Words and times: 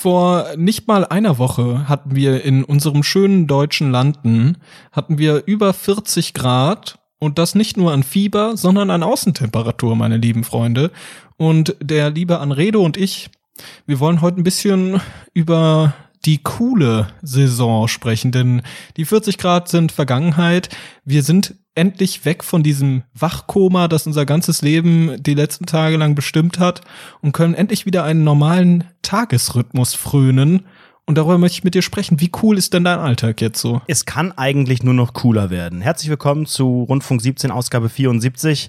Vor 0.00 0.56
nicht 0.56 0.88
mal 0.88 1.04
einer 1.04 1.36
Woche 1.36 1.86
hatten 1.86 2.16
wir 2.16 2.42
in 2.42 2.64
unserem 2.64 3.02
schönen 3.02 3.46
deutschen 3.46 3.90
Landen, 3.90 4.56
hatten 4.92 5.18
wir 5.18 5.42
über 5.44 5.74
40 5.74 6.32
Grad 6.32 6.98
und 7.18 7.36
das 7.36 7.54
nicht 7.54 7.76
nur 7.76 7.92
an 7.92 8.02
Fieber, 8.02 8.56
sondern 8.56 8.88
an 8.88 9.02
Außentemperatur, 9.02 9.94
meine 9.96 10.16
lieben 10.16 10.42
Freunde. 10.42 10.90
Und 11.36 11.76
der 11.82 12.08
liebe 12.08 12.38
Anredo 12.38 12.82
und 12.82 12.96
ich, 12.96 13.28
wir 13.84 14.00
wollen 14.00 14.22
heute 14.22 14.40
ein 14.40 14.42
bisschen 14.42 15.02
über 15.34 15.92
die 16.24 16.38
coole 16.38 17.08
Saison 17.20 17.86
sprechen, 17.86 18.32
denn 18.32 18.62
die 18.96 19.04
40 19.04 19.36
Grad 19.36 19.68
sind 19.68 19.92
Vergangenheit. 19.92 20.70
Wir 21.04 21.22
sind 21.22 21.56
endlich 21.80 22.26
weg 22.26 22.44
von 22.44 22.62
diesem 22.62 23.04
Wachkoma, 23.14 23.88
das 23.88 24.06
unser 24.06 24.26
ganzes 24.26 24.60
Leben 24.60 25.16
die 25.22 25.32
letzten 25.32 25.64
Tage 25.64 25.96
lang 25.96 26.14
bestimmt 26.14 26.58
hat 26.58 26.82
und 27.22 27.32
können 27.32 27.54
endlich 27.54 27.86
wieder 27.86 28.04
einen 28.04 28.22
normalen 28.22 28.84
Tagesrhythmus 29.00 29.94
frönen. 29.94 30.66
Und 31.06 31.16
darüber 31.16 31.38
möchte 31.38 31.56
ich 31.56 31.64
mit 31.64 31.74
dir 31.74 31.80
sprechen. 31.80 32.20
Wie 32.20 32.30
cool 32.42 32.58
ist 32.58 32.74
denn 32.74 32.84
dein 32.84 32.98
Alltag 32.98 33.40
jetzt 33.40 33.62
so? 33.62 33.80
Es 33.86 34.04
kann 34.04 34.30
eigentlich 34.32 34.82
nur 34.82 34.92
noch 34.92 35.14
cooler 35.14 35.48
werden. 35.48 35.80
Herzlich 35.80 36.10
willkommen 36.10 36.44
zu 36.44 36.82
Rundfunk 36.82 37.22
17, 37.22 37.50
Ausgabe 37.50 37.88
74 37.88 38.68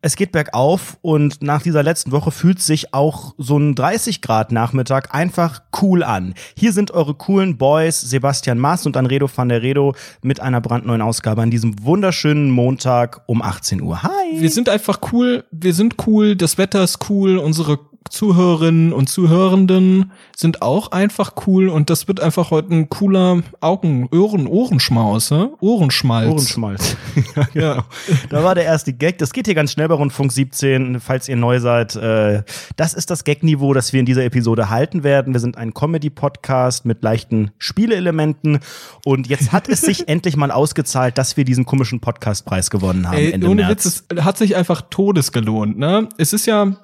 es 0.00 0.14
geht 0.14 0.30
bergauf 0.30 0.96
und 1.02 1.42
nach 1.42 1.62
dieser 1.62 1.82
letzten 1.82 2.12
Woche 2.12 2.30
fühlt 2.30 2.60
sich 2.60 2.94
auch 2.94 3.34
so 3.36 3.58
ein 3.58 3.74
30 3.74 4.22
Grad 4.22 4.52
Nachmittag 4.52 5.12
einfach 5.12 5.60
cool 5.82 6.04
an. 6.04 6.34
Hier 6.56 6.72
sind 6.72 6.92
eure 6.92 7.14
coolen 7.14 7.58
Boys 7.58 8.00
Sebastian 8.00 8.58
Maas 8.58 8.86
und 8.86 8.96
Anredo 8.96 9.28
van 9.34 9.48
der 9.48 9.62
Redo 9.62 9.94
mit 10.22 10.38
einer 10.38 10.60
brandneuen 10.60 11.02
Ausgabe 11.02 11.42
an 11.42 11.50
diesem 11.50 11.84
wunderschönen 11.84 12.50
Montag 12.50 13.22
um 13.26 13.42
18 13.42 13.82
Uhr. 13.82 14.04
Hi! 14.04 14.40
Wir 14.40 14.50
sind 14.50 14.68
einfach 14.68 15.00
cool, 15.12 15.44
wir 15.50 15.74
sind 15.74 15.96
cool, 16.06 16.36
das 16.36 16.58
Wetter 16.58 16.84
ist 16.84 17.10
cool, 17.10 17.36
unsere 17.36 17.78
Zuhörerinnen 18.10 18.92
und 18.92 19.08
Zuhörenden 19.08 20.12
sind 20.36 20.62
auch 20.62 20.92
einfach 20.92 21.32
cool 21.46 21.68
und 21.68 21.90
das 21.90 22.08
wird 22.08 22.20
einfach 22.20 22.50
heute 22.50 22.74
ein 22.74 22.88
cooler 22.88 23.42
Augen, 23.60 24.08
Ohren, 24.12 24.46
Ohrenschmaus, 24.46 25.30
ne? 25.30 25.50
Ohrenschmalz. 25.60 26.30
Ohrenschmalz. 26.30 26.96
ja, 27.34 27.44
genau. 27.52 27.84
Da 28.30 28.44
war 28.44 28.54
der 28.54 28.64
erste 28.64 28.92
Gag. 28.92 29.18
Das 29.18 29.32
geht 29.32 29.46
hier 29.46 29.54
ganz 29.54 29.72
schnell 29.72 29.88
bei 29.88 29.94
Rundfunk 29.94 30.32
17, 30.32 31.00
falls 31.00 31.28
ihr 31.28 31.36
neu 31.36 31.60
seid. 31.60 31.96
Äh, 31.96 32.44
das 32.76 32.94
ist 32.94 33.10
das 33.10 33.24
Gag-Niveau, 33.24 33.74
das 33.74 33.92
wir 33.92 34.00
in 34.00 34.06
dieser 34.06 34.24
Episode 34.24 34.70
halten 34.70 35.02
werden. 35.02 35.34
Wir 35.34 35.40
sind 35.40 35.58
ein 35.58 35.74
Comedy-Podcast 35.74 36.86
mit 36.86 37.02
leichten 37.02 37.50
Spielelementen 37.58 38.60
und 39.04 39.26
jetzt 39.26 39.52
hat 39.52 39.68
es 39.68 39.82
sich 39.82 40.08
endlich 40.08 40.36
mal 40.36 40.50
ausgezahlt, 40.50 41.18
dass 41.18 41.36
wir 41.36 41.44
diesen 41.44 41.66
komischen 41.66 42.00
Podcastpreis 42.00 42.70
gewonnen 42.70 43.06
haben. 43.06 43.16
Ey, 43.16 43.32
Ende 43.32 43.48
ohne 43.48 43.62
März. 43.62 43.84
Witz, 43.84 44.04
es 44.08 44.24
hat 44.24 44.38
sich 44.38 44.56
einfach 44.56 44.82
todes 44.88 45.32
gelohnt, 45.32 45.78
ne? 45.78 46.08
Es 46.16 46.32
ist 46.32 46.46
ja 46.46 46.76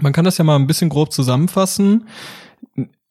man 0.00 0.12
kann 0.12 0.24
das 0.24 0.38
ja 0.38 0.44
mal 0.44 0.56
ein 0.56 0.66
bisschen 0.66 0.88
grob 0.88 1.12
zusammenfassen. 1.12 2.08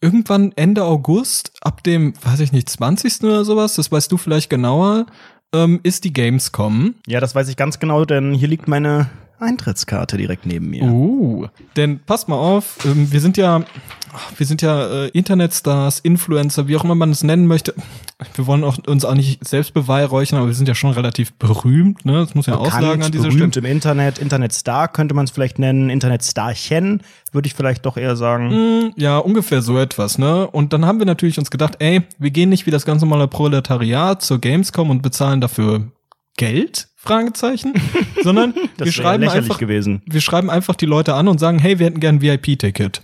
Irgendwann 0.02 0.52
Ende 0.56 0.84
August, 0.84 1.54
ab 1.62 1.84
dem, 1.84 2.14
weiß 2.24 2.42
ich 2.42 2.52
nicht, 2.52 2.70
20. 2.70 3.24
oder 3.24 3.46
sowas, 3.46 3.76
das 3.76 3.92
weißt 3.92 4.12
du 4.12 4.18
vielleicht 4.18 4.50
genauer, 4.50 5.06
ähm, 5.54 5.80
ist 5.84 6.04
die 6.04 6.12
Gamescom. 6.12 6.96
Ja, 7.08 7.20
das 7.20 7.36
weiß 7.36 7.48
ich 7.48 7.56
ganz 7.56 7.80
genau, 7.80 8.04
denn 8.04 8.34
hier 8.34 8.48
liegt 8.48 8.68
meine 8.68 9.10
Eintrittskarte 9.44 10.18
direkt 10.18 10.46
neben 10.46 10.70
mir. 10.70 10.84
Uh, 10.84 11.48
denn 11.76 12.00
passt 12.00 12.28
mal 12.28 12.38
auf, 12.38 12.78
ähm, 12.86 13.12
wir 13.12 13.20
sind 13.20 13.38
ja, 13.38 13.64
wir 14.38 14.46
sind 14.46 14.62
ja 14.62 15.06
äh, 15.06 15.08
Internetstars, 15.10 16.00
Influencer, 16.00 16.68
wie 16.68 16.76
auch 16.76 16.84
immer 16.84 16.96
man 16.96 17.12
es 17.12 17.24
nennen 17.24 17.48
möchte. 17.48 17.74
Wir 18.36 18.48
wollen 18.48 18.64
auch, 18.64 18.78
uns 18.88 19.06
auch 19.06 19.16
nicht 19.16 19.46
selbst 19.46 19.74
beweihräuchern, 19.74 20.40
aber 20.40 20.48
wir 20.48 20.54
sind 20.54 20.68
ja 20.68 20.76
schon 20.76 20.92
relativ 20.92 21.34
berühmt, 21.34 22.06
ne? 22.06 22.14
Das 22.14 22.36
muss 22.36 22.46
ja 22.46 22.56
Bekannt, 22.56 22.84
aussagen 22.84 23.04
an 23.04 23.12
dieser 23.12 23.30
berühmt 23.30 23.54
Stelle. 23.54 23.68
im 23.68 23.74
Internet, 23.74 24.20
Internetstar 24.20 24.88
könnte 24.88 25.14
man 25.14 25.26
es 25.26 25.32
vielleicht 25.32 25.60
nennen, 25.60 25.90
Internetstarchen 25.90 27.02
würde 27.32 27.48
ich 27.48 27.54
vielleicht 27.54 27.86
doch 27.86 27.98
eher 27.98 28.16
sagen. 28.16 28.50
Mm, 28.50 28.94
ja, 28.96 29.18
ungefähr 29.18 29.62
so 29.62 29.78
etwas, 29.78 30.18
ne? 30.18 30.48
Und 30.48 30.74
dann 30.74 30.86
haben 30.86 31.00
wir 31.00 31.06
natürlich 31.06 31.38
uns 31.38 31.52
gedacht, 31.52 31.76
ey, 31.80 32.04
wir 32.18 32.32
gehen 32.32 32.50
nicht 32.50 32.66
wie 32.66 32.72
das 32.72 32.86
ganz 32.86 33.02
normale 33.02 33.28
Proletariat 33.28 34.22
zur 34.22 34.40
Gamescom 34.40 34.90
und 34.90 35.02
bezahlen 35.02 35.42
dafür 35.42 35.92
Geld? 36.38 36.88
Fragezeichen, 37.04 37.74
sondern 38.24 38.54
wir 38.78 38.92
schreiben 38.92 39.28
einfach, 39.28 39.58
gewesen. 39.58 40.02
wir 40.06 40.22
schreiben 40.22 40.50
einfach 40.50 40.76
die 40.76 40.86
Leute 40.86 41.16
an 41.16 41.28
und 41.28 41.38
sagen, 41.38 41.60
hey, 41.60 41.78
wir 41.78 41.88
hätten 41.88 42.00
gern 42.00 42.16
ein 42.16 42.22
VIP-Ticket. 42.22 43.02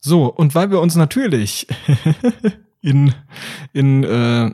So, 0.00 0.26
und 0.26 0.54
weil 0.54 0.70
wir 0.70 0.80
uns 0.80 0.94
natürlich 0.94 1.66
in, 2.82 3.14
in 3.72 4.02
äh, 4.02 4.50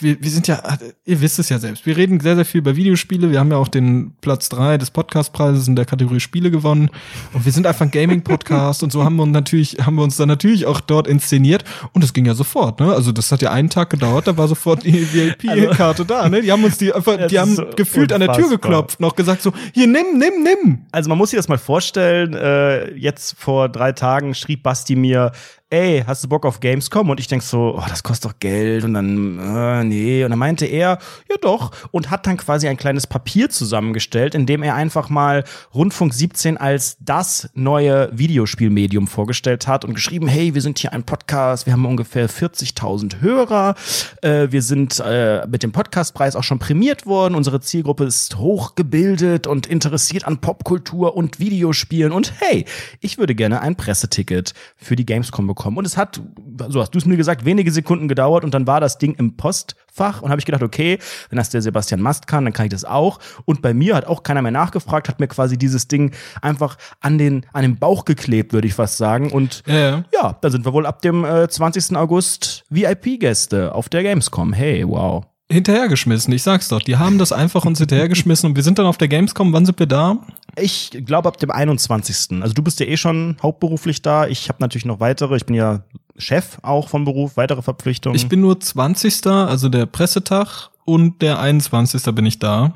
wir, 0.00 0.20
wir 0.20 0.30
sind 0.30 0.48
ja, 0.48 0.60
ihr 1.04 1.20
wisst 1.20 1.38
es 1.38 1.48
ja 1.48 1.60
selbst, 1.60 1.86
wir 1.86 1.96
reden 1.96 2.18
sehr, 2.18 2.34
sehr 2.34 2.44
viel 2.44 2.58
über 2.58 2.74
Videospiele. 2.74 3.30
Wir 3.30 3.38
haben 3.38 3.52
ja 3.52 3.56
auch 3.56 3.68
den 3.68 4.14
Platz 4.20 4.48
drei 4.48 4.78
des 4.78 4.90
Podcastpreises 4.90 5.68
in 5.68 5.76
der 5.76 5.84
Kategorie 5.84 6.18
Spiele 6.18 6.50
gewonnen. 6.50 6.90
Und 7.32 7.44
wir 7.44 7.52
sind 7.52 7.68
einfach 7.68 7.82
ein 7.82 7.92
Gaming-Podcast 7.92 8.82
und 8.82 8.90
so 8.90 9.04
haben 9.04 9.14
wir 9.14 9.22
uns 9.22 9.32
natürlich, 9.32 9.76
haben 9.80 9.94
wir 9.94 10.02
uns 10.02 10.16
dann 10.16 10.26
natürlich 10.26 10.66
auch 10.66 10.80
dort 10.80 11.06
inszeniert. 11.06 11.64
Und 11.92 12.02
es 12.02 12.12
ging 12.12 12.26
ja 12.26 12.34
sofort, 12.34 12.80
ne? 12.80 12.92
Also 12.92 13.12
das 13.12 13.30
hat 13.30 13.42
ja 13.42 13.52
einen 13.52 13.70
Tag 13.70 13.90
gedauert, 13.90 14.26
da 14.26 14.36
war 14.36 14.48
sofort 14.48 14.84
die 14.84 14.92
VIP-Karte 15.14 16.02
also, 16.02 16.04
da, 16.04 16.28
ne? 16.28 16.42
Die 16.42 16.50
haben 16.50 16.64
uns 16.64 16.78
die 16.78 16.92
einfach, 16.92 17.28
die 17.28 17.38
haben 17.38 17.54
so 17.54 17.64
gefühlt 17.76 18.10
unfassbar. 18.10 18.34
an 18.34 18.40
der 18.40 18.48
Tür 18.48 18.48
geklopft, 18.48 18.98
noch 18.98 19.14
gesagt 19.14 19.40
so, 19.40 19.52
hier 19.72 19.86
nimm, 19.86 20.18
nimm, 20.18 20.42
nimm. 20.42 20.86
Also 20.90 21.08
man 21.08 21.16
muss 21.16 21.30
sich 21.30 21.36
das 21.36 21.46
mal 21.46 21.58
vorstellen, 21.58 22.34
äh, 22.34 22.92
jetzt 22.94 23.36
vor 23.38 23.68
drei 23.68 23.92
Tagen 23.92 24.34
schrieb 24.34 24.64
Basti 24.64 24.96
mir, 24.96 25.30
ey, 25.72 26.04
hast 26.06 26.22
du 26.22 26.28
Bock 26.28 26.44
auf 26.44 26.60
Gamescom? 26.60 27.08
Und 27.08 27.18
ich 27.18 27.28
denk 27.28 27.42
so, 27.42 27.74
oh, 27.78 27.84
das 27.88 28.02
kostet 28.02 28.30
doch 28.30 28.38
Geld. 28.38 28.84
Und 28.84 28.92
dann, 28.92 29.38
äh, 29.38 29.84
nee. 29.84 30.22
Und 30.22 30.30
dann 30.30 30.38
meinte 30.38 30.66
er, 30.66 30.98
ja 31.30 31.36
doch, 31.40 31.70
und 31.90 32.10
hat 32.10 32.26
dann 32.26 32.36
quasi 32.36 32.68
ein 32.68 32.76
kleines 32.76 33.06
Papier 33.06 33.48
zusammengestellt, 33.48 34.34
in 34.34 34.44
dem 34.44 34.62
er 34.62 34.74
einfach 34.74 35.08
mal 35.08 35.44
Rundfunk 35.74 36.12
17 36.12 36.58
als 36.58 36.98
das 37.00 37.48
neue 37.54 38.10
Videospielmedium 38.12 39.06
vorgestellt 39.06 39.66
hat 39.66 39.86
und 39.86 39.94
geschrieben, 39.94 40.28
hey, 40.28 40.54
wir 40.54 40.60
sind 40.60 40.78
hier 40.78 40.92
ein 40.92 41.04
Podcast, 41.04 41.64
wir 41.64 41.72
haben 41.72 41.86
ungefähr 41.86 42.28
40.000 42.28 43.22
Hörer, 43.22 43.74
äh, 44.20 44.48
wir 44.50 44.60
sind 44.60 45.02
äh, 45.04 45.46
mit 45.46 45.62
dem 45.62 45.72
Podcastpreis 45.72 46.36
auch 46.36 46.44
schon 46.44 46.58
prämiert 46.58 47.06
worden, 47.06 47.34
unsere 47.34 47.60
Zielgruppe 47.60 48.04
ist 48.04 48.36
hochgebildet 48.36 49.46
und 49.46 49.66
interessiert 49.66 50.26
an 50.26 50.38
Popkultur 50.38 51.16
und 51.16 51.40
Videospielen. 51.40 52.12
Und 52.12 52.34
hey, 52.40 52.66
ich 53.00 53.16
würde 53.16 53.34
gerne 53.34 53.62
ein 53.62 53.74
Presseticket 53.74 54.52
für 54.76 54.96
die 54.96 55.06
Gamescom 55.06 55.46
bekommen 55.46 55.61
bekommen. 55.62 55.76
Und 55.78 55.86
es 55.86 55.96
hat, 55.96 56.20
so 56.68 56.80
hast 56.80 56.92
du 56.92 56.98
es 56.98 57.06
mir 57.06 57.16
gesagt, 57.16 57.44
wenige 57.44 57.70
Sekunden 57.70 58.08
gedauert 58.08 58.42
und 58.42 58.52
dann 58.52 58.66
war 58.66 58.80
das 58.80 58.98
Ding 58.98 59.14
im 59.14 59.36
Postfach 59.36 60.20
und 60.20 60.30
habe 60.30 60.40
ich 60.40 60.44
gedacht, 60.44 60.62
okay, 60.62 60.98
wenn 61.30 61.36
das 61.36 61.50
der 61.50 61.62
Sebastian 61.62 62.00
Mast 62.00 62.26
kann, 62.26 62.44
dann 62.44 62.52
kann 62.52 62.66
ich 62.66 62.72
das 62.72 62.84
auch. 62.84 63.20
Und 63.44 63.62
bei 63.62 63.72
mir 63.72 63.94
hat 63.94 64.06
auch 64.06 64.24
keiner 64.24 64.42
mehr 64.42 64.50
nachgefragt, 64.50 65.08
hat 65.08 65.20
mir 65.20 65.28
quasi 65.28 65.56
dieses 65.56 65.86
Ding 65.86 66.12
einfach 66.40 66.76
an 67.00 67.16
den, 67.16 67.46
an 67.52 67.62
den 67.62 67.78
Bauch 67.78 68.04
geklebt, 68.04 68.52
würde 68.52 68.66
ich 68.66 68.74
fast 68.74 68.96
sagen. 68.96 69.30
Und 69.30 69.62
ja, 69.66 70.02
ja. 70.12 70.36
da 70.40 70.50
sind 70.50 70.64
wir 70.64 70.72
wohl 70.72 70.86
ab 70.86 71.00
dem 71.02 71.24
äh, 71.24 71.48
20. 71.48 71.96
August 71.96 72.64
VIP-Gäste 72.70 73.72
auf 73.74 73.88
der 73.88 74.02
Gamescom. 74.02 74.52
Hey, 74.52 74.86
wow 74.86 75.24
hinterhergeschmissen. 75.50 76.32
Ich 76.32 76.42
sag's 76.42 76.68
doch, 76.68 76.80
die 76.80 76.96
haben 76.96 77.18
das 77.18 77.30
einfach 77.30 77.66
uns 77.66 77.78
hinterhergeschmissen 77.78 78.48
und 78.48 78.56
wir 78.56 78.62
sind 78.62 78.78
dann 78.78 78.86
auf 78.86 78.96
der 78.96 79.08
Gamescom. 79.08 79.52
Wann 79.52 79.66
sind 79.66 79.78
wir 79.78 79.86
da? 79.86 80.18
Ich 80.56 80.90
glaube 81.06 81.28
ab 81.28 81.38
dem 81.38 81.50
21. 81.50 82.42
Also 82.42 82.52
du 82.54 82.62
bist 82.62 82.80
ja 82.80 82.86
eh 82.86 82.96
schon 82.96 83.36
hauptberuflich 83.42 84.02
da. 84.02 84.26
Ich 84.26 84.48
habe 84.48 84.58
natürlich 84.60 84.84
noch 84.84 85.00
weitere. 85.00 85.36
Ich 85.36 85.46
bin 85.46 85.54
ja 85.54 85.84
Chef 86.18 86.58
auch 86.62 86.88
vom 86.88 87.04
Beruf, 87.04 87.36
weitere 87.36 87.62
Verpflichtungen. 87.62 88.16
Ich 88.16 88.28
bin 88.28 88.40
nur 88.40 88.60
20. 88.60 89.26
also 89.26 89.68
der 89.68 89.86
Pressetag 89.86 90.70
und 90.84 91.22
der 91.22 91.40
21. 91.40 92.02
bin 92.14 92.26
ich 92.26 92.38
da. 92.38 92.72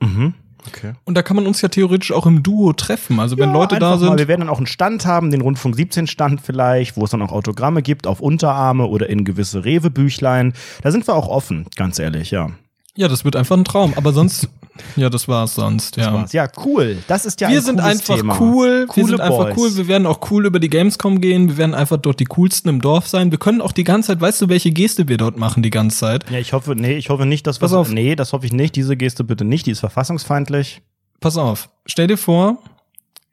Mhm. 0.00 0.34
Okay. 0.66 0.94
Und 1.04 1.14
da 1.14 1.22
kann 1.22 1.36
man 1.36 1.46
uns 1.46 1.62
ja 1.62 1.68
theoretisch 1.68 2.12
auch 2.12 2.26
im 2.26 2.42
Duo 2.42 2.72
treffen. 2.72 3.20
Also 3.20 3.38
wenn 3.38 3.50
ja, 3.50 3.54
Leute 3.54 3.78
da 3.78 3.96
sind. 3.98 4.08
Mal. 4.08 4.18
Wir 4.18 4.28
werden 4.28 4.40
dann 4.40 4.48
auch 4.48 4.58
einen 4.58 4.66
Stand 4.66 5.06
haben, 5.06 5.30
den 5.30 5.40
Rundfunk 5.40 5.76
17 5.76 6.06
Stand 6.06 6.40
vielleicht, 6.40 6.96
wo 6.96 7.04
es 7.04 7.10
dann 7.10 7.22
auch 7.22 7.32
Autogramme 7.32 7.82
gibt 7.82 8.06
auf 8.06 8.20
Unterarme 8.20 8.86
oder 8.86 9.08
in 9.08 9.24
gewisse 9.24 9.64
Rewe-Büchlein. 9.64 10.54
Da 10.82 10.90
sind 10.90 11.06
wir 11.06 11.14
auch 11.14 11.28
offen, 11.28 11.66
ganz 11.76 11.98
ehrlich, 11.98 12.30
ja. 12.30 12.50
Ja, 12.96 13.08
das 13.08 13.24
wird 13.24 13.36
einfach 13.36 13.56
ein 13.56 13.64
Traum. 13.64 13.94
Aber 13.94 14.12
sonst, 14.12 14.48
ja, 14.96 15.10
das 15.10 15.28
war's 15.28 15.54
sonst, 15.54 15.96
ja. 15.96 16.12
War's. 16.12 16.32
Ja, 16.32 16.48
cool. 16.64 16.98
Das 17.08 17.24
ist 17.24 17.40
ja 17.40 17.48
wir 17.48 17.58
ein 17.58 17.64
sind 17.64 17.80
einfach 17.80 18.16
Thema. 18.16 18.40
cool. 18.40 18.86
Coole 18.86 18.96
wir 18.96 19.06
sind 19.06 19.20
einfach 19.20 19.46
Boys. 19.46 19.56
cool. 19.56 19.76
Wir 19.76 19.88
werden 19.88 20.06
auch 20.06 20.30
cool 20.30 20.46
über 20.46 20.60
die 20.60 20.70
Gamescom 20.70 21.20
gehen. 21.20 21.48
Wir 21.48 21.56
werden 21.58 21.74
einfach 21.74 21.96
dort 21.96 22.20
die 22.20 22.24
coolsten 22.24 22.68
im 22.68 22.80
Dorf 22.80 23.08
sein. 23.08 23.30
Wir 23.30 23.38
können 23.38 23.60
auch 23.60 23.72
die 23.72 23.84
ganze 23.84 24.08
Zeit, 24.08 24.20
weißt 24.20 24.42
du, 24.42 24.48
welche 24.48 24.70
Geste 24.70 25.08
wir 25.08 25.16
dort 25.16 25.38
machen 25.38 25.62
die 25.62 25.70
ganze 25.70 25.98
Zeit? 25.98 26.30
Ja, 26.30 26.38
ich 26.38 26.52
hoffe, 26.52 26.74
nee, 26.74 26.96
ich 26.96 27.10
hoffe 27.10 27.26
nicht, 27.26 27.46
dass 27.46 27.58
Pass 27.58 27.72
auf. 27.72 27.90
Nee, 27.90 28.16
das 28.16 28.32
hoffe 28.32 28.46
ich 28.46 28.52
nicht. 28.52 28.76
Diese 28.76 28.96
Geste 28.96 29.24
bitte 29.24 29.44
nicht. 29.44 29.66
Die 29.66 29.70
ist 29.70 29.80
verfassungsfeindlich. 29.80 30.82
Pass 31.20 31.36
auf. 31.36 31.68
Stell 31.86 32.06
dir 32.06 32.18
vor, 32.18 32.58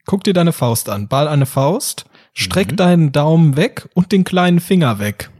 guck 0.06 0.24
dir 0.24 0.32
deine 0.32 0.52
Faust 0.52 0.88
an. 0.88 1.08
Ball 1.08 1.28
eine 1.28 1.46
Faust, 1.46 2.06
streck 2.32 2.72
mhm. 2.72 2.76
deinen 2.76 3.12
Daumen 3.12 3.56
weg 3.56 3.88
und 3.94 4.12
den 4.12 4.24
kleinen 4.24 4.60
Finger 4.60 4.98
weg. 4.98 5.30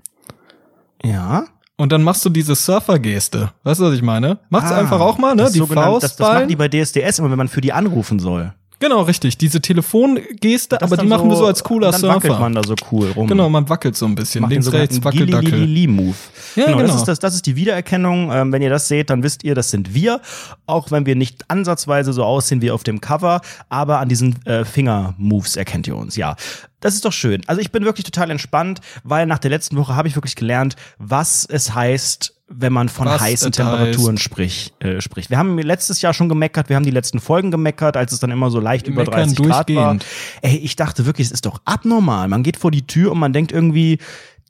Ja. 1.03 1.47
Und 1.77 1.91
dann 1.91 2.03
machst 2.03 2.25
du 2.25 2.31
diese 2.31 2.55
Surfer-Geste. 2.55 3.51
Weißt 3.65 3.81
du, 3.81 3.85
was 3.85 3.95
ich 3.95 4.03
meine? 4.03 4.39
Mach's 4.49 4.71
ah, 4.71 4.79
einfach 4.79 5.01
auch 5.01 5.19
mal, 5.19 5.35
ne? 5.35 5.51
Die 5.53 5.61
Faust. 5.61 6.05
Das, 6.05 6.17
das 6.17 6.29
machen 6.29 6.49
die 6.49 6.57
bei 6.57 6.69
DSDS 6.69 7.19
immer, 7.19 7.31
wenn 7.31 7.39
man 7.39 7.49
für 7.49 7.61
die 7.61 7.73
anrufen 7.73 8.21
soll. 8.21 8.55
Genau, 8.81 9.03
richtig. 9.03 9.39
Diese 9.39 9.61
Telefongeste, 9.61 10.77
Das 10.79 10.83
aber 10.93 11.01
die 11.01 11.07
machen 11.09 11.29
wir 11.31 11.37
so 11.37 11.47
als 11.47 11.63
cooler 11.65 11.91
dann 11.91 12.03
wackelt 12.03 12.23
Surfer. 12.25 12.41
man 12.41 12.55
da 12.55 12.63
so 12.65 12.75
cool 12.91 13.11
rum. 13.13 13.27
Genau, 13.27 13.49
man 13.49 13.69
wackelt 13.69 13.97
so 13.97 14.07
ein 14.07 14.15
bisschen. 14.15 14.43
macht 14.43 14.53
Links, 14.53 14.71
rechts, 14.73 15.03
Wackeldackel. 15.03 15.51
Gilly-Lili-Move. 15.51 16.15
Ja, 16.57 16.67
genau, 16.67 16.79
Das, 16.79 16.87
genau. 16.89 16.99
ist 17.01 17.09
das, 17.09 17.19
das 17.19 17.35
ist 17.35 17.47
die 17.47 17.57
Wiedererkennung. 17.57 18.31
Ähm, 18.33 18.53
wenn 18.53 18.63
ihr 18.63 18.71
das 18.71 18.89
seht, 18.89 19.11
dann 19.11 19.23
wisst 19.23 19.45
ihr, 19.45 19.55
das 19.55 19.71
sind 19.71 19.95
wir. 19.95 20.21
Auch 20.67 20.91
wenn 20.91 21.07
wir 21.07 21.17
nicht 21.17 21.45
ansatzweise 21.49 22.13
so 22.13 22.25
aussehen 22.25 22.63
wie 22.63 22.71
auf 22.71 22.85
dem 22.85 23.01
Cover, 23.01 23.41
aber 23.69 24.01
an 24.01 24.09
diesen 24.09 24.45
äh, 24.47 24.65
Finger-Moves 24.65 25.57
erkennt 25.57 25.87
ihr 25.87 25.97
uns, 25.97 26.17
ja. 26.17 26.37
Das 26.81 26.95
ist 26.95 27.05
doch 27.05 27.13
schön. 27.13 27.43
Also 27.47 27.61
ich 27.63 27.73
bin 27.73 27.85
wirklich 27.85 28.05
total 28.05 28.31
entspannt, 28.31 28.81
weil 29.05 29.25
nach 29.27 29.39
der 29.39 29.51
letzten 29.51 29.77
Woche 29.77 29.97
habe 29.97 30.09
ich 30.09 30.17
wirklich 30.17 30.37
gelernt, 30.37 30.77
was 30.99 31.47
es 31.49 31.75
heißt, 31.75 32.35
wenn 32.47 32.73
man 32.73 32.89
von 32.89 33.07
Was 33.07 33.23
heißen 33.23 33.53
Temperaturen 33.53 34.19
sprich, 34.19 34.75
äh, 34.81 35.01
spricht. 35.01 35.31
Wir 35.31 35.39
haben 35.39 35.59
letztes 35.59 36.03
Jahr 36.03 36.13
schon 36.13 36.29
gemeckert, 36.29 36.69
wir 36.69 36.77
haben 36.77 36.85
die 36.85 36.91
letzten 36.91 37.19
Folgen 37.19 37.51
gemeckert, 37.51 37.97
als 37.97 38.13
es 38.13 38.21
dann 38.21 38.31
immer 38.31 38.51
so 38.51 38.61
leicht 38.61 38.87
über 38.87 39.03
meckern 39.05 39.33
30 39.33 39.47
Grad 39.47 39.75
war. 39.75 39.97
Ey, 40.43 40.57
ich 40.59 40.77
dachte 40.77 41.07
wirklich, 41.07 41.29
es 41.29 41.33
ist 41.33 41.47
doch 41.47 41.61
abnormal. 41.65 42.29
Man 42.29 42.43
geht 42.43 42.59
vor 42.59 42.71
die 42.71 42.87
Tür 42.87 43.13
und 43.13 43.19
man 43.19 43.33
denkt 43.33 43.51
irgendwie, 43.51 43.99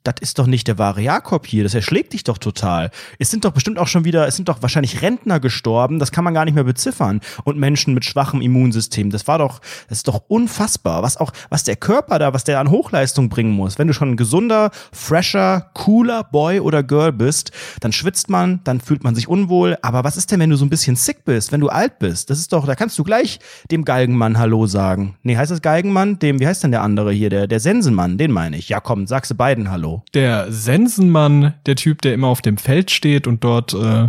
das 0.05 0.15
ist 0.21 0.39
doch 0.39 0.47
nicht 0.47 0.67
der 0.67 0.77
wahre 0.77 1.01
Jakob 1.01 1.45
hier, 1.45 1.63
das 1.63 1.73
erschlägt 1.73 2.13
dich 2.13 2.23
doch 2.23 2.37
total. 2.37 2.91
Es 3.19 3.31
sind 3.31 3.43
doch 3.43 3.51
bestimmt 3.51 3.79
auch 3.79 3.87
schon 3.87 4.05
wieder, 4.05 4.27
es 4.27 4.35
sind 4.35 4.47
doch 4.49 4.61
wahrscheinlich 4.61 5.01
Rentner 5.01 5.39
gestorben, 5.39 5.99
das 5.99 6.11
kann 6.11 6.23
man 6.23 6.33
gar 6.33 6.45
nicht 6.45 6.53
mehr 6.53 6.63
beziffern. 6.63 7.21
Und 7.43 7.57
Menschen 7.57 7.93
mit 7.93 8.05
schwachem 8.05 8.41
Immunsystem, 8.41 9.09
das 9.09 9.27
war 9.27 9.39
doch, 9.39 9.59
das 9.89 9.99
ist 9.99 10.07
doch 10.07 10.23
unfassbar. 10.27 11.03
Was 11.03 11.17
auch, 11.17 11.31
was 11.49 11.63
der 11.63 11.75
Körper 11.75 12.19
da, 12.19 12.33
was 12.33 12.43
der 12.43 12.59
an 12.59 12.69
Hochleistung 12.69 13.29
bringen 13.29 13.51
muss. 13.51 13.79
Wenn 13.79 13.87
du 13.87 13.93
schon 13.93 14.11
ein 14.11 14.17
gesunder, 14.17 14.71
fresher, 14.91 15.71
cooler 15.73 16.23
Boy 16.23 16.59
oder 16.59 16.83
Girl 16.83 17.11
bist, 17.11 17.51
dann 17.79 17.91
schwitzt 17.91 18.29
man, 18.29 18.61
dann 18.63 18.81
fühlt 18.81 19.03
man 19.03 19.15
sich 19.15 19.27
unwohl. 19.27 19.77
Aber 19.81 20.03
was 20.03 20.17
ist 20.17 20.31
denn, 20.31 20.39
wenn 20.39 20.49
du 20.49 20.55
so 20.55 20.65
ein 20.65 20.69
bisschen 20.69 20.95
sick 20.95 21.25
bist, 21.25 21.51
wenn 21.51 21.61
du 21.61 21.69
alt 21.69 21.99
bist? 21.99 22.29
Das 22.29 22.39
ist 22.39 22.53
doch, 22.53 22.65
da 22.65 22.75
kannst 22.75 22.97
du 22.99 23.03
gleich 23.03 23.39
dem 23.71 23.85
Galgenmann 23.85 24.37
Hallo 24.37 24.67
sagen. 24.67 25.15
Nee, 25.23 25.37
heißt 25.37 25.51
das 25.51 25.61
Galgenmann? 25.61 26.19
Dem, 26.19 26.39
wie 26.39 26.47
heißt 26.47 26.63
denn 26.63 26.71
der 26.71 26.83
andere 26.83 27.11
hier? 27.11 27.29
Der, 27.29 27.47
der 27.47 27.59
Sensenmann, 27.59 28.17
den 28.17 28.31
meine 28.31 28.57
ich. 28.57 28.69
Ja, 28.69 28.79
komm, 28.79 29.07
sagst 29.07 29.31
du 29.31 29.35
beiden 29.35 29.71
Hallo. 29.71 29.94
Der 30.13 30.51
Sensenmann, 30.51 31.53
der 31.65 31.75
Typ, 31.75 32.01
der 32.01 32.13
immer 32.13 32.27
auf 32.27 32.41
dem 32.41 32.57
Feld 32.57 32.91
steht 32.91 33.27
und 33.27 33.43
dort, 33.43 33.73
äh, 33.73 34.07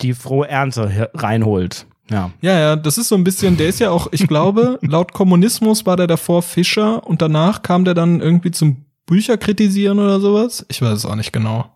Die 0.00 0.14
frohe 0.14 0.48
Ernte 0.48 1.10
reinholt. 1.14 1.86
Ja. 2.10 2.30
ja, 2.40 2.58
ja, 2.58 2.76
das 2.76 2.98
ist 2.98 3.08
so 3.08 3.14
ein 3.14 3.24
bisschen, 3.24 3.56
der 3.56 3.68
ist 3.68 3.78
ja 3.78 3.90
auch, 3.90 4.08
ich 4.10 4.26
glaube, 4.26 4.78
laut 4.82 5.12
Kommunismus 5.12 5.86
war 5.86 5.96
der 5.96 6.06
davor 6.06 6.42
Fischer 6.42 7.06
und 7.06 7.22
danach 7.22 7.62
kam 7.62 7.84
der 7.84 7.94
dann 7.94 8.20
irgendwie 8.20 8.50
zum 8.50 8.84
Bücher 9.06 9.38
kritisieren 9.38 9.98
oder 9.98 10.20
sowas. 10.20 10.66
Ich 10.68 10.82
weiß 10.82 10.92
es 10.92 11.06
auch 11.06 11.14
nicht 11.14 11.32
genau. 11.32 11.70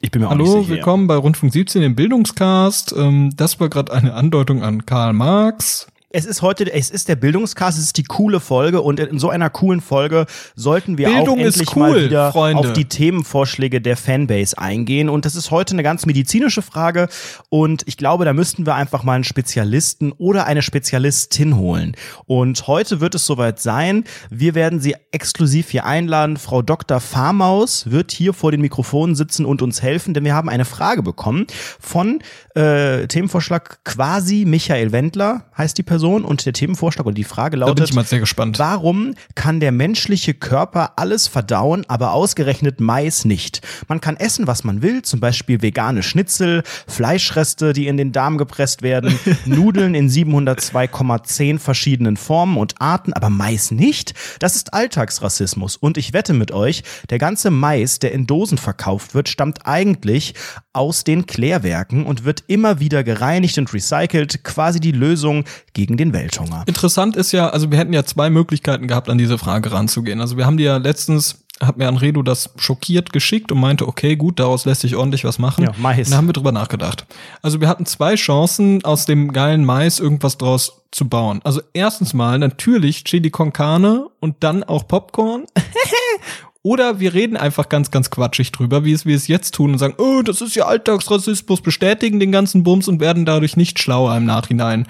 Ich 0.00 0.10
bin 0.10 0.20
mir 0.22 0.28
auch 0.28 0.32
Hallo, 0.32 0.44
nicht 0.44 0.66
sicher. 0.66 0.76
willkommen 0.76 1.06
bei 1.06 1.14
Rundfunk 1.16 1.52
17 1.52 1.82
im 1.82 1.94
Bildungscast. 1.94 2.94
Ähm, 2.96 3.30
das 3.36 3.60
war 3.60 3.68
gerade 3.68 3.92
eine 3.92 4.14
Andeutung 4.14 4.62
an 4.62 4.84
Karl 4.84 5.12
Marx. 5.12 5.86
Es 6.14 6.26
ist 6.26 6.42
heute, 6.42 6.70
es 6.70 6.90
ist 6.90 7.08
der 7.08 7.16
Bildungscast, 7.16 7.78
es 7.78 7.84
ist 7.84 7.96
die 7.96 8.02
coole 8.02 8.38
Folge 8.38 8.82
und 8.82 9.00
in 9.00 9.18
so 9.18 9.30
einer 9.30 9.48
coolen 9.48 9.80
Folge 9.80 10.26
sollten 10.54 10.98
wir 10.98 11.08
Bildung 11.08 11.38
auch 11.40 11.44
endlich 11.44 11.74
cool, 11.74 11.80
mal 11.80 12.04
wieder 12.04 12.32
Freunde. 12.32 12.58
auf 12.58 12.72
die 12.74 12.84
Themenvorschläge 12.84 13.80
der 13.80 13.96
Fanbase 13.96 14.58
eingehen. 14.58 15.08
Und 15.08 15.24
das 15.24 15.36
ist 15.36 15.50
heute 15.50 15.74
eine 15.74 15.82
ganz 15.82 16.04
medizinische 16.04 16.60
Frage 16.60 17.08
und 17.48 17.82
ich 17.86 17.96
glaube, 17.96 18.26
da 18.26 18.34
müssten 18.34 18.66
wir 18.66 18.74
einfach 18.74 19.04
mal 19.04 19.14
einen 19.14 19.24
Spezialisten 19.24 20.12
oder 20.12 20.44
eine 20.46 20.60
Spezialistin 20.60 21.56
holen. 21.56 21.96
Und 22.26 22.66
heute 22.66 23.00
wird 23.00 23.14
es 23.14 23.24
soweit 23.24 23.58
sein. 23.58 24.04
Wir 24.28 24.54
werden 24.54 24.80
sie 24.80 24.94
exklusiv 25.12 25.70
hier 25.70 25.86
einladen. 25.86 26.36
Frau 26.36 26.60
Dr. 26.60 27.00
Farmaus 27.00 27.90
wird 27.90 28.12
hier 28.12 28.34
vor 28.34 28.50
den 28.50 28.60
Mikrofonen 28.60 29.14
sitzen 29.14 29.46
und 29.46 29.62
uns 29.62 29.80
helfen, 29.80 30.12
denn 30.12 30.26
wir 30.26 30.34
haben 30.34 30.50
eine 30.50 30.66
Frage 30.66 31.02
bekommen 31.02 31.46
von 31.80 32.18
äh, 32.54 33.06
Themenvorschlag 33.06 33.82
quasi 33.84 34.44
Michael 34.44 34.92
Wendler 34.92 35.46
heißt 35.56 35.78
die 35.78 35.82
Person 35.82 36.01
und 36.08 36.44
der 36.44 36.52
Themenvorschlag 36.52 37.06
oder 37.06 37.14
die 37.14 37.24
Frage 37.24 37.56
Da 37.56 37.66
bin 37.66 37.76
lautet, 37.76 37.90
ich 37.90 37.94
mal 37.94 38.04
sehr 38.04 38.20
gespannt. 38.20 38.58
Warum 38.58 39.14
kann 39.34 39.60
der 39.60 39.72
menschliche 39.72 40.34
Körper 40.34 40.92
alles 40.96 41.28
verdauen, 41.28 41.84
aber 41.88 42.12
ausgerechnet 42.12 42.80
Mais 42.80 43.24
nicht? 43.24 43.60
Man 43.88 44.00
kann 44.00 44.16
essen, 44.16 44.46
was 44.46 44.64
man 44.64 44.82
will, 44.82 45.02
zum 45.02 45.20
Beispiel 45.20 45.62
vegane 45.62 46.02
Schnitzel, 46.02 46.62
Fleischreste, 46.86 47.72
die 47.72 47.86
in 47.86 47.96
den 47.96 48.12
Darm 48.12 48.38
gepresst 48.38 48.82
werden, 48.82 49.18
Nudeln 49.44 49.94
in 49.94 50.08
702,10 50.10 51.58
verschiedenen 51.58 52.16
Formen 52.16 52.56
und 52.56 52.80
Arten, 52.80 53.12
aber 53.12 53.30
Mais 53.30 53.70
nicht? 53.70 54.14
Das 54.38 54.56
ist 54.56 54.74
Alltagsrassismus. 54.74 55.76
Und 55.76 55.96
ich 55.96 56.12
wette 56.12 56.32
mit 56.32 56.52
euch, 56.52 56.82
der 57.10 57.18
ganze 57.18 57.50
Mais, 57.50 57.98
der 57.98 58.12
in 58.12 58.26
Dosen 58.26 58.58
verkauft 58.58 59.14
wird, 59.14 59.28
stammt 59.28 59.66
eigentlich 59.66 60.34
aus 60.72 61.04
den 61.04 61.26
Klärwerken 61.26 62.06
und 62.06 62.24
wird 62.24 62.44
immer 62.46 62.80
wieder 62.80 63.04
gereinigt 63.04 63.58
und 63.58 63.72
recycelt, 63.72 64.44
quasi 64.44 64.80
die 64.80 64.92
Lösung 64.92 65.44
gegen 65.74 65.96
den 65.96 66.12
Welthunger. 66.12 66.64
Interessant 66.66 67.16
ist 67.16 67.32
ja, 67.32 67.48
also 67.48 67.70
wir 67.70 67.78
hätten 67.78 67.92
ja 67.92 68.04
zwei 68.04 68.30
Möglichkeiten 68.30 68.86
gehabt, 68.86 69.08
an 69.08 69.18
diese 69.18 69.38
Frage 69.38 69.72
ranzugehen. 69.72 70.20
Also 70.20 70.36
wir 70.36 70.46
haben 70.46 70.56
die 70.56 70.64
ja 70.64 70.76
letztens, 70.76 71.44
hat 71.60 71.76
mir 71.76 71.88
Anredo 71.88 72.22
das 72.22 72.50
schockiert 72.56 73.12
geschickt 73.12 73.52
und 73.52 73.60
meinte, 73.60 73.86
okay, 73.86 74.16
gut, 74.16 74.38
daraus 74.38 74.64
lässt 74.64 74.82
sich 74.82 74.96
ordentlich 74.96 75.24
was 75.24 75.38
machen. 75.38 75.64
Ja, 75.64 75.72
Mais. 75.78 76.06
Und 76.06 76.12
da 76.12 76.16
haben 76.16 76.28
wir 76.28 76.32
drüber 76.32 76.52
nachgedacht. 76.52 77.06
Also 77.40 77.60
wir 77.60 77.68
hatten 77.68 77.86
zwei 77.86 78.16
Chancen, 78.16 78.84
aus 78.84 79.06
dem 79.06 79.32
geilen 79.32 79.64
Mais 79.64 79.98
irgendwas 79.98 80.38
draus 80.38 80.82
zu 80.90 81.08
bauen. 81.08 81.40
Also 81.44 81.62
erstens 81.72 82.12
mal 82.12 82.38
natürlich 82.38 83.04
Chili 83.04 83.30
con 83.30 83.52
Carne 83.52 84.08
und 84.20 84.36
dann 84.40 84.64
auch 84.64 84.86
Popcorn. 84.86 85.44
Oder 86.64 87.00
wir 87.00 87.12
reden 87.12 87.36
einfach 87.36 87.68
ganz, 87.68 87.90
ganz 87.90 88.10
quatschig 88.10 88.52
drüber, 88.52 88.84
wie 88.84 88.92
es 88.92 89.04
wir 89.04 89.16
es 89.16 89.26
jetzt 89.26 89.54
tun 89.54 89.72
und 89.72 89.78
sagen, 89.78 89.94
oh, 89.98 90.22
das 90.22 90.40
ist 90.40 90.54
ja 90.54 90.66
Alltagsrassismus, 90.66 91.60
bestätigen 91.60 92.20
den 92.20 92.30
ganzen 92.30 92.62
Bums 92.62 92.86
und 92.86 93.00
werden 93.00 93.24
dadurch 93.24 93.56
nicht 93.56 93.80
schlauer 93.80 94.16
im 94.16 94.26
Nachhinein. 94.26 94.86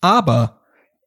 Aber 0.00 0.54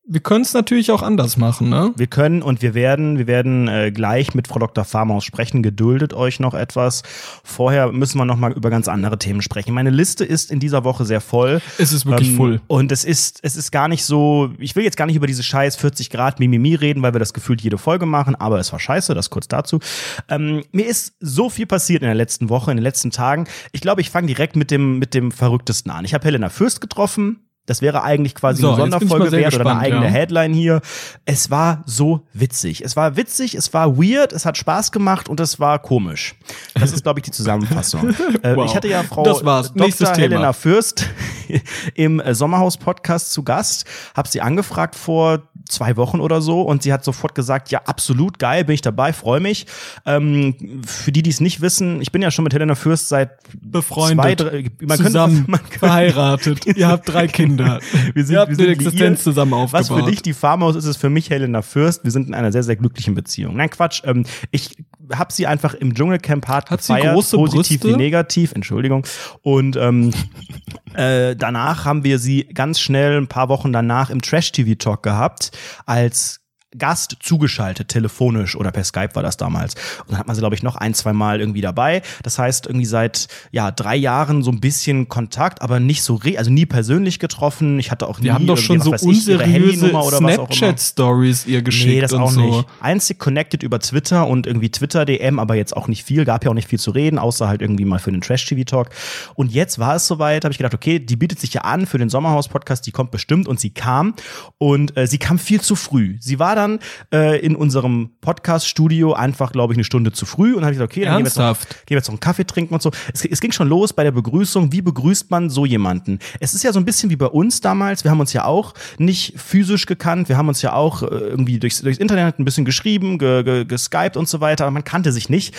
wir 0.03 0.19
können 0.19 0.41
es 0.41 0.53
natürlich 0.53 0.91
auch 0.91 1.03
anders 1.03 1.37
machen, 1.37 1.69
ne? 1.69 1.93
Wir 1.95 2.07
können 2.07 2.41
und 2.41 2.61
wir 2.63 2.73
werden, 2.73 3.17
wir 3.19 3.27
werden 3.27 3.67
äh, 3.67 3.91
gleich 3.91 4.33
mit 4.33 4.47
Frau 4.47 4.57
Dr. 4.59 4.83
Farmaus 4.83 5.23
sprechen. 5.23 5.61
Geduldet 5.63 6.13
euch 6.13 6.39
noch 6.39 6.53
etwas. 6.55 7.03
Vorher 7.43 7.91
müssen 7.91 8.17
wir 8.17 8.25
noch 8.25 8.35
mal 8.35 8.51
über 8.51 8.69
ganz 8.71 8.87
andere 8.87 9.19
Themen 9.19 9.41
sprechen. 9.41 9.73
Meine 9.73 9.91
Liste 9.91 10.25
ist 10.25 10.51
in 10.51 10.59
dieser 10.59 10.83
Woche 10.83 11.05
sehr 11.05 11.21
voll. 11.21 11.61
Es 11.77 11.93
ist 11.93 12.05
wirklich 12.07 12.29
Ähm, 12.29 12.35
full. 12.35 12.61
Und 12.67 12.91
es 12.91 13.05
ist, 13.05 13.39
es 13.43 13.55
ist 13.55 13.71
gar 13.71 13.87
nicht 13.87 14.03
so, 14.03 14.49
ich 14.57 14.75
will 14.75 14.83
jetzt 14.83 14.97
gar 14.97 15.05
nicht 15.05 15.15
über 15.15 15.27
diese 15.27 15.43
scheiß 15.43 15.75
40 15.77 16.09
Grad 16.09 16.39
Mimimi 16.39 16.75
reden, 16.75 17.03
weil 17.03 17.13
wir 17.13 17.19
das 17.19 17.31
gefühlt 17.33 17.61
jede 17.61 17.77
Folge 17.77 18.07
machen, 18.07 18.35
aber 18.35 18.59
es 18.59 18.71
war 18.73 18.79
scheiße, 18.79 19.13
das 19.13 19.29
kurz 19.29 19.47
dazu. 19.47 19.79
Ähm, 20.27 20.63
mir 20.71 20.87
ist 20.87 21.13
so 21.21 21.49
viel 21.49 21.67
passiert 21.67 22.01
in 22.01 22.07
der 22.07 22.15
letzten 22.15 22.49
Woche, 22.49 22.71
in 22.71 22.77
den 22.77 22.83
letzten 22.83 23.11
Tagen. 23.11 23.45
Ich 23.71 23.81
glaube, 23.81 24.01
ich 24.01 24.09
fange 24.09 24.27
direkt 24.27 24.55
mit 24.55 24.71
dem, 24.71 24.97
mit 24.97 25.13
dem 25.13 25.31
Verrücktesten 25.31 25.91
an. 25.91 26.03
Ich 26.05 26.15
habe 26.15 26.25
Helena 26.25 26.49
Fürst 26.49 26.81
getroffen. 26.81 27.41
Das 27.67 27.81
wäre 27.81 28.03
eigentlich 28.03 28.33
quasi 28.33 28.61
So, 28.61 28.69
eine 28.69 28.77
Sonderfolge 28.77 29.31
wert 29.31 29.53
oder 29.53 29.65
eine 29.65 29.79
gespannt, 29.79 29.81
eigene 29.81 30.05
ja. 30.05 30.11
Headline 30.11 30.53
hier. 30.53 30.81
Es 31.25 31.51
war 31.51 31.83
so 31.85 32.25
witzig. 32.33 32.83
Es 32.83 32.95
war 32.95 33.17
witzig, 33.17 33.53
es 33.53 33.71
war 33.73 33.97
weird, 33.97 34.33
es 34.33 34.45
hat 34.45 34.57
Spaß 34.57 34.91
gemacht 34.91 35.29
und 35.29 35.39
es 35.39 35.59
war 35.59 35.79
komisch. 35.79 36.35
Das 36.73 36.91
ist, 36.91 37.03
glaube 37.03 37.19
ich, 37.19 37.23
die 37.23 37.31
Zusammenfassung. 37.31 38.09
äh, 38.43 38.55
Wow. 38.55 38.65
Ich 38.65 38.75
hatte 38.75 38.87
ja 38.87 39.03
Frau. 39.03 39.23
Dr. 39.23 40.15
Helena 40.15 40.53
Fürst 40.53 41.07
im 41.95 42.19
äh, 42.19 42.33
Sommerhaus-Podcast 42.33 43.31
zu 43.31 43.43
Gast. 43.43 43.85
Hab 44.15 44.27
sie 44.27 44.41
angefragt 44.41 44.95
vor 44.95 45.43
zwei 45.69 45.95
Wochen 45.97 46.19
oder 46.19 46.41
so 46.41 46.61
und 46.61 46.83
sie 46.83 46.93
hat 46.93 47.03
sofort 47.03 47.33
gesagt, 47.33 47.71
ja, 47.71 47.81
absolut 47.85 48.39
geil, 48.39 48.65
bin 48.65 48.73
ich 48.75 48.81
dabei, 48.81 49.13
freue 49.13 49.39
mich. 49.39 49.65
Ähm, 50.05 50.81
für 50.85 51.11
die, 51.11 51.23
die 51.23 51.29
es 51.29 51.39
nicht 51.39 51.61
wissen, 51.61 52.01
ich 52.01 52.11
bin 52.11 52.21
ja 52.21 52.29
schon 52.29 52.43
mit 52.43 52.53
Helena 52.53 52.75
Fürst 52.75 53.09
seit 53.09 53.31
Befreundet, 53.59 54.19
zwei, 54.19 54.35
drei, 54.35 54.71
man 54.81 54.97
zusammen, 54.97 55.35
könnte, 55.35 55.51
man 55.51 55.59
könnte, 55.61 55.79
verheiratet. 55.79 56.65
Ihr 56.65 56.87
habt 56.87 57.07
drei 57.07 57.27
Kinder. 57.27 57.50
wir 58.13 58.25
sind, 58.25 58.35
Ihr 58.35 58.47
wir 58.47 58.55
sind 58.55 58.59
eine 58.65 58.73
Existenz 58.73 58.99
liiert. 58.99 59.19
zusammen 59.19 59.51
Was 59.71 59.89
aufgebaut. 59.89 60.05
für 60.05 60.11
dich 60.11 60.21
die 60.21 60.33
Farmhaus 60.33 60.75
ist, 60.75 60.85
ist 60.85 60.97
für 60.97 61.09
mich 61.09 61.29
Helena 61.29 61.61
Fürst. 61.61 62.03
Wir 62.03 62.11
sind 62.11 62.27
in 62.27 62.33
einer 62.33 62.51
sehr, 62.51 62.63
sehr 62.63 62.75
glücklichen 62.75 63.15
Beziehung. 63.15 63.55
Nein, 63.55 63.69
Quatsch. 63.69 64.01
Ähm, 64.05 64.25
ich 64.51 64.75
habe 65.13 65.31
sie 65.33 65.47
einfach 65.47 65.73
im 65.73 65.93
Dschungelcamp 65.93 66.47
hart 66.47 66.69
Hat 66.71 66.81
sie 66.81 66.93
gefeiert, 66.93 67.13
große 67.15 67.37
positiv 67.37 67.81
Brüste? 67.81 67.95
wie 67.97 68.01
negativ. 68.01 68.53
Entschuldigung. 68.53 69.05
Und 69.41 69.75
ähm, 69.77 70.11
äh, 70.93 71.35
danach 71.35 71.85
haben 71.85 72.03
wir 72.03 72.19
sie 72.19 72.45
ganz 72.53 72.79
schnell 72.79 73.17
ein 73.17 73.27
paar 73.27 73.49
Wochen 73.49 73.73
danach 73.73 74.09
im 74.09 74.21
Trash-TV-Talk 74.21 75.03
gehabt 75.03 75.51
als 75.85 76.40
Gast 76.77 77.17
zugeschaltet, 77.19 77.89
telefonisch 77.89 78.55
oder 78.55 78.71
per 78.71 78.83
Skype 78.83 79.09
war 79.13 79.23
das 79.23 79.37
damals. 79.37 79.75
Und 80.01 80.11
dann 80.11 80.17
hat 80.19 80.27
man 80.27 80.35
sie, 80.35 80.41
glaube 80.41 80.55
ich, 80.55 80.63
noch 80.63 80.75
ein, 80.75 80.93
zwei 80.93 81.13
Mal 81.13 81.39
irgendwie 81.39 81.61
dabei. 81.61 82.01
Das 82.23 82.39
heißt, 82.39 82.67
irgendwie 82.67 82.85
seit 82.85 83.27
ja 83.51 83.71
drei 83.71 83.95
Jahren 83.95 84.43
so 84.43 84.51
ein 84.51 84.59
bisschen 84.59 85.09
Kontakt, 85.09 85.61
aber 85.61 85.79
nicht 85.79 86.03
so, 86.03 86.19
also 86.37 86.51
nie 86.51 86.65
persönlich 86.65 87.19
getroffen. 87.19 87.79
Ich 87.79 87.91
hatte 87.91 88.07
auch 88.07 88.19
nie 88.19 88.25
Wir 88.25 88.33
haben 88.33 88.47
doch 88.47 88.57
schon 88.57 88.81
so 88.81 88.91
unseriöse 88.91 89.43
Handynummer 89.43 90.05
oder 90.05 90.21
was 90.21 90.39
auch 90.39 90.49
immer. 90.49 90.53
Snapchat-Stories 90.53 91.45
ihr 91.45 91.61
geschickt 91.61 91.91
Nee, 91.91 92.01
das 92.01 92.13
auch 92.13 92.31
so. 92.31 92.41
nicht. 92.41 92.65
Einzig 92.79 93.19
connected 93.19 93.63
über 93.63 93.79
Twitter 93.79 94.27
und 94.27 94.47
irgendwie 94.47 94.69
Twitter-DM, 94.69 95.39
aber 95.39 95.55
jetzt 95.55 95.75
auch 95.75 95.87
nicht 95.87 96.03
viel, 96.03 96.25
gab 96.25 96.43
ja 96.45 96.51
auch 96.51 96.55
nicht 96.55 96.67
viel 96.67 96.79
zu 96.79 96.91
reden, 96.91 97.19
außer 97.19 97.47
halt 97.47 97.61
irgendwie 97.61 97.85
mal 97.85 97.99
für 97.99 98.11
den 98.11 98.21
Trash-TV-Talk. 98.21 98.89
Und 99.35 99.51
jetzt 99.51 99.79
war 99.79 99.95
es 99.95 100.07
soweit, 100.07 100.43
habe 100.43 100.51
ich 100.51 100.57
gedacht, 100.57 100.73
okay, 100.73 100.99
die 100.99 101.15
bietet 101.15 101.39
sich 101.39 101.53
ja 101.53 101.61
an 101.61 101.85
für 101.85 101.97
den 101.97 102.09
Sommerhaus-Podcast, 102.09 102.85
die 102.87 102.91
kommt 102.91 103.11
bestimmt 103.11 103.47
und 103.47 103.59
sie 103.59 103.71
kam. 103.71 104.13
Und 104.57 104.95
äh, 104.97 105.07
sie 105.07 105.17
kam 105.17 105.39
viel 105.39 105.61
zu 105.61 105.75
früh. 105.75 106.17
Sie 106.19 106.39
war 106.39 106.55
dann 106.61 106.79
äh, 107.13 107.39
in 107.39 107.55
unserem 107.55 108.11
Podcast-Studio 108.21 109.13
einfach, 109.13 109.51
glaube 109.51 109.73
ich, 109.73 109.77
eine 109.77 109.83
Stunde 109.83 110.11
zu 110.11 110.25
früh 110.25 110.53
und 110.53 110.61
habe 110.63 110.71
ich 110.71 110.77
gesagt, 110.77 110.93
okay, 110.93 111.05
dann 111.05 111.23
gehen 111.23 111.35
wir, 111.35 111.43
noch, 111.43 111.59
gehen 111.59 111.67
wir 111.89 111.97
jetzt 111.97 112.07
noch 112.07 112.13
einen 112.13 112.19
Kaffee 112.19 112.45
trinken 112.45 112.73
und 112.73 112.81
so. 112.81 112.91
Es, 113.13 113.25
es 113.25 113.41
ging 113.41 113.51
schon 113.51 113.67
los 113.67 113.93
bei 113.93 114.03
der 114.03 114.11
Begrüßung. 114.11 114.71
Wie 114.71 114.81
begrüßt 114.81 115.31
man 115.31 115.49
so 115.49 115.65
jemanden? 115.65 116.19
Es 116.39 116.53
ist 116.53 116.63
ja 116.63 116.71
so 116.71 116.79
ein 116.79 116.85
bisschen 116.85 117.09
wie 117.09 117.15
bei 117.15 117.27
uns 117.27 117.61
damals. 117.61 118.03
Wir 118.03 118.11
haben 118.11 118.19
uns 118.19 118.33
ja 118.33 118.45
auch 118.45 118.73
nicht 118.97 119.39
physisch 119.39 119.85
gekannt. 119.85 120.29
Wir 120.29 120.37
haben 120.37 120.47
uns 120.47 120.61
ja 120.61 120.73
auch 120.73 121.03
äh, 121.03 121.05
irgendwie 121.05 121.59
durchs, 121.59 121.81
durchs 121.81 121.99
Internet 121.99 122.39
ein 122.39 122.45
bisschen 122.45 122.65
geschrieben, 122.65 123.17
ge, 123.17 123.43
ge, 123.43 123.65
geskypt 123.65 124.17
und 124.17 124.29
so 124.29 124.41
weiter, 124.41 124.65
aber 124.65 124.71
man 124.71 124.83
kannte 124.83 125.11
sich 125.11 125.29
nicht. 125.29 125.55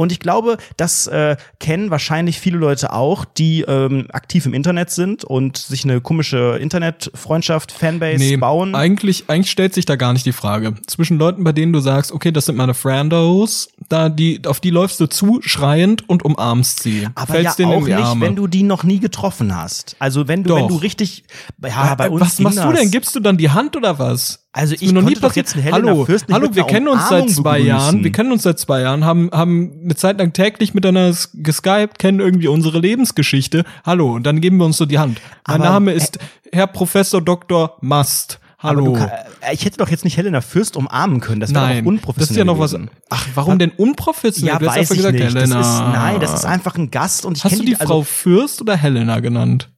Und 0.00 0.12
ich 0.12 0.20
glaube, 0.20 0.56
das 0.78 1.08
äh, 1.08 1.36
kennen 1.58 1.90
wahrscheinlich 1.90 2.40
viele 2.40 2.56
Leute 2.56 2.94
auch, 2.94 3.26
die 3.26 3.66
ähm, 3.68 4.06
aktiv 4.12 4.46
im 4.46 4.54
Internet 4.54 4.88
sind 4.88 5.24
und 5.24 5.58
sich 5.58 5.84
eine 5.84 6.00
komische 6.00 6.56
Internetfreundschaft, 6.58 7.70
Fanbase 7.70 8.38
bauen. 8.38 8.74
Eigentlich, 8.74 9.24
eigentlich 9.28 9.50
stellt 9.50 9.74
sich 9.74 9.84
da 9.84 9.96
gar 9.96 10.14
nicht 10.14 10.24
die 10.24 10.32
Frage. 10.32 10.74
Zwischen 10.86 11.18
Leuten, 11.18 11.44
bei 11.44 11.52
denen 11.52 11.74
du 11.74 11.80
sagst, 11.80 12.12
okay, 12.12 12.32
das 12.32 12.46
sind 12.46 12.56
meine 12.56 12.72
Friendos, 12.72 13.68
da 13.90 14.08
die, 14.08 14.40
auf 14.46 14.60
die 14.60 14.70
läufst 14.70 15.00
du 15.00 15.06
zu, 15.06 15.40
schreiend 15.42 16.08
und 16.08 16.24
umarmst 16.24 16.82
sie. 16.82 17.08
Aber 17.14 17.34
Fällst 17.34 17.58
ja 17.58 17.66
auch 17.66 17.82
nicht, 17.82 17.96
Arme. 17.96 18.24
wenn 18.24 18.36
du 18.36 18.46
die 18.46 18.62
noch 18.62 18.84
nie 18.84 19.00
getroffen 19.00 19.54
hast. 19.54 19.96
Also 19.98 20.28
wenn 20.28 20.44
du, 20.44 20.54
wenn 20.54 20.62
Doch. 20.62 20.68
du 20.68 20.76
richtig, 20.76 21.24
ja, 21.62 21.94
bei 21.96 22.08
uns 22.08 22.20
was 22.20 22.38
machst 22.38 22.58
du 22.62 22.72
denn? 22.72 22.90
Gibst 22.90 23.14
du 23.16 23.20
dann 23.20 23.36
die 23.36 23.50
Hand 23.50 23.76
oder 23.76 23.98
was? 23.98 24.46
Also 24.52 24.74
ich 24.78 24.92
noch 24.92 25.02
nie 25.02 25.14
doch 25.14 25.22
passiert. 25.22 25.46
jetzt 25.46 25.54
eine 25.54 25.62
Helena 25.64 25.88
hallo, 25.88 26.04
Fürst 26.04 26.28
nicht 26.28 26.34
hallo, 26.34 26.54
wir 26.54 26.64
kennen 26.64 26.88
uns 26.88 27.08
seit 27.08 27.30
zwei 27.30 27.58
begrüßen. 27.58 27.66
Jahren. 27.66 28.04
Wir 28.04 28.12
kennen 28.12 28.32
uns 28.32 28.42
seit 28.44 28.58
zwei 28.60 28.80
Jahren, 28.80 29.04
haben 29.04 29.30
haben 29.32 29.72
eine 29.84 29.96
Zeit 29.96 30.18
lang 30.18 30.32
täglich 30.32 30.72
miteinander 30.72 31.16
geskypt, 31.34 31.98
kennen 31.98 32.20
irgendwie 32.20 32.48
unsere 32.48 32.78
Lebensgeschichte. 32.78 33.64
Hallo, 33.84 34.14
und 34.14 34.24
dann 34.24 34.40
geben 34.40 34.58
wir 34.58 34.66
uns 34.66 34.76
so 34.76 34.86
die 34.86 34.98
Hand. 34.98 35.20
Mein 35.46 35.62
Aber, 35.62 35.70
Name 35.70 35.92
ist 35.92 36.18
Herr 36.52 36.68
Professor 36.68 37.20
Dr. 37.20 37.76
Mast. 37.80 38.40
Hallo. 38.62 38.92
kann, 38.92 39.08
äh, 39.40 39.54
ich 39.54 39.64
hätte 39.64 39.78
doch 39.78 39.88
jetzt 39.88 40.04
nicht 40.04 40.16
Helena 40.16 40.40
Fürst 40.42 40.76
umarmen 40.76 41.20
können. 41.20 41.40
Das 41.40 41.54
wäre 41.54 41.80
doch 41.80 41.86
unprofessionell. 41.86 42.20
das 42.20 42.30
ist 42.30 42.36
ja 42.36 42.44
noch 42.44 42.58
was. 42.58 42.72
gewesen. 42.72 42.90
Ach, 43.08 43.26
warum 43.34 43.58
denn 43.58 43.70
unprofessionell? 43.70 44.54
Ja, 44.54 44.58
du 44.58 44.66
weiß 44.66 44.90
ich 44.90 44.98
gesagt, 44.98 45.14
nicht. 45.14 45.24
Helena. 45.24 45.56
Das 45.56 45.66
ist, 45.66 45.80
nein, 45.80 46.20
das 46.20 46.34
ist 46.34 46.44
einfach 46.44 46.76
ein 46.76 46.90
Gast 46.90 47.24
und 47.24 47.38
ich 47.38 47.44
Hast 47.44 47.58
du 47.58 47.64
die 47.64 47.76
also, 47.76 47.86
Frau 47.86 48.02
Fürst 48.02 48.60
oder 48.60 48.76
Helena 48.76 49.20
genannt? 49.20 49.70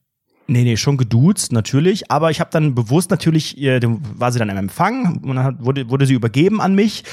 Nee, 0.47 0.63
nee, 0.63 0.75
schon 0.77 0.97
geduzt, 0.97 1.51
natürlich. 1.51 2.11
Aber 2.11 2.29
ich 2.29 2.39
habe 2.39 2.49
dann 2.51 2.75
bewusst 2.75 3.11
natürlich, 3.11 3.57
war 4.17 4.31
sie 4.31 4.39
dann 4.39 4.49
im 4.49 4.57
Empfang 4.57 5.19
und 5.23 5.35
dann 5.35 5.43
hat, 5.43 5.55
wurde, 5.63 5.89
wurde 5.89 6.05
sie 6.05 6.13
übergeben 6.13 6.59
an 6.59 6.75
mich 6.75 7.03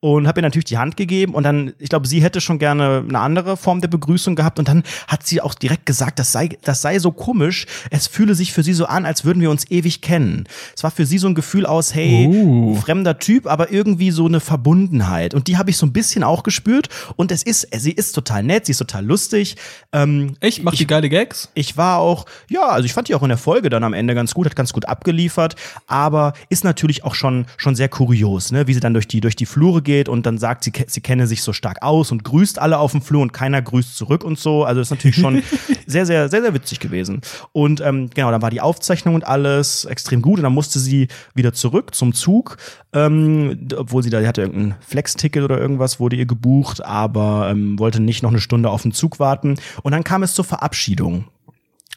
und 0.00 0.26
habe 0.26 0.40
ihr 0.40 0.42
natürlich 0.42 0.64
die 0.64 0.78
Hand 0.78 0.96
gegeben. 0.96 1.34
Und 1.34 1.44
dann, 1.44 1.72
ich 1.78 1.88
glaube, 1.88 2.08
sie 2.08 2.22
hätte 2.22 2.40
schon 2.40 2.58
gerne 2.58 3.04
eine 3.06 3.18
andere 3.20 3.56
Form 3.56 3.80
der 3.80 3.88
Begrüßung 3.88 4.34
gehabt. 4.34 4.58
Und 4.58 4.66
dann 4.66 4.82
hat 5.06 5.26
sie 5.26 5.40
auch 5.40 5.54
direkt 5.54 5.86
gesagt, 5.86 6.18
das 6.18 6.32
sei, 6.32 6.48
das 6.62 6.82
sei 6.82 6.98
so 6.98 7.12
komisch. 7.12 7.66
Es 7.90 8.06
fühle 8.06 8.34
sich 8.34 8.52
für 8.52 8.62
sie 8.62 8.72
so 8.72 8.86
an, 8.86 9.06
als 9.06 9.24
würden 9.24 9.40
wir 9.40 9.50
uns 9.50 9.70
ewig 9.70 10.00
kennen. 10.00 10.44
Es 10.74 10.82
war 10.82 10.90
für 10.90 11.06
sie 11.06 11.18
so 11.18 11.28
ein 11.28 11.34
Gefühl 11.34 11.66
aus, 11.66 11.94
hey, 11.94 12.26
Uh. 12.30 12.74
fremder 12.76 13.18
Typ, 13.18 13.46
aber 13.46 13.70
irgendwie 13.70 14.10
so 14.10 14.26
eine 14.26 14.40
Verbundenheit. 14.40 15.34
Und 15.34 15.46
die 15.46 15.58
habe 15.58 15.70
ich 15.70 15.76
so 15.76 15.86
ein 15.86 15.92
bisschen 15.92 16.24
auch 16.24 16.42
gespürt. 16.42 16.88
Und 17.16 17.30
es 17.30 17.42
ist, 17.42 17.68
sie 17.72 17.92
ist 17.92 18.12
total 18.12 18.42
nett, 18.42 18.66
sie 18.66 18.72
ist 18.72 18.78
total 18.78 19.04
lustig. 19.04 19.56
Ähm, 19.92 20.34
Echt? 20.40 20.64
Macht 20.64 20.78
die 20.78 20.86
geile 20.86 21.08
Gags? 21.08 21.50
ich 21.54 21.76
war 21.76 21.98
auch, 21.98 22.26
ja, 22.48 22.79
also 22.80 22.86
ich 22.86 22.94
fand 22.94 23.08
die 23.08 23.14
auch 23.14 23.22
in 23.22 23.28
der 23.28 23.36
Folge 23.36 23.68
dann 23.68 23.84
am 23.84 23.92
Ende 23.92 24.14
ganz 24.14 24.32
gut, 24.32 24.46
hat 24.46 24.56
ganz 24.56 24.72
gut 24.72 24.88
abgeliefert, 24.88 25.54
aber 25.86 26.32
ist 26.48 26.64
natürlich 26.64 27.04
auch 27.04 27.14
schon, 27.14 27.44
schon 27.58 27.74
sehr 27.74 27.90
kurios, 27.90 28.52
ne? 28.52 28.66
wie 28.66 28.72
sie 28.72 28.80
dann 28.80 28.94
durch 28.94 29.06
die, 29.06 29.20
durch 29.20 29.36
die 29.36 29.44
Flure 29.44 29.82
geht 29.82 30.08
und 30.08 30.24
dann 30.24 30.38
sagt, 30.38 30.64
sie, 30.64 30.72
sie 30.86 31.02
kenne 31.02 31.26
sich 31.26 31.42
so 31.42 31.52
stark 31.52 31.82
aus 31.82 32.10
und 32.10 32.24
grüßt 32.24 32.58
alle 32.58 32.78
auf 32.78 32.92
dem 32.92 33.02
Flur 33.02 33.20
und 33.20 33.34
keiner 33.34 33.60
grüßt 33.60 33.94
zurück 33.94 34.24
und 34.24 34.38
so. 34.38 34.64
Also 34.64 34.80
ist 34.80 34.88
natürlich 34.88 35.16
schon 35.16 35.42
sehr, 35.86 36.06
sehr, 36.06 36.30
sehr, 36.30 36.40
sehr 36.40 36.54
witzig 36.54 36.80
gewesen. 36.80 37.20
Und 37.52 37.82
ähm, 37.82 38.08
genau, 38.14 38.30
dann 38.30 38.40
war 38.40 38.50
die 38.50 38.62
Aufzeichnung 38.62 39.14
und 39.14 39.26
alles 39.26 39.84
extrem 39.84 40.22
gut 40.22 40.38
und 40.38 40.44
dann 40.44 40.54
musste 40.54 40.78
sie 40.78 41.08
wieder 41.34 41.52
zurück 41.52 41.94
zum 41.94 42.14
Zug, 42.14 42.56
ähm, 42.94 43.68
obwohl 43.76 44.02
sie 44.02 44.08
da, 44.08 44.20
die 44.20 44.26
hatte 44.26 44.40
irgendein 44.40 44.76
Flex-Ticket 44.80 45.42
oder 45.42 45.58
irgendwas, 45.58 46.00
wurde 46.00 46.16
ihr 46.16 46.24
gebucht, 46.24 46.82
aber 46.82 47.50
ähm, 47.50 47.78
wollte 47.78 48.00
nicht 48.00 48.22
noch 48.22 48.30
eine 48.30 48.40
Stunde 48.40 48.70
auf 48.70 48.80
den 48.80 48.92
Zug 48.92 49.18
warten. 49.20 49.56
Und 49.82 49.92
dann 49.92 50.02
kam 50.02 50.22
es 50.22 50.32
zur 50.32 50.46
Verabschiedung. 50.46 51.26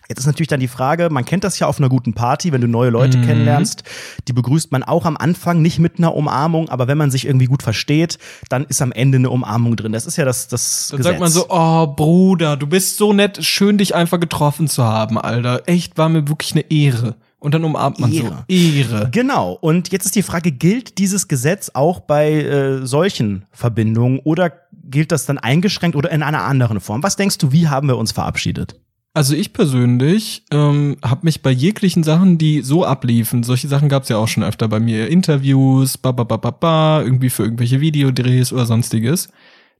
Jetzt 0.09 0.19
ist 0.19 0.25
natürlich 0.25 0.47
dann 0.49 0.59
die 0.59 0.67
Frage, 0.67 1.09
man 1.09 1.23
kennt 1.25 1.43
das 1.43 1.57
ja 1.59 1.67
auf 1.67 1.79
einer 1.79 1.89
guten 1.89 2.13
Party, 2.13 2.51
wenn 2.51 2.61
du 2.61 2.67
neue 2.67 2.89
Leute 2.89 3.17
Mhm. 3.17 3.25
kennenlernst, 3.25 3.83
die 4.27 4.33
begrüßt 4.33 4.71
man 4.71 4.83
auch 4.83 5.05
am 5.05 5.15
Anfang 5.17 5.61
nicht 5.61 5.79
mit 5.79 5.97
einer 5.97 6.13
Umarmung, 6.15 6.69
aber 6.69 6.87
wenn 6.87 6.97
man 6.97 7.09
sich 7.11 7.25
irgendwie 7.25 7.45
gut 7.45 7.63
versteht, 7.63 8.17
dann 8.49 8.65
ist 8.65 8.81
am 8.81 8.91
Ende 8.91 9.17
eine 9.17 9.29
Umarmung 9.29 9.75
drin. 9.75 9.91
Das 9.93 10.05
ist 10.05 10.17
ja 10.17 10.25
das, 10.25 10.47
das 10.49 10.89
Dann 10.89 10.97
Gesetz. 10.97 11.11
sagt 11.11 11.19
man 11.21 11.31
so, 11.31 11.45
oh 11.49 11.87
Bruder, 11.87 12.57
du 12.57 12.67
bist 12.67 12.97
so 12.97 13.13
nett, 13.13 13.43
schön 13.43 13.77
dich 13.77 13.95
einfach 13.95 14.19
getroffen 14.19 14.67
zu 14.67 14.83
haben, 14.83 15.17
Alter. 15.17 15.63
Echt, 15.67 15.97
war 15.97 16.09
mir 16.09 16.27
wirklich 16.27 16.51
eine 16.53 16.69
Ehre. 16.69 17.15
Und 17.39 17.53
dann 17.53 17.63
umarmt 17.65 17.99
man 17.99 18.11
Ehre. 18.13 18.45
so. 18.49 18.55
Ehre. 18.55 19.09
Genau. 19.11 19.57
Und 19.59 19.91
jetzt 19.91 20.05
ist 20.05 20.15
die 20.15 20.23
Frage, 20.23 20.51
gilt 20.53 20.97
dieses 20.97 21.27
Gesetz 21.27 21.71
auch 21.73 21.99
bei 21.99 22.31
äh, 22.41 22.85
solchen 22.85 23.43
Verbindungen 23.51 24.19
oder 24.19 24.51
gilt 24.85 25.11
das 25.11 25.25
dann 25.25 25.37
eingeschränkt 25.37 25.95
oder 25.97 26.09
in 26.11 26.23
einer 26.23 26.43
anderen 26.43 26.79
Form? 26.79 27.03
Was 27.03 27.17
denkst 27.17 27.37
du, 27.39 27.51
wie 27.51 27.67
haben 27.67 27.87
wir 27.89 27.97
uns 27.97 28.13
verabschiedet? 28.13 28.79
Also 29.15 29.35
ich 29.35 29.53
persönlich 29.53 30.43
ähm, 30.51 30.97
habe 31.03 31.25
mich 31.25 31.43
bei 31.43 31.51
jeglichen 31.51 32.03
Sachen, 32.03 32.39
die 32.39 32.61
so 32.61 32.83
abliefen, 32.83 33.43
solche 33.43 33.67
Sachen 33.67 33.87
gab's 33.87 34.09
ja 34.09 34.17
auch 34.17 34.27
schon 34.27 34.43
öfter 34.43 34.67
bei 34.67 34.79
mir, 34.79 35.07
Interviews, 35.07 35.99
ba 35.99 36.11
ba 36.11 36.23
ba 36.23 36.37
ba 36.37 36.49
ba, 36.49 37.01
irgendwie 37.03 37.29
für 37.29 37.43
irgendwelche 37.43 37.79
Videodrehs 37.79 38.51
oder 38.51 38.65
sonstiges, 38.65 39.29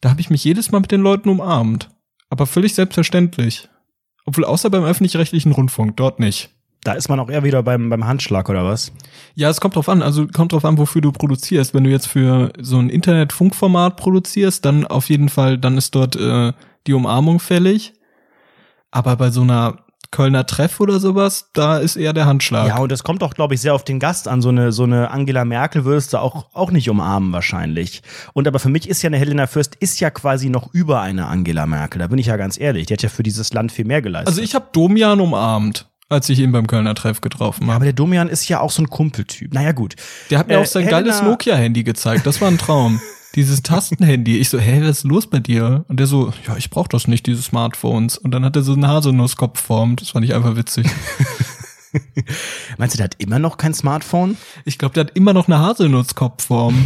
da 0.02 0.12
habe 0.12 0.22
ich 0.22 0.30
mich 0.30 0.44
jedes 0.44 0.72
Mal 0.72 0.82
mit 0.82 0.92
den 0.92 1.02
Leuten 1.02 1.30
umarmt. 1.30 1.90
Aber 2.30 2.46
völlig 2.46 2.76
selbstverständlich. 2.76 3.70
Obwohl 4.26 4.46
außer 4.46 4.70
beim 4.70 4.84
öffentlich-rechtlichen 4.84 5.52
Rundfunk, 5.52 5.98
dort 5.98 6.20
nicht. 6.20 6.50
Da 6.84 6.94
ist 6.94 7.10
man 7.10 7.20
auch 7.20 7.30
eher 7.30 7.44
wieder 7.44 7.64
beim, 7.64 7.90
beim 7.90 8.06
Handschlag 8.06 8.50
oder 8.50 8.66
was? 8.66 8.92
Ja, 9.36 9.50
es 9.50 9.62
kommt 9.62 9.76
drauf 9.76 9.90
an. 9.90 10.02
Also 10.02 10.28
kommt 10.28 10.52
drauf 10.52 10.66
an, 10.66 10.78
wofür 10.78 11.02
du 11.02 11.12
produzierst. 11.12 11.74
Wenn 11.74 11.86
du 11.86 11.90
jetzt 11.90 12.08
für 12.08 12.52
so 12.60 12.78
ein 12.78 12.90
Internet-Funkformat 12.90 13.96
produzierst, 13.96 14.66
dann 14.66 14.86
auf 14.86 15.10
jeden 15.10 15.30
Fall, 15.30 15.58
dann 15.58 15.78
ist 15.78 15.96
dort 15.96 16.18
äh, 16.18 16.52
die 16.86 16.94
Umarmung 16.94 17.40
fällig. 17.40 17.94
Aber 18.96 19.16
bei 19.16 19.32
so 19.32 19.42
einer 19.42 19.78
Kölner 20.12 20.46
Treff 20.46 20.80
oder 20.80 21.00
sowas, 21.00 21.50
da 21.54 21.80
ist 21.80 21.96
eher 21.96 22.14
der 22.14 22.28
Handschlag. 22.28 22.68
Ja, 22.68 22.78
und 22.78 22.92
das 22.92 23.04
kommt 23.04 23.24
auch, 23.24 23.34
glaube 23.34 23.56
ich, 23.56 23.62
sehr 23.62 23.74
auf 23.74 23.84
den 23.84 23.98
Gast 24.00 24.28
an. 24.28 24.44
So 24.44 24.50
eine, 24.50 24.72
so 24.72 24.84
eine 24.84 25.10
Angela 25.10 25.44
Merkel 25.44 25.86
würdest 25.86 26.14
du 26.14 26.20
auch, 26.20 26.46
auch 26.54 26.70
nicht 26.70 26.88
umarmen 26.88 27.34
wahrscheinlich. 27.34 28.04
Und 28.34 28.48
aber 28.48 28.60
für 28.60 28.70
mich 28.70 28.88
ist 28.88 29.02
ja 29.02 29.08
eine 29.08 29.18
Helena 29.18 29.48
Fürst 29.48 29.74
ist 29.80 30.00
ja 30.00 30.12
quasi 30.12 30.50
noch 30.50 30.72
über 30.72 31.02
eine 31.02 31.26
Angela 31.26 31.66
Merkel. 31.66 31.98
Da 31.98 32.08
bin 32.08 32.20
ich 32.20 32.28
ja 32.28 32.38
ganz 32.38 32.60
ehrlich. 32.60 32.86
Die 32.86 32.94
hat 32.94 33.02
ja 33.02 33.10
für 33.10 33.24
dieses 33.24 33.52
Land 33.54 33.72
viel 33.72 33.86
mehr 33.86 34.04
geleistet. 34.04 34.28
also 34.28 34.42
ich 34.44 34.54
habe 34.54 34.68
Domian 34.72 35.20
umarmt, 35.20 35.88
als 36.10 36.30
ich 36.30 36.38
ihn 36.38 36.52
beim 36.52 36.68
Kölner 36.68 36.94
Treff 36.94 37.20
getroffen 37.22 37.64
aber 37.64 37.74
habe. 37.74 37.86
der 37.86 37.94
Domian 37.94 38.30
ist 38.30 38.48
ja 38.48 38.60
auch 38.60 38.70
so 38.70 38.84
ein 38.84 38.92
Kumpeltyp. 38.92 39.52
Naja, 39.56 39.72
gut. 39.72 39.96
Der 40.30 40.38
hat 40.38 40.48
mir 40.48 40.54
Äh, 40.54 40.58
auch 40.62 40.66
sein 40.68 40.84
Helena- 40.84 41.02
geiles 41.02 41.22
Nokia-Handy 41.24 41.84
gezeigt. 41.84 42.28
Das 42.28 42.40
war 42.40 42.50
ein 42.50 42.60
Traum. 42.60 43.02
Dieses 43.36 43.64
Tastenhandy. 43.64 44.38
Ich 44.38 44.50
so, 44.50 44.60
hä, 44.60 44.82
was 44.82 45.00
ist 45.00 45.04
los 45.06 45.28
bei 45.28 45.40
dir? 45.40 45.86
Und 45.88 46.00
der 46.00 46.06
so, 46.06 46.32
ja, 46.48 46.56
ich 46.56 46.70
brauch 46.70 46.88
das 46.88 47.08
nicht, 47.08 47.26
diese 47.26 47.42
Smartphones. 47.42 48.18
Und 48.18 48.32
dann 48.32 48.46
hat 48.46 48.56
er 48.56 48.62
so 48.62 48.74
eine 48.74 48.88
Haselnusskopfform. 48.88 49.96
Das 49.96 50.10
fand 50.10 50.24
ich 50.24 50.36
einfach 50.36 50.56
witzig. 50.56 50.88
Meinst 52.78 52.96
du, 52.96 52.98
der 52.98 53.06
hat 53.06 53.16
immer 53.18 53.40
noch 53.40 53.58
kein 53.58 53.74
Smartphone? 53.74 54.38
Ich 54.66 54.78
glaube, 54.78 54.94
der 54.94 55.06
hat 55.06 55.16
immer 55.16 55.34
noch 55.34 55.48
eine 55.48 55.60
Haselnutzkopfform. 55.60 56.86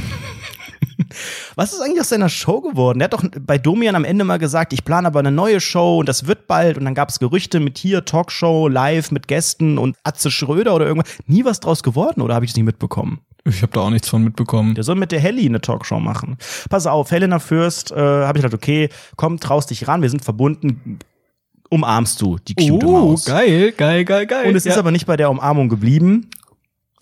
Was 1.55 1.73
ist 1.73 1.81
eigentlich 1.81 2.01
aus 2.01 2.09
seiner 2.09 2.29
Show 2.29 2.61
geworden? 2.61 2.99
Der 2.99 3.05
hat 3.05 3.13
doch 3.13 3.23
bei 3.41 3.57
Domian 3.57 3.95
am 3.95 4.03
Ende 4.03 4.23
mal 4.23 4.37
gesagt, 4.37 4.73
ich 4.73 4.83
plane 4.83 5.07
aber 5.07 5.19
eine 5.19 5.31
neue 5.31 5.59
Show 5.59 5.99
und 5.99 6.09
das 6.09 6.27
wird 6.27 6.47
bald. 6.47 6.77
Und 6.77 6.85
dann 6.85 6.95
gab 6.95 7.09
es 7.09 7.19
Gerüchte 7.19 7.59
mit 7.59 7.77
hier 7.77 8.05
Talkshow, 8.05 8.67
live 8.67 9.11
mit 9.11 9.27
Gästen 9.27 9.77
und 9.77 9.95
Atze 10.03 10.31
Schröder 10.31 10.75
oder 10.75 10.85
irgendwas. 10.87 11.11
Nie 11.25 11.45
was 11.45 11.59
draus 11.59 11.83
geworden 11.83 12.21
oder 12.21 12.35
habe 12.35 12.45
ich 12.45 12.51
das 12.51 12.57
nicht 12.57 12.65
mitbekommen? 12.65 13.19
Ich 13.45 13.61
habe 13.61 13.71
da 13.71 13.81
auch 13.81 13.89
nichts 13.89 14.09
von 14.09 14.23
mitbekommen. 14.23 14.75
Der 14.75 14.83
soll 14.83 14.95
mit 14.95 15.11
der 15.11 15.19
Helly 15.19 15.45
eine 15.45 15.61
Talkshow 15.61 15.99
machen. 15.99 16.37
Pass 16.69 16.85
auf, 16.85 17.11
Helena 17.11 17.39
Fürst, 17.39 17.91
äh, 17.91 17.95
habe 17.95 18.37
ich 18.37 18.43
gedacht, 18.43 18.53
okay, 18.53 18.89
komm, 19.15 19.39
traust 19.39 19.69
dich 19.69 19.87
ran, 19.87 20.01
wir 20.01 20.09
sind 20.09 20.23
verbunden. 20.23 20.99
Umarmst 21.69 22.21
du 22.21 22.37
die 22.37 22.55
cute 22.55 22.85
Oh, 22.85 22.91
Maus. 22.91 23.25
geil, 23.25 23.73
geil, 23.75 24.05
geil, 24.05 24.25
geil. 24.25 24.49
Und 24.49 24.55
es 24.55 24.63
ja. 24.63 24.71
ist 24.71 24.77
aber 24.77 24.91
nicht 24.91 25.05
bei 25.05 25.17
der 25.17 25.29
Umarmung 25.29 25.67
geblieben. 25.67 26.29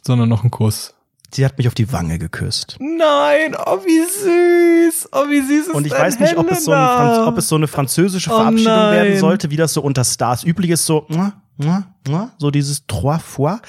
Sondern 0.03 0.29
noch 0.29 0.43
ein 0.43 0.50
Kuss. 0.51 0.95
Sie 1.34 1.46
hat 1.46 1.58
mich 1.58 1.67
auf 1.67 1.74
die 1.74 1.91
Wange 1.91 2.20
geküsst. 2.20 2.77
Nein, 2.79 3.55
oh 3.65 3.79
wie 3.84 4.89
süß. 4.89 5.10
Oh 5.12 5.29
wie 5.29 5.41
süß 5.41 5.67
ist 5.67 5.74
Und 5.74 5.86
ich 5.86 5.94
weiß 5.94 6.20
nicht, 6.20 6.38
ob 6.38 6.50
es, 6.51 6.65
so 6.65 6.72
ein 6.72 7.27
ob 7.27 7.38
es 7.38 7.50
so 7.50 7.55
eine 7.55 7.67
französische 7.67 8.32
Oh 8.32 8.38
Verabschiedung 8.38 8.74
werden 8.74 9.12
nein. 9.13 9.20
sollte, 9.20 9.50
wie 9.51 9.58
das 9.58 9.74
so 9.74 9.82
unter 9.82 10.03
Stars 10.03 10.44
üblich 10.44 10.72
ist, 10.72 10.86
so, 10.86 11.05
mua, 11.10 11.34
mua, 11.58 11.84
mua, 12.08 12.32
so 12.38 12.51
dieses 12.51 12.86
trois 12.88 13.20
fois. 13.20 13.60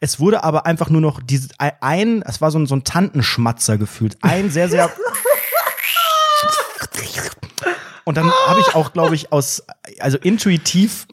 Es 0.00 0.20
wurde 0.20 0.44
aber 0.44 0.64
einfach 0.66 0.90
nur 0.90 1.00
noch 1.00 1.20
dieses, 1.20 1.50
ein, 1.58 2.22
es 2.22 2.40
war 2.40 2.50
so 2.50 2.58
ein, 2.58 2.66
so 2.66 2.76
ein 2.76 2.84
Tantenschmatzer 2.84 3.78
gefühlt. 3.78 4.16
Ein 4.22 4.50
sehr, 4.50 4.68
sehr. 4.68 4.90
Und 8.04 8.16
dann 8.16 8.30
habe 8.46 8.60
ich 8.60 8.74
auch, 8.74 8.94
glaube 8.94 9.14
ich, 9.14 9.32
aus, 9.32 9.64
also 9.98 10.16
intuitiv, 10.16 11.06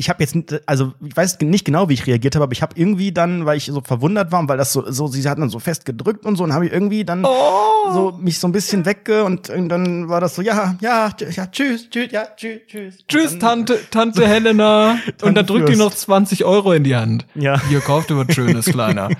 ich 0.00 0.08
habe 0.08 0.22
jetzt, 0.22 0.34
also 0.66 0.92
ich 1.06 1.16
weiß 1.16 1.38
nicht 1.42 1.64
genau, 1.64 1.88
wie 1.88 1.94
ich 1.94 2.06
reagiert 2.06 2.34
habe, 2.34 2.42
aber 2.44 2.52
ich 2.52 2.62
habe 2.62 2.72
irgendwie 2.76 3.12
dann, 3.12 3.46
weil 3.46 3.56
ich 3.58 3.66
so 3.66 3.80
verwundert 3.82 4.32
war, 4.32 4.48
weil 4.48 4.56
das 4.58 4.72
so, 4.72 4.90
so 4.90 5.06
sie 5.06 5.28
hatten 5.28 5.42
dann 5.42 5.50
so 5.50 5.58
fest 5.60 5.84
gedrückt 5.84 6.24
und 6.26 6.36
so, 6.36 6.44
und 6.44 6.52
habe 6.54 6.66
ich 6.66 6.72
irgendwie 6.72 7.04
dann 7.04 7.24
Oh. 7.24 7.92
so 7.92 8.18
mich 8.20 8.38
so 8.38 8.48
ein 8.48 8.52
bisschen 8.52 8.84
wegge 8.86 9.24
und, 9.24 9.50
und 9.50 9.68
dann 9.68 10.08
war 10.08 10.20
das 10.20 10.34
so, 10.34 10.42
ja, 10.42 10.74
ja, 10.80 11.10
ja, 11.30 11.46
tschüss, 11.46 11.88
tschüss, 11.90 12.10
ja, 12.10 12.24
tschüss, 12.36 12.60
tschüss. 12.66 12.94
Tschüss, 13.06 13.32
Und 13.34 13.42
dann- 13.42 13.66
Tante, 13.66 13.78
Tante 13.90 14.26
Helena. 14.26 14.98
und 15.22 15.34
dann 15.36 15.46
drückt 15.46 15.68
die 15.68 15.74
Fürst. 15.74 15.78
noch 15.78 15.94
20 15.94 16.44
Euro 16.44 16.72
in 16.72 16.82
die 16.84 16.96
Hand. 16.96 17.26
Ja. 17.34 17.60
Hier 17.68 17.80
kauft 17.80 18.10
ihr 18.10 18.16
was 18.16 18.34
Schönes, 18.34 18.64
Kleiner. 18.70 19.10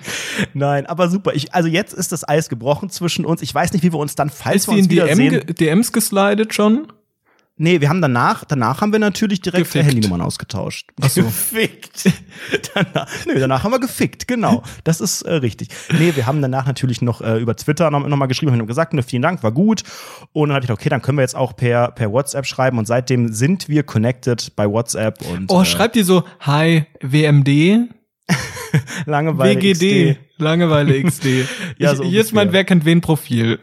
Nein, 0.54 0.86
aber 0.86 1.08
super. 1.08 1.34
Ich, 1.34 1.52
also 1.54 1.68
jetzt 1.68 1.92
ist 1.92 2.12
das 2.12 2.26
Eis 2.28 2.48
gebrochen 2.48 2.90
zwischen 2.90 3.24
uns. 3.26 3.42
Ich 3.42 3.54
weiß 3.54 3.72
nicht, 3.72 3.82
wie 3.82 3.92
wir 3.92 3.98
uns 3.98 4.14
dann, 4.14 4.30
falls 4.30 4.62
Ist 4.62 4.68
wir 4.68 4.74
die 4.74 5.00
uns 5.00 5.10
in 5.10 5.18
wiedersehen. 5.18 5.54
DMs 5.56 5.92
geslidet 5.92 6.54
schon? 6.54 6.86
Nee, 7.62 7.82
wir 7.82 7.90
haben 7.90 8.00
danach, 8.00 8.46
danach 8.46 8.80
haben 8.80 8.90
wir 8.90 8.98
natürlich 8.98 9.42
direkt 9.42 9.66
Gefickt. 9.66 9.84
Handynummern 9.84 10.22
ausgetauscht. 10.22 10.88
Ach 10.98 11.10
so. 11.10 11.24
Gefickt. 11.24 12.10
danach, 12.74 13.06
nee, 13.26 13.38
danach 13.38 13.64
haben 13.64 13.72
wir 13.72 13.80
gefickt, 13.80 14.26
genau. 14.26 14.62
Das 14.82 15.02
ist 15.02 15.20
äh, 15.22 15.34
richtig. 15.34 15.68
Nee, 15.98 16.16
wir 16.16 16.24
haben 16.26 16.40
danach 16.40 16.64
natürlich 16.64 17.02
noch 17.02 17.20
äh, 17.20 17.38
über 17.38 17.54
Twitter 17.54 17.90
noch, 17.90 18.08
noch 18.08 18.16
mal 18.16 18.24
geschrieben, 18.24 18.50
haben 18.52 18.66
gesagt, 18.66 18.94
ne, 18.94 19.02
vielen 19.02 19.20
Dank, 19.20 19.42
war 19.42 19.52
gut. 19.52 19.82
Und 20.32 20.48
dann 20.48 20.54
habe 20.54 20.64
ich 20.64 20.68
gedacht, 20.68 20.80
okay, 20.80 20.88
dann 20.88 21.02
können 21.02 21.18
wir 21.18 21.22
jetzt 21.22 21.36
auch 21.36 21.54
per, 21.54 21.90
per 21.90 22.10
WhatsApp 22.10 22.46
schreiben. 22.46 22.78
Und 22.78 22.86
seitdem 22.86 23.30
sind 23.30 23.68
wir 23.68 23.82
connected 23.82 24.56
bei 24.56 24.66
WhatsApp 24.66 25.20
und 25.30 25.52
Oh, 25.52 25.60
äh, 25.60 25.66
schreibt 25.66 25.96
die 25.96 26.02
so, 26.02 26.24
hi, 26.40 26.86
WMD, 27.02 27.90
Langeweile 29.04 29.60
WGD, 29.60 30.14
XD. 30.14 30.40
Langeweile 30.40 31.02
XD. 31.02 31.24
Ja, 31.78 31.92
ich, 31.92 31.98
so 31.98 32.04
hier 32.04 32.22
ist 32.22 32.32
mein. 32.32 32.52
Wer 32.52 32.64
kennt 32.64 32.86
wen 32.86 33.02
Profil. 33.02 33.58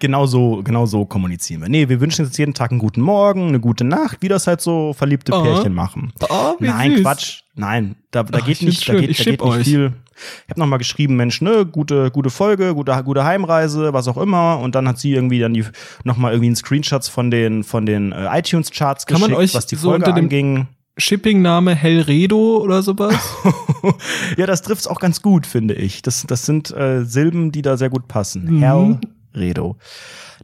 Genau 0.00 0.26
so, 0.26 0.62
genau 0.62 0.86
so 0.86 1.04
kommunizieren 1.06 1.62
wir. 1.62 1.68
Nee, 1.68 1.88
wir 1.88 2.00
wünschen 2.00 2.24
uns 2.24 2.36
jeden 2.38 2.54
Tag 2.54 2.70
einen 2.70 2.78
guten 2.78 3.00
Morgen, 3.00 3.48
eine 3.48 3.58
gute 3.60 3.82
Nacht, 3.84 4.18
wie 4.20 4.28
das 4.28 4.46
halt 4.46 4.60
so 4.60 4.92
verliebte 4.92 5.32
Oh. 5.32 5.42
Pärchen 5.42 5.74
machen. 5.74 6.12
Oh, 6.28 6.54
wie 6.60 6.68
Nein, 6.68 6.92
süß. 6.92 7.02
Quatsch. 7.02 7.40
Nein, 7.56 7.96
da, 8.12 8.22
da 8.22 8.38
Ach, 8.40 8.46
geht 8.46 8.60
ich 8.60 8.62
nicht, 8.62 8.88
da 8.88 8.94
geht, 8.94 9.10
Ich 9.10 9.18
da 9.18 9.24
geht 9.24 9.40
nicht 9.42 9.50
euch. 9.50 9.64
viel. 9.64 9.92
Ich 10.46 10.50
habe 10.50 10.60
nochmal 10.60 10.78
geschrieben, 10.78 11.16
Mensch, 11.16 11.40
ne, 11.42 11.64
gute, 11.66 12.10
gute 12.10 12.30
Folge, 12.30 12.74
gute, 12.74 13.02
gute 13.04 13.24
Heimreise, 13.24 13.92
was 13.92 14.06
auch 14.08 14.16
immer. 14.16 14.58
Und 14.60 14.74
dann 14.74 14.86
hat 14.88 14.98
sie 14.98 15.12
irgendwie 15.12 15.38
dann 15.40 15.54
die 15.54 15.64
nochmal 16.04 16.32
irgendwie 16.32 16.46
einen 16.48 16.56
Screenshots 16.56 17.08
von 17.08 17.30
den, 17.30 17.64
von 17.64 17.84
den 17.86 18.12
äh, 18.12 18.26
iTunes-Charts 18.38 19.06
Kann 19.06 19.20
man 19.20 19.30
geschickt, 19.30 19.44
euch 19.50 19.54
was 19.54 19.66
die 19.66 19.76
so 19.76 19.90
Folge 19.90 20.04
unter 20.06 20.14
dem- 20.14 20.24
anging. 20.26 20.66
Shipping-Name 21.00 21.76
Hellredo 21.76 22.58
oder 22.58 22.82
sowas? 22.82 23.14
ja, 24.36 24.46
das 24.46 24.62
trifft's 24.62 24.88
auch 24.88 24.98
ganz 24.98 25.22
gut, 25.22 25.46
finde 25.46 25.74
ich. 25.74 26.02
Das, 26.02 26.24
das 26.26 26.44
sind 26.44 26.72
äh, 26.76 27.04
Silben, 27.04 27.52
die 27.52 27.62
da 27.62 27.76
sehr 27.76 27.88
gut 27.88 28.08
passen. 28.08 28.56
Mhm. 28.56 28.58
Herr 28.58 28.98
Redo. 29.34 29.76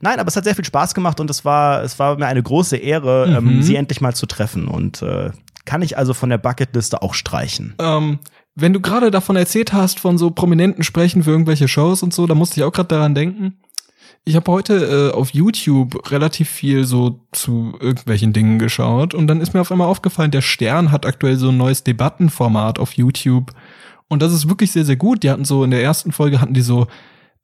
Nein, 0.01 0.19
aber 0.19 0.29
es 0.29 0.37
hat 0.37 0.45
sehr 0.45 0.55
viel 0.55 0.65
Spaß 0.65 0.95
gemacht 0.95 1.21
und 1.21 1.31
es 1.31 1.45
war, 1.45 1.83
es 1.83 1.99
war 1.99 2.17
mir 2.19 2.27
eine 2.27 2.43
große 2.43 2.77
Ehre, 2.77 3.27
Mhm. 3.41 3.49
ähm, 3.57 3.63
sie 3.63 3.77
endlich 3.77 4.01
mal 4.01 4.15
zu 4.15 4.27
treffen. 4.27 4.69
Und 4.69 5.03
äh, 5.03 5.31
kann 5.65 5.83
ich 5.83 5.97
also 5.97 6.13
von 6.15 6.29
der 6.31 6.39
Bucketliste 6.39 7.03
auch 7.03 7.15
streichen. 7.15 7.75
ähm, 7.79 8.19
wenn 8.57 8.73
du 8.73 8.81
gerade 8.81 9.11
davon 9.11 9.35
erzählt 9.35 9.73
hast, 9.73 9.99
von 9.99 10.17
so 10.17 10.31
prominenten 10.31 10.85
Sprechen 10.85 11.25
für 11.25 11.31
irgendwelche 11.31 11.67
Shows 11.67 12.05
und 12.05 12.15
so, 12.15 12.27
da 12.29 12.37
musste 12.37 12.61
ich 12.61 12.65
auch 12.65 12.71
gerade 12.73 12.87
daran 12.89 13.13
denken. 13.15 13.57
Ich 14.25 14.37
habe 14.37 14.51
heute 14.53 15.11
äh, 15.13 15.13
auf 15.15 15.31
YouTube 15.35 16.11
relativ 16.13 16.49
viel 16.51 16.85
so 16.85 17.21
zu 17.33 17.77
irgendwelchen 17.81 18.33
Dingen 18.33 18.59
geschaut 18.61 19.13
und 19.13 19.27
dann 19.27 19.41
ist 19.41 19.55
mir 19.55 19.61
auf 19.61 19.73
einmal 19.73 19.89
aufgefallen, 19.89 20.31
der 20.31 20.41
Stern 20.41 20.93
hat 20.93 21.05
aktuell 21.05 21.37
so 21.37 21.49
ein 21.49 21.57
neues 21.57 21.83
Debattenformat 21.83 22.79
auf 22.79 22.93
YouTube 22.93 23.51
und 24.09 24.23
das 24.23 24.33
ist 24.33 24.49
wirklich 24.49 24.71
sehr, 24.71 24.85
sehr 24.85 24.97
gut. 24.97 25.25
Die 25.25 25.31
hatten 25.31 25.45
so 25.45 25.65
in 25.65 25.73
der 25.73 25.83
ersten 25.83 26.13
Folge 26.13 26.41
hatten 26.41 26.55
die 26.55 26.61
so 26.63 26.87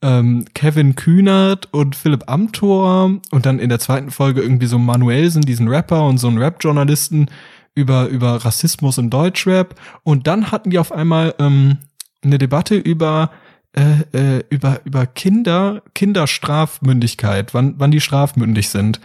ähm, 0.03 0.45
Kevin 0.55 0.95
Kühnert 0.95 1.69
und 1.73 1.97
Philipp 1.97 2.25
Amthor 2.31 3.21
und 3.31 3.47
dann 3.47 3.59
in 3.59 3.69
der 3.69 3.79
zweiten 3.79 4.11
Folge 4.11 4.41
irgendwie 4.41 4.67
so 4.67 4.79
Manuelsen, 4.79 5.43
diesen 5.43 5.69
Rapper 5.69 6.07
und 6.07 6.19
so 6.19 6.29
einen 6.29 6.39
Rap-Journalisten 6.39 7.27
über, 7.75 8.07
über 8.07 8.45
Rassismus 8.45 8.99
im 8.99 9.11
Deutschrap. 9.11 9.75
Und 10.03 10.27
dann 10.27 10.51
hatten 10.51 10.71
die 10.71 10.79
auf 10.79 10.93
einmal 10.93 11.35
ähm, 11.39 11.79
eine 12.23 12.39
Debatte 12.39 12.77
über, 12.77 13.31
äh, 13.73 14.39
äh, 14.39 14.45
über, 14.51 14.81
über 14.85 15.07
Kinder, 15.07 15.83
Kinderstrafmündigkeit, 15.95 17.55
wann, 17.55 17.75
wann 17.79 17.91
die 17.91 18.01
strafmündig 18.01 18.69
sind. 18.69 19.01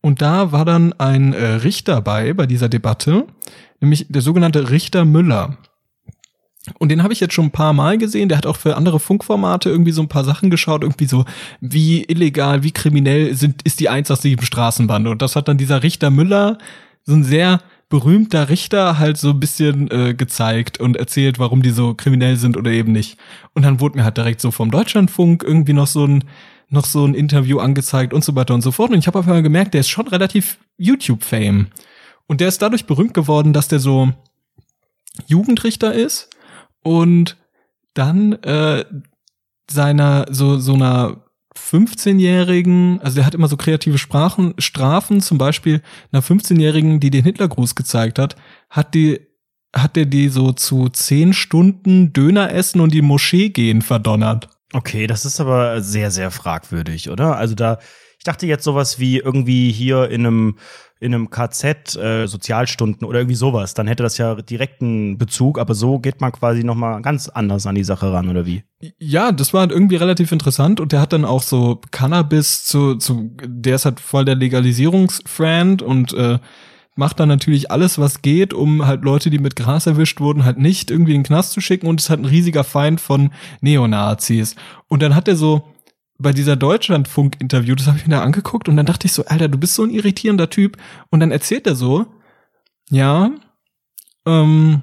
Und 0.00 0.22
da 0.22 0.52
war 0.52 0.64
dann 0.64 0.92
ein 0.94 1.32
äh, 1.32 1.44
Richter 1.44 2.00
bei, 2.00 2.32
bei 2.32 2.46
dieser 2.46 2.68
Debatte, 2.68 3.26
nämlich 3.80 4.06
der 4.08 4.22
sogenannte 4.22 4.70
Richter 4.70 5.04
Müller. 5.04 5.56
Und 6.78 6.90
den 6.90 7.02
habe 7.02 7.12
ich 7.12 7.20
jetzt 7.20 7.34
schon 7.34 7.46
ein 7.46 7.52
paar 7.52 7.72
Mal 7.72 7.98
gesehen. 7.98 8.28
Der 8.28 8.38
hat 8.38 8.46
auch 8.46 8.56
für 8.56 8.76
andere 8.76 9.00
Funkformate 9.00 9.70
irgendwie 9.70 9.92
so 9.92 10.02
ein 10.02 10.08
paar 10.08 10.24
Sachen 10.24 10.50
geschaut, 10.50 10.82
irgendwie 10.82 11.06
so, 11.06 11.24
wie 11.60 12.04
illegal, 12.04 12.62
wie 12.62 12.72
kriminell 12.72 13.34
sind, 13.34 13.62
ist 13.62 13.80
die 13.80 13.88
187 13.88 14.44
Straßenbande. 14.46 15.10
Und 15.10 15.22
das 15.22 15.36
hat 15.36 15.48
dann 15.48 15.58
dieser 15.58 15.82
Richter 15.82 16.10
Müller, 16.10 16.58
so 17.04 17.14
ein 17.14 17.24
sehr 17.24 17.60
berühmter 17.88 18.48
Richter, 18.48 18.98
halt 18.98 19.16
so 19.16 19.30
ein 19.30 19.40
bisschen 19.40 19.88
äh, 19.90 20.14
gezeigt 20.14 20.80
und 20.80 20.96
erzählt, 20.96 21.38
warum 21.38 21.62
die 21.62 21.70
so 21.70 21.94
kriminell 21.94 22.36
sind 22.36 22.56
oder 22.56 22.72
eben 22.72 22.90
nicht. 22.90 23.16
Und 23.54 23.62
dann 23.62 23.78
wurde 23.80 23.98
mir 23.98 24.04
halt 24.04 24.16
direkt 24.16 24.40
so 24.40 24.50
vom 24.50 24.72
Deutschlandfunk 24.72 25.44
irgendwie 25.44 25.72
noch 25.72 25.86
so 25.86 26.04
ein 26.04 26.24
noch 26.68 26.84
so 26.84 27.04
ein 27.04 27.14
Interview 27.14 27.60
angezeigt 27.60 28.12
und 28.12 28.24
so 28.24 28.34
weiter 28.34 28.52
und 28.52 28.62
so 28.62 28.72
fort. 28.72 28.90
Und 28.90 28.98
ich 28.98 29.06
habe 29.06 29.20
auf 29.20 29.26
einmal 29.26 29.44
gemerkt, 29.44 29.74
der 29.74 29.82
ist 29.82 29.88
schon 29.88 30.08
relativ 30.08 30.58
YouTube-Fame. 30.78 31.68
Und 32.26 32.40
der 32.40 32.48
ist 32.48 32.60
dadurch 32.60 32.86
berühmt 32.86 33.14
geworden, 33.14 33.52
dass 33.52 33.68
der 33.68 33.78
so 33.78 34.12
Jugendrichter 35.28 35.94
ist 35.94 36.28
und 36.86 37.36
dann 37.94 38.34
äh, 38.44 38.84
seiner 39.68 40.26
so 40.30 40.58
so 40.58 40.74
einer 40.74 41.24
15-jährigen, 41.58 43.00
also 43.00 43.16
der 43.16 43.26
hat 43.26 43.34
immer 43.34 43.48
so 43.48 43.56
kreative 43.56 43.98
Sprachen, 43.98 44.54
Strafen, 44.58 45.20
zum 45.20 45.36
Beispiel 45.36 45.82
einer 46.12 46.22
15-jährigen, 46.22 47.00
die 47.00 47.10
den 47.10 47.24
Hitlergruß 47.24 47.74
gezeigt 47.74 48.20
hat, 48.20 48.36
hat 48.70 48.94
die 48.94 49.20
hat 49.74 49.96
der 49.96 50.06
die 50.06 50.28
so 50.28 50.52
zu 50.52 50.88
10 50.88 51.32
Stunden 51.32 52.12
Döner 52.12 52.52
essen 52.52 52.80
und 52.80 52.94
die 52.94 53.02
Moschee 53.02 53.48
gehen 53.50 53.82
verdonnert. 53.82 54.48
Okay, 54.72 55.06
das 55.06 55.24
ist 55.24 55.40
aber 55.40 55.82
sehr, 55.82 56.10
sehr 56.10 56.30
fragwürdig, 56.30 57.10
oder? 57.10 57.36
Also 57.36 57.54
da, 57.54 57.78
ich 58.18 58.24
dachte 58.24 58.46
jetzt 58.46 58.64
sowas 58.64 58.98
wie 59.00 59.18
irgendwie 59.18 59.72
hier 59.72 60.08
in 60.08 60.24
einem, 60.24 60.58
in 60.98 61.14
einem 61.14 61.30
KZ 61.30 61.96
äh, 61.96 62.26
Sozialstunden 62.26 63.06
oder 63.06 63.20
irgendwie 63.20 63.36
sowas. 63.36 63.74
Dann 63.74 63.86
hätte 63.86 64.02
das 64.02 64.16
ja 64.16 64.34
direkten 64.34 65.18
Bezug, 65.18 65.58
aber 65.58 65.74
so 65.74 65.98
geht 65.98 66.20
man 66.20 66.32
quasi 66.32 66.64
noch 66.64 66.74
mal 66.74 67.02
ganz 67.02 67.28
anders 67.28 67.66
an 67.66 67.74
die 67.74 67.84
Sache 67.84 68.12
ran, 68.12 68.28
oder 68.28 68.46
wie? 68.46 68.62
Ja, 68.98 69.32
das 69.32 69.52
war 69.52 69.60
halt 69.60 69.72
irgendwie 69.72 69.96
relativ 69.96 70.32
interessant 70.32 70.80
und 70.80 70.92
der 70.92 71.00
hat 71.00 71.12
dann 71.12 71.24
auch 71.24 71.42
so 71.42 71.80
Cannabis 71.90 72.64
zu, 72.64 72.96
zu 72.96 73.30
der 73.44 73.76
ist 73.76 73.84
halt 73.84 74.00
voll 74.00 74.24
der 74.24 74.36
Legalisierungsfriend 74.36 75.82
und 75.82 76.14
äh, 76.14 76.38
macht 76.94 77.20
dann 77.20 77.28
natürlich 77.28 77.70
alles, 77.70 77.98
was 77.98 78.22
geht, 78.22 78.54
um 78.54 78.86
halt 78.86 79.04
Leute, 79.04 79.28
die 79.28 79.38
mit 79.38 79.54
Gras 79.54 79.86
erwischt 79.86 80.20
wurden, 80.20 80.44
halt 80.44 80.58
nicht 80.58 80.90
irgendwie 80.90 81.14
in 81.14 81.20
den 81.20 81.26
Knast 81.26 81.52
zu 81.52 81.60
schicken 81.60 81.86
und 81.86 82.00
ist 82.00 82.10
halt 82.10 82.20
ein 82.20 82.26
riesiger 82.26 82.64
Feind 82.64 83.00
von 83.02 83.30
Neonazis. 83.60 84.56
Und 84.88 85.02
dann 85.02 85.14
hat 85.14 85.28
er 85.28 85.36
so 85.36 85.62
bei 86.18 86.32
dieser 86.32 86.56
Deutschlandfunk-Interview, 86.56 87.74
das 87.74 87.86
habe 87.86 87.98
ich 87.98 88.06
mir 88.06 88.16
da 88.16 88.22
angeguckt 88.22 88.68
und 88.68 88.76
dann 88.76 88.86
dachte 88.86 89.06
ich 89.06 89.12
so, 89.12 89.24
Alter, 89.26 89.48
du 89.48 89.58
bist 89.58 89.74
so 89.74 89.84
ein 89.84 89.90
irritierender 89.90 90.48
Typ. 90.50 90.76
Und 91.10 91.20
dann 91.20 91.30
erzählt 91.30 91.66
er 91.66 91.74
so, 91.74 92.06
ja, 92.90 93.30
ähm, 94.24 94.82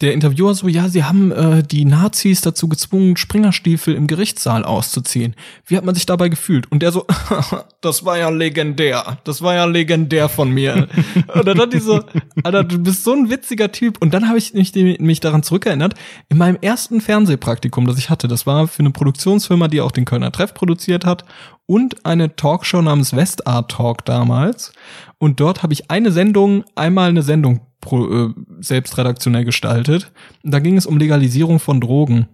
der 0.00 0.12
Interviewer 0.12 0.54
so, 0.54 0.68
ja, 0.68 0.88
sie 0.88 1.02
haben 1.02 1.32
äh, 1.32 1.62
die 1.64 1.84
Nazis 1.84 2.40
dazu 2.40 2.68
gezwungen, 2.68 3.16
Springerstiefel 3.16 3.94
im 3.94 4.06
Gerichtssaal 4.06 4.64
auszuziehen. 4.64 5.34
Wie 5.66 5.76
hat 5.76 5.84
man 5.84 5.96
sich 5.96 6.06
dabei 6.06 6.28
gefühlt? 6.28 6.70
Und 6.70 6.82
der 6.82 6.92
so, 6.92 7.04
das 7.80 8.04
war 8.04 8.16
ja 8.16 8.28
legendär. 8.28 9.18
Das 9.24 9.42
war 9.42 9.54
ja 9.54 9.64
legendär 9.64 10.28
von 10.28 10.50
mir. 10.50 10.86
und 11.34 11.46
dann 11.46 11.58
hat 11.58 11.72
die 11.72 11.80
so, 11.80 12.00
Alter, 12.44 12.62
du 12.62 12.78
bist 12.78 13.02
so 13.02 13.12
ein 13.12 13.28
witziger 13.28 13.72
Typ. 13.72 14.00
Und 14.00 14.14
dann 14.14 14.28
habe 14.28 14.38
ich 14.38 14.54
mich, 14.54 14.72
mich 15.00 15.18
daran 15.18 15.42
zurückerinnert, 15.42 15.94
in 16.28 16.38
meinem 16.38 16.58
ersten 16.60 17.00
Fernsehpraktikum, 17.00 17.86
das 17.86 17.98
ich 17.98 18.08
hatte, 18.08 18.28
das 18.28 18.46
war 18.46 18.68
für 18.68 18.80
eine 18.80 18.90
Produktionsfirma, 18.90 19.66
die 19.66 19.80
auch 19.80 19.92
den 19.92 20.04
Kölner 20.04 20.30
Treff 20.30 20.54
produziert 20.54 21.04
hat 21.04 21.24
und 21.68 22.06
eine 22.06 22.34
Talkshow 22.34 22.80
namens 22.80 23.14
Westart 23.14 23.70
Talk 23.70 24.04
damals. 24.06 24.72
Und 25.18 25.40
dort 25.40 25.62
habe 25.62 25.72
ich 25.72 25.90
eine 25.90 26.12
Sendung, 26.12 26.64
einmal 26.74 27.08
eine 27.08 27.22
Sendung 27.22 27.60
pro, 27.80 28.06
äh, 28.26 28.28
selbst 28.60 28.96
redaktionell 28.98 29.44
gestaltet. 29.44 30.12
Und 30.44 30.52
da 30.54 30.58
ging 30.60 30.76
es 30.76 30.86
um 30.86 30.98
Legalisierung 30.98 31.58
von 31.58 31.80
Drogen. 31.80 32.28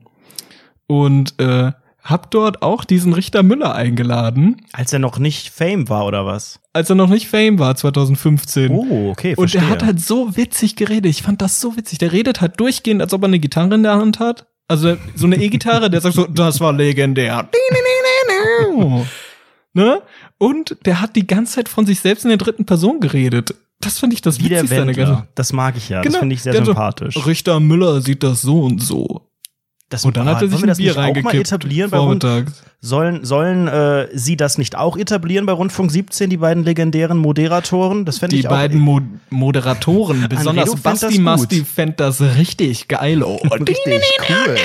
Und 0.87 1.41
äh, 1.41 1.73
hab 2.03 2.31
dort 2.31 2.61
auch 2.63 2.85
diesen 2.85 3.15
Richter 3.15 3.43
Müller 3.43 3.75
eingeladen, 3.75 4.61
Als 4.73 4.93
er 4.93 4.99
noch 4.99 5.19
nicht 5.19 5.49
Fame 5.49 5.89
war, 5.89 6.05
oder 6.05 6.27
was? 6.27 6.61
als 6.75 6.91
er 6.91 6.97
noch 6.97 7.09
nicht 7.09 7.29
Fame 7.29 7.59
war, 7.59 7.75
2015. 7.77 8.71
Oh, 8.73 9.11
okay, 9.11 9.31
Und 9.31 9.37
verstehe. 9.49 9.61
der 9.63 9.71
hat 9.71 9.83
halt 9.85 10.01
so 10.01 10.37
witzig 10.37 10.77
geredet. 10.77 11.11
Ich 11.11 11.23
fand 11.23 11.41
das 11.41 11.61
so 11.61 11.77
witzig. 11.77 11.99
Der 11.99 12.13
redet 12.13 12.41
halt 12.43 12.61
durchgehend, 12.61 13.01
als 13.01 13.15
ob 13.15 13.23
er 13.23 13.29
eine 13.29 13.39
Gitarre 13.39 13.75
in 13.77 13.85
der 13.85 13.95
Hand 13.95 14.19
hat. 14.19 14.47
Also 14.69 14.97
so 15.15 15.27
eine 15.27 15.37
E-Gitarre, 15.37 15.89
der 15.89 16.01
sagt 16.01 16.15
so, 16.17 16.27
das 16.27 16.61
war 16.61 16.73
legendär. 16.73 17.49
ne? 19.75 20.03
Und 20.39 20.77
der 20.87 21.01
hat 21.01 21.17
die 21.17 21.27
ganze 21.27 21.55
Zeit 21.55 21.69
von 21.69 21.87
sich 21.87 22.01
selbst 22.01 22.25
in 22.25 22.31
der 22.31 22.39
dritten 22.39 22.65
Person 22.65 23.01
geredet. 23.01 23.55
Das 23.81 23.99
fand 23.99 24.13
ich 24.13 24.23
das 24.23 24.39
Wie 24.39 24.45
Witzigste 24.51 24.77
der 24.77 24.87
Wendler. 24.87 25.29
Das 25.35 25.53
mag 25.53 25.77
ich 25.77 25.89
ja. 25.89 26.01
Genau, 26.01 26.13
Das 26.13 26.21
finde 26.21 26.35
ich 26.35 26.43
sehr 26.43 26.53
der 26.53 26.63
so, 26.63 26.73
sympathisch. 26.73 27.27
Richter 27.27 27.61
Müller 27.61 28.01
sieht 28.01 28.23
das 28.23 28.43
so 28.43 28.61
und 28.63 28.81
so. 28.81 29.29
Das, 29.91 30.05
Und 30.05 30.17
dann 30.17 30.27
hat 30.27 30.41
er 30.41 30.49
sich 30.49 30.59
wir 30.59 30.65
ein 30.65 30.69
das 30.69 30.79
Bier 30.79 30.87
nicht 30.87 30.97
auch 30.97 31.01
mal 31.03 31.05
reingekippt. 31.13 31.35
etablieren 31.47 31.91
vormittags. 31.91 32.63
Sollen, 32.81 33.25
sollen 33.25 33.69
äh, 33.69 34.09
sie 34.13 34.37
das 34.37 34.59
nicht 34.59 34.77
auch 34.77 34.97
etablieren 34.97 35.47
bei 35.47 35.53
Rundfunk 35.53 35.91
17, 35.91 36.31
die 36.31 36.39
beiden 36.39 36.65
legendären 36.65 37.19
Moderatoren? 37.19 38.05
Das 38.05 38.19
fände 38.19 38.35
Die 38.35 38.41
ich 38.41 38.47
auch. 38.47 38.51
beiden 38.51 38.81
Mo 38.81 39.01
Moderatoren, 39.31 40.27
besonders 40.29 40.71
fänd 40.71 40.83
Basti. 40.83 41.19
Masti, 41.19 41.65
fänd 41.65 42.01
das 42.01 42.21
richtig 42.21 42.89
geil. 42.89 43.23
Oh, 43.23 43.37
richtig 43.37 44.03
cool. 44.29 44.57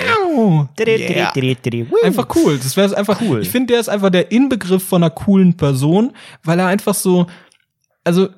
Yeah. 0.99 1.31
Einfach 2.03 2.27
cool. 2.35 2.57
Das 2.57 2.75
wäre 2.77 2.95
einfach 2.97 3.21
Cool. 3.21 3.41
Ich 3.41 3.49
finde, 3.49 3.73
der 3.73 3.81
ist 3.81 3.89
einfach 3.89 4.09
der 4.09 4.31
Inbegriff 4.31 4.83
von 4.83 5.03
einer 5.03 5.11
coolen 5.11 5.55
Person, 5.57 6.13
weil 6.43 6.59
er 6.59 6.67
einfach 6.67 6.93
so, 6.93 7.27
also 8.03 8.29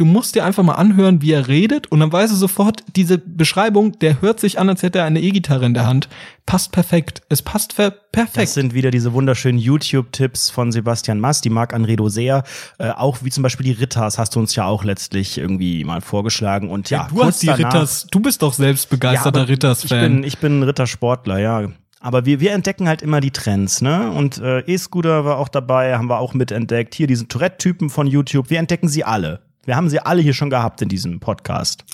du 0.00 0.06
musst 0.06 0.34
dir 0.34 0.44
einfach 0.44 0.62
mal 0.62 0.74
anhören, 0.74 1.20
wie 1.20 1.32
er 1.32 1.46
redet 1.46 1.86
und 1.92 2.00
dann 2.00 2.10
weißt 2.10 2.32
du 2.32 2.36
sofort, 2.36 2.82
diese 2.96 3.18
Beschreibung, 3.18 3.98
der 3.98 4.22
hört 4.22 4.40
sich 4.40 4.58
an, 4.58 4.68
als 4.70 4.82
hätte 4.82 4.98
er 5.00 5.04
eine 5.04 5.20
E-Gitarre 5.20 5.66
in 5.66 5.74
der 5.74 5.86
Hand. 5.86 6.08
Passt 6.46 6.72
perfekt. 6.72 7.20
Es 7.28 7.42
passt 7.42 7.74
ver 7.74 7.90
Das 7.90 8.00
perfekt. 8.12 8.48
sind 8.52 8.74
wieder 8.74 8.90
diese 8.90 9.12
wunderschönen 9.12 9.58
YouTube-Tipps 9.58 10.48
von 10.50 10.72
Sebastian 10.72 11.20
Mast, 11.20 11.44
die 11.44 11.50
mag 11.50 11.74
Anredo 11.74 12.08
sehr. 12.08 12.42
Äh, 12.78 12.90
auch 12.90 13.18
wie 13.22 13.30
zum 13.30 13.42
Beispiel 13.42 13.64
die 13.66 13.72
Ritters 13.72 14.18
hast 14.18 14.34
du 14.34 14.40
uns 14.40 14.54
ja 14.56 14.64
auch 14.64 14.82
letztlich 14.84 15.36
irgendwie 15.38 15.84
mal 15.84 16.00
vorgeschlagen. 16.00 16.70
Und 16.70 16.88
ja, 16.90 17.06
du 17.08 17.16
kurz 17.16 17.26
hast 17.26 17.42
die 17.42 17.46
danach- 17.48 17.74
Ritters, 17.74 18.06
du 18.10 18.20
bist 18.20 18.42
doch 18.42 18.54
selbst 18.54 18.88
begeisterter 18.90 19.42
Ich 19.44 19.50
Ritters-Fan. 19.50 20.00
bin, 20.00 20.24
ich 20.24 20.38
bin 20.38 20.62
Rittersportler, 20.62 21.38
ja. 21.38 21.68
Aber 22.02 22.24
wir, 22.24 22.40
wir 22.40 22.52
entdecken 22.52 22.88
halt 22.88 23.02
immer 23.02 23.20
die 23.20 23.30
Trends, 23.30 23.82
ne? 23.82 24.10
Und 24.10 24.38
äh, 24.38 24.60
E-Scooter 24.60 25.26
war 25.26 25.36
auch 25.36 25.48
dabei, 25.50 25.98
haben 25.98 26.08
wir 26.08 26.18
auch 26.18 26.32
mitentdeckt. 26.32 26.94
Hier 26.94 27.06
diese 27.06 27.28
Tourette-Typen 27.28 27.90
von 27.90 28.06
YouTube, 28.06 28.48
wir 28.48 28.58
entdecken 28.58 28.88
sie 28.88 29.04
alle. 29.04 29.40
Wir 29.70 29.76
haben 29.76 29.88
sie 29.88 30.00
alle 30.00 30.20
hier 30.20 30.34
schon 30.34 30.50
gehabt 30.50 30.82
in 30.82 30.88
diesem 30.88 31.20
Podcast. 31.20 31.84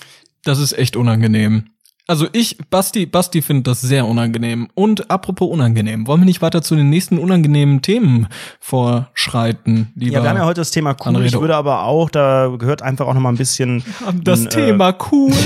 Das 0.41 0.57
ist 0.57 0.73
echt 0.73 0.95
unangenehm. 0.95 1.69
Also 2.09 2.25
ich, 2.31 2.57
Basti, 2.69 3.05
Basti 3.05 3.41
findet 3.41 3.67
das 3.67 3.81
sehr 3.81 4.05
unangenehm. 4.05 4.69
Und 4.75 5.11
apropos 5.11 5.49
unangenehm, 5.49 6.07
wollen 6.07 6.21
wir 6.21 6.25
nicht 6.25 6.41
weiter 6.41 6.61
zu 6.61 6.77
den 6.77 6.89
nächsten 6.89 7.19
unangenehmen 7.19 7.81
Themen 7.81 8.29
vorschreiten, 8.61 9.91
lieber? 9.93 10.15
Ja, 10.15 10.23
wir 10.23 10.29
haben 10.29 10.37
ja 10.37 10.45
heute 10.45 10.61
das 10.61 10.71
Thema 10.71 10.91
cool. 10.91 10.95
Ich 10.99 11.07
Anredo. 11.07 11.41
würde 11.41 11.57
aber 11.57 11.83
auch, 11.83 12.09
da 12.09 12.55
gehört 12.57 12.81
einfach 12.81 13.07
auch 13.07 13.13
noch 13.13 13.19
mal 13.19 13.29
ein 13.29 13.35
bisschen 13.37 13.83
das 14.23 14.45
ein, 14.45 14.49
Thema 14.49 14.95
cool. 15.11 15.33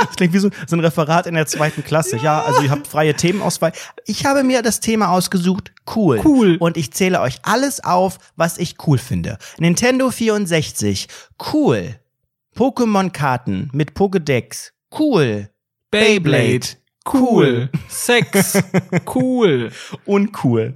Das 0.00 0.16
klingt 0.16 0.32
wie 0.32 0.38
so, 0.38 0.50
so 0.66 0.76
ein 0.76 0.80
Referat 0.80 1.26
in 1.26 1.34
der 1.34 1.46
zweiten 1.46 1.82
Klasse. 1.82 2.18
Ja. 2.18 2.42
also 2.42 2.62
ihr 2.62 2.70
habt 2.70 2.86
freie 2.86 3.14
Themenauswahl. 3.14 3.72
Ich 4.06 4.26
habe 4.26 4.44
mir 4.44 4.62
das 4.62 4.80
Thema 4.80 5.10
ausgesucht, 5.10 5.72
cool. 5.96 6.20
Cool. 6.24 6.56
Und 6.58 6.76
ich 6.76 6.92
zähle 6.92 7.20
euch 7.20 7.38
alles 7.42 7.82
auf, 7.82 8.18
was 8.36 8.58
ich 8.58 8.76
cool 8.86 8.98
finde. 8.98 9.38
Nintendo 9.58 10.10
64, 10.10 11.08
cool. 11.52 11.96
Pokémon-Karten 12.58 13.70
mit 13.72 13.94
Pokédex, 13.94 14.72
cool. 14.98 15.48
Beyblade. 15.92 16.76
Cool. 17.10 17.70
Sex. 17.88 18.60
Cool. 19.14 19.70
Uncool. 20.04 20.74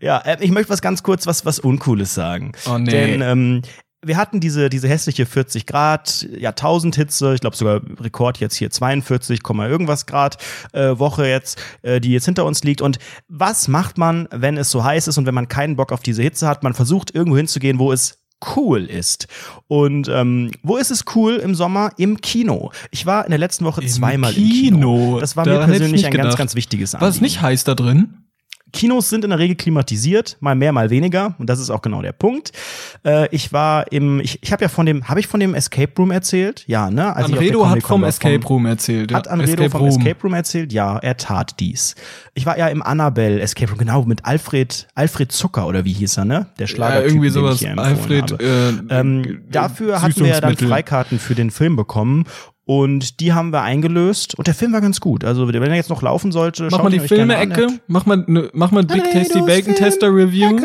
Ja, 0.00 0.16
äh, 0.20 0.38
ich 0.40 0.50
möchte 0.50 0.70
was 0.70 0.80
ganz 0.80 1.02
kurz, 1.02 1.26
was, 1.26 1.44
was 1.44 1.58
Uncooles 1.58 2.14
sagen. 2.14 2.52
Oh, 2.66 2.78
nee. 2.78 2.90
Denn 2.90 3.20
ähm, 3.20 3.62
wir 4.02 4.16
hatten 4.16 4.40
diese, 4.40 4.70
diese 4.70 4.88
hässliche 4.88 5.26
40 5.26 5.66
Grad 5.66 6.26
Jahrtausendhitze, 6.38 7.34
ich 7.34 7.42
glaube 7.42 7.54
sogar 7.54 7.82
Rekord 8.00 8.38
jetzt 8.38 8.56
hier 8.56 8.70
42, 8.70 9.42
Komma 9.42 9.68
irgendwas 9.68 10.06
Grad 10.06 10.38
äh, 10.72 10.98
Woche 10.98 11.26
jetzt, 11.26 11.62
äh, 11.82 12.00
die 12.00 12.12
jetzt 12.12 12.24
hinter 12.24 12.46
uns 12.46 12.64
liegt. 12.64 12.80
Und 12.80 12.98
was 13.28 13.68
macht 13.68 13.98
man, 13.98 14.26
wenn 14.32 14.56
es 14.56 14.70
so 14.70 14.84
heiß 14.84 15.06
ist 15.06 15.18
und 15.18 15.26
wenn 15.26 15.34
man 15.34 15.48
keinen 15.48 15.76
Bock 15.76 15.92
auf 15.92 16.00
diese 16.00 16.22
Hitze 16.22 16.48
hat? 16.48 16.62
Man 16.62 16.72
versucht 16.72 17.14
irgendwo 17.14 17.36
hinzugehen, 17.36 17.78
wo 17.78 17.92
es 17.92 18.19
cool 18.56 18.84
ist. 18.84 19.26
Und 19.68 20.08
ähm, 20.08 20.50
wo 20.62 20.76
ist 20.76 20.90
es 20.90 21.04
cool 21.14 21.36
im 21.36 21.54
Sommer? 21.54 21.92
Im 21.96 22.20
Kino. 22.20 22.70
Ich 22.90 23.06
war 23.06 23.24
in 23.24 23.30
der 23.30 23.38
letzten 23.38 23.64
Woche 23.64 23.82
Im 23.82 23.88
zweimal 23.88 24.32
im 24.34 24.48
Kino. 24.48 24.76
Kino. 24.78 25.20
Das 25.20 25.36
war 25.36 25.44
mir 25.44 25.52
Daran 25.52 25.70
ich 25.72 25.78
persönlich 25.78 26.06
ein 26.06 26.12
ganz, 26.12 26.22
gedacht. 26.24 26.38
ganz 26.38 26.54
wichtiges 26.54 26.94
War 26.94 27.02
es 27.02 27.06
Anliegen. 27.06 27.22
nicht 27.24 27.42
heiß 27.42 27.64
da 27.64 27.74
drin? 27.74 28.14
Kinos 28.72 29.08
sind 29.08 29.24
in 29.24 29.30
der 29.30 29.38
Regel 29.38 29.56
klimatisiert, 29.56 30.36
mal 30.40 30.54
mehr, 30.54 30.72
mal 30.72 30.90
weniger. 30.90 31.34
Und 31.38 31.48
das 31.50 31.58
ist 31.58 31.70
auch 31.70 31.82
genau 31.82 32.02
der 32.02 32.12
Punkt. 32.12 32.52
Äh, 33.04 33.28
ich 33.34 33.52
war 33.52 33.90
im, 33.92 34.20
ich, 34.20 34.38
ich 34.42 34.52
habe 34.52 34.62
ja 34.62 34.68
von 34.68 34.86
dem, 34.86 35.08
habe 35.08 35.20
ich 35.20 35.26
von 35.26 35.40
dem 35.40 35.54
Escape 35.54 35.92
Room 35.98 36.10
erzählt? 36.10 36.64
Ja, 36.66 36.90
ne? 36.90 37.14
Als 37.16 37.26
Anredo 37.26 37.68
hat 37.68 37.82
vom 37.82 38.04
Escape 38.04 38.44
Room 38.46 38.66
erzählt. 38.66 39.10
ja. 39.10 39.16
Hat 39.16 39.28
Anredo 39.28 39.68
vom 39.68 39.86
Escape 39.86 40.16
Room 40.22 40.34
erzählt? 40.34 40.72
Ja, 40.72 40.98
er 40.98 41.16
tat 41.16 41.58
dies. 41.60 41.94
Ich 42.34 42.46
war 42.46 42.56
ja 42.58 42.68
im 42.68 42.82
Annabelle 42.82 43.40
Escape 43.40 43.70
Room, 43.70 43.78
genau, 43.78 44.04
mit 44.04 44.24
Alfred, 44.24 44.86
Alfred 44.94 45.32
Zucker 45.32 45.66
oder 45.66 45.84
wie 45.84 45.92
hieß 45.92 46.18
er, 46.18 46.24
ne? 46.24 46.46
Der 46.58 46.66
Schlager. 46.66 47.00
Ja, 47.00 47.06
irgendwie 47.06 47.30
sowas. 47.30 47.58
Den 47.58 47.68
ich 47.68 47.74
hier 47.74 47.82
Alfred. 47.82 48.40
Äh, 48.40 48.70
Ähm, 48.90 49.42
dafür 49.50 50.00
hatten 50.02 50.20
wir 50.20 50.26
ja 50.28 50.40
dann. 50.40 50.56
Freikarten 50.56 51.18
für 51.18 51.34
den 51.34 51.50
Film 51.50 51.76
bekommen. 51.76 52.24
Und 52.70 53.18
die 53.18 53.32
haben 53.32 53.52
wir 53.52 53.62
eingelöst. 53.62 54.36
Und 54.36 54.46
der 54.46 54.54
Film 54.54 54.72
war 54.72 54.80
ganz 54.80 55.00
gut. 55.00 55.24
Also, 55.24 55.48
wenn 55.48 55.60
er 55.60 55.74
jetzt 55.74 55.90
noch 55.90 56.02
laufen 56.02 56.30
sollte, 56.30 56.68
Mach 56.70 56.84
mal 56.84 56.88
die. 56.88 57.00
Filme-Ecke. 57.00 57.66
Mach 57.88 58.06
mal, 58.06 58.22
ne, 58.28 58.48
mach 58.52 58.70
mal 58.70 58.84
Big 58.84 59.10
Tasty 59.10 59.40
Bacon 59.40 59.74
Tester 59.74 60.06
Review. 60.06 60.56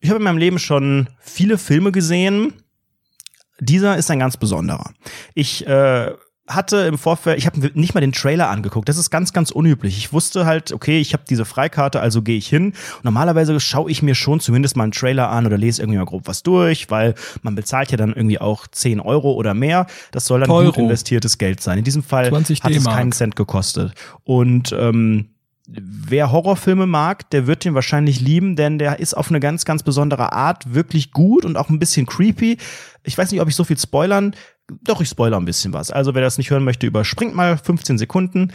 Ich 0.00 0.10
habe 0.10 0.18
in 0.18 0.24
meinem 0.24 0.36
Leben 0.36 0.58
schon 0.58 1.10
viele 1.20 1.58
Filme 1.58 1.92
gesehen. 1.92 2.54
Dieser 3.60 3.96
ist 3.96 4.10
ein 4.10 4.18
ganz 4.18 4.36
besonderer. 4.36 4.90
Ich 5.34 5.64
äh, 5.64 6.10
hatte 6.46 6.78
im 6.78 6.98
Vorfeld, 6.98 7.38
ich 7.38 7.46
habe 7.46 7.70
nicht 7.74 7.94
mal 7.94 8.00
den 8.00 8.12
Trailer 8.12 8.50
angeguckt. 8.50 8.88
Das 8.88 8.98
ist 8.98 9.10
ganz, 9.10 9.32
ganz 9.32 9.50
unüblich. 9.50 9.96
Ich 9.96 10.12
wusste 10.12 10.44
halt, 10.44 10.72
okay, 10.72 11.00
ich 11.00 11.14
habe 11.14 11.24
diese 11.28 11.46
Freikarte, 11.46 12.00
also 12.00 12.20
gehe 12.20 12.36
ich 12.36 12.46
hin. 12.46 12.74
Normalerweise 13.02 13.58
schaue 13.60 13.90
ich 13.90 14.02
mir 14.02 14.14
schon 14.14 14.40
zumindest 14.40 14.76
mal 14.76 14.82
einen 14.84 14.92
Trailer 14.92 15.30
an 15.30 15.46
oder 15.46 15.56
lese 15.56 15.80
irgendwie 15.80 15.98
mal 15.98 16.04
grob 16.04 16.26
was 16.26 16.42
durch, 16.42 16.90
weil 16.90 17.14
man 17.42 17.54
bezahlt 17.54 17.90
ja 17.90 17.96
dann 17.96 18.12
irgendwie 18.12 18.40
auch 18.40 18.66
10 18.66 19.00
Euro 19.00 19.32
oder 19.32 19.54
mehr. 19.54 19.86
Das 20.10 20.26
soll 20.26 20.40
dann 20.40 20.48
Teuro. 20.48 20.66
gut 20.66 20.76
investiertes 20.76 21.38
Geld 21.38 21.60
sein. 21.62 21.78
In 21.78 21.84
diesem 21.84 22.02
Fall 22.02 22.28
20 22.28 22.62
hat 22.62 22.72
es 22.72 22.84
keinen 22.84 23.12
Cent 23.12 23.36
gekostet. 23.36 23.94
Und 24.24 24.74
ähm, 24.78 25.30
wer 25.66 26.30
Horrorfilme 26.30 26.86
mag, 26.86 27.30
der 27.30 27.46
wird 27.46 27.64
den 27.64 27.74
wahrscheinlich 27.74 28.20
lieben, 28.20 28.54
denn 28.54 28.78
der 28.78 29.00
ist 29.00 29.14
auf 29.14 29.30
eine 29.30 29.40
ganz, 29.40 29.64
ganz 29.64 29.82
besondere 29.82 30.32
Art 30.32 30.74
wirklich 30.74 31.12
gut 31.12 31.44
und 31.44 31.56
auch 31.56 31.70
ein 31.70 31.78
bisschen 31.78 32.06
creepy. 32.06 32.58
Ich 33.02 33.16
weiß 33.16 33.32
nicht, 33.32 33.40
ob 33.40 33.48
ich 33.48 33.56
so 33.56 33.64
viel 33.64 33.78
spoilern. 33.78 34.34
Doch, 34.82 35.00
ich 35.00 35.08
spoiler 35.08 35.36
ein 35.36 35.44
bisschen 35.44 35.72
was. 35.72 35.90
Also, 35.90 36.14
wer 36.14 36.22
das 36.22 36.38
nicht 36.38 36.50
hören 36.50 36.64
möchte, 36.64 36.86
überspringt 36.86 37.34
mal 37.34 37.58
15 37.58 37.98
Sekunden. 37.98 38.52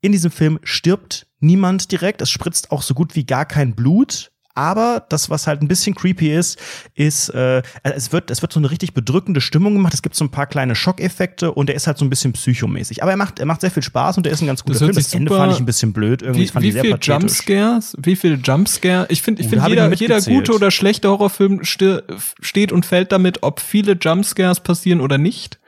In 0.00 0.12
diesem 0.12 0.30
Film 0.30 0.58
stirbt 0.62 1.26
niemand 1.40 1.92
direkt. 1.92 2.22
Es 2.22 2.30
spritzt 2.30 2.70
auch 2.70 2.82
so 2.82 2.94
gut 2.94 3.16
wie 3.16 3.26
gar 3.26 3.44
kein 3.44 3.74
Blut. 3.74 4.32
Aber 4.60 5.06
das, 5.08 5.30
was 5.30 5.46
halt 5.46 5.62
ein 5.62 5.68
bisschen 5.68 5.94
creepy 5.94 6.34
ist, 6.34 6.58
ist, 6.94 7.30
äh, 7.30 7.62
es 7.82 8.12
wird, 8.12 8.30
es 8.30 8.42
wird 8.42 8.52
so 8.52 8.60
eine 8.60 8.70
richtig 8.70 8.92
bedrückende 8.92 9.40
Stimmung 9.40 9.72
gemacht. 9.72 9.94
Es 9.94 10.02
gibt 10.02 10.14
so 10.14 10.22
ein 10.22 10.30
paar 10.30 10.46
kleine 10.46 10.74
Schockeffekte 10.74 11.52
und 11.52 11.70
er 11.70 11.76
ist 11.76 11.86
halt 11.86 11.96
so 11.96 12.04
ein 12.04 12.10
bisschen 12.10 12.34
psychomäßig. 12.34 13.02
Aber 13.02 13.10
er 13.10 13.16
macht, 13.16 13.38
er 13.38 13.46
macht 13.46 13.62
sehr 13.62 13.70
viel 13.70 13.82
Spaß 13.82 14.18
und 14.18 14.26
er 14.26 14.34
ist 14.34 14.42
ein 14.42 14.46
ganz 14.46 14.62
guter 14.62 14.74
Das 14.74 14.80
Film. 14.80 14.94
Das 14.94 15.14
Ende 15.14 15.34
fand 15.34 15.52
ich 15.54 15.60
ein 15.60 15.64
bisschen 15.64 15.94
blöd. 15.94 16.20
Irgendwie 16.20 16.42
Wie, 16.42 16.46
fand 16.48 16.62
wie 16.62 16.68
ich 16.68 16.74
sehr 16.74 16.82
viel. 16.82 16.98
Jumpscares? 17.00 17.96
Wie 17.98 18.16
viel 18.16 18.38
Jumpscare? 18.44 19.06
Ich 19.08 19.22
finde, 19.22 19.40
ich 19.40 19.46
Oh, 19.46 19.50
finde 19.50 19.68
jeder, 19.68 19.94
jeder 19.94 20.20
gute 20.20 20.52
oder 20.52 20.70
schlechte 20.70 21.08
Horrorfilm 21.08 21.64
ste 21.64 22.04
steht 22.40 22.70
und 22.70 22.84
fällt 22.84 23.12
damit, 23.12 23.42
ob 23.42 23.60
viele 23.60 23.92
Jumpscares 23.92 24.60
passieren 24.60 25.00
oder 25.00 25.16
nicht. 25.16 25.59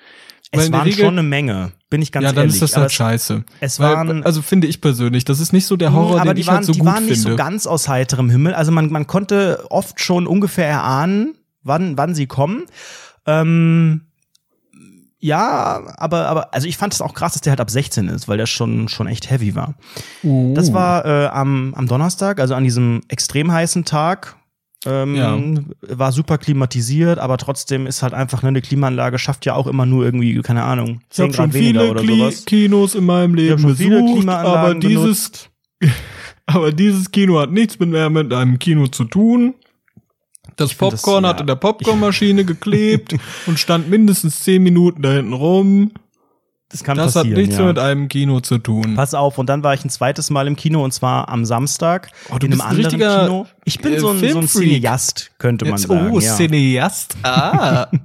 Es 0.55 0.71
waren 0.71 0.83
Regel- 0.83 1.05
schon 1.07 1.15
eine 1.19 1.23
Menge, 1.23 1.73
bin 1.91 2.03
ich 2.03 2.13
ganz 2.13 2.25
ja, 2.25 2.31
dann 2.33 2.43
ehrlich. 2.45 2.55
ist 2.57 2.63
das 2.63 2.73
Aber 2.75 2.83
halt 2.83 2.91
es- 2.91 2.97
scheiße. 2.97 3.45
es 3.61 3.81
Weil, 3.81 3.95
waren- 3.97 4.23
also 4.25 4.43
finde 4.43 4.67
ich 4.67 4.81
persönlich, 4.81 5.25
das 5.25 5.41
ist 5.41 5.53
nicht 5.53 5.67
so 5.67 5.77
der 5.77 5.93
Horror, 5.93 6.21
aber 6.21 6.31
den 6.33 6.37
die 6.37 6.41
ich 6.43 6.47
waren, 6.47 6.57
halt 6.57 6.67
so 6.67 6.73
die 6.73 6.79
gut 6.81 6.89
waren 6.89 7.05
nicht 7.07 7.15
finde. 7.23 7.31
so 7.31 7.37
ganz 7.37 7.67
aus 7.67 7.89
heiterem 7.89 8.29
Himmel. 8.31 8.53
Also 8.55 8.71
man, 8.71 8.91
man 8.93 9.07
konnte 9.07 9.65
oft 9.71 10.01
schon 10.01 10.27
ungefähr 10.27 10.67
erahnen, 10.69 11.35
wann, 11.63 11.97
wann 11.97 12.15
sie 12.15 12.27
kommen. 12.27 12.65
Ähm, 13.27 14.03
ja, 15.25 15.81
aber, 15.99 16.27
aber, 16.27 16.53
also 16.53 16.67
ich 16.67 16.77
fand 16.77 16.93
es 16.93 17.01
auch 17.01 17.15
krass, 17.15 17.33
dass 17.35 17.43
der 17.43 17.53
halt 17.53 17.61
ab 17.61 17.71
16 17.71 18.09
ist, 18.09 18.27
weil 18.27 18.39
der 18.39 18.47
schon, 18.47 18.89
schon 18.89 19.07
echt 19.07 19.31
heavy 19.31 19.55
war. 19.55 19.75
Uh. 20.25 20.53
Das 20.55 20.73
war 20.73 21.05
äh, 21.07 21.27
am, 21.29 21.73
am 21.75 21.87
Donnerstag, 21.87 22.41
also 22.41 22.55
an 22.57 22.65
diesem 22.65 23.03
extrem 23.09 23.53
heißen 23.53 23.85
Tag. 23.85 24.37
Ähm, 24.85 25.67
War 25.81 26.11
super 26.11 26.39
klimatisiert, 26.39 27.19
aber 27.19 27.39
trotzdem 27.39 27.87
ist 27.87 28.03
halt 28.03 28.15
einfach 28.15 28.43
ne, 28.43 28.49
eine 28.49 28.63
Klimaanlage 28.63 29.19
schafft 29.19 29.47
ja 29.47 29.55
auch 29.55 29.67
immer 29.67 29.87
nur 29.87 30.05
irgendwie, 30.05 30.41
keine 30.43 30.65
Ahnung, 30.65 31.01
ich 31.09 31.17
10 31.17 31.23
habe 31.25 31.35
schon 31.35 31.45
Grad 31.45 31.55
weniger 31.55 31.81
viele 31.81 31.91
oder 31.93 32.01
Kli 32.03 32.19
sowas. 32.19 32.45
Kinos 32.45 32.95
in 32.95 33.05
meinem 33.05 33.35
Ich 33.37 33.45
Leben 33.45 33.59
schon 33.61 33.77
viele 33.77 34.01
besucht, 34.01 34.15
Klimaanlagen 34.15 34.59
aber 34.59 34.75
dieses, 34.75 35.51
aber 36.47 36.73
dieses 36.73 37.11
Kino 37.13 37.39
hat 37.39 37.53
nichts 37.53 37.79
mit 37.79 37.91
mehr 37.91 38.11
mit 38.11 38.33
einem 38.33 38.59
Kino 38.59 38.89
zu 38.89 39.05
tun. 39.05 39.55
Das 40.57 40.71
das, 40.71 40.79
Popcorn 40.79 41.25
ja. 41.25 41.31
hat 41.31 41.41
in 41.41 41.47
der 41.47 41.55
Popcornmaschine 41.57 42.45
geklebt 42.45 43.15
und 43.47 43.59
stand 43.59 43.89
mindestens 43.89 44.41
zehn 44.43 44.63
Minuten 44.63 45.03
da 45.03 45.13
hinten 45.13 45.33
rum. 45.33 45.93
Das 46.73 46.83
kann 46.83 46.97
Das 46.97 47.15
passieren. 47.15 47.37
hat 47.37 47.41
nichts 47.43 47.59
ja. 47.59 47.65
mit 47.67 47.79
einem 47.79 48.09
Kino 48.09 48.41
zu 48.41 48.59
tun. 48.59 48.95
Pass 48.97 49.15
auf, 49.15 49.39
und 49.39 49.49
dann 49.49 49.63
war 49.63 49.75
ich 49.75 49.85
ein 49.85 49.91
zweites 49.91 50.31
Mal 50.31 50.47
im 50.47 50.57
Kino 50.57 50.83
und 50.83 50.93
zwar 50.93 51.29
am 51.29 51.45
Samstag 51.45 52.11
Oh, 52.31 52.39
du 52.39 52.47
in 52.47 52.61
einem 52.61 52.77
bist 52.77 52.89
ein 52.89 52.95
anderen 52.95 53.27
Kino. 53.27 53.47
Ich 53.65 53.79
bin 53.79 53.93
äh, 53.95 54.01
so 54.01 54.09
ein, 54.11 54.19
so 54.19 54.39
ein. 54.39 54.49
Cineast, 54.49 55.31
könnte 55.39 55.67
man 55.67 55.75
Jetzt, 55.75 55.87
sagen. 55.89 56.11
oh, 56.11 56.19
ja. 56.19 56.35
Cineast. 56.35 57.17
Ah. 57.23 57.87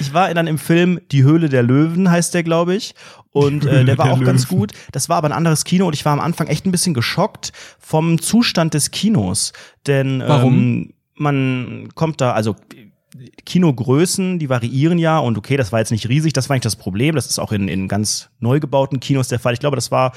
Ich 0.00 0.12
war 0.12 0.32
dann 0.34 0.46
im 0.46 0.58
Film 0.58 1.00
Die 1.12 1.22
Höhle 1.22 1.48
der 1.48 1.62
Löwen, 1.62 2.10
heißt 2.10 2.34
der, 2.34 2.42
glaube 2.42 2.74
ich. 2.74 2.94
Und 3.30 3.64
äh, 3.64 3.86
der 3.86 3.96
war 3.96 4.04
der 4.06 4.14
auch 4.14 4.20
ganz 4.22 4.44
Löwen. 4.50 4.58
gut. 4.58 4.72
Das 4.92 5.08
war 5.08 5.16
aber 5.16 5.28
ein 5.28 5.32
anderes 5.32 5.64
Kino 5.64 5.86
und 5.86 5.94
ich 5.94 6.04
war 6.04 6.12
am 6.12 6.20
Anfang 6.20 6.46
echt 6.46 6.66
ein 6.66 6.72
bisschen 6.72 6.92
geschockt 6.92 7.52
vom 7.78 8.20
Zustand 8.20 8.74
des 8.74 8.90
Kinos. 8.90 9.54
Denn 9.86 10.22
Warum? 10.26 10.52
Ähm, 10.54 10.92
man 11.14 11.88
kommt 11.94 12.20
da, 12.20 12.32
also 12.32 12.54
Kinogrößen, 13.44 14.38
die 14.38 14.48
variieren 14.48 14.98
ja 14.98 15.18
und 15.18 15.38
okay, 15.38 15.56
das 15.56 15.72
war 15.72 15.78
jetzt 15.78 15.90
nicht 15.90 16.08
riesig, 16.08 16.32
das 16.32 16.48
war 16.48 16.54
nicht 16.54 16.64
das 16.64 16.76
Problem. 16.76 17.14
Das 17.14 17.26
ist 17.26 17.38
auch 17.38 17.52
in, 17.52 17.68
in 17.68 17.88
ganz 17.88 18.30
neu 18.40 18.60
gebauten 18.60 19.00
Kinos 19.00 19.28
der 19.28 19.38
Fall. 19.38 19.54
Ich 19.54 19.60
glaube, 19.60 19.76
das 19.76 19.90
war 19.90 20.12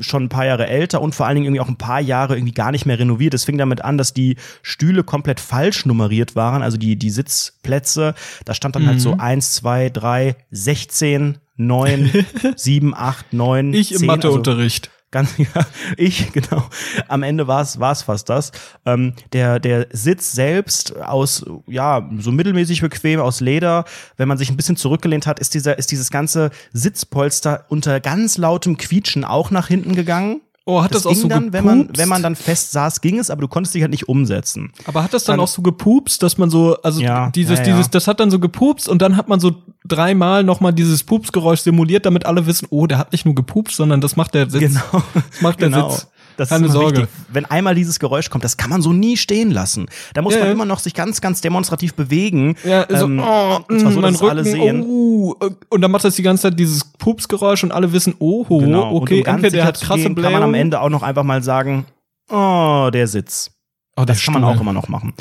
schon 0.00 0.24
ein 0.24 0.28
paar 0.28 0.46
Jahre 0.46 0.66
älter 0.66 1.00
und 1.00 1.14
vor 1.14 1.26
allen 1.26 1.36
Dingen 1.36 1.46
irgendwie 1.46 1.60
auch 1.60 1.68
ein 1.68 1.76
paar 1.76 2.00
Jahre 2.00 2.36
irgendwie 2.36 2.52
gar 2.52 2.72
nicht 2.72 2.86
mehr 2.86 2.98
renoviert. 2.98 3.34
Es 3.34 3.44
fing 3.44 3.58
damit 3.58 3.82
an, 3.82 3.98
dass 3.98 4.12
die 4.12 4.36
Stühle 4.62 5.04
komplett 5.04 5.40
falsch 5.40 5.86
nummeriert 5.86 6.36
waren, 6.36 6.62
also 6.62 6.76
die, 6.76 6.96
die 6.96 7.10
Sitzplätze. 7.10 8.14
Da 8.44 8.54
stand 8.54 8.76
dann 8.76 8.86
halt 8.86 9.00
so 9.00 9.16
eins, 9.18 9.54
zwei, 9.54 9.88
drei, 9.88 10.36
sechzehn, 10.50 11.38
neun, 11.56 12.10
sieben, 12.56 12.94
acht, 12.94 13.32
neun. 13.32 13.72
Ich 13.72 13.92
im 13.92 13.98
10, 13.98 14.06
Matheunterricht. 14.06 14.90
Ganz, 15.10 15.30
ja, 15.38 15.66
ich, 15.96 16.32
genau. 16.32 16.68
Am 17.08 17.22
Ende 17.22 17.46
war 17.46 17.62
es 17.62 17.80
war's 17.80 18.02
fast 18.02 18.28
das. 18.28 18.52
Ähm, 18.84 19.14
der, 19.32 19.58
der 19.58 19.86
Sitz 19.90 20.32
selbst 20.32 20.96
aus, 20.96 21.44
ja, 21.66 22.08
so 22.18 22.30
mittelmäßig 22.30 22.82
bequem, 22.82 23.20
aus 23.20 23.40
Leder, 23.40 23.84
wenn 24.16 24.28
man 24.28 24.38
sich 24.38 24.50
ein 24.50 24.56
bisschen 24.56 24.76
zurückgelehnt 24.76 25.26
hat, 25.26 25.40
ist 25.40 25.54
dieser, 25.54 25.78
ist 25.78 25.90
dieses 25.90 26.10
ganze 26.10 26.50
Sitzpolster 26.72 27.64
unter 27.68 28.00
ganz 28.00 28.36
lautem 28.36 28.76
Quietschen 28.76 29.24
auch 29.24 29.50
nach 29.50 29.68
hinten 29.68 29.94
gegangen. 29.94 30.42
Oh, 30.70 30.82
hat 30.82 30.94
das, 30.94 31.06
auch 31.06 31.12
ging 31.12 31.20
so 31.22 31.28
dann, 31.28 31.54
wenn 31.54 31.64
man, 31.64 31.88
wenn 31.96 32.10
man 32.10 32.22
dann 32.22 32.36
fest 32.36 32.72
saß, 32.72 33.00
ging 33.00 33.18
es, 33.18 33.30
aber 33.30 33.40
du 33.40 33.48
konntest 33.48 33.74
dich 33.74 33.80
halt 33.80 33.90
nicht 33.90 34.06
umsetzen. 34.06 34.70
Aber 34.84 35.02
hat 35.02 35.14
das 35.14 35.24
dann, 35.24 35.38
Dann- 35.38 35.44
auch 35.44 35.48
so 35.48 35.62
gepupst, 35.62 36.22
dass 36.22 36.36
man 36.36 36.50
so, 36.50 36.76
also 36.82 37.00
Ja, 37.00 37.30
dieses, 37.30 37.60
ja, 37.60 37.64
ja. 37.64 37.70
dieses, 37.72 37.88
das 37.88 38.06
hat 38.06 38.20
dann 38.20 38.30
so 38.30 38.38
gepupst 38.38 38.86
und 38.86 39.00
dann 39.00 39.16
hat 39.16 39.28
man 39.28 39.40
so 39.40 39.52
dreimal 39.86 40.44
nochmal 40.44 40.74
dieses 40.74 41.04
Pupsgeräusch 41.04 41.60
simuliert, 41.60 42.04
damit 42.04 42.26
alle 42.26 42.44
wissen, 42.46 42.66
oh, 42.68 42.86
der 42.86 42.98
hat 42.98 43.12
nicht 43.12 43.24
nur 43.24 43.34
gepupst, 43.34 43.76
sondern 43.76 44.02
das 44.02 44.16
macht 44.16 44.34
der 44.34 44.50
Sitz. 44.50 44.60
Genau. 44.60 45.02
Das 45.14 45.40
macht 45.40 45.60
der 45.62 45.70
Genau. 45.70 45.88
Sitz. 45.88 46.06
Das 46.38 46.48
Keine 46.48 46.66
ist 46.66 46.72
Sorge. 46.72 46.98
wichtig. 47.02 47.08
Wenn 47.30 47.44
einmal 47.44 47.74
dieses 47.74 47.98
Geräusch 47.98 48.30
kommt, 48.30 48.44
das 48.44 48.56
kann 48.56 48.70
man 48.70 48.80
so 48.80 48.92
nie 48.94 49.16
stehen 49.18 49.50
lassen. 49.50 49.86
Da 50.14 50.22
muss 50.22 50.32
Ja, 50.34 50.38
man 50.40 50.48
ja. 50.48 50.54
immer 50.54 50.64
noch 50.64 50.78
sich 50.78 50.94
ganz, 50.94 51.20
ganz 51.20 51.40
demonstrativ 51.42 51.94
bewegen. 51.94 52.56
Ja, 52.64 52.86
so, 52.88 53.04
Ähm, 53.04 53.20
oh, 53.22 53.58
und 53.68 53.80
zwar 53.80 53.92
so, 53.92 53.98
mm, 53.98 54.02
mein 54.02 54.12
dass 54.14 54.22
es 54.22 54.28
alle 54.28 54.40
Rücken, 54.42 54.50
sehen. 54.52 54.84
oh, 54.88 55.34
und 55.68 55.80
dann 55.82 55.90
macht 55.90 56.04
das 56.04 56.14
die 56.16 56.22
ganze 56.22 56.44
Zeit 56.44 56.58
dieses 56.58 56.84
Pupsgeräusch 56.84 57.62
und 57.64 57.72
alle 57.72 57.92
wissen, 57.92 58.14
oh, 58.20 58.44
Genau. 58.44 58.94
okay, 58.94 59.18
und 59.20 59.28
um 59.28 59.34
entweder 59.34 59.56
der 59.56 59.64
hat 59.66 59.80
krasse 59.80 60.04
gehen, 60.04 60.14
kann 60.14 60.32
man 60.32 60.42
am 60.42 60.50
Blähung. 60.52 60.54
Ende 60.62 60.80
auch 60.80 60.88
noch 60.90 61.02
einfach 61.02 61.24
mal 61.24 61.42
sagen, 61.42 61.84
oh, 62.30 62.88
der 62.92 63.06
Sitz. 63.08 63.50
oh, 63.96 64.04
Das 64.04 64.22
kann 64.24 64.34
man 64.34 64.44
auch 64.44 64.60
immer 64.60 64.72
noch 64.72 64.88
machen. 64.88 65.12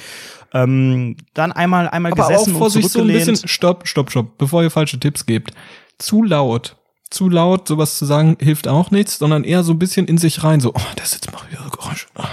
Ähm, 0.54 1.18
dann 1.34 1.52
einmal, 1.52 1.90
einmal 1.90 2.12
Aber 2.14 2.26
auch 2.26 2.30
gesessen 2.30 2.54
und 2.54 2.60
Vorsicht, 2.60 2.90
so 2.90 3.00
ein 3.00 3.08
zurückgelehnt. 3.08 3.32
bisschen, 3.32 3.48
stopp, 3.50 3.88
stopp, 3.88 4.12
stopp, 4.12 4.38
bevor 4.38 4.64
ihr 4.64 4.72
falsche 4.72 5.00
Tipps 5.00 5.26
gebt. 5.26 5.52
Zu 5.98 6.24
laut. 6.24 6.78
Zu 7.10 7.30
laut, 7.30 7.68
sowas 7.68 7.98
zu 7.98 8.06
sagen, 8.06 8.38
hilft 8.40 8.68
auch 8.68 8.92
nichts, 8.92 9.18
sondern 9.18 9.44
eher 9.44 9.64
so 9.64 9.74
ein 9.74 9.80
bisschen 9.80 10.08
in 10.08 10.18
sich 10.18 10.44
rein, 10.44 10.60
so, 10.60 10.74
oh, 10.74 10.96
der 10.98 11.06
Sitz 11.06 11.32
macht 11.32 11.52
wieder 11.52 11.64
Geräusche. 11.70 12.08
Ah. 12.16 12.28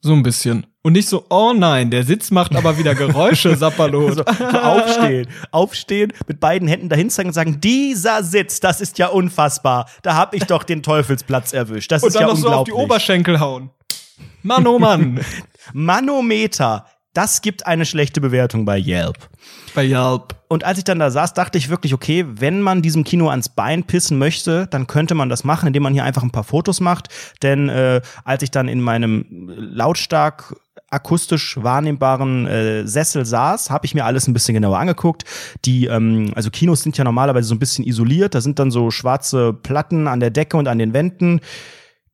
So 0.00 0.12
ein 0.12 0.22
bisschen. 0.22 0.66
Und 0.82 0.94
nicht 0.94 1.08
so, 1.08 1.24
oh 1.30 1.52
nein, 1.54 1.90
der 1.90 2.02
Sitz 2.02 2.32
macht 2.32 2.56
aber 2.56 2.76
wieder 2.76 2.96
Geräusche, 2.96 3.54
Sapperlot. 3.56 4.14
so, 4.16 4.24
so 4.24 4.58
aufstehen, 4.58 5.28
aufstehen, 5.52 6.12
mit 6.26 6.40
beiden 6.40 6.66
Händen 6.66 6.88
dahin 6.88 7.08
zeigen 7.08 7.28
und 7.28 7.34
sagen, 7.34 7.60
dieser 7.60 8.24
Sitz, 8.24 8.58
das 8.58 8.80
ist 8.80 8.98
ja 8.98 9.06
unfassbar. 9.06 9.88
Da 10.02 10.16
hab 10.16 10.34
ich 10.34 10.44
doch 10.44 10.64
den 10.64 10.82
Teufelsplatz 10.82 11.52
erwischt. 11.52 11.92
Das 11.92 12.02
Und 12.02 12.08
ist 12.08 12.14
dann 12.14 12.22
ja 12.22 12.28
noch 12.28 12.36
so 12.36 12.48
auf 12.48 12.64
die 12.64 12.72
unglaublich. 12.72 12.84
Oberschenkel 12.84 13.38
hauen. 13.38 13.70
Mann, 14.42 14.66
oh 14.66 14.78
Mann. 14.80 15.20
Manometer, 15.72 16.86
das 17.14 17.42
gibt 17.42 17.66
eine 17.66 17.84
schlechte 17.84 18.20
Bewertung 18.20 18.64
bei 18.64 18.78
Yelp. 18.78 19.18
Bei 19.74 19.84
Yelp. 19.84 20.34
Und 20.48 20.64
als 20.64 20.78
ich 20.78 20.84
dann 20.84 20.98
da 20.98 21.10
saß, 21.10 21.34
dachte 21.34 21.58
ich 21.58 21.68
wirklich, 21.68 21.92
okay, 21.92 22.24
wenn 22.26 22.60
man 22.60 22.82
diesem 22.82 23.04
Kino 23.04 23.28
ans 23.28 23.50
Bein 23.50 23.84
pissen 23.84 24.18
möchte, 24.18 24.66
dann 24.68 24.86
könnte 24.86 25.14
man 25.14 25.28
das 25.28 25.44
machen, 25.44 25.66
indem 25.66 25.82
man 25.82 25.92
hier 25.92 26.04
einfach 26.04 26.22
ein 26.22 26.30
paar 26.30 26.44
Fotos 26.44 26.80
macht. 26.80 27.08
Denn 27.42 27.68
äh, 27.68 28.00
als 28.24 28.42
ich 28.42 28.50
dann 28.50 28.68
in 28.68 28.80
meinem 28.80 29.26
lautstark 29.56 30.56
akustisch 30.88 31.62
wahrnehmbaren 31.62 32.46
äh, 32.46 32.86
Sessel 32.86 33.24
saß, 33.24 33.70
habe 33.70 33.86
ich 33.86 33.94
mir 33.94 34.04
alles 34.04 34.26
ein 34.26 34.34
bisschen 34.34 34.54
genauer 34.54 34.78
angeguckt. 34.78 35.24
Die, 35.64 35.86
ähm, 35.86 36.32
also 36.34 36.50
Kinos 36.50 36.82
sind 36.82 36.96
ja 36.98 37.04
normalerweise 37.04 37.48
so 37.48 37.54
ein 37.54 37.58
bisschen 37.58 37.86
isoliert. 37.86 38.34
Da 38.34 38.40
sind 38.40 38.58
dann 38.58 38.70
so 38.70 38.90
schwarze 38.90 39.52
Platten 39.52 40.06
an 40.06 40.20
der 40.20 40.30
Decke 40.30 40.56
und 40.56 40.68
an 40.68 40.78
den 40.78 40.92
Wänden. 40.92 41.40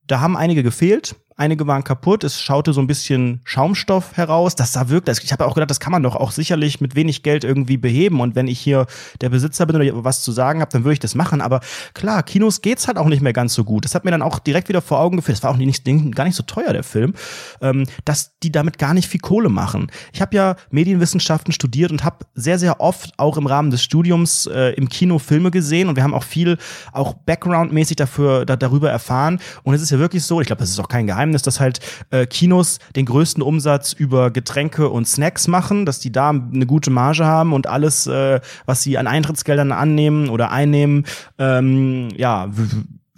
Da 0.06 0.20
haben 0.20 0.36
einige 0.36 0.62
gefehlt. 0.62 1.16
Einige 1.40 1.68
waren 1.68 1.84
kaputt, 1.84 2.24
es 2.24 2.42
schaute 2.42 2.72
so 2.72 2.80
ein 2.80 2.88
bisschen 2.88 3.40
Schaumstoff 3.44 4.16
heraus. 4.16 4.56
Das 4.56 4.72
sah 4.72 4.88
wirklich, 4.88 5.22
ich 5.22 5.30
habe 5.30 5.46
auch 5.46 5.54
gedacht, 5.54 5.70
das 5.70 5.78
kann 5.78 5.92
man 5.92 6.02
doch 6.02 6.16
auch 6.16 6.32
sicherlich 6.32 6.80
mit 6.80 6.96
wenig 6.96 7.22
Geld 7.22 7.44
irgendwie 7.44 7.76
beheben. 7.76 8.20
Und 8.20 8.34
wenn 8.34 8.48
ich 8.48 8.58
hier 8.58 8.86
der 9.20 9.28
Besitzer 9.28 9.64
bin 9.64 9.76
oder 9.76 10.04
was 10.04 10.24
zu 10.24 10.32
sagen 10.32 10.60
habe, 10.60 10.72
dann 10.72 10.82
würde 10.82 10.94
ich 10.94 10.98
das 10.98 11.14
machen. 11.14 11.40
Aber 11.40 11.60
klar, 11.94 12.24
Kinos 12.24 12.60
geht's 12.60 12.88
halt 12.88 12.98
auch 12.98 13.06
nicht 13.06 13.22
mehr 13.22 13.32
ganz 13.32 13.54
so 13.54 13.62
gut. 13.62 13.84
Das 13.84 13.94
hat 13.94 14.04
mir 14.04 14.10
dann 14.10 14.20
auch 14.20 14.40
direkt 14.40 14.68
wieder 14.68 14.82
vor 14.82 14.98
Augen 14.98 15.16
geführt. 15.16 15.38
Das 15.38 15.44
war 15.44 15.52
auch 15.52 15.56
nicht, 15.56 15.84
gar 16.16 16.24
nicht 16.24 16.34
so 16.34 16.42
teuer, 16.42 16.72
der 16.72 16.82
Film, 16.82 17.14
ähm, 17.60 17.84
dass 18.04 18.36
die 18.42 18.50
damit 18.50 18.78
gar 18.78 18.92
nicht 18.92 19.06
viel 19.06 19.20
Kohle 19.20 19.48
machen. 19.48 19.92
Ich 20.12 20.20
habe 20.20 20.34
ja 20.34 20.56
Medienwissenschaften 20.70 21.52
studiert 21.52 21.92
und 21.92 22.02
habe 22.02 22.26
sehr, 22.34 22.58
sehr 22.58 22.80
oft 22.80 23.16
auch 23.16 23.36
im 23.36 23.46
Rahmen 23.46 23.70
des 23.70 23.84
Studiums 23.84 24.46
äh, 24.46 24.72
im 24.72 24.88
Kino 24.88 25.20
Filme 25.20 25.52
gesehen 25.52 25.88
und 25.88 25.94
wir 25.94 26.02
haben 26.02 26.14
auch 26.14 26.24
viel, 26.24 26.58
auch 26.92 27.14
Background-mäßig 27.14 27.94
dafür, 27.94 28.44
da, 28.44 28.56
darüber 28.56 28.90
erfahren. 28.90 29.38
Und 29.62 29.74
es 29.74 29.82
ist 29.82 29.90
ja 29.90 30.00
wirklich 30.00 30.24
so, 30.24 30.40
ich 30.40 30.48
glaube, 30.48 30.60
das 30.60 30.70
ist 30.70 30.80
auch 30.80 30.88
kein 30.88 31.06
Geheimnis, 31.06 31.27
dass 31.32 31.60
halt 31.60 31.80
äh, 32.10 32.26
Kinos 32.26 32.78
den 32.96 33.06
größten 33.06 33.42
Umsatz 33.42 33.92
über 33.92 34.30
Getränke 34.30 34.88
und 34.88 35.06
Snacks 35.06 35.48
machen, 35.48 35.86
dass 35.86 36.00
die 36.00 36.12
da 36.12 36.30
eine 36.30 36.66
gute 36.66 36.90
Marge 36.90 37.24
haben 37.24 37.52
und 37.52 37.66
alles, 37.66 38.06
äh, 38.06 38.40
was 38.66 38.82
sie 38.82 38.98
an 38.98 39.06
Eintrittsgeldern 39.06 39.72
annehmen 39.72 40.28
oder 40.28 40.50
einnehmen, 40.50 41.04
ähm, 41.38 42.08
ja, 42.16 42.48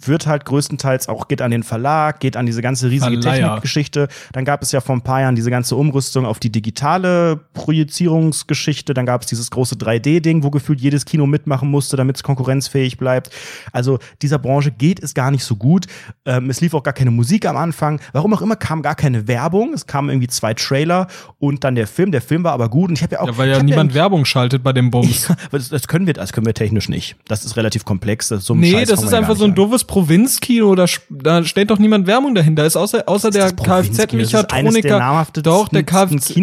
wird 0.07 0.27
halt 0.27 0.45
größtenteils 0.45 1.07
auch, 1.09 1.27
geht 1.27 1.41
an 1.41 1.51
den 1.51 1.63
Verlag, 1.63 2.19
geht 2.19 2.37
an 2.37 2.45
diese 2.45 2.61
ganze 2.61 2.89
riesige. 2.89 3.19
Technikgeschichte. 3.19 4.07
Dann 4.33 4.45
gab 4.45 4.61
es 4.61 4.71
ja 4.71 4.81
vor 4.81 4.95
ein 4.95 5.01
paar 5.01 5.21
Jahren 5.21 5.35
diese 5.35 5.49
ganze 5.51 5.75
Umrüstung 5.75 6.25
auf 6.25 6.39
die 6.39 6.51
digitale 6.51 7.39
Projizierungsgeschichte. 7.53 8.93
Dann 8.93 9.05
gab 9.05 9.21
es 9.21 9.27
dieses 9.27 9.51
große 9.51 9.75
3D-Ding, 9.75 10.43
wo 10.43 10.49
gefühlt 10.49 10.81
jedes 10.81 11.05
Kino 11.05 11.25
mitmachen 11.25 11.69
musste, 11.69 11.97
damit 11.97 12.17
es 12.17 12.23
konkurrenzfähig 12.23 12.97
bleibt. 12.97 13.29
Also 13.71 13.99
dieser 14.21 14.39
Branche 14.39 14.71
geht 14.71 15.01
es 15.01 15.13
gar 15.13 15.31
nicht 15.31 15.43
so 15.43 15.55
gut. 15.55 15.85
Ähm, 16.25 16.49
es 16.49 16.61
lief 16.61 16.73
auch 16.73 16.83
gar 16.83 16.93
keine 16.93 17.11
Musik 17.11 17.45
am 17.45 17.57
Anfang. 17.57 17.99
Warum 18.13 18.33
auch 18.33 18.41
immer 18.41 18.55
kam 18.55 18.81
gar 18.81 18.95
keine 18.95 19.27
Werbung. 19.27 19.73
Es 19.73 19.85
kamen 19.87 20.09
irgendwie 20.09 20.27
zwei 20.27 20.53
Trailer 20.53 21.07
und 21.39 21.63
dann 21.63 21.75
der 21.75 21.87
Film. 21.87 22.11
Der 22.11 22.21
Film 22.21 22.43
war 22.43 22.53
aber 22.53 22.69
gut. 22.69 22.89
Und 22.89 22.97
ich 22.97 23.03
habe 23.03 23.15
ja 23.15 23.21
auch. 23.21 23.27
Ja, 23.27 23.37
weil 23.37 23.49
ja 23.49 23.61
niemand 23.63 23.93
Werbung 23.93 24.25
schaltet 24.25 24.63
bei 24.63 24.73
dem 24.73 24.91
Bums. 24.91 25.29
aber 25.29 25.57
das, 25.57 25.69
das 25.69 25.87
können 25.87 26.07
wir, 26.07 26.13
das 26.13 26.33
können 26.33 26.45
wir 26.45 26.53
technisch 26.53 26.89
nicht. 26.89 27.15
Das 27.27 27.45
ist 27.45 27.55
relativ 27.57 27.85
komplex. 27.85 28.29
Das, 28.29 28.45
so 28.45 28.53
einen 28.53 28.61
Nee, 28.61 28.71
Scheiß 28.71 28.89
das 28.89 29.03
ist 29.03 29.11
ja 29.11 29.17
einfach 29.17 29.35
so 29.35 29.45
ein 29.45 29.55
doofes 29.55 29.83
Provinzkino, 29.91 30.73
da, 30.75 30.85
da 31.09 31.43
steht 31.43 31.69
doch 31.69 31.77
niemand 31.77 32.07
Werbung 32.07 32.33
dahinter. 32.33 32.65
Ist 32.65 32.77
außer, 32.77 33.03
außer 33.07 33.27
ist 33.27 33.33
der 33.35 33.51
Kfz-Mechatroniker. 33.51 34.97
Doch, 35.43 35.67
der 35.67 35.83
Kfz. 35.83 36.33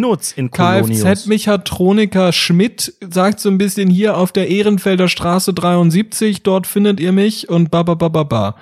Kfz-Mechatroniker 0.51 2.33
Schmidt 2.33 2.93
sagt 3.01 3.41
so 3.41 3.49
ein 3.49 3.57
bisschen 3.57 3.89
hier 3.89 4.19
auf 4.19 4.33
der 4.33 4.49
Ehrenfelder 4.49 5.09
Straße 5.09 5.55
73, 5.55 6.43
dort 6.43 6.67
findet 6.67 7.01
ihr 7.01 7.13
mich 7.13 7.49
und 7.49 7.71
ba 7.71 7.83
ba 7.83 7.95
ba 7.95 8.09
ba 8.09 8.25
ba. 8.25 8.55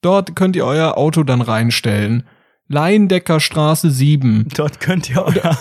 Dort 0.00 0.34
könnt 0.34 0.56
ihr 0.56 0.64
euer 0.64 0.96
Auto 0.96 1.24
dann 1.24 1.42
reinstellen. 1.42 2.24
Leindecker 2.72 3.38
Straße 3.38 3.90
7. 3.90 4.48
Dort 4.56 4.80
könnt 4.80 5.10
ihr 5.10 5.22
euer. 5.22 5.58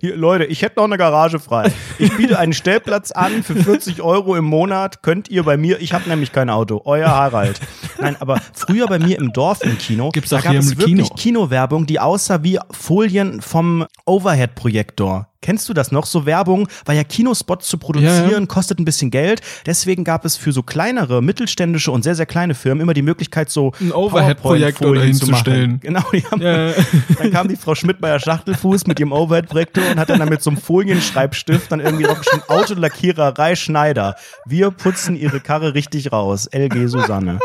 Hier, 0.00 0.16
Leute, 0.16 0.44
ich 0.44 0.62
hätte 0.62 0.76
noch 0.76 0.84
eine 0.84 0.96
Garage 0.96 1.40
frei. 1.40 1.72
Ich 1.98 2.16
biete 2.16 2.38
einen 2.38 2.52
Stellplatz 2.52 3.10
an 3.10 3.42
für 3.42 3.56
40 3.56 4.00
Euro 4.00 4.36
im 4.36 4.44
Monat. 4.44 5.02
Könnt 5.02 5.28
ihr 5.28 5.42
bei 5.42 5.56
mir, 5.56 5.80
ich 5.80 5.92
habe 5.92 6.08
nämlich 6.08 6.30
kein 6.30 6.50
Auto. 6.50 6.80
Euer 6.84 7.10
Harald. 7.10 7.60
Nein, 8.00 8.16
aber 8.20 8.40
früher 8.52 8.86
bei 8.86 9.00
mir 9.00 9.18
im 9.18 9.32
Dorf 9.32 9.64
im 9.64 9.76
Kino, 9.76 10.10
Gibt's 10.10 10.30
da 10.30 10.40
gab 10.40 10.54
es 10.54 10.78
wirklich 10.78 11.08
Kino. 11.08 11.14
Kinowerbung, 11.16 11.86
die 11.86 11.98
aussah 11.98 12.44
wie 12.44 12.60
Folien 12.70 13.42
vom 13.42 13.84
Overhead-Projektor. 14.06 15.31
Kennst 15.42 15.68
du 15.68 15.74
das 15.74 15.92
noch? 15.92 16.06
So 16.06 16.24
Werbung, 16.24 16.68
weil 16.86 16.96
ja 16.96 17.04
Kinospots 17.04 17.68
zu 17.68 17.76
produzieren 17.76 18.30
Ja, 18.30 18.38
ja. 18.38 18.46
kostet 18.46 18.78
ein 18.78 18.84
bisschen 18.84 19.10
Geld. 19.10 19.42
Deswegen 19.66 20.04
gab 20.04 20.24
es 20.24 20.36
für 20.36 20.52
so 20.52 20.62
kleinere, 20.62 21.20
mittelständische 21.20 21.90
und 21.90 22.02
sehr, 22.04 22.14
sehr 22.14 22.26
kleine 22.26 22.54
Firmen 22.54 22.80
immer 22.80 22.94
die 22.94 23.02
Möglichkeit, 23.02 23.50
so 23.50 23.72
Ein 23.80 23.92
Overhead-Projektor 23.92 24.86
PowerPoint-Folien 24.88 24.94
dahin 25.02 25.14
zu 25.14 25.26
zu 25.26 25.30
machen. 25.32 25.40
stellen. 25.42 25.80
Genau, 25.80 26.02
die 26.12 26.24
haben 26.24 26.40
Ja, 26.40 26.70
dann 27.18 27.30
kam 27.32 27.48
die 27.48 27.56
Frau 27.56 27.74
Schmidtmeier 27.74 28.18
Schachtelfuß 28.18 28.86
mit 28.86 28.98
ihrem 29.00 29.12
Overhead-Projektor 29.12 29.82
und 29.90 29.98
hat 29.98 30.08
dann 30.08 30.28
mit 30.28 30.42
so 30.42 30.50
einem 30.50 30.56
Folienschreibstift 30.58 31.70
dann 31.72 31.80
irgendwie 31.80 32.04
draufgeschrieben, 32.04 32.48
Autolackiererei 32.48 33.56
Schneider. 33.56 34.16
Wir 34.46 34.70
putzen 34.70 35.16
ihre 35.16 35.40
Karre 35.40 35.74
richtig 35.74 36.12
raus. 36.12 36.48
LG 36.52 36.86
Susanne. 36.88 37.38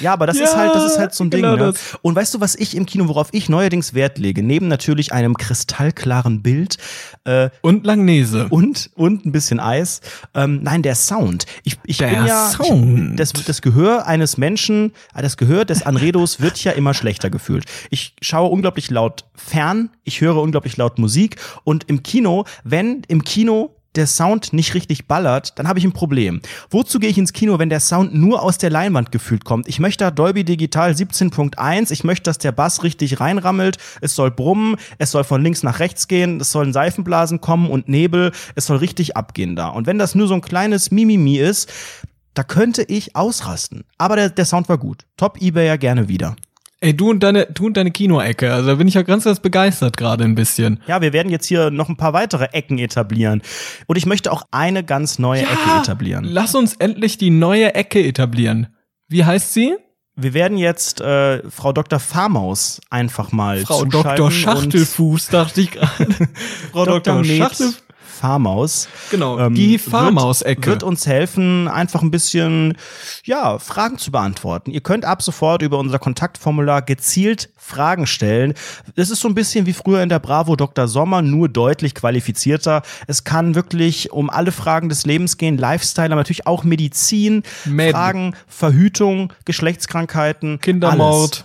Ja, 0.00 0.12
aber 0.12 0.26
das 0.26 0.38
ist 0.38 0.56
halt, 0.56 0.74
das 0.74 0.84
ist 0.92 0.98
halt 0.98 1.14
so 1.14 1.24
ein 1.24 1.30
genau 1.30 1.56
Ding. 1.56 1.66
Ne? 1.66 1.72
Und 2.02 2.16
weißt 2.16 2.34
du, 2.34 2.40
was 2.40 2.54
ich 2.54 2.76
im 2.76 2.86
Kino, 2.86 3.08
worauf 3.08 3.28
ich 3.32 3.48
neuerdings 3.48 3.94
Wert 3.94 4.18
lege? 4.18 4.42
Neben 4.42 4.68
natürlich 4.68 5.12
einem 5.12 5.36
kristallklaren 5.36 6.42
Bild, 6.42 6.76
äh, 7.26 7.50
Und 7.60 7.84
Langnese. 7.84 8.46
und, 8.50 8.90
und 8.94 9.26
ein 9.26 9.32
bisschen 9.32 9.60
Eis. 9.60 10.00
Ähm, 10.34 10.60
nein, 10.62 10.82
der 10.82 10.94
Sound. 10.94 11.46
Ich, 11.64 11.78
ich 11.84 11.98
Der 11.98 12.08
bin 12.08 12.26
ja, 12.26 12.50
Sound. 12.50 13.10
Ich, 13.10 13.16
das, 13.16 13.32
das 13.32 13.62
Gehör 13.62 14.06
eines 14.06 14.36
Menschen, 14.36 14.92
äh, 15.14 15.22
das 15.22 15.36
Gehör 15.36 15.64
des 15.64 15.82
Anredos 15.82 16.40
wird 16.40 16.62
ja 16.64 16.72
immer 16.72 16.94
schlechter 16.94 17.30
gefühlt. 17.30 17.64
Ich 17.90 18.14
schaue 18.22 18.50
unglaublich 18.50 18.90
laut 18.90 19.24
fern, 19.34 19.90
ich 20.04 20.20
höre 20.20 20.36
unglaublich 20.36 20.76
laut 20.76 20.98
Musik 20.98 21.36
und 21.64 21.84
im 21.88 22.02
Kino, 22.02 22.44
wenn 22.64 23.02
im 23.08 23.22
Kino 23.24 23.75
der 23.96 24.06
Sound 24.06 24.52
nicht 24.52 24.74
richtig 24.74 25.06
ballert, 25.06 25.58
dann 25.58 25.68
habe 25.68 25.78
ich 25.78 25.84
ein 25.84 25.92
Problem. 25.92 26.40
Wozu 26.70 26.98
gehe 26.98 27.10
ich 27.10 27.18
ins 27.18 27.32
Kino, 27.32 27.58
wenn 27.58 27.68
der 27.68 27.80
Sound 27.80 28.14
nur 28.14 28.42
aus 28.42 28.58
der 28.58 28.70
Leinwand 28.70 29.12
gefühlt 29.12 29.44
kommt? 29.44 29.68
Ich 29.68 29.78
möchte 29.78 30.10
Dolby 30.12 30.44
Digital 30.44 30.92
17.1, 30.92 31.90
ich 31.90 32.04
möchte, 32.04 32.24
dass 32.24 32.38
der 32.38 32.52
Bass 32.52 32.82
richtig 32.82 33.20
reinrammelt, 33.20 33.78
es 34.00 34.14
soll 34.14 34.30
brummen, 34.30 34.76
es 34.98 35.10
soll 35.10 35.24
von 35.24 35.42
links 35.42 35.62
nach 35.62 35.80
rechts 35.80 36.08
gehen, 36.08 36.40
es 36.40 36.52
sollen 36.52 36.72
Seifenblasen 36.72 37.40
kommen 37.40 37.70
und 37.70 37.88
Nebel, 37.88 38.32
es 38.54 38.66
soll 38.66 38.78
richtig 38.78 39.16
abgehen 39.16 39.56
da. 39.56 39.68
Und 39.68 39.86
wenn 39.86 39.98
das 39.98 40.14
nur 40.14 40.28
so 40.28 40.34
ein 40.34 40.40
kleines 40.40 40.90
Mimimi 40.90 41.38
ist, 41.38 41.72
da 42.34 42.42
könnte 42.42 42.82
ich 42.82 43.16
ausrasten. 43.16 43.84
Aber 43.96 44.16
der, 44.16 44.28
der 44.28 44.44
Sound 44.44 44.68
war 44.68 44.78
gut. 44.78 45.06
Top 45.16 45.40
eBay 45.40 45.66
ja 45.66 45.76
gerne 45.76 46.08
wieder. 46.08 46.36
Ey, 46.86 46.96
du 46.96 47.10
und 47.10 47.20
deine, 47.24 47.46
du 47.46 47.66
und 47.66 47.76
deine 47.76 47.90
Kinoecke, 47.90 48.52
also 48.52 48.68
da 48.68 48.74
bin 48.76 48.86
ich 48.86 48.94
ja 48.94 49.02
ganz, 49.02 49.24
ganz 49.24 49.40
begeistert 49.40 49.96
gerade 49.96 50.22
ein 50.22 50.36
bisschen. 50.36 50.80
Ja, 50.86 51.00
wir 51.00 51.12
werden 51.12 51.32
jetzt 51.32 51.46
hier 51.46 51.72
noch 51.72 51.88
ein 51.88 51.96
paar 51.96 52.12
weitere 52.12 52.44
Ecken 52.52 52.78
etablieren. 52.78 53.42
Und 53.88 53.96
ich 53.96 54.06
möchte 54.06 54.30
auch 54.30 54.44
eine 54.52 54.84
ganz 54.84 55.18
neue 55.18 55.42
Ja, 55.42 55.48
Ecke 55.48 55.80
etablieren. 55.80 56.24
Lass 56.24 56.54
uns 56.54 56.76
endlich 56.76 57.18
die 57.18 57.30
neue 57.30 57.74
Ecke 57.74 58.00
etablieren. 58.06 58.68
Wie 59.08 59.24
heißt 59.24 59.52
sie? 59.52 59.74
Wir 60.14 60.32
werden 60.32 60.58
jetzt 60.58 61.00
äh, 61.00 61.42
Frau 61.50 61.72
Dr. 61.72 61.98
Farmaus 61.98 62.80
einfach 62.88 63.32
mal 63.32 63.66
Frau 63.66 63.84
Dr. 63.84 64.30
Schachtelfuß, 64.30 65.26
dachte 65.26 65.62
ich 65.62 65.72
gerade. 65.72 65.88
Frau 66.70 66.84
Dr. 66.84 67.16
Med 67.16 67.36
Schachtelfuß. 67.36 67.82
Farmaus. 68.20 68.88
Genau, 69.10 69.38
ähm, 69.38 69.54
die 69.54 69.72
wird- 69.72 69.82
Farmaus-Ecke. 69.90 70.66
Wird 70.70 70.82
uns 70.82 71.06
helfen, 71.06 71.68
einfach 71.68 72.02
ein 72.02 72.10
bisschen, 72.10 72.76
ja, 73.24 73.58
Fragen 73.58 73.98
zu 73.98 74.10
beantworten. 74.10 74.70
Ihr 74.70 74.80
könnt 74.80 75.04
ab 75.04 75.22
sofort 75.22 75.62
über 75.62 75.78
unser 75.78 75.98
Kontaktformular 75.98 76.82
gezielt 76.82 77.50
Fragen 77.56 78.06
stellen. 78.06 78.54
Es 78.94 79.10
ist 79.10 79.20
so 79.20 79.28
ein 79.28 79.34
bisschen 79.34 79.66
wie 79.66 79.72
früher 79.72 80.02
in 80.02 80.08
der 80.08 80.20
Bravo 80.20 80.54
Dr. 80.56 80.86
Sommer, 80.88 81.20
nur 81.20 81.48
deutlich 81.48 81.94
qualifizierter. 81.94 82.82
Es 83.08 83.24
kann 83.24 83.54
wirklich 83.54 84.12
um 84.12 84.30
alle 84.30 84.52
Fragen 84.52 84.88
des 84.88 85.04
Lebens 85.04 85.36
gehen, 85.36 85.58
Lifestyle, 85.58 86.06
aber 86.06 86.16
natürlich 86.16 86.46
auch 86.46 86.62
Medizin, 86.64 87.42
Med. 87.64 87.92
Fragen, 87.92 88.34
Verhütung, 88.46 89.32
Geschlechtskrankheiten, 89.44 90.60
Kindermord. 90.60 91.44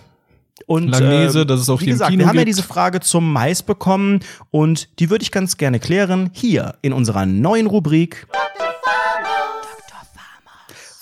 Und 0.66 0.88
Langnese, 0.88 1.42
äh, 1.42 1.46
dass 1.46 1.60
es 1.60 1.68
auch 1.68 1.80
wie 1.80 1.86
gesagt, 1.86 2.10
Kino 2.10 2.20
wir 2.20 2.28
haben 2.28 2.36
ja 2.36 2.44
gibt. 2.44 2.56
diese 2.56 2.62
Frage 2.62 3.00
zum 3.00 3.32
Mais 3.32 3.62
bekommen 3.62 4.20
und 4.50 4.88
die 4.98 5.10
würde 5.10 5.22
ich 5.22 5.30
ganz 5.30 5.56
gerne 5.56 5.80
klären 5.80 6.30
hier 6.32 6.76
in 6.82 6.92
unserer 6.92 7.26
neuen 7.26 7.66
Rubrik. 7.66 8.26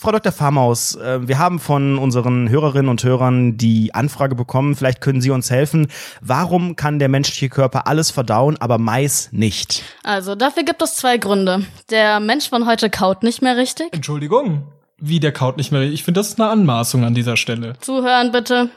Frau 0.00 0.12
Dr. 0.12 0.32
Farmaus, 0.32 0.94
äh, 0.94 1.28
wir 1.28 1.38
haben 1.38 1.58
von 1.58 1.98
unseren 1.98 2.48
Hörerinnen 2.48 2.88
und 2.88 3.04
Hörern 3.04 3.58
die 3.58 3.94
Anfrage 3.94 4.34
bekommen, 4.34 4.74
vielleicht 4.74 5.02
können 5.02 5.20
Sie 5.20 5.30
uns 5.30 5.50
helfen. 5.50 5.88
Warum 6.22 6.74
kann 6.74 6.98
der 6.98 7.10
menschliche 7.10 7.50
Körper 7.50 7.86
alles 7.86 8.10
verdauen, 8.10 8.56
aber 8.60 8.78
Mais 8.78 9.28
nicht? 9.30 9.82
Also, 10.02 10.36
dafür 10.36 10.62
gibt 10.62 10.80
es 10.80 10.96
zwei 10.96 11.18
Gründe. 11.18 11.66
Der 11.90 12.18
Mensch 12.18 12.48
von 12.48 12.66
heute 12.66 12.88
kaut 12.88 13.22
nicht 13.22 13.42
mehr 13.42 13.58
richtig. 13.58 13.88
Entschuldigung. 13.92 14.62
Wie 14.96 15.20
der 15.20 15.32
kaut 15.32 15.58
nicht 15.58 15.70
mehr. 15.70 15.82
Ich 15.82 16.02
finde, 16.02 16.20
das 16.20 16.28
ist 16.28 16.40
eine 16.40 16.48
Anmaßung 16.48 17.04
an 17.04 17.12
dieser 17.12 17.36
Stelle. 17.36 17.74
Zuhören 17.80 18.32
bitte. 18.32 18.70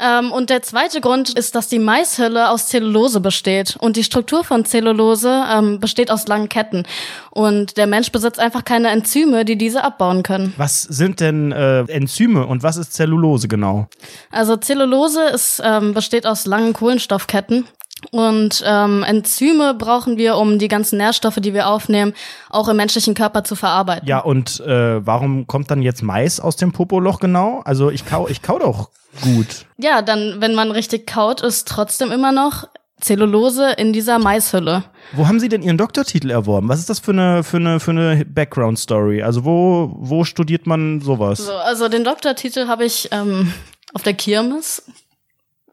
Ähm, 0.00 0.32
und 0.32 0.50
der 0.50 0.62
zweite 0.62 1.00
Grund 1.00 1.30
ist, 1.30 1.54
dass 1.54 1.68
die 1.68 1.78
Maishülle 1.78 2.50
aus 2.50 2.68
Zellulose 2.68 3.20
besteht. 3.20 3.76
Und 3.80 3.96
die 3.96 4.04
Struktur 4.04 4.44
von 4.44 4.64
Zellulose 4.64 5.44
ähm, 5.52 5.80
besteht 5.80 6.10
aus 6.10 6.28
langen 6.28 6.48
Ketten. 6.48 6.84
Und 7.30 7.76
der 7.76 7.86
Mensch 7.86 8.12
besitzt 8.12 8.38
einfach 8.38 8.64
keine 8.64 8.88
Enzyme, 8.88 9.44
die 9.44 9.56
diese 9.56 9.82
abbauen 9.82 10.22
können. 10.22 10.54
Was 10.56 10.82
sind 10.82 11.20
denn 11.20 11.52
äh, 11.52 11.80
Enzyme 11.82 12.46
und 12.46 12.62
was 12.62 12.76
ist 12.76 12.92
Zellulose 12.92 13.48
genau? 13.48 13.88
Also 14.30 14.56
Zellulose 14.56 15.24
ist, 15.24 15.60
ähm, 15.64 15.94
besteht 15.94 16.26
aus 16.26 16.46
langen 16.46 16.72
Kohlenstoffketten. 16.72 17.66
Und 18.12 18.62
ähm, 18.64 19.02
Enzyme 19.02 19.74
brauchen 19.74 20.16
wir, 20.16 20.36
um 20.36 20.58
die 20.58 20.68
ganzen 20.68 20.98
Nährstoffe, 20.98 21.38
die 21.40 21.52
wir 21.52 21.68
aufnehmen, 21.68 22.14
auch 22.48 22.68
im 22.68 22.76
menschlichen 22.76 23.14
Körper 23.14 23.44
zu 23.44 23.56
verarbeiten. 23.56 24.06
Ja, 24.06 24.20
und 24.20 24.60
äh, 24.60 25.04
warum 25.04 25.46
kommt 25.46 25.70
dann 25.70 25.82
jetzt 25.82 26.02
Mais 26.02 26.40
aus 26.40 26.56
dem 26.56 26.72
Popoloch 26.72 27.20
genau? 27.20 27.60
Also 27.64 27.90
ich 27.90 28.06
kau, 28.06 28.28
ich 28.28 28.42
kau 28.42 28.58
doch 28.58 28.90
gut. 29.22 29.66
Ja, 29.78 30.02
dann, 30.02 30.36
wenn 30.40 30.54
man 30.54 30.70
richtig 30.70 31.06
kaut, 31.06 31.40
ist 31.40 31.66
trotzdem 31.68 32.12
immer 32.12 32.32
noch 32.32 32.68
Zellulose 33.00 33.72
in 33.72 33.92
dieser 33.92 34.18
Maishülle. 34.18 34.84
Wo 35.12 35.28
haben 35.28 35.38
Sie 35.38 35.48
denn 35.48 35.62
Ihren 35.62 35.78
Doktortitel 35.78 36.30
erworben? 36.30 36.68
Was 36.68 36.80
ist 36.80 36.90
das 36.90 36.98
für 36.98 37.12
eine, 37.12 37.44
für 37.44 37.58
eine, 37.58 37.80
für 37.80 37.92
eine 37.92 38.24
Background-Story? 38.24 39.22
Also 39.22 39.44
wo, 39.44 39.92
wo 39.96 40.24
studiert 40.24 40.66
man 40.66 41.00
sowas? 41.00 41.38
So, 41.38 41.52
also 41.52 41.88
den 41.88 42.04
Doktortitel 42.04 42.66
habe 42.66 42.84
ich 42.84 43.08
ähm, 43.12 43.52
auf 43.94 44.02
der 44.02 44.14
Kirmes. 44.14 44.82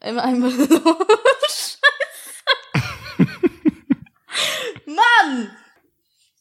In 0.02 0.20
einem 0.20 0.44
Mann! 4.86 5.50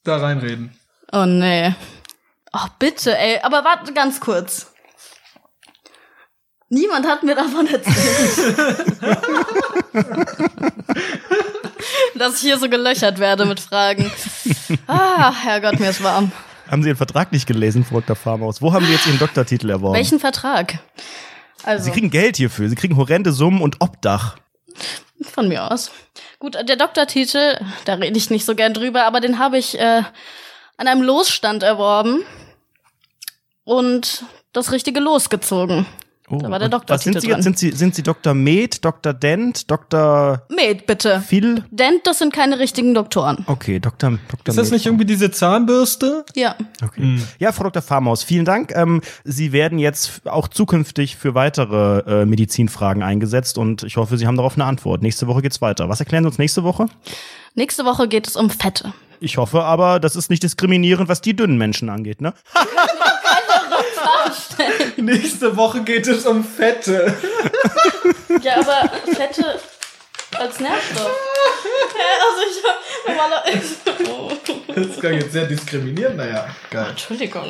Da 0.04 0.16
reinreden. 0.18 0.76
Oh 1.12 1.24
nee. 1.26 1.74
Oh, 2.52 2.66
bitte, 2.78 3.16
ey. 3.16 3.40
Aber 3.42 3.64
warte 3.64 3.92
ganz 3.92 4.20
kurz. 4.20 4.72
Niemand 6.68 7.06
hat 7.06 7.22
mir 7.22 7.34
davon 7.34 7.66
erzählt. 7.66 8.96
Dass 12.16 12.36
ich 12.36 12.40
hier 12.40 12.58
so 12.58 12.68
gelöchert 12.68 13.18
werde 13.18 13.44
mit 13.44 13.60
Fragen. 13.60 14.10
Ah, 14.86 15.32
Herrgott, 15.32 15.78
mir 15.80 15.90
ist 15.90 16.02
warm. 16.02 16.32
Haben 16.70 16.82
Sie 16.82 16.88
Ihren 16.88 16.96
Vertrag 16.96 17.32
nicht 17.32 17.46
gelesen, 17.46 17.84
Frau 17.84 18.00
Dr. 18.00 18.16
Farmaus? 18.16 18.62
Wo 18.62 18.72
haben 18.72 18.86
Sie 18.86 18.92
jetzt 18.92 19.06
Ihren 19.06 19.18
Doktortitel 19.18 19.70
erworben? 19.70 19.94
Welchen 19.96 20.18
Vertrag? 20.20 20.78
Also, 21.62 21.84
Sie 21.84 21.90
kriegen 21.90 22.10
Geld 22.10 22.36
hierfür. 22.36 22.68
Sie 22.68 22.74
kriegen 22.74 22.96
horrende 22.96 23.32
Summen 23.32 23.60
und 23.60 23.80
Obdach. 23.80 24.36
von 25.32 25.48
mir 25.48 25.70
aus. 25.70 25.90
Gut, 26.38 26.54
der 26.54 26.76
Doktortitel, 26.76 27.58
da 27.84 27.94
rede 27.94 28.18
ich 28.18 28.30
nicht 28.30 28.44
so 28.44 28.54
gern 28.54 28.74
drüber, 28.74 29.04
aber 29.04 29.20
den 29.20 29.38
habe 29.38 29.58
ich 29.58 29.78
äh, 29.78 30.02
an 30.76 30.88
einem 30.88 31.02
Losstand 31.02 31.62
erworben 31.62 32.24
und 33.64 34.24
das 34.52 34.72
richtige 34.72 35.00
Los 35.00 35.30
gezogen. 35.30 35.86
Oh, 36.30 36.38
Da 36.38 36.50
war 36.50 36.58
der 36.58 36.72
und 36.72 36.82
Was 36.88 37.04
sind 37.04 37.20
Sie 37.20 37.26
jetzt? 37.28 37.34
dran. 37.36 37.42
Sind 37.42 37.58
Sie, 37.58 37.70
sind 37.72 37.94
Sie 37.94 38.02
Dr. 38.02 38.32
Med, 38.32 38.82
Dr. 38.84 39.12
Dent, 39.12 39.70
Dr. 39.70 40.42
Med, 40.48 40.86
bitte. 40.86 41.20
Phil? 41.20 41.64
Dent, 41.70 42.00
das 42.04 42.18
sind 42.18 42.32
keine 42.32 42.58
richtigen 42.58 42.94
Doktoren. 42.94 43.44
Okay, 43.46 43.78
Dr. 43.78 44.12
Dr. 44.28 44.48
Ist 44.48 44.56
das 44.56 44.68
Med. 44.68 44.72
nicht 44.72 44.86
irgendwie 44.86 45.04
diese 45.04 45.30
Zahnbürste? 45.30 46.24
Ja. 46.34 46.56
Okay. 46.82 47.18
Ja, 47.38 47.52
Frau 47.52 47.64
Dr. 47.64 47.82
Farmaus, 47.82 48.22
vielen 48.22 48.46
Dank. 48.46 48.72
Ähm, 48.74 49.02
Sie 49.24 49.52
werden 49.52 49.78
jetzt 49.78 50.26
auch 50.26 50.48
zukünftig 50.48 51.16
für 51.16 51.34
weitere 51.34 52.22
äh, 52.22 52.24
Medizinfragen 52.24 53.02
eingesetzt 53.02 53.58
und 53.58 53.82
ich 53.82 53.98
hoffe, 53.98 54.16
Sie 54.16 54.26
haben 54.26 54.36
darauf 54.36 54.54
eine 54.54 54.64
Antwort. 54.64 55.02
Nächste 55.02 55.26
Woche 55.26 55.42
geht's 55.42 55.60
weiter. 55.60 55.90
Was 55.90 56.00
erklären 56.00 56.24
Sie 56.24 56.28
uns 56.28 56.38
nächste 56.38 56.64
Woche? 56.64 56.86
Nächste 57.54 57.84
Woche 57.84 58.08
geht 58.08 58.26
es 58.26 58.34
um 58.36 58.48
Fette. 58.48 58.94
Ich 59.20 59.36
hoffe 59.36 59.62
aber, 59.62 60.00
das 60.00 60.16
ist 60.16 60.28
nicht 60.30 60.42
diskriminierend, 60.42 61.08
was 61.08 61.20
die 61.20 61.36
dünnen 61.36 61.56
Menschen 61.58 61.88
angeht, 61.90 62.20
ne? 62.20 62.32
Nächste 64.96 65.56
Woche 65.56 65.82
geht 65.82 66.06
es 66.06 66.26
um 66.26 66.44
Fette. 66.44 67.14
Ja, 68.42 68.56
aber 68.56 68.90
Fette 69.14 69.60
als 70.38 70.60
Nährstoff. 70.60 71.10
Also 72.20 72.42
ich 72.48 73.08
normalerweise. 73.08 73.76
Das 74.74 75.00
klang 75.00 75.14
jetzt 75.14 75.32
sehr 75.32 75.46
diskriminierend, 75.46 76.16
naja. 76.16 76.48
Geil. 76.70 76.88
Entschuldigung. 76.90 77.44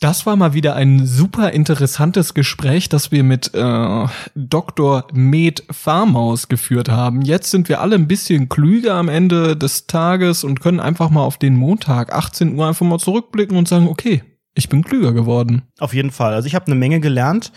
Das 0.00 0.26
war 0.26 0.36
mal 0.36 0.54
wieder 0.54 0.74
ein 0.76 1.06
super 1.06 1.50
interessantes 1.52 2.34
Gespräch, 2.34 2.88
das 2.88 3.12
wir 3.12 3.22
mit 3.22 3.54
äh, 3.54 4.06
Dr. 4.34 5.06
Med 5.12 5.64
Farmaus 5.70 6.48
geführt 6.48 6.88
haben. 6.88 7.22
Jetzt 7.22 7.50
sind 7.50 7.68
wir 7.68 7.80
alle 7.80 7.94
ein 7.94 8.08
bisschen 8.08 8.48
klüger 8.48 8.94
am 8.94 9.08
Ende 9.08 9.56
des 9.56 9.86
Tages 9.86 10.44
und 10.44 10.60
können 10.60 10.80
einfach 10.80 11.10
mal 11.10 11.22
auf 11.22 11.38
den 11.38 11.56
Montag 11.56 12.12
18 12.12 12.54
Uhr 12.56 12.66
einfach 12.66 12.86
mal 12.86 12.98
zurückblicken 12.98 13.56
und 13.56 13.68
sagen, 13.68 13.88
okay, 13.88 14.22
ich 14.54 14.68
bin 14.68 14.84
klüger 14.84 15.12
geworden. 15.12 15.62
Auf 15.78 15.94
jeden 15.94 16.10
Fall. 16.10 16.34
Also 16.34 16.46
ich 16.46 16.54
habe 16.54 16.66
eine 16.66 16.76
Menge 16.76 17.00
gelernt. 17.00 17.52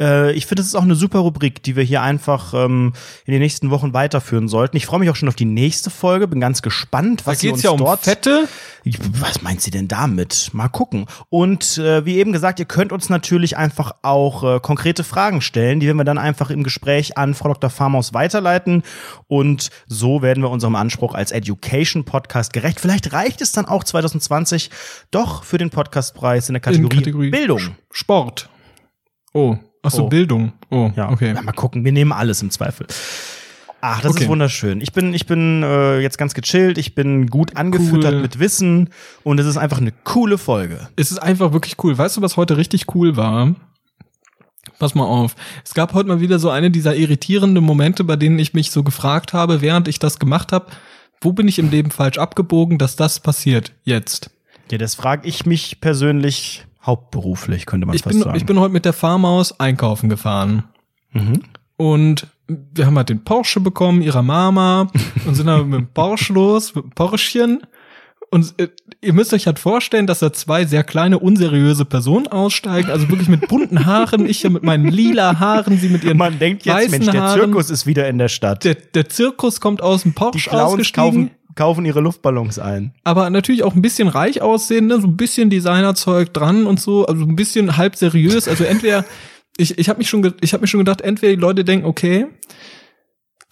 Äh, 0.00 0.32
Ich 0.32 0.46
finde, 0.46 0.62
es 0.62 0.68
ist 0.68 0.74
auch 0.74 0.82
eine 0.82 0.94
super 0.94 1.18
Rubrik, 1.20 1.62
die 1.62 1.76
wir 1.76 1.84
hier 1.84 2.02
einfach 2.02 2.54
ähm, 2.54 2.92
in 3.26 3.32
den 3.32 3.40
nächsten 3.40 3.70
Wochen 3.70 3.92
weiterführen 3.92 4.48
sollten. 4.48 4.76
Ich 4.76 4.86
freue 4.86 5.00
mich 5.00 5.10
auch 5.10 5.16
schon 5.16 5.28
auf 5.28 5.36
die 5.36 5.44
nächste 5.44 5.90
Folge. 5.90 6.26
Bin 6.26 6.40
ganz 6.40 6.62
gespannt, 6.62 7.26
was 7.26 7.38
Da 7.38 7.40
Sie 7.40 7.46
geht's 7.48 7.58
uns 7.58 7.62
ja 7.64 7.70
um 7.70 7.78
dort 7.78 8.04
Fette. 8.04 8.48
Was 9.12 9.42
meint 9.42 9.60
sie 9.60 9.70
denn 9.70 9.88
damit? 9.88 10.50
Mal 10.52 10.68
gucken. 10.68 11.06
Und 11.28 11.76
äh, 11.76 12.06
wie 12.06 12.16
eben 12.16 12.32
gesagt, 12.32 12.58
ihr 12.58 12.64
könnt 12.64 12.92
uns 12.92 13.10
natürlich 13.10 13.56
einfach 13.58 13.92
auch 14.02 14.42
äh, 14.42 14.60
konkrete 14.60 15.04
Fragen 15.04 15.42
stellen, 15.42 15.80
die 15.80 15.86
werden 15.86 15.98
wir 15.98 16.04
dann 16.04 16.16
einfach 16.18 16.48
im 16.50 16.62
Gespräch 16.62 17.18
an 17.18 17.34
Frau 17.34 17.48
Dr. 17.48 17.68
Farmaus 17.68 18.14
weiterleiten. 18.14 18.82
Und 19.26 19.70
so 19.86 20.22
werden 20.22 20.42
wir 20.42 20.50
unserem 20.50 20.76
Anspruch 20.76 21.14
als 21.14 21.30
Education 21.30 22.04
Podcast 22.04 22.52
gerecht. 22.54 22.80
Vielleicht 22.80 23.12
reicht 23.12 23.42
es 23.42 23.52
dann 23.52 23.66
auch 23.66 23.84
2020 23.84 24.70
doch 25.10 25.44
für 25.44 25.58
den 25.58 25.68
Podcastpreis 25.68 26.48
in 26.48 26.54
der 26.54 26.60
Kategorie, 26.60 26.96
in 26.96 27.00
Kategorie 27.00 27.30
Bildung. 27.30 27.76
Sport. 27.90 28.48
Oh, 29.34 29.56
ach 29.82 29.90
so, 29.90 30.04
Oh. 30.04 30.08
Bildung. 30.08 30.52
Oh, 30.70 30.90
Ja, 30.96 31.10
okay. 31.10 31.34
Ja, 31.34 31.42
mal 31.42 31.52
gucken. 31.52 31.84
Wir 31.84 31.92
nehmen 31.92 32.12
alles 32.12 32.42
im 32.42 32.50
Zweifel. 32.50 32.86
Ach, 33.82 34.00
das 34.02 34.12
Okay. 34.12 34.24
ist 34.24 34.28
wunderschön. 34.28 34.80
Ich 34.82 34.92
bin, 34.92 35.14
ich 35.14 35.26
bin 35.26 35.62
äh, 35.62 36.00
jetzt 36.00 36.18
ganz 36.18 36.34
gechillt. 36.34 36.76
Ich 36.76 36.94
bin 36.94 37.28
gut 37.28 37.56
angefüttert 37.56 38.12
Cool. 38.14 38.20
mit 38.22 38.38
Wissen 38.38 38.90
und 39.22 39.40
es 39.40 39.46
ist 39.46 39.56
einfach 39.56 39.78
eine 39.78 39.92
coole 40.04 40.36
Folge. 40.36 40.88
Es 40.96 41.10
ist 41.10 41.18
einfach 41.18 41.52
wirklich 41.52 41.76
cool. 41.82 41.96
Weißt 41.96 42.16
du, 42.18 42.22
was 42.22 42.36
heute 42.36 42.58
richtig 42.58 42.94
cool 42.94 43.16
war? 43.16 43.54
Pass 44.78 44.94
mal 44.94 45.04
auf. 45.04 45.34
Es 45.64 45.72
gab 45.74 45.94
heute 45.94 46.08
mal 46.08 46.20
wieder 46.20 46.38
so 46.38 46.50
eine 46.50 46.70
dieser 46.70 46.94
irritierenden 46.94 47.64
Momente, 47.64 48.04
bei 48.04 48.16
denen 48.16 48.38
ich 48.38 48.52
mich 48.54 48.70
so 48.70 48.82
gefragt 48.82 49.32
habe, 49.32 49.62
während 49.62 49.88
ich 49.88 49.98
das 49.98 50.18
gemacht 50.18 50.52
habe, 50.52 50.66
Wo 51.22 51.32
bin 51.34 51.48
ich 51.48 51.58
im 51.58 51.68
Leben 51.70 51.90
falsch 51.90 52.16
abgebogen, 52.16 52.78
dass 52.78 52.96
das 52.96 53.20
passiert 53.20 53.72
jetzt? 53.84 54.30
Ja, 54.70 54.78
das 54.78 54.94
frage 54.94 55.28
ich 55.28 55.44
mich 55.44 55.80
persönlich 55.82 56.64
hauptberuflich, 56.90 57.66
könnte 57.66 57.86
man 57.86 57.94
Ich 57.94 58.02
fast 58.02 58.14
bin, 58.14 58.22
sagen. 58.22 58.36
ich 58.36 58.44
bin 58.44 58.58
heute 58.58 58.72
mit 58.72 58.84
der 58.84 58.92
Farmaus 58.92 59.58
einkaufen 59.58 60.08
gefahren. 60.08 60.64
Mhm. 61.12 61.42
Und 61.76 62.26
wir 62.74 62.86
haben 62.86 62.96
halt 62.96 63.08
den 63.08 63.22
Porsche 63.24 63.60
bekommen, 63.60 64.02
ihrer 64.02 64.22
Mama, 64.22 64.88
und 65.24 65.34
sind 65.34 65.46
dann 65.46 65.68
mit 65.68 65.80
dem 65.80 65.86
Porsche 65.86 66.32
los, 66.34 66.74
mit 66.74 66.84
dem 66.84 66.90
Porschen. 66.90 67.60
Und 68.32 68.54
äh, 68.58 68.68
ihr 69.00 69.12
müsst 69.12 69.32
euch 69.32 69.46
halt 69.46 69.58
vorstellen, 69.58 70.06
dass 70.06 70.20
da 70.20 70.32
zwei 70.32 70.64
sehr 70.64 70.84
kleine, 70.84 71.18
unseriöse 71.18 71.84
Personen 71.84 72.28
aussteigen, 72.28 72.90
also 72.90 73.08
wirklich 73.08 73.28
mit 73.28 73.48
bunten 73.48 73.86
Haaren, 73.86 74.26
ich 74.26 74.42
ja 74.42 74.50
mit 74.50 74.62
meinen 74.62 74.88
lila 74.88 75.40
Haaren, 75.40 75.78
sie 75.78 75.88
mit 75.88 76.04
ihren 76.04 76.16
Man 76.18 76.38
denkt 76.38 76.64
jetzt, 76.64 76.74
weißen 76.74 76.90
Mensch, 76.90 77.10
der 77.10 77.22
Haaren. 77.22 77.40
Zirkus 77.40 77.70
ist 77.70 77.86
wieder 77.86 78.08
in 78.08 78.18
der 78.18 78.28
Stadt. 78.28 78.64
Der, 78.64 78.74
der 78.74 79.08
Zirkus 79.08 79.60
kommt 79.60 79.82
aus 79.82 80.02
dem 80.02 80.12
Die 80.12 80.16
Porsche 80.16 80.50
Clowns 80.50 80.72
ausgestiegen, 80.72 81.10
kaufen, 81.12 81.30
kaufen 81.60 81.84
ihre 81.84 82.00
Luftballons 82.00 82.58
ein. 82.58 82.92
aber 83.04 83.28
natürlich 83.30 83.62
auch 83.64 83.74
ein 83.74 83.82
bisschen 83.82 84.08
reich 84.08 84.40
aussehen, 84.40 84.86
ne? 84.86 84.98
so 85.00 85.06
ein 85.06 85.16
bisschen 85.18 85.50
Designerzeug 85.50 86.32
dran 86.32 86.66
und 86.66 86.80
so, 86.80 87.04
also 87.06 87.22
ein 87.24 87.36
bisschen 87.36 87.76
halb 87.76 87.96
seriös. 87.96 88.48
Also 88.48 88.64
entweder 88.64 89.04
ich, 89.58 89.76
ich 89.78 89.88
habe 89.90 89.98
mich 89.98 90.08
schon 90.08 90.22
ge- 90.22 90.32
ich 90.40 90.52
habe 90.54 90.62
mir 90.62 90.68
schon 90.68 90.78
gedacht, 90.80 91.00
entweder 91.02 91.34
die 91.34 91.40
Leute 91.40 91.62
denken, 91.64 91.84
okay, 91.86 92.26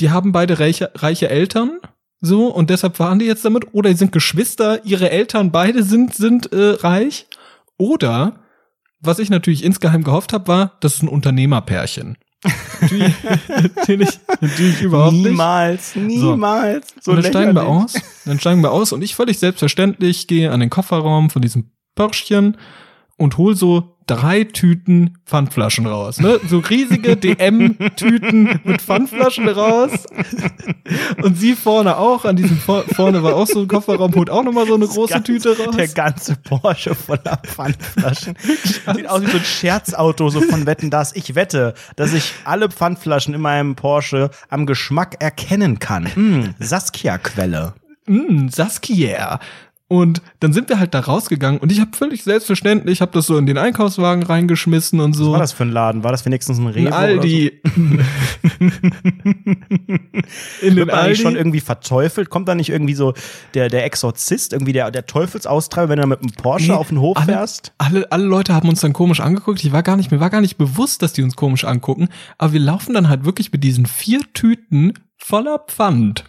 die 0.00 0.10
haben 0.10 0.32
beide 0.32 0.58
reiche, 0.58 0.90
reiche 0.94 1.28
Eltern, 1.28 1.80
so 2.20 2.46
und 2.46 2.70
deshalb 2.70 2.96
fahren 2.96 3.18
die 3.18 3.26
jetzt 3.26 3.44
damit, 3.44 3.74
oder 3.74 3.90
die 3.90 3.96
sind 3.96 4.10
Geschwister, 4.12 4.84
ihre 4.84 5.10
Eltern 5.10 5.50
beide 5.52 5.82
sind 5.82 6.14
sind 6.14 6.50
äh, 6.52 6.76
reich, 6.80 7.26
oder 7.76 8.40
was 9.00 9.18
ich 9.18 9.28
natürlich 9.30 9.62
insgeheim 9.64 10.02
gehofft 10.02 10.32
habe, 10.32 10.48
war, 10.48 10.72
das 10.80 10.94
ist 10.94 11.02
ein 11.02 11.08
Unternehmerpärchen. 11.08 12.16
Natürlich, 12.80 13.14
natürlich, 13.48 14.20
natürlich 14.40 14.82
überhaupt 14.82 15.12
nicht. 15.14 15.24
niemals, 15.24 15.96
niemals. 15.96 16.94
So, 17.00 17.10
und 17.10 17.22
dann 17.22 17.32
steigen 17.32 17.54
wir 17.54 17.66
aus, 17.66 17.94
dann 18.24 18.38
steigen 18.38 18.62
wir 18.62 18.70
aus 18.70 18.92
und 18.92 19.02
ich 19.02 19.14
völlig 19.14 19.38
selbstverständlich 19.38 20.26
gehe 20.26 20.52
an 20.52 20.60
den 20.60 20.70
Kofferraum 20.70 21.30
von 21.30 21.42
diesem 21.42 21.70
Pörschchen 21.94 22.56
und 23.16 23.38
hol 23.38 23.56
so 23.56 23.97
drei 24.08 24.42
Tüten 24.44 25.18
Pfandflaschen 25.24 25.86
raus, 25.86 26.18
ne? 26.20 26.40
So 26.48 26.58
riesige 26.58 27.16
DM-Tüten 27.78 28.60
mit 28.64 28.82
Pfandflaschen 28.82 29.48
raus. 29.48 29.90
Und 31.22 31.38
sie 31.38 31.54
vorne 31.54 31.96
auch, 31.96 32.24
an 32.24 32.36
diesem 32.36 32.56
vor 32.58 32.84
vorne 32.94 33.22
war 33.22 33.34
auch 33.36 33.46
so 33.46 33.60
ein 33.60 33.68
Kofferraum, 33.68 34.14
holt 34.14 34.30
auch 34.30 34.42
nochmal 34.42 34.66
so 34.66 34.74
eine 34.74 34.86
große 34.86 35.12
Ganz- 35.14 35.26
Tüte 35.26 35.56
raus. 35.58 35.76
Der 35.76 35.88
ganze 35.88 36.36
Porsche 36.36 36.94
voller 36.94 37.40
Pfandflaschen. 37.46 38.34
Sieht 38.94 39.08
aus 39.08 39.22
wie 39.22 39.26
so 39.30 39.38
ein 39.38 39.44
Scherzauto, 39.44 40.28
so 40.30 40.40
von 40.40 40.66
Wetten 40.66 40.90
das. 40.90 41.14
Ich 41.14 41.34
wette, 41.34 41.74
dass 41.96 42.12
ich 42.14 42.32
alle 42.44 42.68
Pfandflaschen 42.70 43.34
in 43.34 43.40
meinem 43.40 43.76
Porsche 43.76 44.30
am 44.48 44.66
Geschmack 44.66 45.16
erkennen 45.20 45.78
kann. 45.78 46.04
Mm, 46.14 46.54
Saskia-Quelle. 46.58 47.74
mm, 48.06 48.48
Saskia. 48.48 49.38
Und 49.90 50.20
dann 50.40 50.52
sind 50.52 50.68
wir 50.68 50.78
halt 50.78 50.92
da 50.92 51.00
rausgegangen 51.00 51.58
und 51.60 51.72
ich 51.72 51.80
habe 51.80 51.96
völlig 51.96 52.22
selbstverständlich, 52.22 53.00
habe 53.00 53.12
das 53.12 53.26
so 53.26 53.38
in 53.38 53.46
den 53.46 53.56
Einkaufswagen 53.56 54.22
reingeschmissen 54.22 55.00
und 55.00 55.14
so. 55.14 55.28
Was 55.28 55.32
war 55.32 55.38
das 55.40 55.52
für 55.52 55.62
ein 55.62 55.70
Laden? 55.72 56.04
War 56.04 56.12
das 56.12 56.26
wenigstens 56.26 56.58
ein 56.58 56.66
Rewe? 56.66 56.88
Ein 56.88 56.92
Aldi. 56.92 57.62
In 60.62 60.76
Wird 60.76 60.88
den 60.88 60.90
Aldi. 60.90 61.16
schon 61.16 61.36
irgendwie 61.36 61.60
verteufelt? 61.60 62.28
Kommt 62.28 62.48
da 62.48 62.54
nicht 62.54 62.68
irgendwie 62.68 62.92
so 62.92 63.14
der, 63.54 63.70
der 63.70 63.86
Exorzist, 63.86 64.52
irgendwie 64.52 64.74
der, 64.74 64.90
der 64.90 65.06
Teufelsaustreiber, 65.06 65.88
wenn 65.88 65.96
du 65.96 66.02
da 66.02 66.06
mit 66.06 66.20
einem 66.20 66.32
Porsche 66.32 66.72
Nee, 66.72 66.76
auf 66.76 66.88
den 66.88 67.00
Hof 67.00 67.16
alle, 67.16 67.26
fährst? 67.26 67.72
Alle, 67.78 68.12
alle 68.12 68.24
Leute 68.24 68.54
haben 68.54 68.68
uns 68.68 68.82
dann 68.82 68.92
komisch 68.92 69.20
angeguckt. 69.20 69.64
Ich 69.64 69.72
war 69.72 69.82
gar 69.82 69.96
nicht, 69.96 70.10
mir 70.10 70.20
war 70.20 70.28
gar 70.28 70.42
nicht 70.42 70.58
bewusst, 70.58 71.00
dass 71.00 71.14
die 71.14 71.22
uns 71.22 71.34
komisch 71.34 71.64
angucken. 71.64 72.08
Aber 72.36 72.52
wir 72.52 72.60
laufen 72.60 72.92
dann 72.92 73.08
halt 73.08 73.24
wirklich 73.24 73.52
mit 73.52 73.64
diesen 73.64 73.86
vier 73.86 74.20
Tüten 74.34 74.92
voller 75.16 75.58
Pfand. 75.60 76.24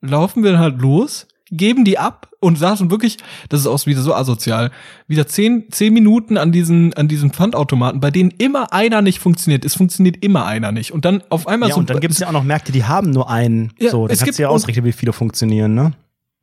Laufen 0.00 0.42
wir 0.42 0.52
dann 0.52 0.60
halt 0.60 0.80
los, 0.80 1.26
geben 1.56 1.84
die 1.84 1.98
ab 1.98 2.28
und 2.40 2.58
saßen 2.58 2.90
wirklich, 2.90 3.16
das 3.48 3.60
ist 3.60 3.66
auch 3.66 3.84
wieder 3.86 4.02
so 4.02 4.14
asozial, 4.14 4.70
wieder 5.08 5.26
zehn, 5.26 5.64
zehn 5.70 5.92
Minuten 5.94 6.36
an 6.36 6.52
diesen, 6.52 6.92
an 6.94 7.08
diesen 7.08 7.30
Pfandautomaten, 7.30 8.00
bei 8.00 8.10
denen 8.10 8.30
immer 8.38 8.72
einer 8.72 9.00
nicht 9.02 9.18
funktioniert. 9.18 9.64
Es 9.64 9.74
funktioniert 9.74 10.22
immer 10.22 10.44
einer 10.46 10.70
nicht. 10.72 10.92
Und 10.92 11.04
dann 11.04 11.22
auf 11.30 11.46
einmal 11.48 11.70
Ja, 11.70 11.74
so. 11.76 11.80
und 11.80 11.90
dann 11.90 12.00
gibt 12.00 12.12
es 12.12 12.20
ja 12.20 12.28
auch 12.28 12.32
noch 12.32 12.44
Märkte, 12.44 12.72
die 12.72 12.84
haben 12.84 13.10
nur 13.10 13.30
einen. 13.30 13.72
Ja, 13.78 13.90
so, 13.90 14.06
dann 14.06 14.12
es 14.12 14.18
kannst 14.20 14.24
gibt- 14.24 14.38
du 14.38 14.42
ja 14.42 14.48
ausrechnen, 14.48 14.84
wie 14.84 14.92
viele 14.92 15.12
funktionieren, 15.12 15.74
ne? 15.74 15.92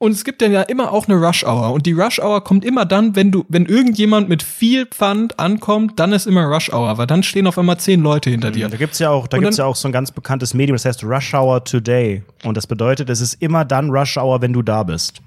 Und 0.01 0.13
es 0.13 0.23
gibt 0.23 0.41
dann 0.41 0.51
ja 0.51 0.63
immer 0.63 0.91
auch 0.91 1.07
eine 1.07 1.15
Rush 1.15 1.43
Hour. 1.43 1.73
Und 1.73 1.85
die 1.85 1.91
Rush 1.91 2.17
Hour 2.17 2.43
kommt 2.43 2.65
immer 2.65 2.85
dann, 2.85 3.15
wenn 3.15 3.29
du, 3.29 3.45
wenn 3.49 3.67
irgendjemand 3.67 4.29
mit 4.29 4.41
viel 4.41 4.87
Pfand 4.87 5.39
ankommt, 5.39 5.99
dann 5.99 6.11
ist 6.11 6.25
immer 6.25 6.45
Rush 6.45 6.73
Hour, 6.73 6.97
weil 6.97 7.05
dann 7.05 7.21
stehen 7.21 7.45
auf 7.45 7.59
einmal 7.59 7.77
zehn 7.77 8.01
Leute 8.01 8.31
hinter 8.31 8.49
dir. 8.49 8.67
Da 8.67 8.77
gibt's 8.77 8.97
ja 8.97 9.11
auch, 9.11 9.27
da 9.27 9.37
Und 9.37 9.43
gibt's 9.43 9.57
ja 9.57 9.65
auch 9.65 9.75
so 9.75 9.87
ein 9.87 9.91
ganz 9.91 10.09
bekanntes 10.09 10.55
Medium, 10.55 10.73
das 10.73 10.85
heißt 10.85 11.03
Rush 11.03 11.35
Hour 11.35 11.63
Today. 11.63 12.23
Und 12.43 12.57
das 12.57 12.65
bedeutet, 12.65 13.11
es 13.11 13.21
ist 13.21 13.35
immer 13.43 13.63
dann 13.63 13.91
Rush 13.91 14.17
Hour, 14.17 14.41
wenn 14.41 14.53
du 14.53 14.63
da 14.63 14.81
bist. 14.81 15.21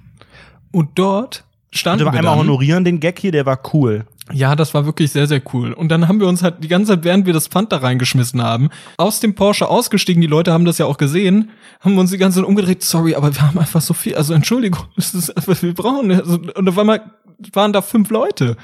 Und 0.72 0.88
dort 0.96 1.44
Und 1.70 1.78
standen 1.78 2.06
wir 2.06 2.12
wir 2.12 2.18
einmal 2.18 2.36
honorieren 2.36 2.82
den 2.82 2.98
Gag 2.98 3.20
hier, 3.20 3.30
der 3.30 3.46
war 3.46 3.60
cool. 3.72 4.06
Ja, 4.32 4.56
das 4.56 4.72
war 4.72 4.86
wirklich 4.86 5.12
sehr, 5.12 5.26
sehr 5.26 5.42
cool. 5.52 5.74
Und 5.74 5.90
dann 5.90 6.08
haben 6.08 6.18
wir 6.18 6.26
uns 6.26 6.42
halt 6.42 6.64
die 6.64 6.68
ganze 6.68 6.92
Zeit, 6.92 7.04
während 7.04 7.26
wir 7.26 7.34
das 7.34 7.48
Pfand 7.48 7.72
da 7.72 7.78
reingeschmissen 7.78 8.42
haben, 8.42 8.70
aus 8.96 9.20
dem 9.20 9.34
Porsche 9.34 9.68
ausgestiegen, 9.68 10.22
die 10.22 10.26
Leute 10.26 10.52
haben 10.52 10.64
das 10.64 10.78
ja 10.78 10.86
auch 10.86 10.96
gesehen, 10.96 11.50
haben 11.80 11.98
uns 11.98 12.10
die 12.10 12.16
ganze 12.16 12.40
Zeit 12.40 12.48
umgedreht, 12.48 12.82
sorry, 12.82 13.14
aber 13.14 13.34
wir 13.34 13.42
haben 13.42 13.58
einfach 13.58 13.82
so 13.82 13.92
viel, 13.92 14.14
also 14.14 14.32
Entschuldigung, 14.32 14.86
das 14.96 15.14
ist 15.14 15.36
einfach, 15.36 15.60
wir 15.62 15.74
brauchen, 15.74 16.10
also, 16.10 16.38
und 16.54 16.68
auf 16.68 16.78
einmal 16.78 17.12
waren 17.52 17.74
da 17.74 17.82
fünf 17.82 18.10
Leute. 18.10 18.56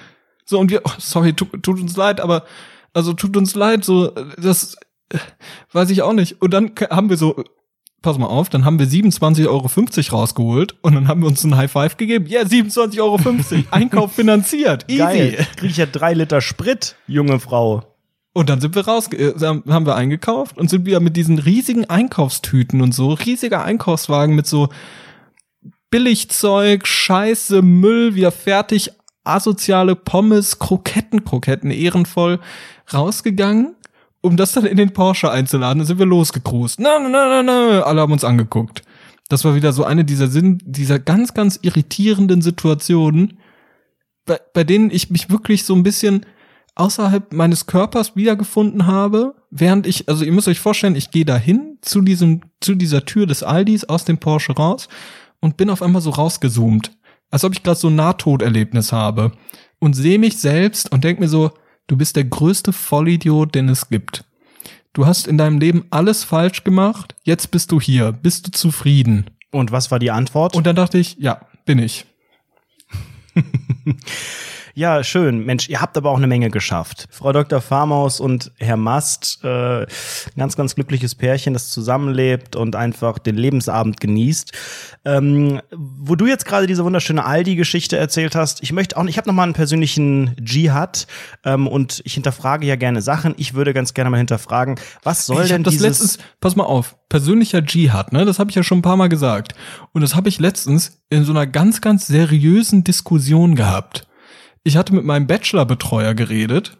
So, 0.46 0.58
und 0.58 0.70
wir, 0.70 0.80
oh, 0.84 0.92
sorry, 0.98 1.34
tut, 1.34 1.62
tut 1.62 1.78
uns 1.78 1.94
leid, 1.96 2.20
aber, 2.20 2.44
also 2.94 3.12
tut 3.12 3.36
uns 3.36 3.54
leid, 3.54 3.84
so, 3.84 4.12
das, 4.38 4.76
äh, 5.10 5.18
weiß 5.72 5.90
ich 5.90 6.02
auch 6.02 6.14
nicht. 6.14 6.40
Und 6.40 6.54
dann 6.54 6.72
haben 6.90 7.10
wir 7.10 7.18
so, 7.18 7.44
pass 8.02 8.18
mal 8.18 8.26
auf, 8.26 8.48
dann 8.48 8.64
haben 8.64 8.78
wir 8.78 8.86
27,50 8.86 9.46
Euro 9.46 10.18
rausgeholt 10.18 10.76
und 10.82 10.94
dann 10.94 11.08
haben 11.08 11.20
wir 11.20 11.28
uns 11.28 11.44
ein 11.44 11.56
High 11.56 11.70
Five 11.70 11.96
gegeben. 11.96 12.26
Ja, 12.26 12.42
27,50 12.42 13.00
Euro, 13.00 13.18
Einkauf 13.70 14.12
finanziert, 14.12 14.84
easy. 14.88 14.98
Geil. 14.98 15.46
Krieg 15.56 15.70
ich 15.70 15.76
ja 15.76 15.86
drei 15.86 16.14
Liter 16.14 16.40
Sprit, 16.40 16.96
junge 17.06 17.40
Frau. 17.40 17.84
Und 18.32 18.48
dann 18.48 18.60
sind 18.60 18.74
wir 18.74 18.86
raus, 18.86 19.12
äh, 19.12 19.34
haben 19.40 19.86
wir 19.86 19.96
eingekauft 19.96 20.56
und 20.56 20.70
sind 20.70 20.86
wieder 20.86 21.00
mit 21.00 21.16
diesen 21.16 21.38
riesigen 21.38 21.90
Einkaufstüten 21.90 22.80
und 22.80 22.94
so, 22.94 23.12
riesiger 23.12 23.64
Einkaufswagen 23.64 24.36
mit 24.36 24.46
so 24.46 24.68
Billigzeug, 25.90 26.86
Scheiße, 26.86 27.62
Müll, 27.62 28.14
wieder 28.14 28.30
fertig, 28.30 28.92
asoziale 29.24 29.96
Pommes, 29.96 30.60
Kroketten, 30.60 31.24
Kroketten, 31.24 31.72
ehrenvoll 31.72 32.38
rausgegangen, 32.92 33.74
um 34.20 34.36
das 34.36 34.52
dann 34.52 34.66
in 34.66 34.76
den 34.76 34.92
Porsche 34.92 35.30
einzuladen. 35.30 35.78
Dann 35.78 35.86
sind 35.86 35.98
wir 35.98 36.06
losgecruised. 36.06 36.80
Na, 36.80 36.98
na, 36.98 37.08
na, 37.08 37.42
na. 37.42 37.80
Alle 37.82 38.00
haben 38.00 38.12
uns 38.12 38.24
angeguckt. 38.24 38.82
Das 39.28 39.44
war 39.44 39.54
wieder 39.54 39.72
so 39.72 39.84
eine 39.84 40.04
dieser 40.04 40.28
Sinn, 40.28 40.58
dieser 40.64 40.98
ganz, 40.98 41.34
ganz 41.34 41.58
irritierenden 41.62 42.42
Situationen, 42.42 43.38
bei, 44.26 44.40
bei 44.52 44.64
denen 44.64 44.90
ich 44.90 45.10
mich 45.10 45.30
wirklich 45.30 45.64
so 45.64 45.74
ein 45.74 45.84
bisschen 45.84 46.26
außerhalb 46.74 47.32
meines 47.32 47.66
Körpers 47.66 48.16
wiedergefunden 48.16 48.86
habe, 48.86 49.34
während 49.50 49.86
ich, 49.86 50.08
also 50.08 50.24
ihr 50.24 50.32
müsst 50.32 50.48
euch 50.48 50.60
vorstellen, 50.60 50.96
ich 50.96 51.10
gehe 51.10 51.24
dahin 51.24 51.78
zu 51.80 52.00
diesem, 52.00 52.40
zu 52.60 52.74
dieser 52.74 53.04
Tür 53.04 53.26
des 53.26 53.42
Aldis 53.42 53.84
aus 53.84 54.04
dem 54.04 54.18
Porsche 54.18 54.52
raus 54.52 54.88
und 55.40 55.56
bin 55.56 55.70
auf 55.70 55.82
einmal 55.82 56.02
so 56.02 56.10
rausgezoomt, 56.10 56.90
als 57.30 57.44
ob 57.44 57.52
ich 57.52 57.62
gerade 57.62 57.78
so 57.78 57.88
ein 57.88 57.96
Nahtoderlebnis 57.96 58.92
habe 58.92 59.32
und 59.78 59.94
sehe 59.94 60.18
mich 60.18 60.38
selbst 60.38 60.90
und 60.92 61.04
denk 61.04 61.20
mir 61.20 61.28
so, 61.28 61.52
du 61.90 61.96
bist 61.96 62.14
der 62.16 62.24
größte 62.24 62.72
Vollidiot, 62.72 63.54
den 63.54 63.68
es 63.68 63.88
gibt. 63.88 64.24
Du 64.92 65.06
hast 65.06 65.26
in 65.26 65.38
deinem 65.38 65.58
Leben 65.58 65.84
alles 65.90 66.24
falsch 66.24 66.62
gemacht, 66.62 67.16
jetzt 67.22 67.50
bist 67.50 67.72
du 67.72 67.80
hier, 67.80 68.12
bist 68.12 68.46
du 68.46 68.50
zufrieden? 68.52 69.26
Und 69.50 69.72
was 69.72 69.90
war 69.90 69.98
die 69.98 70.10
Antwort? 70.10 70.54
Und 70.54 70.66
dann 70.66 70.76
dachte 70.76 70.98
ich, 70.98 71.16
ja, 71.18 71.40
bin 71.64 71.78
ich. 71.78 72.06
Ja, 74.74 75.02
schön. 75.02 75.44
Mensch, 75.44 75.68
ihr 75.68 75.80
habt 75.80 75.96
aber 75.96 76.10
auch 76.10 76.16
eine 76.16 76.26
Menge 76.26 76.50
geschafft. 76.50 77.08
Frau 77.10 77.32
Dr. 77.32 77.60
Farmaus 77.60 78.20
und 78.20 78.52
Herr 78.58 78.76
Mast, 78.76 79.40
äh, 79.44 79.86
ganz, 80.36 80.56
ganz 80.56 80.74
glückliches 80.74 81.14
Pärchen, 81.14 81.52
das 81.52 81.70
zusammenlebt 81.70 82.56
und 82.56 82.76
einfach 82.76 83.18
den 83.18 83.36
Lebensabend 83.36 84.00
genießt. 84.00 84.52
Ähm, 85.04 85.60
wo 85.72 86.14
du 86.14 86.26
jetzt 86.26 86.46
gerade 86.46 86.66
diese 86.66 86.84
wunderschöne 86.84 87.24
Aldi-Geschichte 87.24 87.96
erzählt 87.96 88.34
hast, 88.34 88.62
ich 88.62 88.72
möchte 88.72 88.96
auch, 88.96 89.04
ich 89.04 89.16
habe 89.16 89.28
noch 89.28 89.34
mal 89.34 89.44
einen 89.44 89.54
persönlichen 89.54 90.36
Dschihad 90.42 91.06
ähm, 91.44 91.66
und 91.66 92.02
ich 92.04 92.14
hinterfrage 92.14 92.66
ja 92.66 92.76
gerne 92.76 93.02
Sachen. 93.02 93.34
Ich 93.36 93.54
würde 93.54 93.74
ganz 93.74 93.94
gerne 93.94 94.10
mal 94.10 94.18
hinterfragen, 94.18 94.76
was 95.02 95.26
soll 95.26 95.44
ich 95.44 95.50
denn 95.50 95.64
das 95.64 95.72
dieses 95.72 95.86
letztens, 95.86 96.18
pass 96.40 96.56
mal 96.56 96.64
auf, 96.64 96.96
persönlicher 97.08 97.62
Dschihad, 97.62 98.12
ne? 98.12 98.24
Das 98.24 98.38
habe 98.38 98.50
ich 98.50 98.56
ja 98.56 98.62
schon 98.62 98.78
ein 98.78 98.82
paar 98.82 98.96
Mal 98.96 99.08
gesagt. 99.08 99.54
Und 99.92 100.02
das 100.02 100.14
habe 100.14 100.28
ich 100.28 100.38
letztens 100.38 101.02
in 101.10 101.24
so 101.24 101.32
einer 101.32 101.46
ganz, 101.46 101.80
ganz 101.80 102.06
seriösen 102.06 102.84
Diskussion 102.84 103.56
gehabt. 103.56 104.06
Ich 104.62 104.76
hatte 104.76 104.94
mit 104.94 105.04
meinem 105.04 105.26
Bachelor-Betreuer 105.26 106.14
geredet, 106.14 106.78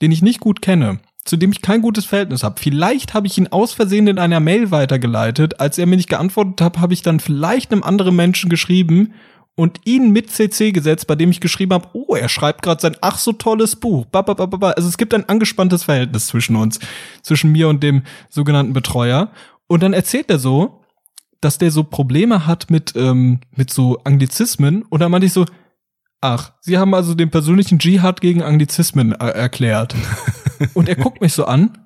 den 0.00 0.10
ich 0.10 0.22
nicht 0.22 0.40
gut 0.40 0.62
kenne, 0.62 1.00
zu 1.24 1.36
dem 1.36 1.52
ich 1.52 1.60
kein 1.60 1.82
gutes 1.82 2.06
Verhältnis 2.06 2.42
habe. 2.42 2.60
Vielleicht 2.60 3.12
habe 3.12 3.26
ich 3.26 3.36
ihn 3.36 3.48
aus 3.48 3.74
Versehen 3.74 4.06
in 4.06 4.18
einer 4.18 4.40
Mail 4.40 4.70
weitergeleitet. 4.70 5.60
Als 5.60 5.76
er 5.76 5.86
mir 5.86 5.96
nicht 5.96 6.08
geantwortet 6.08 6.60
hat, 6.60 6.78
habe 6.78 6.94
ich 6.94 7.02
dann 7.02 7.20
vielleicht 7.20 7.72
einem 7.72 7.82
anderen 7.82 8.16
Menschen 8.16 8.48
geschrieben 8.48 9.12
und 9.54 9.80
ihn 9.84 10.10
mit 10.10 10.30
CC 10.30 10.72
gesetzt, 10.72 11.06
bei 11.06 11.14
dem 11.14 11.30
ich 11.30 11.40
geschrieben 11.40 11.74
habe, 11.74 11.88
oh, 11.92 12.14
er 12.14 12.28
schreibt 12.28 12.62
gerade 12.62 12.80
sein 12.80 12.96
ach 13.02 13.18
so 13.18 13.32
tolles 13.32 13.76
Buch. 13.76 14.06
Also 14.12 14.88
es 14.88 14.96
gibt 14.96 15.14
ein 15.14 15.28
angespanntes 15.28 15.84
Verhältnis 15.84 16.26
zwischen 16.26 16.56
uns, 16.56 16.80
zwischen 17.22 17.52
mir 17.52 17.68
und 17.68 17.82
dem 17.82 18.02
sogenannten 18.30 18.72
Betreuer. 18.72 19.30
Und 19.66 19.82
dann 19.82 19.92
erzählt 19.92 20.30
er 20.30 20.38
so, 20.38 20.80
dass 21.40 21.58
der 21.58 21.70
so 21.70 21.84
Probleme 21.84 22.46
hat 22.46 22.70
mit, 22.70 22.94
ähm, 22.96 23.40
mit 23.54 23.70
so 23.70 23.98
Anglizismen. 24.04 24.82
Und 24.82 25.00
dann 25.00 25.10
meinte 25.10 25.26
ich 25.26 25.32
so, 25.32 25.44
ach, 26.24 26.52
Sie 26.60 26.78
haben 26.78 26.94
also 26.94 27.14
den 27.14 27.30
persönlichen 27.30 27.78
Dschihad 27.78 28.20
gegen 28.20 28.42
Anglizismen 28.42 29.12
äh, 29.12 29.28
erklärt. 29.28 29.94
und 30.74 30.88
er 30.88 30.96
guckt 30.96 31.20
mich 31.20 31.32
so 31.32 31.44
an 31.44 31.78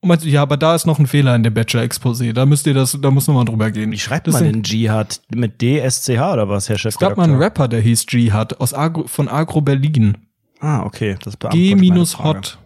und 0.00 0.08
meinte, 0.08 0.28
ja, 0.28 0.42
aber 0.42 0.56
da 0.56 0.74
ist 0.74 0.84
noch 0.84 0.98
ein 0.98 1.06
Fehler 1.06 1.34
in 1.34 1.42
dem 1.42 1.54
Bachelor-Exposé. 1.54 2.32
Da 2.32 2.44
müsst 2.44 2.66
ihr 2.66 2.74
das, 2.74 2.98
da 3.00 3.10
muss 3.10 3.28
noch 3.28 3.34
mal 3.34 3.44
drüber 3.44 3.70
gehen. 3.70 3.92
Wie 3.92 3.98
schreibt 3.98 4.26
Das 4.26 4.34
man 4.34 4.44
denn 4.44 4.62
Dschihad? 4.62 5.22
Mit 5.34 5.62
D-S-C-H 5.62 6.32
oder 6.32 6.48
was, 6.48 6.68
Herr 6.68 6.84
Es 6.84 6.98
gab 6.98 7.16
mal 7.16 7.24
einen? 7.24 7.36
Rapper, 7.36 7.68
der 7.68 7.80
hieß 7.80 8.06
Dschihad, 8.06 8.60
aus 8.60 8.74
Agro, 8.74 9.06
von 9.06 9.28
Agro 9.28 9.60
Berlin. 9.60 10.18
Ah, 10.60 10.82
okay. 10.82 11.16
Das 11.24 11.36
beantwortet. 11.36 11.80
G-Hot. 11.80 12.58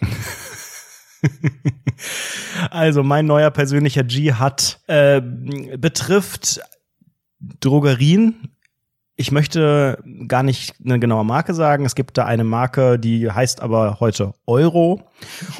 Also 2.70 3.02
mein 3.02 3.24
neuer 3.24 3.50
persönlicher 3.50 4.06
Dschihad 4.06 4.78
äh, 4.88 5.22
betrifft 5.22 6.60
Drogerien. 7.60 8.53
Ich 9.16 9.30
möchte 9.30 10.02
gar 10.26 10.42
nicht 10.42 10.74
eine 10.84 10.98
genaue 10.98 11.24
Marke 11.24 11.54
sagen. 11.54 11.84
Es 11.84 11.94
gibt 11.94 12.18
da 12.18 12.24
eine 12.24 12.42
Marke, 12.42 12.98
die 12.98 13.30
heißt 13.30 13.62
aber 13.62 13.98
heute 14.00 14.34
Euro. 14.46 15.02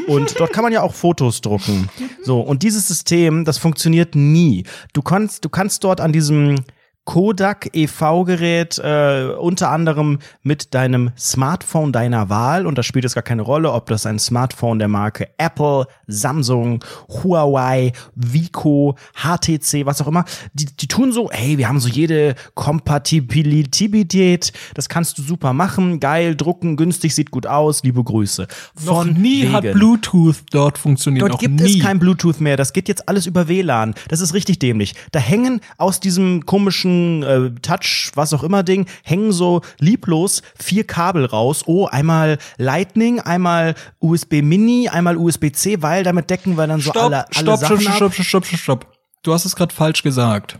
Und 0.09 0.41
dort 0.41 0.53
kann 0.53 0.65
man 0.65 0.73
ja 0.73 0.83
auch 0.83 0.93
Fotos 0.93 1.41
drucken. 1.41 1.89
So, 2.25 2.41
und 2.41 2.65
dieses 2.65 2.89
System, 2.89 3.45
das 3.45 3.59
funktioniert 3.59 4.17
nie. 4.17 4.65
Du 4.93 5.03
kannst, 5.03 5.45
du 5.45 5.49
kannst 5.49 5.85
dort 5.85 6.01
an 6.01 6.13
diesem 6.13 6.57
Kodak 7.05 7.69
EV-Gerät 7.75 8.79
äh, 8.79 9.27
unter 9.39 9.71
anderem 9.71 10.19
mit 10.43 10.75
deinem 10.75 11.11
Smartphone 11.19 11.93
deiner 11.93 12.31
Wahl 12.31 12.67
und 12.67 12.79
da 12.79 12.83
spielt 12.83 13.05
es 13.05 13.15
gar 13.15 13.23
keine 13.23 13.43
Rolle, 13.43 13.73
ob 13.73 13.87
das 13.87 14.07
ein 14.07 14.19
Smartphone 14.19 14.79
der 14.79 14.89
Marke 14.89 15.29
Apple, 15.37 15.87
Samsung, 16.07 16.83
Huawei, 17.09 17.93
Vico, 18.15 18.97
HTC, 19.23 19.85
was 19.85 20.01
auch 20.01 20.07
immer, 20.07 20.25
die, 20.55 20.65
die 20.65 20.89
tun 20.89 21.13
so, 21.13 21.31
hey, 21.31 21.59
wir 21.59 21.69
haben 21.69 21.81
so 21.81 21.89
jede 21.89 22.35
Kompatibilität, 22.55 24.53
das 24.73 24.89
kannst 24.89 25.19
du 25.19 25.23
super 25.23 25.53
machen, 25.53 26.01
geil, 26.01 26.35
drucken, 26.37 26.77
günstig, 26.77 27.15
sieht 27.15 27.31
gut 27.31 27.47
aus, 27.47 27.83
liebe 27.83 28.03
Grüße. 28.03 28.47
Noch 28.87 29.05
nie 29.05 29.49
hat 29.49 29.65
wegen. 29.65 29.75
Bluetooth 29.79 30.37
dort 30.51 30.79
funktioniert. 30.79 31.23
Dort 31.23 31.33
noch 31.33 31.39
gibt 31.39 31.61
nie. 31.61 31.79
es 31.79 31.83
kein 31.83 31.99
Bluetooth 31.99 32.41
mehr. 32.41 32.57
Das 32.57 32.73
geht 32.73 32.89
jetzt 32.89 33.09
alles 33.09 33.27
über 33.27 33.49
WLAN. 33.49 33.95
Das 34.09 34.21
ist 34.21 34.33
richtig 34.33 34.59
dämlich. 34.59 34.95
Da 35.13 35.19
hängen 35.19 35.61
aus 35.77 36.01
diesem 36.01 36.47
komischen 36.47 36.94
äh, 37.23 37.51
Touch, 37.61 38.13
was 38.15 38.33
auch 38.33 38.43
immer 38.43 38.63
Ding, 38.63 38.87
hängen 39.03 39.33
so 39.33 39.63
lieblos 39.79 40.43
vier 40.57 40.85
Kabel 40.85 41.25
raus. 41.25 41.65
Oh, 41.67 41.87
einmal 41.87 42.39
Lightning, 42.59 43.21
einmal 43.21 43.75
USB 44.01 44.43
Mini, 44.43 44.89
einmal 44.89 45.17
USB-C, 45.17 45.83
weil 45.83 46.05
damit 46.05 46.31
decken 46.31 46.57
wir 46.57 46.67
dann 46.67 46.81
so 46.81 46.91
Stopp, 46.91 47.05
alle, 47.05 47.27
alle 47.35 47.37
stopp, 47.57 47.59
Sachen 47.59 47.81
stopp, 47.81 47.95
stopp, 47.95 48.15
stopp, 48.15 48.25
stopp, 48.25 48.47
stopp, 48.47 48.61
stopp. 48.61 48.87
Du 49.23 49.33
hast 49.33 49.45
es 49.45 49.57
gerade 49.57 49.75
falsch 49.75 50.03
gesagt. 50.03 50.59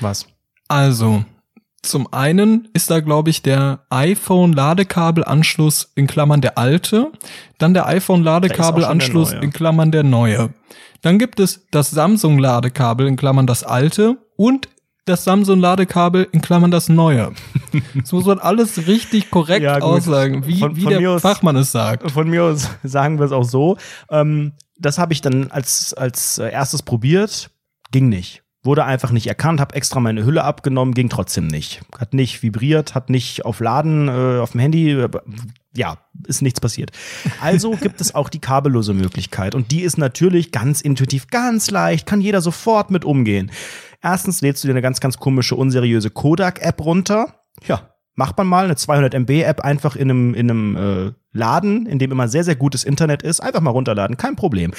Was? 0.00 0.26
Also, 0.68 1.24
zum 1.84 2.12
einen 2.12 2.68
ist 2.72 2.90
da, 2.90 3.00
glaube 3.00 3.30
ich, 3.30 3.42
der 3.42 3.80
iPhone-Ladekabelanschluss 3.90 5.92
in 5.94 6.06
Klammern 6.06 6.40
der 6.40 6.56
alte, 6.56 7.12
dann 7.58 7.74
der 7.74 7.86
iPhone-Ladekabelanschluss 7.86 9.32
in 9.32 9.52
Klammern 9.52 9.92
der 9.92 10.02
neue. 10.02 10.54
Dann 11.02 11.18
gibt 11.18 11.40
es 11.40 11.66
das 11.70 11.90
Samsung-Ladekabel 11.90 13.06
in 13.06 13.16
Klammern 13.16 13.46
das 13.46 13.64
alte 13.64 14.16
und 14.36 14.68
das 15.04 15.24
Samsung-Ladekabel 15.24 16.28
in 16.32 16.40
Klammern 16.40 16.70
das 16.70 16.88
neue. 16.88 17.32
Das 17.94 18.12
muss 18.12 18.24
man 18.24 18.38
alles 18.38 18.86
richtig 18.86 19.30
korrekt 19.30 19.62
Ja, 19.62 19.78
aussagen, 19.78 20.46
wie, 20.46 20.58
Von- 20.58 20.76
wie 20.76 20.82
von 20.82 20.92
der 20.98 21.10
aus- 21.10 21.22
Fachmann 21.22 21.56
es 21.56 21.72
sagt. 21.72 22.10
Von 22.10 22.28
mir 22.30 22.44
aus 22.44 22.70
sagen 22.82 23.18
wir 23.18 23.26
es 23.26 23.32
auch 23.32 23.44
so. 23.44 23.76
Ähm, 24.10 24.52
das 24.78 24.98
habe 24.98 25.12
ich 25.12 25.20
dann 25.20 25.50
als, 25.50 25.92
als 25.94 26.38
erstes 26.38 26.82
probiert. 26.82 27.50
Ging 27.92 28.08
nicht. 28.08 28.42
Wurde 28.62 28.86
einfach 28.86 29.10
nicht 29.10 29.26
erkannt, 29.26 29.60
habe 29.60 29.74
extra 29.74 30.00
meine 30.00 30.24
Hülle 30.24 30.42
abgenommen, 30.42 30.94
ging 30.94 31.10
trotzdem 31.10 31.46
nicht. 31.48 31.82
Hat 31.98 32.14
nicht 32.14 32.42
vibriert, 32.42 32.94
hat 32.94 33.10
nicht 33.10 33.44
auf 33.44 33.60
Laden 33.60 34.08
äh, 34.08 34.38
auf 34.40 34.52
dem 34.52 34.60
Handy. 34.60 34.90
äh, 34.92 35.08
Ja, 35.76 35.98
ist 36.26 36.40
nichts 36.40 36.60
passiert. 36.60 36.90
Also 37.42 37.72
gibt 37.80 38.00
es 38.00 38.14
auch 38.14 38.30
die 38.30 38.38
kabellose 38.38 38.94
Möglichkeit. 38.94 39.54
Und 39.54 39.70
die 39.70 39.82
ist 39.82 39.98
natürlich 39.98 40.50
ganz 40.50 40.80
intuitiv, 40.80 41.26
ganz 41.26 41.70
leicht, 41.70 42.06
kann 42.06 42.22
jeder 42.22 42.40
sofort 42.40 42.90
mit 42.90 43.04
umgehen. 43.04 43.50
Erstens 44.04 44.42
lädst 44.42 44.62
du 44.62 44.68
dir 44.68 44.74
eine 44.74 44.82
ganz, 44.82 45.00
ganz 45.00 45.16
komische, 45.16 45.56
unseriöse 45.56 46.10
Kodak-App 46.10 46.84
runter. 46.84 47.40
Ja, 47.66 47.94
macht 48.16 48.36
man 48.36 48.46
mal 48.46 48.66
eine 48.66 48.76
200 48.76 49.14
MB 49.14 49.30
App 49.42 49.62
einfach 49.62 49.96
in 49.96 50.10
einem, 50.10 50.34
in 50.34 50.50
einem 50.50 50.76
äh, 50.76 51.12
Laden, 51.32 51.86
in 51.86 51.98
dem 51.98 52.12
immer 52.12 52.28
sehr, 52.28 52.44
sehr 52.44 52.54
gutes 52.54 52.84
Internet 52.84 53.22
ist, 53.22 53.40
einfach 53.40 53.62
mal 53.62 53.70
runterladen, 53.70 54.18
kein 54.18 54.36
Problem. 54.36 54.72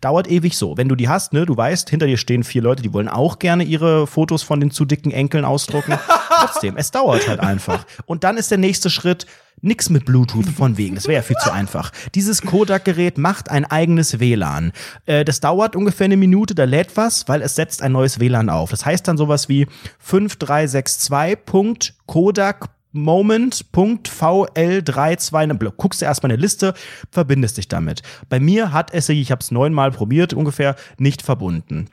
Dauert 0.00 0.28
ewig 0.28 0.58
so. 0.58 0.76
Wenn 0.76 0.88
du 0.88 0.96
die 0.96 1.08
hast, 1.08 1.32
ne, 1.32 1.46
du 1.46 1.56
weißt, 1.56 1.88
hinter 1.88 2.06
dir 2.06 2.18
stehen 2.18 2.42
vier 2.42 2.62
Leute, 2.62 2.82
die 2.82 2.92
wollen 2.92 3.08
auch 3.08 3.38
gerne 3.38 3.62
ihre 3.62 4.08
Fotos 4.08 4.42
von 4.42 4.58
den 4.58 4.72
zu 4.72 4.84
dicken 4.84 5.12
Enkeln 5.12 5.44
ausdrucken. 5.44 5.96
Trotzdem, 6.28 6.76
es 6.76 6.90
dauert 6.90 7.28
halt 7.28 7.38
einfach. 7.40 7.86
Und 8.06 8.24
dann 8.24 8.36
ist 8.36 8.50
der 8.50 8.58
nächste 8.58 8.90
Schritt, 8.90 9.26
nix 9.64 9.90
mit 9.90 10.04
Bluetooth 10.04 10.46
von 10.46 10.76
wegen. 10.76 10.94
Das 10.94 11.08
wäre 11.08 11.16
ja 11.16 11.22
viel 11.22 11.38
zu 11.38 11.52
einfach. 11.52 11.90
Dieses 12.14 12.42
Kodak-Gerät 12.42 13.18
macht 13.18 13.50
ein 13.50 13.64
eigenes 13.64 14.20
WLAN. 14.20 14.70
Äh, 15.06 15.24
das 15.24 15.40
dauert 15.40 15.74
ungefähr 15.74 16.04
eine 16.04 16.16
Minute, 16.16 16.54
da 16.54 16.62
lädt 16.64 16.96
was, 16.96 17.26
weil 17.28 17.42
es 17.42 17.56
setzt 17.56 17.82
ein 17.82 17.90
neues 17.92 18.20
WLAN 18.20 18.50
auf. 18.50 18.70
Das 18.70 18.86
heißt 18.86 19.08
dann 19.08 19.16
sowas 19.16 19.48
wie 19.48 19.66
5362.kodak 20.06 22.68
Moment.vl32, 22.96 25.72
guckst 25.76 26.00
du 26.00 26.06
erstmal 26.06 26.30
eine 26.30 26.40
Liste, 26.40 26.74
verbindest 27.10 27.56
dich 27.56 27.66
damit. 27.66 28.02
Bei 28.28 28.38
mir 28.38 28.72
hat 28.72 28.94
es, 28.94 29.08
ich 29.08 29.32
habe 29.32 29.40
es 29.40 29.50
neunmal 29.50 29.90
probiert, 29.90 30.32
ungefähr 30.32 30.76
nicht 30.96 31.22
verbunden. 31.22 31.88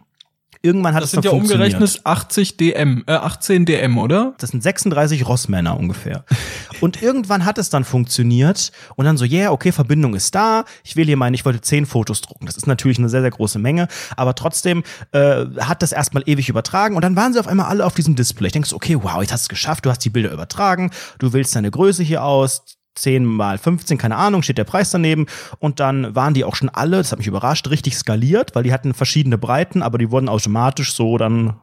Irgendwann 0.64 0.94
hat 0.94 1.02
Das 1.02 1.08
es 1.08 1.12
sind 1.12 1.26
ja 1.26 1.32
umgerechnet 1.32 2.02
80 2.04 2.58
DM, 2.58 3.04
äh, 3.08 3.14
18 3.14 3.66
DM, 3.66 3.98
oder? 3.98 4.36
Das 4.38 4.52
sind 4.52 4.62
36 4.62 5.28
Rossmänner 5.28 5.78
ungefähr. 5.78 6.24
Und 6.82 7.02
irgendwann 7.02 7.46
hat 7.46 7.58
es 7.58 7.70
dann 7.70 7.84
funktioniert 7.84 8.72
und 8.96 9.06
dann 9.06 9.16
so, 9.16 9.24
yeah, 9.24 9.52
okay, 9.52 9.72
Verbindung 9.72 10.16
ist 10.16 10.34
da. 10.34 10.66
Ich 10.84 10.96
will 10.96 11.06
hier 11.06 11.16
meinen, 11.16 11.36
ich 11.36 11.46
wollte 11.46 11.62
10 11.62 11.86
Fotos 11.86 12.22
drucken. 12.22 12.48
Das 12.48 12.58
ist 12.58 12.66
natürlich 12.66 12.98
eine 12.98 13.08
sehr, 13.08 13.22
sehr 13.22 13.30
große 13.30 13.60
Menge, 13.60 13.88
aber 14.18 14.34
trotzdem 14.34 14.82
äh, 15.12 15.46
hat 15.60 15.84
das 15.84 15.92
erstmal 15.92 16.24
ewig 16.26 16.50
übertragen 16.50 16.96
und 16.96 17.04
dann 17.04 17.16
waren 17.16 17.34
sie 17.34 17.40
auf 17.40 17.48
einmal 17.48 17.68
alle 17.68 17.86
auf 17.86 17.94
diesem 17.94 18.16
Display. 18.16 18.48
Ich 18.48 18.54
denke 18.54 18.68
so, 18.68 18.76
okay, 18.76 18.98
wow, 19.00 19.22
jetzt 19.22 19.32
hast 19.32 19.44
du 19.44 19.46
es 19.46 19.50
geschafft, 19.50 19.86
du 19.86 19.92
hast 19.92 20.00
die 20.00 20.10
Bilder 20.10 20.32
übertragen, 20.32 20.90
du 21.20 21.34
wählst 21.34 21.56
deine 21.56 21.70
Größe 21.70 22.02
hier 22.02 22.24
aus, 22.24 22.64
10 22.96 23.26
mal 23.26 23.58
15, 23.58 23.98
keine 23.98 24.18
Ahnung, 24.18 24.42
steht 24.44 24.58
der 24.58 24.64
Preis 24.64 24.92
daneben. 24.92 25.28
Und 25.60 25.80
dann 25.80 26.16
waren 26.16 26.34
die 26.34 26.44
auch 26.44 26.56
schon 26.56 26.70
alle, 26.70 26.98
das 26.98 27.12
hat 27.12 27.20
mich 27.20 27.28
überrascht, 27.28 27.70
richtig 27.70 27.98
skaliert, 27.98 28.56
weil 28.56 28.64
die 28.64 28.74
hatten 28.74 28.94
verschiedene 28.94 29.38
Breiten, 29.38 29.82
aber 29.82 29.98
die 29.98 30.12
wurden 30.12 30.30
automatisch 30.30 30.94
so 30.94 31.18
dann 31.18 31.56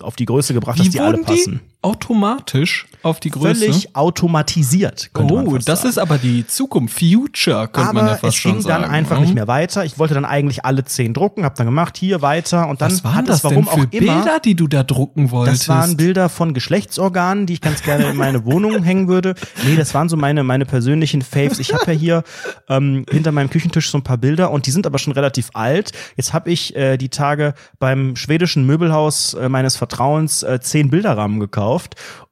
auf 0.00 0.16
die 0.16 0.24
Größe 0.24 0.54
gebracht, 0.54 0.78
dass 0.78 0.86
Wie 0.86 0.90
die 0.90 1.00
alle 1.00 1.18
passen. 1.18 1.60
die 1.62 1.75
automatisch 1.86 2.86
auf 3.02 3.20
die 3.20 3.30
Größe? 3.30 3.60
Völlig 3.60 3.94
automatisiert, 3.94 5.10
oh, 5.14 5.58
das 5.58 5.82
sagen. 5.82 5.88
ist 5.88 5.98
aber 5.98 6.18
die 6.18 6.44
Zukunft, 6.44 6.98
Future, 6.98 7.68
könnte 7.68 7.90
aber 7.90 7.92
man 7.92 8.06
ja 8.08 8.16
fast 8.16 8.24
es 8.24 8.34
schon 8.34 8.52
ging 8.54 8.62
sagen. 8.62 8.82
dann 8.82 8.90
einfach 8.90 9.16
ne? 9.16 9.26
nicht 9.26 9.34
mehr 9.34 9.46
weiter. 9.46 9.84
Ich 9.84 9.96
wollte 9.96 10.14
dann 10.14 10.24
eigentlich 10.24 10.64
alle 10.64 10.84
zehn 10.84 11.14
drucken, 11.14 11.44
hab 11.44 11.54
dann 11.54 11.66
gemacht, 11.66 11.96
hier 11.96 12.22
weiter 12.22 12.68
und 12.68 12.80
dann 12.80 12.90
Was 12.90 13.04
waren 13.04 13.14
hat 13.14 13.28
das 13.28 13.38
es 13.38 13.44
warum 13.44 13.66
denn 13.66 13.66
für 13.66 13.70
auch 13.70 13.92
immer. 13.92 14.14
Bilder, 14.14 14.40
die 14.40 14.56
du 14.56 14.66
da 14.66 14.82
drucken 14.82 15.30
wolltest? 15.30 15.62
Das 15.62 15.68
waren 15.68 15.96
Bilder 15.96 16.28
von 16.28 16.54
Geschlechtsorganen, 16.54 17.46
die 17.46 17.52
ich 17.52 17.60
ganz 17.60 17.82
gerne 17.82 18.06
in 18.06 18.16
meine 18.16 18.44
Wohnung 18.44 18.82
hängen 18.82 19.06
würde. 19.06 19.36
Nee, 19.64 19.76
das 19.76 19.94
waren 19.94 20.08
so 20.08 20.16
meine, 20.16 20.42
meine 20.42 20.66
persönlichen 20.66 21.22
Faves. 21.22 21.60
Ich 21.60 21.72
habe 21.72 21.92
ja 21.92 21.92
hier 21.92 22.24
ähm, 22.68 23.06
hinter 23.08 23.30
meinem 23.30 23.50
Küchentisch 23.50 23.90
so 23.92 23.98
ein 23.98 24.02
paar 24.02 24.18
Bilder 24.18 24.50
und 24.50 24.66
die 24.66 24.72
sind 24.72 24.86
aber 24.86 24.98
schon 24.98 25.12
relativ 25.12 25.50
alt. 25.54 25.92
Jetzt 26.16 26.32
habe 26.32 26.50
ich 26.50 26.74
äh, 26.74 26.96
die 26.96 27.10
Tage 27.10 27.54
beim 27.78 28.16
schwedischen 28.16 28.66
Möbelhaus 28.66 29.34
äh, 29.34 29.48
meines 29.48 29.76
Vertrauens 29.76 30.42
äh, 30.42 30.58
zehn 30.60 30.90
Bilderrahmen 30.90 31.38
gekauft 31.38 31.75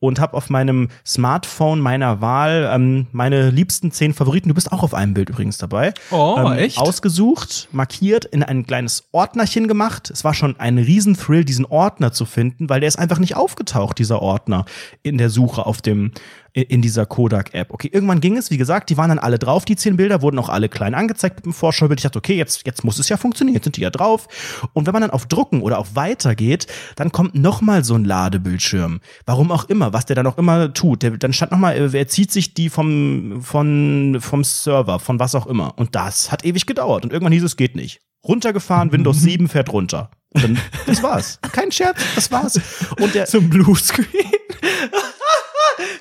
und 0.01 0.20
habe 0.20 0.36
auf 0.36 0.51
meinem 0.51 0.88
Smartphone 1.07 1.80
meiner 1.80 2.20
Wahl 2.20 2.70
ähm, 2.72 3.07
meine 3.12 3.51
liebsten 3.51 3.92
zehn 3.92 4.14
Favoriten. 4.14 4.49
Du 4.49 4.55
bist 4.55 4.72
auch 4.72 4.82
auf 4.82 4.95
einem 4.95 5.14
Bild 5.14 5.28
übrigens 5.30 5.59
dabei. 5.59 5.92
Oh, 6.11 6.36
ähm, 6.38 6.53
echt? 6.53 6.78
Ausgesucht, 6.78 7.68
markiert, 7.72 8.24
in 8.24 8.42
ein 8.42 8.66
kleines 8.66 9.09
Ordnerchen 9.12 9.68
gemacht. 9.68 10.11
Es 10.11 10.24
war 10.24 10.34
schon 10.34 10.59
ein 10.59 10.78
Riesenthrill, 10.78 11.45
diesen 11.45 11.66
Ordner 11.66 12.12
zu 12.12 12.24
finden, 12.24 12.68
weil 12.68 12.80
der 12.80 12.88
ist 12.88 12.99
einfach 12.99 13.18
nicht 13.18 13.36
aufgetaucht, 13.36 13.99
dieser 13.99 14.22
Ordner, 14.22 14.64
in 15.03 15.18
der 15.18 15.30
Suche 15.30 15.66
auf 15.66 15.82
dem, 15.82 16.12
in 16.55 16.82
dieser 16.82 17.05
Kodak-App. 17.05 17.72
Okay, 17.72 17.90
irgendwann 17.92 18.20
ging 18.20 18.36
es, 18.36 18.50
wie 18.50 18.57
gesagt, 18.57 18.88
die 18.88 18.96
waren 18.96 19.09
dann 19.09 19.18
alle 19.18 19.40
drauf, 19.40 19.64
die 19.64 19.74
zehn 19.74 19.96
Bilder, 19.96 20.22
wurden 20.22 20.38
auch 20.38 20.48
alle 20.48 20.68
klein 20.68 20.94
angezeigt 20.94 21.36
mit 21.36 21.46
dem 21.46 21.52
Vorschaubild. 21.52 21.98
Ich 21.98 22.05
dachte, 22.05 22.18
okay, 22.18 22.36
jetzt, 22.36 22.64
jetzt 22.64 22.84
muss 22.84 22.98
es 23.00 23.09
ja 23.09 23.16
funktionieren, 23.16 23.55
jetzt 23.55 23.64
sind 23.64 23.76
die 23.76 23.80
ja 23.80 23.90
drauf. 23.90 24.28
Und 24.72 24.86
wenn 24.86 24.92
man 24.92 25.02
dann 25.02 25.11
auf 25.11 25.26
Drucken 25.26 25.62
oder 25.62 25.78
auf 25.78 25.96
Weiter 25.96 26.36
geht, 26.36 26.68
dann 26.94 27.11
kommt 27.11 27.34
nochmal 27.34 27.84
so 27.84 27.96
ein 27.96 28.05
Ladebildschirm. 28.05 29.00
Warum 29.26 29.50
auch 29.50 29.64
immer, 29.64 29.92
was 29.92 30.07
der 30.07 30.14
dann 30.14 30.28
auch 30.28 30.38
immer 30.38 30.72
tut. 30.72 31.02
Der, 31.02 31.11
dann 31.12 31.32
stand 31.32 31.50
nochmal, 31.50 31.92
er 31.92 32.09
zieht 32.09 32.30
sich 32.30 32.55
die 32.55 32.70
vom, 32.70 33.42
von, 33.42 34.18
vom 34.20 34.44
Server, 34.44 35.00
von 35.00 35.18
was 35.18 35.34
auch 35.34 35.48
immer. 35.48 35.76
Und 35.76 35.96
das 35.96 36.30
hat 36.30 36.44
ewig 36.44 36.66
gedauert. 36.66 37.05
Und 37.05 37.12
irgendwann 37.12 37.32
hieß 37.32 37.42
es, 37.42 37.57
geht 37.57 37.74
nicht. 37.74 38.00
Runtergefahren, 38.24 38.92
Windows 38.92 39.20
7 39.22 39.48
fährt 39.48 39.72
runter. 39.72 40.11
Und 40.34 40.44
dann, 40.44 40.59
das 40.86 41.02
war's. 41.02 41.40
Kein 41.52 41.72
Scherz, 41.72 41.98
das 42.14 42.30
war's. 42.30 42.61
Und 43.00 43.14
der, 43.14 43.26
zum 43.26 43.50
Bluescreen. 43.50 44.07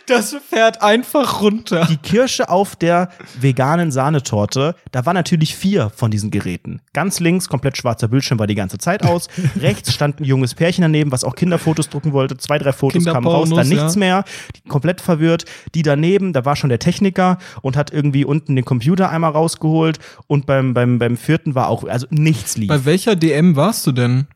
Das 0.08 0.36
fährt 0.50 0.82
einfach 0.82 1.42
runter. 1.42 1.88
Die 1.90 1.98
Kirsche 1.98 2.50
auf 2.50 2.76
der 2.76 3.10
veganen 3.40 3.92
Sahnetorte, 3.92 4.76
da 4.92 5.06
war 5.06 5.14
natürlich 5.14 5.56
vier 5.56 5.90
von 5.96 6.12
diesen 6.12 6.32
Geräten. 6.32 6.82
Ganz 6.94 7.20
links, 7.20 7.48
komplett 7.48 7.78
schwarzer 7.78 8.08
Bildschirm, 8.08 8.40
war 8.40 8.48
die 8.48 8.56
ganze 8.56 8.78
Zeit 8.78 9.04
aus. 9.04 9.28
Rechts 9.60 9.94
stand 9.94 10.20
ein 10.20 10.26
junges 10.26 10.56
Pärchen 10.56 10.82
daneben, 10.82 11.12
was 11.12 11.24
auch 11.24 11.36
Kinderfotos 11.36 11.90
drucken 11.90 12.14
wollte. 12.14 12.38
Zwei, 12.38 12.58
drei 12.58 12.74
Fotos 12.74 13.06
kamen 13.06 13.28
raus, 13.28 13.50
dann 13.50 13.70
nichts 13.70 13.96
ja. 13.96 14.00
mehr. 14.00 14.26
Die, 14.56 14.68
komplett 14.70 15.02
verwirrt. 15.02 15.46
Die 15.74 15.82
daneben, 15.82 16.34
da 16.34 16.46
war 16.46 16.56
schon 16.56 16.70
der 16.70 16.80
Techniker 16.80 17.38
und 17.62 17.78
hat 17.78 17.92
irgendwie 17.92 18.26
unten 18.26 18.56
den 18.56 18.66
Computer 18.66 19.10
einmal 19.10 19.32
rausgeholt. 19.32 20.00
Und 20.28 20.46
beim, 20.46 20.74
beim, 20.74 21.00
beim 21.00 21.18
vierten 21.18 21.56
war 21.56 21.70
auch, 21.70 21.84
also 21.86 22.08
nichts 22.10 22.58
lief. 22.58 22.68
Bei 22.68 22.86
welcher 22.86 23.16
DM 23.16 23.56
warst 23.56 23.88
du 23.88 23.92
denn? 23.92 24.28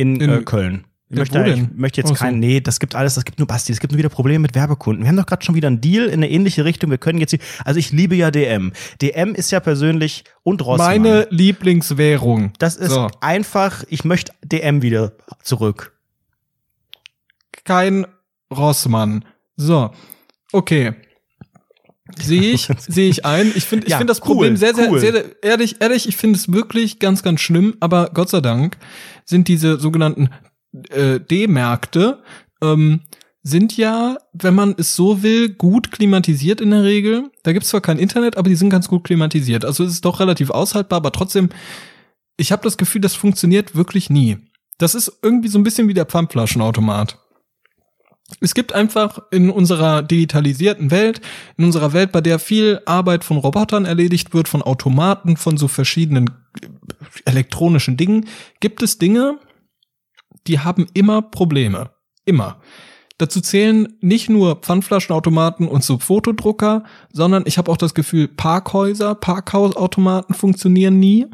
in, 0.00 0.20
in- 0.20 0.30
äh, 0.30 0.42
Köln. 0.42 0.84
Ich 1.12 1.16
Ja, 1.16 1.22
möchte, 1.22 1.50
ich 1.50 1.68
möchte 1.76 2.00
jetzt 2.00 2.08
so. 2.08 2.14
keinen, 2.14 2.38
nee, 2.38 2.60
das 2.60 2.78
gibt 2.78 2.94
alles, 2.94 3.14
das 3.16 3.24
gibt 3.24 3.40
nur 3.40 3.48
Basti, 3.48 3.72
es 3.72 3.80
gibt 3.80 3.92
nur 3.92 3.98
wieder 3.98 4.08
Probleme 4.08 4.38
mit 4.42 4.54
Werbekunden. 4.54 5.02
Wir 5.02 5.08
haben 5.08 5.16
doch 5.16 5.26
gerade 5.26 5.44
schon 5.44 5.56
wieder 5.56 5.66
einen 5.66 5.80
Deal 5.80 6.06
in 6.06 6.14
eine 6.14 6.30
ähnliche 6.30 6.64
Richtung. 6.64 6.88
Wir 6.90 6.98
können 6.98 7.18
jetzt, 7.18 7.36
also 7.64 7.78
ich 7.80 7.90
liebe 7.90 8.14
ja 8.14 8.30
DM. 8.30 8.72
DM 9.02 9.34
ist 9.34 9.50
ja 9.50 9.58
persönlich 9.58 10.22
und 10.44 10.64
Rossmann. 10.64 11.02
Meine 11.02 11.26
Lieblingswährung. 11.30 12.52
das 12.58 12.76
ist 12.76 12.92
So. 12.92 13.08
einfach, 13.20 13.82
ich 13.88 14.04
möchte 14.04 14.32
DM 14.44 14.82
wieder 14.82 15.12
zurück. 15.42 15.92
kein 17.64 18.06
Rossmann. 18.52 19.24
So, 19.56 19.90
okay. 20.52 20.92
Sehe 22.20 22.52
ich, 22.52 22.68
sehe 22.78 23.08
ich 23.10 23.24
ein. 23.24 23.52
Ich 23.54 23.64
finde, 23.64 23.86
ich 23.86 23.90
Ja, 23.92 23.98
finde 23.98 24.10
das 24.12 24.20
cool, 24.22 24.26
Problem 24.26 24.56
sehr, 24.56 24.74
sehr, 24.74 24.90
cool. 24.90 24.98
sehr, 25.00 25.12
sehr, 25.12 25.24
ehrlich, 25.42 25.76
ehrlich, 25.80 26.08
ich 26.08 26.16
finde 26.16 26.38
es 26.38 26.52
wirklich 26.52 26.98
ganz, 26.98 27.22
ganz 27.22 27.40
schlimm. 27.40 27.76
Aber 27.80 28.10
Gott 28.14 28.28
sei 28.30 28.40
Dank 28.40 28.76
sind 29.24 29.46
diese 29.48 29.78
sogenannten 29.78 30.30
äh, 30.90 31.20
D-Märkte 31.20 32.22
ähm, 32.62 33.00
sind 33.42 33.76
ja, 33.76 34.18
wenn 34.32 34.54
man 34.54 34.74
es 34.76 34.94
so 34.94 35.22
will, 35.22 35.48
gut 35.48 35.90
klimatisiert 35.92 36.60
in 36.60 36.70
der 36.70 36.84
Regel. 36.84 37.30
Da 37.42 37.52
gibt's 37.52 37.70
zwar 37.70 37.80
kein 37.80 37.98
Internet, 37.98 38.36
aber 38.36 38.48
die 38.48 38.56
sind 38.56 38.70
ganz 38.70 38.88
gut 38.88 39.04
klimatisiert. 39.04 39.64
Also 39.64 39.84
es 39.84 39.92
ist 39.92 40.04
doch 40.04 40.20
relativ 40.20 40.50
aushaltbar, 40.50 40.98
aber 40.98 41.12
trotzdem, 41.12 41.48
ich 42.36 42.52
habe 42.52 42.62
das 42.62 42.76
Gefühl, 42.76 43.00
das 43.00 43.14
funktioniert 43.14 43.74
wirklich 43.74 44.10
nie. 44.10 44.38
Das 44.78 44.94
ist 44.94 45.20
irgendwie 45.22 45.48
so 45.48 45.58
ein 45.58 45.62
bisschen 45.62 45.88
wie 45.88 45.94
der 45.94 46.06
Pfandflaschenautomat. 46.06 47.18
Es 48.40 48.54
gibt 48.54 48.74
einfach 48.74 49.18
in 49.30 49.50
unserer 49.50 50.02
digitalisierten 50.02 50.90
Welt, 50.90 51.20
in 51.56 51.64
unserer 51.64 51.92
Welt, 51.92 52.12
bei 52.12 52.20
der 52.20 52.38
viel 52.38 52.80
Arbeit 52.86 53.24
von 53.24 53.38
Robotern 53.38 53.86
erledigt 53.86 54.32
wird, 54.32 54.48
von 54.48 54.62
Automaten, 54.62 55.36
von 55.36 55.56
so 55.56 55.66
verschiedenen 55.66 56.30
äh, 56.62 56.66
elektronischen 57.24 57.96
Dingen, 57.96 58.28
gibt 58.60 58.82
es 58.82 58.98
Dinge, 58.98 59.38
die 60.46 60.60
haben 60.60 60.86
immer 60.94 61.22
Probleme. 61.22 61.90
Immer. 62.24 62.60
Dazu 63.18 63.40
zählen 63.42 63.98
nicht 64.00 64.30
nur 64.30 64.56
Pfandflaschenautomaten 64.56 65.68
und 65.68 65.84
so 65.84 65.98
Fotodrucker, 65.98 66.84
sondern 67.12 67.42
ich 67.46 67.58
habe 67.58 67.70
auch 67.70 67.76
das 67.76 67.92
Gefühl, 67.92 68.28
Parkhäuser, 68.28 69.14
Parkhausautomaten 69.14 70.34
funktionieren 70.34 70.98
nie. 70.98 71.26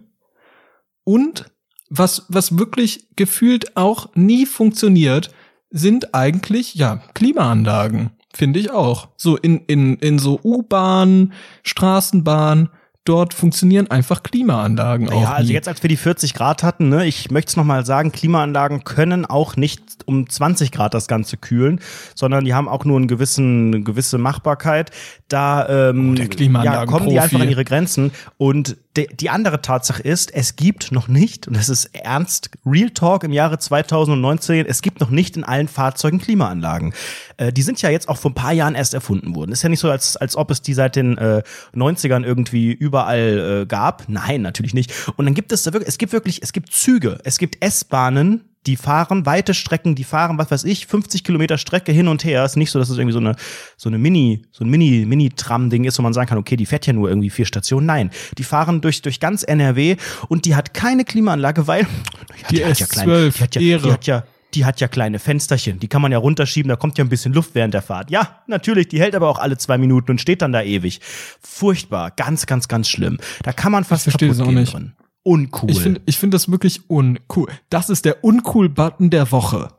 Und 1.04 1.46
was, 1.88 2.26
was 2.28 2.58
wirklich 2.58 3.06
gefühlt 3.14 3.76
auch 3.76 4.08
nie 4.16 4.46
funktioniert, 4.46 5.30
sind 5.70 6.14
eigentlich, 6.14 6.74
ja, 6.74 7.02
Klimaanlagen. 7.14 8.10
Finde 8.34 8.58
ich 8.58 8.70
auch. 8.70 9.08
So 9.16 9.36
in, 9.36 9.60
in, 9.66 9.96
in 9.98 10.18
so 10.18 10.40
U-Bahn, 10.42 11.32
Straßenbahn, 11.62 12.70
dort 13.08 13.34
funktionieren 13.34 13.90
einfach 13.90 14.22
Klimaanlagen 14.22 15.08
auch. 15.08 15.22
Ja, 15.22 15.32
also 15.32 15.52
jetzt, 15.52 15.68
als 15.68 15.82
wir 15.82 15.88
die 15.88 15.96
40 15.96 16.34
Grad 16.34 16.62
hatten, 16.62 16.88
ne, 16.88 17.06
ich 17.06 17.30
möchte 17.30 17.50
es 17.50 17.56
nochmal 17.56 17.86
sagen, 17.86 18.12
Klimaanlagen 18.12 18.84
können 18.84 19.24
auch 19.24 19.56
nicht 19.56 19.82
um 20.04 20.28
20 20.28 20.72
Grad 20.72 20.94
das 20.94 21.08
Ganze 21.08 21.36
kühlen, 21.36 21.80
sondern 22.14 22.44
die 22.44 22.54
haben 22.54 22.68
auch 22.68 22.84
nur 22.84 22.96
einen 22.96 23.08
gewissen, 23.08 23.74
eine 23.74 23.82
gewisse 23.82 24.18
Machbarkeit. 24.18 24.90
Da 25.28 25.90
ähm, 25.90 26.14
Oh, 26.14 26.64
ja, 26.64 26.86
kommen 26.86 27.08
die 27.08 27.18
einfach 27.18 27.40
an 27.40 27.48
ihre 27.48 27.64
Grenzen. 27.64 28.12
Und 28.38 28.76
de, 28.96 29.08
die 29.12 29.28
andere 29.28 29.60
Tatsache 29.60 30.02
ist, 30.02 30.32
es 30.32 30.54
gibt 30.54 30.92
noch 30.92 31.08
nicht, 31.08 31.48
und 31.48 31.56
das 31.56 31.68
ist 31.68 31.86
ernst, 31.94 32.50
Real 32.64 32.90
Talk 32.90 33.24
im 33.24 33.32
Jahre 33.32 33.58
2019, 33.58 34.66
es 34.66 34.82
gibt 34.82 35.00
noch 35.00 35.10
nicht 35.10 35.36
in 35.36 35.42
allen 35.42 35.66
Fahrzeugen 35.66 36.18
Klimaanlagen. 36.18 36.94
Äh, 37.38 37.52
die 37.52 37.62
sind 37.62 37.82
ja 37.82 37.90
jetzt 37.90 38.08
auch 38.08 38.18
vor 38.18 38.30
ein 38.30 38.34
paar 38.34 38.52
Jahren 38.52 38.76
erst 38.76 38.94
erfunden 38.94 39.34
worden. 39.34 39.50
Ist 39.50 39.62
ja 39.62 39.68
nicht 39.68 39.80
so, 39.80 39.90
als, 39.90 40.16
als 40.16 40.36
ob 40.36 40.50
es 40.52 40.62
die 40.62 40.74
seit 40.74 40.94
den 40.94 41.18
äh, 41.18 41.42
90ern 41.74 42.24
irgendwie 42.24 42.72
überall 42.72 43.62
äh, 43.62 43.66
gab. 43.66 44.04
Nein, 44.08 44.42
natürlich 44.42 44.74
nicht. 44.74 44.92
Und 45.16 45.24
dann 45.24 45.34
gibt 45.34 45.50
es 45.50 45.64
da 45.64 45.72
wirklich, 45.72 45.88
es 45.88 45.98
gibt 45.98 46.12
wirklich, 46.12 46.42
es 46.42 46.52
gibt 46.52 46.72
Züge, 46.72 47.18
es 47.24 47.38
gibt 47.38 47.64
S-Bahnen, 47.64 48.44
die 48.66 48.76
fahren 48.76 49.26
weite 49.26 49.54
Strecken, 49.54 49.94
die 49.94 50.04
fahren, 50.04 50.38
was 50.38 50.50
weiß 50.50 50.64
ich, 50.64 50.86
50 50.86 51.24
Kilometer 51.24 51.58
Strecke 51.58 51.92
hin 51.92 52.08
und 52.08 52.24
her. 52.24 52.44
Ist 52.44 52.56
nicht 52.56 52.70
so, 52.70 52.78
dass 52.78 52.90
es 52.90 52.98
irgendwie 52.98 53.12
so 53.12 53.20
eine, 53.20 53.36
so 53.76 53.88
eine 53.88 53.98
Mini, 53.98 54.42
so 54.50 54.64
ein 54.64 54.68
Mini, 54.68 55.04
Mini-Tram-Ding 55.06 55.84
ist, 55.84 55.98
wo 55.98 56.02
man 56.02 56.12
sagen 56.12 56.28
kann, 56.28 56.38
okay, 56.38 56.56
die 56.56 56.66
fährt 56.66 56.86
ja 56.86 56.92
nur 56.92 57.08
irgendwie 57.08 57.30
vier 57.30 57.46
Stationen. 57.46 57.86
Nein, 57.86 58.10
die 58.38 58.44
fahren 58.44 58.80
durch, 58.80 59.02
durch 59.02 59.20
ganz 59.20 59.42
NRW 59.42 59.96
und 60.28 60.44
die 60.44 60.56
hat 60.56 60.74
keine 60.74 61.04
Klimaanlage, 61.04 61.66
weil 61.66 61.86
Die 62.50 62.64
hat 62.64 62.78
ja 62.78 62.86
kleine, 62.86 63.12
S12, 63.12 63.32
die 63.36 63.42
hat 63.42 63.54
ja, 63.54 63.60
Ehre. 63.60 63.82
die 63.82 63.92
hat 63.92 64.06
ja 64.06 64.24
die 64.54 64.64
hat 64.64 64.80
ja 64.80 64.88
kleine 64.88 65.18
Fensterchen, 65.18 65.80
die 65.80 65.88
kann 65.88 66.00
man 66.00 66.12
ja 66.12 66.18
runterschieben, 66.18 66.68
da 66.68 66.76
kommt 66.76 66.96
ja 66.96 67.04
ein 67.04 67.10
bisschen 67.10 67.34
Luft 67.34 67.54
während 67.54 67.74
der 67.74 67.82
Fahrt. 67.82 68.10
Ja, 68.10 68.40
natürlich, 68.46 68.88
die 68.88 69.00
hält 69.00 69.14
aber 69.14 69.28
auch 69.28 69.38
alle 69.38 69.58
zwei 69.58 69.76
Minuten 69.76 70.12
und 70.12 70.20
steht 70.20 70.40
dann 70.40 70.52
da 70.52 70.62
ewig. 70.62 71.00
Furchtbar, 71.42 72.10
ganz, 72.12 72.46
ganz, 72.46 72.66
ganz 72.66 72.88
schlimm. 72.88 73.18
Da 73.42 73.52
kann 73.52 73.72
man 73.72 73.84
fast 73.84 74.04
verstehe 74.04 74.30
kaputt 74.30 74.46
gehen 74.46 74.54
nicht. 74.54 74.72
drin. 74.72 74.92
Uncool. 75.26 75.70
Ich 75.70 75.80
finde 75.80 76.00
ich 76.06 76.18
finde 76.18 76.36
das 76.36 76.50
wirklich 76.50 76.88
uncool. 76.88 77.48
Das 77.68 77.90
ist 77.90 78.04
der 78.04 78.22
Uncool-Button 78.22 79.10
der 79.10 79.32
Woche. 79.32 79.70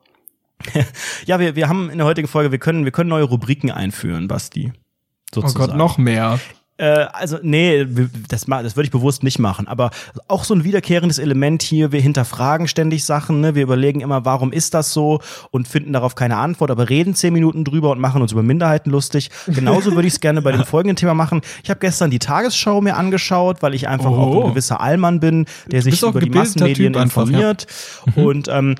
ja, 1.25 1.39
wir, 1.39 1.55
wir 1.55 1.69
haben 1.69 1.89
in 1.89 1.99
der 1.99 2.05
heutigen 2.05 2.27
Folge, 2.27 2.51
wir 2.51 2.59
können, 2.59 2.83
wir 2.83 2.91
können 2.91 3.09
neue 3.09 3.23
Rubriken 3.23 3.71
einführen, 3.71 4.27
Basti. 4.27 4.73
Oh 4.75 5.35
Sozusagen. 5.35 5.67
Gott, 5.67 5.77
noch 5.77 5.97
mehr. 5.97 6.39
Äh, 6.77 7.07
also, 7.11 7.37
nee, 7.41 7.85
das, 8.29 8.45
das 8.45 8.75
würde 8.75 8.85
ich 8.85 8.91
bewusst 8.91 9.23
nicht 9.23 9.39
machen. 9.39 9.67
Aber 9.67 9.89
auch 10.27 10.43
so 10.43 10.53
ein 10.53 10.63
wiederkehrendes 10.63 11.19
Element 11.19 11.63
hier, 11.63 11.91
wir 11.91 12.01
hinterfragen 12.01 12.67
ständig 12.67 13.03
Sachen, 13.03 13.41
ne? 13.41 13.55
wir 13.55 13.63
überlegen 13.63 14.01
immer, 14.01 14.25
warum 14.25 14.51
ist 14.51 14.73
das 14.73 14.93
so 14.93 15.19
und 15.51 15.67
finden 15.67 15.93
darauf 15.93 16.15
keine 16.15 16.37
Antwort, 16.37 16.71
aber 16.71 16.89
reden 16.89 17.15
zehn 17.15 17.33
Minuten 17.33 17.63
drüber 17.63 17.91
und 17.91 17.99
machen 17.99 18.21
uns 18.21 18.31
über 18.31 18.43
Minderheiten 18.43 18.91
lustig. 18.91 19.29
Genauso 19.47 19.93
würde 19.93 20.07
ich 20.07 20.13
es 20.15 20.19
gerne 20.19 20.41
bei 20.41 20.51
dem 20.51 20.63
folgenden 20.65 20.95
Thema 20.95 21.13
machen. 21.13 21.41
Ich 21.63 21.69
habe 21.69 21.79
gestern 21.79 22.11
die 22.11 22.19
Tagesschau 22.19 22.81
mir 22.81 22.95
angeschaut, 22.95 23.61
weil 23.61 23.73
ich 23.73 23.87
einfach 23.87 24.11
Oh. 24.11 24.15
auch 24.15 24.43
ein 24.45 24.49
gewisser 24.51 24.79
Allmann 24.79 25.19
bin, 25.19 25.45
der 25.67 25.81
sich 25.81 26.01
über 26.01 26.19
die 26.19 26.29
Massenmedien 26.29 26.93
Typ 26.93 27.01
einfach, 27.01 27.29
ja. 27.29 27.51
informiert. 27.51 27.67
Und 28.15 28.47
ähm, 28.47 28.75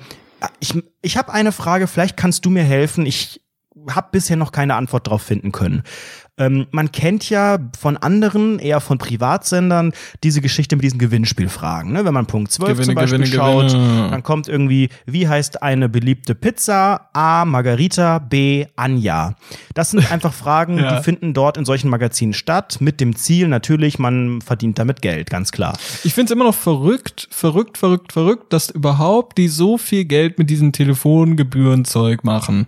ich, 0.60 0.74
ich 1.02 1.16
habe 1.16 1.32
eine 1.32 1.52
Frage, 1.52 1.86
vielleicht 1.86 2.16
kannst 2.16 2.44
du 2.44 2.50
mir 2.50 2.62
helfen. 2.62 3.06
Ich 3.06 3.40
habe 3.90 4.08
bisher 4.12 4.36
noch 4.36 4.52
keine 4.52 4.74
Antwort 4.74 5.08
drauf 5.08 5.22
finden 5.22 5.52
können. 5.52 5.82
Ähm, 6.38 6.66
man 6.70 6.92
kennt 6.92 7.28
ja 7.30 7.58
von 7.78 7.96
anderen, 7.96 8.58
eher 8.58 8.80
von 8.80 8.98
Privatsendern, 8.98 9.92
diese 10.22 10.40
Geschichte 10.40 10.76
mit 10.76 10.84
diesen 10.84 10.98
Gewinnspielfragen. 10.98 11.92
Ne? 11.92 12.04
Wenn 12.04 12.14
man 12.14 12.26
Punkt 12.26 12.52
12 12.52 12.70
Gewinne, 12.70 12.84
zum 12.86 12.94
Beispiel 12.94 13.18
Gewinne, 13.18 13.34
schaut, 13.36 13.66
Gewinne. 13.72 14.08
dann 14.10 14.22
kommt 14.22 14.48
irgendwie, 14.48 14.88
wie 15.06 15.28
heißt 15.28 15.62
eine 15.62 15.88
beliebte 15.88 16.34
Pizza? 16.34 17.08
A. 17.12 17.44
Margarita, 17.44 18.18
B. 18.18 18.66
Anja. 18.76 19.34
Das 19.74 19.90
sind 19.90 20.10
einfach 20.12 20.32
Fragen, 20.32 20.78
Ja. 20.78 20.96
die 20.98 21.02
finden 21.02 21.34
dort 21.34 21.56
in 21.56 21.64
solchen 21.64 21.88
Magazinen 21.90 22.32
statt, 22.34 22.78
mit 22.80 23.00
dem 23.00 23.16
Ziel 23.16 23.48
natürlich, 23.48 23.98
man 23.98 24.40
verdient 24.40 24.78
damit 24.78 25.02
Geld, 25.02 25.30
ganz 25.30 25.52
klar. 25.52 25.76
Ich 26.04 26.14
finde 26.14 26.30
es 26.32 26.36
immer 26.36 26.44
noch 26.44 26.54
verrückt, 26.54 27.28
verrückt, 27.30 27.78
verrückt, 27.78 28.12
verrückt, 28.12 28.52
dass 28.52 28.70
überhaupt 28.70 29.38
die 29.38 29.48
so 29.48 29.78
viel 29.78 30.04
Geld 30.04 30.38
mit 30.38 30.50
diesem 30.50 30.72
Telefongebührenzeug 30.72 32.24
machen. 32.24 32.66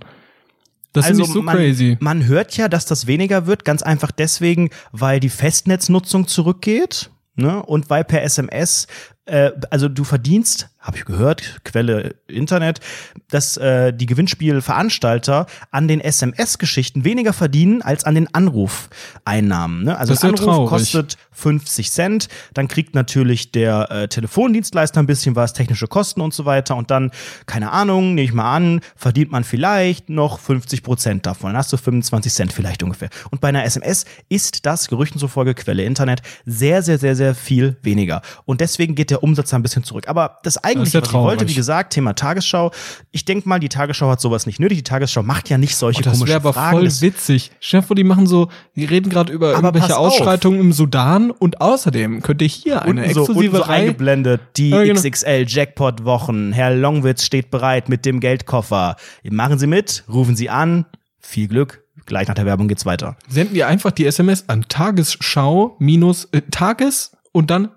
Das 0.92 1.06
finde 1.06 1.22
ich 1.22 1.28
so 1.28 1.32
Also 1.34 1.42
man, 1.42 1.56
crazy. 1.56 1.96
Man 2.00 2.26
hört 2.26 2.56
ja, 2.56 2.68
dass 2.68 2.84
das 2.84 3.06
weniger 3.06 3.46
wird, 3.46 3.64
ganz 3.64 3.82
einfach 3.82 4.10
deswegen, 4.10 4.70
weil 4.92 5.20
die 5.20 5.28
Festnetznutzung 5.28 6.26
zurückgeht. 6.26 7.10
Ne? 7.36 7.62
Und 7.62 7.88
weil 7.88 8.04
per 8.04 8.22
SMS, 8.22 8.86
äh, 9.24 9.52
also 9.70 9.88
du 9.88 10.04
verdienst, 10.04 10.68
habe 10.80 10.96
ich 10.96 11.04
gehört, 11.04 11.60
Quelle 11.64 12.14
Internet, 12.26 12.80
dass 13.28 13.56
äh, 13.58 13.92
die 13.92 14.06
Gewinnspielveranstalter 14.06 15.46
an 15.70 15.88
den 15.88 16.00
SMS-Geschichten 16.00 17.04
weniger 17.04 17.32
verdienen 17.34 17.82
als 17.82 18.04
an 18.04 18.14
den 18.14 18.34
Anrufeinnahmen. 18.34 19.84
Ne? 19.84 19.98
Also 19.98 20.14
Das 20.14 20.24
ein 20.24 20.30
Anruf 20.30 20.44
traurig. 20.44 20.68
kostet 20.70 21.18
50 21.32 21.90
Cent, 21.90 22.28
dann 22.54 22.66
kriegt 22.68 22.94
natürlich 22.94 23.52
der 23.52 23.90
äh, 23.90 24.08
Telefondienstleister 24.08 25.00
ein 25.00 25.06
bisschen 25.06 25.36
was, 25.36 25.52
technische 25.52 25.86
Kosten 25.86 26.20
und 26.22 26.32
so 26.32 26.44
weiter 26.46 26.76
und 26.76 26.90
dann, 26.90 27.10
keine 27.46 27.72
Ahnung, 27.72 28.14
nehme 28.14 28.24
ich 28.24 28.32
mal 28.32 28.54
an, 28.54 28.80
verdient 28.96 29.30
man 29.30 29.44
vielleicht 29.44 30.08
noch 30.08 30.38
50 30.38 30.82
Prozent 30.82 31.26
davon. 31.26 31.50
Dann 31.50 31.58
hast 31.58 31.72
du 31.72 31.76
25 31.76 32.32
Cent 32.32 32.52
vielleicht 32.52 32.82
ungefähr. 32.82 33.10
Und 33.30 33.40
bei 33.40 33.48
einer 33.48 33.64
SMS 33.64 34.06
ist 34.28 34.64
das, 34.66 34.88
Gerüchten 34.88 35.20
zufolge, 35.20 35.54
Quelle 35.54 35.84
Internet, 35.84 36.22
sehr, 36.46 36.82
sehr, 36.82 36.98
sehr, 36.98 37.16
sehr 37.16 37.34
viel 37.34 37.76
weniger. 37.82 38.22
Und 38.44 38.60
deswegen 38.60 38.94
geht 38.94 39.10
der 39.10 39.22
Umsatz 39.22 39.52
ein 39.52 39.62
bisschen 39.62 39.84
zurück. 39.84 40.08
Aber 40.08 40.38
das 40.42 40.56
eigentliche, 40.80 40.98
ja 40.98 41.02
was 41.02 41.08
ich 41.08 41.14
wollte, 41.14 41.36
traurig. 41.38 41.50
wie 41.50 41.54
gesagt, 41.54 41.92
Thema 41.92 42.14
Tagesschau, 42.14 42.70
ich 43.10 43.24
denke 43.24 43.48
mal, 43.48 43.58
die 43.60 43.68
Tagesschau 43.68 44.10
hat 44.10 44.20
sowas 44.20 44.46
nicht 44.46 44.60
nötig. 44.60 44.78
Die 44.78 44.84
Tagesschau 44.84 45.22
macht 45.22 45.48
ja 45.48 45.58
nicht 45.58 45.76
solche 45.76 46.00
Oh, 46.00 46.02
das 46.02 46.18
komischen 46.18 46.36
aber 46.36 46.52
Fragen. 46.52 46.76
voll 46.76 46.84
Das- 46.84 47.02
witzig. 47.02 47.50
Vor, 47.60 47.96
die 47.96 48.04
machen 48.04 48.26
so, 48.26 48.48
die 48.76 48.84
reden 48.84 49.10
gerade 49.10 49.32
über 49.32 49.54
Aber 49.56 49.68
irgendwelche 49.68 49.96
auf. 49.96 50.12
Ausschreitungen 50.12 50.60
im 50.60 50.72
Sudan 50.72 51.30
und 51.30 51.60
außerdem 51.60 52.22
könnt 52.22 52.42
ihr 52.42 52.48
hier 52.48 52.82
eine 52.82 53.02
unten 53.02 53.14
so, 53.14 53.20
exklusive 53.24 53.56
so 53.58 53.62
Reihe. 53.62 53.80
eingeblendet, 53.82 54.40
die 54.56 54.70
Ja, 54.70 54.82
genau. 54.82 54.94
XXL 55.00 55.44
Jackpot 55.46 56.04
Wochen. 56.04 56.52
Herr 56.52 56.74
Longwitz 56.74 57.24
steht 57.24 57.50
bereit 57.50 57.88
mit 57.88 58.04
dem 58.04 58.20
Geldkoffer. 58.20 58.96
Machen 59.30 59.58
Sie 59.58 59.66
mit, 59.66 60.04
rufen 60.08 60.36
Sie 60.36 60.50
an. 60.50 60.86
Viel 61.18 61.48
Glück. 61.48 61.84
Gleich 62.06 62.26
nach 62.28 62.34
der 62.34 62.46
Werbung 62.46 62.66
geht's 62.66 62.86
weiter. 62.86 63.16
Senden 63.28 63.54
wir 63.54 63.68
einfach 63.68 63.92
die 63.92 64.06
SMS 64.06 64.48
an 64.48 64.64
Tagesschau 64.68 65.76
minus 65.78 66.24
äh, 66.32 66.40
Tages 66.50 67.12
und 67.32 67.50
dann 67.50 67.68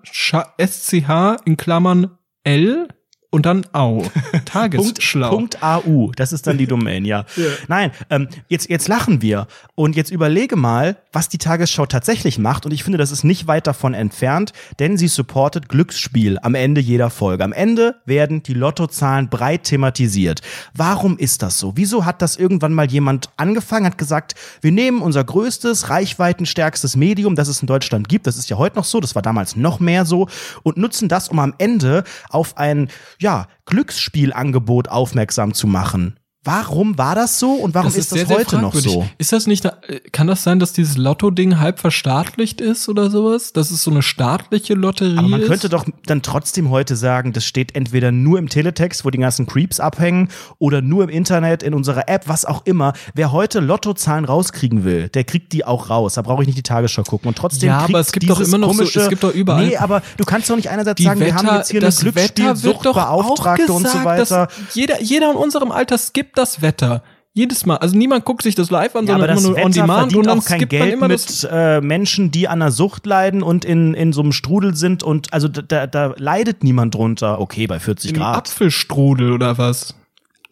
SCH 0.58 1.36
in 1.44 1.56
Klammern 1.56 2.10
L 2.44 2.86
und 3.34 3.46
dann 3.46 3.66
Au. 3.72 3.98
Punkt, 4.30 4.46
Tagesschlau. 4.46 5.30
Punkt 5.30 5.60
AU, 5.60 6.12
das 6.14 6.32
ist 6.32 6.46
dann 6.46 6.56
die 6.56 6.68
Domain, 6.68 7.04
ja. 7.04 7.24
Nein, 7.66 7.90
ähm, 8.08 8.28
jetzt, 8.46 8.70
jetzt 8.70 8.86
lachen 8.86 9.22
wir 9.22 9.48
und 9.74 9.96
jetzt 9.96 10.12
überlege 10.12 10.54
mal, 10.54 10.98
was 11.12 11.28
die 11.28 11.38
Tagesschau 11.38 11.86
tatsächlich 11.86 12.38
macht 12.38 12.64
und 12.64 12.70
ich 12.70 12.84
finde, 12.84 12.96
das 12.96 13.10
ist 13.10 13.24
nicht 13.24 13.48
weit 13.48 13.66
davon 13.66 13.92
entfernt, 13.92 14.52
denn 14.78 14.96
sie 14.96 15.08
supportet 15.08 15.68
Glücksspiel 15.68 16.38
am 16.42 16.54
Ende 16.54 16.80
jeder 16.80 17.10
Folge. 17.10 17.42
Am 17.42 17.52
Ende 17.52 17.96
werden 18.04 18.44
die 18.44 18.54
Lottozahlen 18.54 19.28
breit 19.28 19.64
thematisiert. 19.64 20.40
Warum 20.72 21.18
ist 21.18 21.42
das 21.42 21.58
so? 21.58 21.72
Wieso 21.74 22.04
hat 22.04 22.22
das 22.22 22.36
irgendwann 22.36 22.72
mal 22.72 22.88
jemand 22.88 23.30
angefangen, 23.36 23.86
hat 23.86 23.98
gesagt, 23.98 24.36
wir 24.60 24.70
nehmen 24.70 25.02
unser 25.02 25.24
größtes, 25.24 25.90
reichweitenstärkstes 25.90 26.94
Medium, 26.94 27.34
das 27.34 27.48
es 27.48 27.62
in 27.62 27.66
Deutschland 27.66 28.08
gibt, 28.08 28.28
das 28.28 28.36
ist 28.36 28.48
ja 28.48 28.58
heute 28.58 28.76
noch 28.76 28.84
so, 28.84 29.00
das 29.00 29.16
war 29.16 29.22
damals 29.22 29.56
noch 29.56 29.80
mehr 29.80 30.04
so, 30.04 30.28
und 30.62 30.76
nutzen 30.76 31.08
das, 31.08 31.28
um 31.28 31.40
am 31.40 31.54
Ende 31.58 32.04
auf 32.30 32.56
ein 32.58 32.88
ja, 33.24 33.48
Glücksspielangebot 33.64 34.88
aufmerksam 34.88 35.54
zu 35.54 35.66
machen. 35.66 36.20
Warum 36.44 36.98
war 36.98 37.14
das 37.14 37.38
so 37.38 37.52
und 37.52 37.74
warum 37.74 37.88
Das 37.88 37.96
ist, 37.96 38.12
das 38.12 38.18
sehr, 38.18 38.26
sehr 38.26 38.36
heute 38.36 38.58
noch 38.58 38.74
so? 38.74 39.06
Ist 39.18 39.32
das 39.32 39.46
nicht, 39.46 39.66
kann 40.12 40.26
das 40.26 40.42
sein, 40.42 40.58
dass 40.58 40.72
dieses 40.74 40.98
Lotto-Ding 40.98 41.58
halb 41.58 41.78
verstaatlicht 41.78 42.60
ist 42.60 42.88
oder 42.88 43.10
sowas? 43.10 43.52
Dass 43.54 43.70
es 43.70 43.82
so 43.82 43.90
eine 43.90 44.02
staatliche 44.02 44.74
Lotterie 44.74 45.16
Aber 45.18 45.28
man 45.28 45.40
ist? 45.40 45.46
könnte 45.48 45.68
doch 45.70 45.86
dann 46.06 46.20
trotzdem 46.22 46.68
heute 46.70 46.96
sagen, 46.96 47.32
das 47.32 47.44
steht 47.46 47.74
entweder 47.74 48.12
nur 48.12 48.38
im 48.38 48.48
Teletext, 48.50 49.04
wo 49.06 49.10
die 49.10 49.18
ganzen 49.18 49.46
Creeps 49.46 49.80
abhängen, 49.80 50.28
oder 50.58 50.82
nur 50.82 51.02
im 51.04 51.08
Internet, 51.08 51.62
in 51.62 51.72
unserer 51.72 52.08
App, 52.08 52.28
was 52.28 52.44
auch 52.44 52.66
immer. 52.66 52.92
Wer 53.14 53.32
heute 53.32 53.60
Lottozahlen 53.60 54.26
rauskriegen 54.26 54.84
will, 54.84 55.08
der 55.08 55.24
kriegt 55.24 55.52
die 55.54 55.64
auch 55.64 55.88
raus. 55.88 56.14
Da 56.14 56.22
brauche 56.22 56.42
ich 56.42 56.46
nicht 56.46 56.58
die 56.58 56.62
Tagesschau 56.62 57.04
gucken. 57.04 57.28
Und 57.28 57.38
trotzdem 57.38 57.68
Ja, 57.68 57.78
aber 57.78 58.00
es 58.00 58.12
gibt 58.12 58.28
doch 58.28 58.40
immer 58.40 58.58
noch 58.58 58.68
so- 58.72 58.76
komische, 58.78 59.00
es 59.00 59.08
gibt 59.08 59.22
doch 59.24 59.32
überall- 59.32 59.66
Nee, 59.66 59.76
aber 59.78 60.02
du 60.18 60.24
kannst 60.24 60.50
doch 60.50 60.56
nicht 60.56 60.68
einerseits 60.68 60.98
die 60.98 61.04
sagen, 61.04 61.20
wir 61.20 61.28
Wetter, 61.28 61.36
haben 61.38 61.56
jetzt 61.56 61.70
hier 61.70 61.80
eine 61.80 61.86
das 61.86 62.00
Glücksspielsuchtbeauftragte 62.00 63.72
und 63.72 63.88
so 63.88 64.04
weiter. 64.04 64.48
jeder, 64.74 65.00
jeder 65.02 65.30
in 65.30 65.36
unserem 65.36 65.72
Alter 65.72 65.96
skippt 65.98 66.33
das 66.34 66.62
Wetter. 66.62 67.02
Jedes 67.36 67.66
Mal. 67.66 67.78
Also 67.78 67.96
niemand 67.96 68.24
guckt 68.24 68.42
sich 68.42 68.54
das 68.54 68.70
live 68.70 68.94
an, 68.94 69.06
Ja, 69.06 69.14
sondern 69.18 69.30
immer 69.30 69.40
nur 69.40 69.50
on 69.50 69.56
Wetter 69.56 69.70
demand 69.70 70.00
verdient 70.12 70.18
und 70.18 70.26
dann 70.26 70.38
auch 70.38 70.44
kein 70.44 70.58
skippt 70.60 70.72
man 70.72 70.80
Geld 70.82 70.92
immer 70.94 71.08
das. 71.08 71.42
mit 71.42 71.50
äh, 71.52 71.80
Menschen, 71.80 72.30
die 72.30 72.46
an 72.46 72.62
einer 72.62 72.70
Sucht 72.70 73.06
leiden 73.06 73.42
und 73.42 73.64
in, 73.64 73.94
in 73.94 74.12
so 74.12 74.22
einem 74.22 74.30
Strudel 74.30 74.76
sind 74.76 75.02
und 75.02 75.32
also 75.32 75.48
da, 75.48 75.88
da, 75.88 76.14
leidet 76.16 76.62
niemand 76.62 76.94
drunter. 76.94 77.40
Okay, 77.40 77.66
bei 77.66 77.80
40 77.80 78.12
Im 78.12 78.18
Grad. 78.18 78.36
Apfelstrudel 78.36 79.32
oder 79.32 79.58
was? 79.58 79.96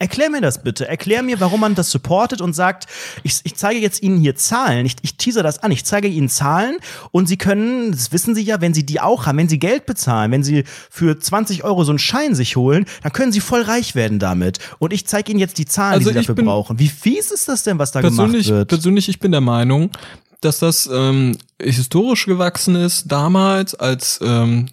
Erklär 0.03 0.31
mir 0.31 0.41
das 0.41 0.63
bitte. 0.65 0.89
Erklär 0.89 1.23
mir, 1.23 1.39
warum 1.39 1.61
man 1.61 1.75
das 1.77 1.91
supportet 1.91 2.41
und 2.41 2.55
sagt, 2.55 2.87
ich, 3.23 3.41
ich 3.45 3.55
zeige 3.55 3.79
jetzt 3.79 4.03
Ihnen 4.03 4.19
hier 4.19 4.35
Zahlen. 4.35 4.85
Ich, 4.85 4.97
ich 5.03 5.17
teaser 5.17 5.43
das 5.45 5.63
an. 5.63 5.71
Ich 5.71 5.85
zeige 5.85 6.09
Ihnen 6.09 6.29
Zahlen 6.29 6.79
und 7.13 7.29
Sie 7.29 7.37
können, 7.37 7.93
das 7.93 8.11
wissen 8.11 8.35
Sie 8.35 8.43
ja, 8.43 8.61
wenn 8.61 8.75
Sie 8.75 8.85
die 8.85 9.01
auch 9.01 9.27
haben, 9.27 9.39
wenn 9.39 9.49
Sie 9.49 9.61
Geld 9.61 9.87
bezahlen, 9.87 10.33
wenn 10.33 10.43
Sie 10.43 10.65
für 10.91 11.19
20 11.21 11.63
Euro 11.63 11.85
so 11.85 11.93
einen 11.93 12.01
Schein 12.01 12.35
sich 12.35 12.57
holen, 12.57 12.85
dann 13.05 13.13
können 13.13 13.31
Sie 13.31 13.41
voll 13.41 13.63
reich 13.63 13.95
werden 13.95 14.19
damit. 14.19 14.59
Und 14.81 14.93
ich 14.93 15.07
zeige 15.07 15.31
Ihnen 15.31 15.39
jetzt 15.41 15.59
die 15.59 15.67
Zahlen, 15.67 15.95
Also 15.95 16.11
die 16.11 16.15
Sie 16.15 16.21
dafür 16.21 16.35
bin- 16.35 16.47
brauchen. 16.47 16.79
Wie 16.81 16.89
fies 16.89 17.31
ist 17.31 17.47
das 17.49 17.63
denn, 17.63 17.79
was 17.79 17.93
da 17.93 18.01
gemacht 18.01 18.33
wird? 18.49 18.69
persönlich, 18.69 19.09
ich 19.09 19.21
bin 19.21 19.31
der 19.31 19.41
Meinung, 19.41 19.91
dass 20.41 20.59
das 20.59 20.91
ähm, 20.93 21.37
historisch 21.63 22.27
gewachsen 22.27 22.75
ist, 22.75 23.05
damals, 23.13 23.77
als 23.77 24.19
ähm, 24.21 24.67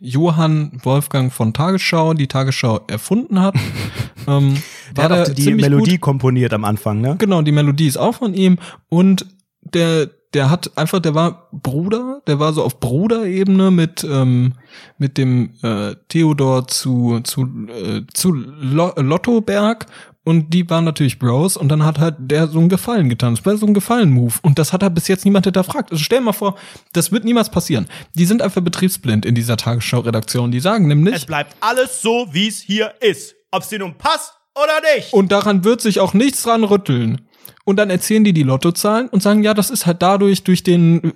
Johann 0.00 0.72
Wolfgang 0.82 1.32
von 1.32 1.52
Tagesschau 1.52 2.14
die 2.14 2.28
Tagesschau 2.28 2.80
erfunden 2.86 3.40
hat. 3.40 3.54
ähm, 4.28 4.62
Der 4.96 5.04
hat 5.04 5.12
auch 5.12 5.34
die 5.34 5.54
Melodie 5.54 5.92
Gut, 5.92 6.00
komponiert 6.00 6.52
am 6.52 6.64
Anfang, 6.64 7.00
ne? 7.00 7.16
genau, 7.18 7.42
die 7.42 7.52
Melodie 7.52 7.86
ist 7.86 7.96
auch 7.96 8.14
von 8.14 8.34
ihm 8.34 8.58
und 8.88 9.26
der 9.60 10.08
der 10.34 10.48
hat 10.48 10.70
einfach, 10.76 11.00
der 11.00 11.14
war 11.14 11.48
Bruder, 11.52 12.22
der 12.26 12.38
war 12.38 12.52
so 12.52 12.62
auf 12.64 12.80
Bruderebene 12.80 13.70
mit 13.70 14.02
ähm, 14.04 14.54
mit 14.96 15.18
dem 15.18 15.50
äh, 15.62 15.94
Theodor 16.08 16.66
zu 16.68 17.20
zu 17.22 17.42
äh, 17.68 18.02
zu 18.14 18.32
Lo 18.32 18.92
Lottoberg 18.96 19.86
und 20.24 20.54
die 20.54 20.68
waren 20.70 20.84
natürlich 20.84 21.18
Bros 21.18 21.56
und 21.56 21.68
dann 21.68 21.84
hat 21.84 21.98
halt 21.98 22.14
der 22.18 22.46
so 22.46 22.58
einen 22.58 22.68
Gefallen 22.68 23.08
getan. 23.08 23.34
Das 23.34 23.44
war 23.44 23.56
so 23.56 23.66
ein 23.66 23.74
Gefallen-Move 23.74 24.34
und 24.42 24.58
das 24.58 24.72
hat 24.72 24.82
halt 24.82 24.94
bis 24.94 25.08
jetzt 25.08 25.24
niemand 25.24 25.46
hinterfragt. 25.46 25.90
Also 25.90 26.02
stell 26.02 26.18
dir 26.18 26.26
mal 26.26 26.32
vor, 26.32 26.56
das 26.92 27.10
wird 27.10 27.24
niemals 27.24 27.50
passieren. 27.50 27.88
Die 28.14 28.24
sind 28.24 28.40
einfach 28.40 28.60
betriebsblind 28.60 29.26
in 29.26 29.34
dieser 29.34 29.56
Tagesschau-Redaktion. 29.56 30.52
Die 30.52 30.60
sagen 30.60 30.86
nämlich, 30.86 31.14
Es 31.14 31.26
bleibt 31.26 31.56
alles 31.60 32.02
so, 32.02 32.28
wie 32.30 32.46
es 32.46 32.60
hier 32.60 32.94
ist. 33.00 33.34
Ob 33.50 33.62
es 33.62 33.68
dir 33.68 33.80
nun 33.80 33.98
passt 33.98 34.32
oder 34.54 34.80
nicht. 34.94 35.12
Und 35.12 35.32
daran 35.32 35.64
wird 35.64 35.80
sich 35.80 35.98
auch 35.98 36.14
nichts 36.14 36.42
dran 36.42 36.62
rütteln. 36.64 37.26
Und 37.64 37.76
dann 37.76 37.90
erzählen 37.90 38.24
die 38.24 38.32
die 38.32 38.42
Lottozahlen 38.42 39.08
und 39.08 39.22
sagen, 39.22 39.44
ja, 39.44 39.54
das 39.54 39.70
ist 39.70 39.86
halt 39.86 40.02
dadurch 40.02 40.42
durch 40.42 40.64
den, 40.64 41.12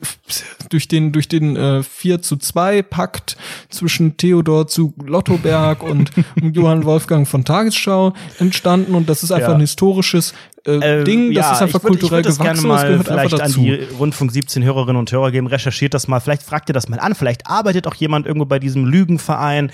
durch 0.70 0.86
den, 0.86 1.10
durch 1.10 1.26
den 1.26 1.56
äh, 1.56 1.82
4 1.82 2.22
zu 2.22 2.36
2 2.36 2.82
Pakt 2.82 3.36
zwischen 3.68 4.16
Theodor 4.16 4.68
zu 4.68 4.94
Lottoberg 5.04 5.82
und, 5.82 6.12
Johann 6.40 6.84
Wolfgang 6.84 7.26
von 7.26 7.44
Tagesschau 7.44 8.12
entstanden 8.38 8.94
und 8.94 9.08
das 9.08 9.24
ist 9.24 9.32
einfach 9.32 9.48
Ja. 9.48 9.54
ein 9.54 9.60
historisches 9.60 10.34
äh, 10.66 11.00
Äh, 11.00 11.04
Ding, 11.04 11.32
das 11.34 11.46
ja, 11.46 11.52
ist 11.52 11.62
einfach 11.62 11.78
ich 11.80 11.84
würd- 11.84 11.88
kulturell 11.88 12.20
ich 12.20 12.26
das 12.26 12.38
gewachsen, 12.38 12.62
gerne 12.62 12.74
das 12.74 12.82
mal 12.82 12.88
gehört 12.90 13.06
vielleicht 13.06 13.34
einfach 13.34 13.38
dazu. 13.38 13.60
an 13.60 13.64
die 13.66 13.96
Rundfunk 13.98 14.32
17 14.32 14.62
Hörerinnen 14.64 14.96
und 14.96 15.12
Hörer 15.12 15.30
geben. 15.30 15.46
Recherchiert 15.46 15.94
das 15.94 16.08
mal. 16.08 16.18
Vielleicht 16.20 16.42
fragt 16.42 16.68
ihr 16.70 16.72
das 16.72 16.88
mal 16.88 16.98
an. 16.98 17.14
Vielleicht 17.14 17.46
arbeitet 17.46 17.86
auch 17.86 17.94
jemand 17.94 18.26
irgendwo 18.26 18.46
bei 18.46 18.58
diesem 18.58 18.84
Lügenverein. 18.84 19.70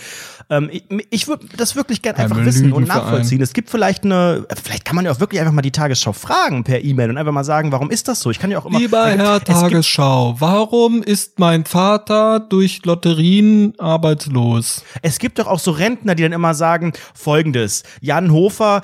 Ähm, 0.51 0.69
ich 0.71 0.83
ich 1.11 1.29
würde 1.29 1.47
das 1.57 1.77
wirklich 1.77 2.03
gerne 2.03 2.19
einfach 2.19 2.45
wissen 2.45 2.73
und 2.73 2.89
nachvollziehen. 2.89 3.41
Es 3.43 3.53
gibt 3.53 3.71
vielleicht 3.71 4.05
eine, 4.05 4.45
vielleicht 4.63 4.85
kann 4.85 4.97
man 4.97 5.05
ja 5.05 5.13
auch 5.13 5.21
wirklich 5.21 5.41
einfach 5.41 5.53
mal 5.53 5.63
die 5.63 5.71
Tagesschau 5.71 6.13
fragen 6.13 6.65
per 6.65 6.83
E-Mail 6.83 7.11
und 7.11 7.17
einfach 7.19 7.33
mal 7.33 7.45
sagen, 7.45 7.71
warum 7.71 7.91
ist 7.91 8.09
das 8.09 8.21
so? 8.21 8.31
Ich 8.31 8.39
kann 8.41 8.51
ja 8.51 8.59
auch 8.59 8.67
immer. 8.67 8.79
Lieber 8.81 9.07
Herr 9.07 9.39
gibt- 9.39 9.49
Tagesschau, 9.49 10.37
warum 10.39 11.03
ist 11.03 11.39
mein 11.39 11.65
Vater 11.65 12.41
durch 12.41 12.85
Lotterien 12.85 13.75
arbeitslos? 13.79 14.85
Es 15.03 15.19
gibt 15.19 15.39
doch 15.39 15.47
auch 15.47 15.59
so 15.59 15.71
Rentner, 15.71 16.15
die 16.15 16.23
dann 16.23 16.33
immer 16.33 16.55
sagen, 16.55 16.93
folgendes, 17.15 17.83
Jan 18.01 18.33
Hofer, 18.33 18.83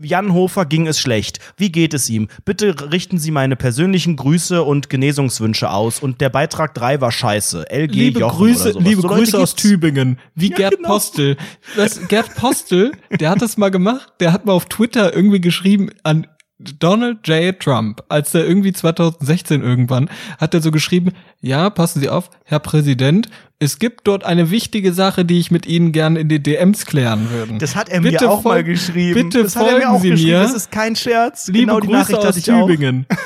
Jan 0.00 0.32
Hofer 0.32 0.66
ging 0.66 0.86
es 0.86 0.98
schlecht. 1.00 1.38
Wie 1.56 1.70
geht 1.72 1.94
es 1.94 2.08
ihm? 2.10 2.28
Bitte 2.44 2.74
richten 2.92 3.18
Sie 3.18 3.30
meine 3.30 3.56
persönlichen 3.56 4.16
Grüße 4.16 4.62
und 4.62 4.90
Genesungswünsche 4.90 5.70
aus. 5.70 6.00
Und 6.00 6.20
der 6.20 6.28
Beitrag 6.28 6.74
3 6.74 7.00
war 7.00 7.12
scheiße. 7.12 7.70
LG 7.70 7.92
Liebe 7.92 8.20
Jochen 8.20 8.36
Grüße, 8.38 8.70
liebe 8.78 9.02
so 9.02 9.08
Grüße 9.08 9.38
aus. 9.38 9.54
Tübingen, 9.54 10.18
wie 10.34 10.50
Gerd 10.50 10.76
genau. 10.76 10.88
Postel. 11.08 11.36
Das, 11.76 12.08
Gerd 12.08 12.34
Postel, 12.34 12.92
der 13.10 13.30
hat 13.30 13.42
das 13.42 13.56
mal 13.56 13.70
gemacht, 13.70 14.12
der 14.20 14.32
hat 14.32 14.46
mal 14.46 14.52
auf 14.52 14.66
Twitter 14.66 15.14
irgendwie 15.14 15.40
geschrieben 15.40 15.90
an 16.02 16.26
Donald 16.58 17.26
J. 17.26 17.58
Trump, 17.58 18.02
als 18.08 18.34
er 18.34 18.44
irgendwie 18.44 18.72
2016 18.72 19.62
irgendwann, 19.62 20.10
hat 20.38 20.54
er 20.54 20.60
so 20.60 20.72
geschrieben, 20.72 21.12
ja, 21.40 21.70
passen 21.70 22.00
Sie 22.00 22.08
auf, 22.08 22.30
Herr 22.44 22.58
Präsident, 22.58 23.28
es 23.60 23.78
gibt 23.78 24.08
dort 24.08 24.24
eine 24.24 24.50
wichtige 24.50 24.92
Sache, 24.92 25.24
die 25.24 25.38
ich 25.38 25.52
mit 25.52 25.66
Ihnen 25.66 25.92
gerne 25.92 26.18
in 26.18 26.28
die 26.28 26.42
DMs 26.42 26.84
klären 26.84 27.30
würde. 27.30 27.58
Das 27.58 27.76
hat 27.76 27.88
er 27.88 28.00
Bitte 28.00 28.24
mir 28.24 28.30
auch 28.30 28.42
mal 28.42 28.64
geschrieben. 28.64 29.14
bitte 29.14 29.44
das 29.44 29.54
hat 29.54 29.66
er 29.66 29.66
mir 29.66 29.80
folgen 29.82 29.86
auch 29.96 30.00
Sie 30.00 30.10
geschrieben. 30.10 30.30
mir. 30.30 30.42
Das 30.42 30.54
ist 30.54 30.70
kein 30.72 30.96
Scherz. 30.96 31.46
Liebe 31.46 31.58
genau 31.60 31.80
die 31.80 31.86
Grüße 31.88 32.12
Nachricht 32.12 32.50
aus. 32.50 32.66
Tübingen. 32.66 33.06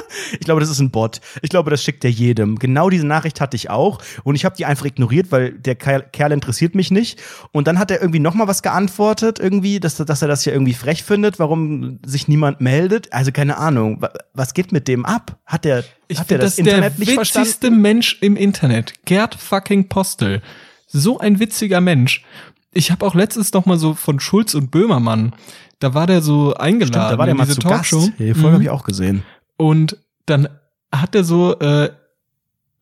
Ich 0.32 0.40
glaube, 0.40 0.60
das 0.60 0.70
ist 0.70 0.78
ein 0.80 0.90
Bot. 0.90 1.20
Ich 1.42 1.50
glaube, 1.50 1.70
das 1.70 1.82
schickt 1.82 2.04
er 2.04 2.10
jedem. 2.10 2.58
Genau 2.58 2.88
diese 2.90 3.06
Nachricht 3.06 3.40
hatte 3.40 3.56
ich 3.56 3.68
auch. 3.70 4.00
Und 4.24 4.34
ich 4.36 4.44
habe 4.44 4.54
die 4.56 4.64
einfach 4.64 4.84
ignoriert, 4.86 5.32
weil 5.32 5.52
der 5.52 5.74
Kerl, 5.74 6.32
interessiert 6.32 6.74
mich 6.74 6.90
nicht. 6.90 7.20
Und 7.52 7.66
dann 7.66 7.78
hat 7.78 7.90
er 7.90 8.00
irgendwie 8.00 8.20
noch 8.20 8.34
mal 8.34 8.46
was 8.48 8.62
geantwortet, 8.62 9.38
irgendwie, 9.40 9.80
dass, 9.80 9.96
dass 9.96 10.22
er 10.22 10.28
das 10.28 10.44
ja 10.44 10.52
irgendwie 10.52 10.74
frech 10.74 11.02
findet, 11.02 11.38
warum 11.38 11.98
sich 12.06 12.28
niemand 12.28 12.60
meldet. 12.60 13.12
Also 13.12 13.32
keine 13.32 13.56
Ahnung. 13.58 14.00
Wa- 14.02 14.12
Was 14.34 14.54
geht 14.54 14.72
mit 14.72 14.86
dem 14.88 15.04
ab? 15.04 15.36
Hat 15.46 15.64
der, 15.64 15.84
Ich 16.08 16.18
hat 16.20 16.30
der 16.30 16.38
das 16.38 16.56
das 16.56 16.64
der 16.64 16.74
Internet 16.74 16.98
nicht 16.98 17.12
verstanden? 17.12 17.46
witzigste 17.48 17.70
Mensch 17.70 18.18
im 18.20 18.36
Internet. 18.36 18.92
Gerd 19.04 19.34
fucking 19.34 19.88
Postel. 19.88 20.42
So 20.86 21.18
ein 21.18 21.38
witziger 21.40 21.80
Mensch. 21.80 22.24
Ich 22.72 22.90
habe 22.92 23.04
auch 23.04 23.14
letztens 23.14 23.52
noch 23.52 23.66
mal 23.66 23.78
so 23.78 23.94
von 23.94 24.20
Schulz 24.20 24.54
und 24.54 24.70
Böhmermann, 24.70 25.34
da 25.80 25.94
war 25.94 26.06
der 26.06 26.20
so 26.22 26.54
eingeladen 26.54 26.92
Stimmt, 26.92 27.12
da 27.12 27.18
war 27.18 27.26
der 27.26 27.32
in 27.32 27.38
mal 27.38 27.48
zu 27.48 27.58
Talkshow. 27.58 28.00
Gast. 28.06 28.12
Die 28.18 28.32
Folge 28.34 28.48
Mhm. 28.48 28.52
habe 28.52 28.62
ich 28.62 28.70
auch 28.70 28.84
gesehen. 28.84 29.22
Und 29.60 29.98
dann 30.24 30.48
hat 30.90 31.14
er 31.14 31.22
so 31.22 31.58
äh, 31.58 31.90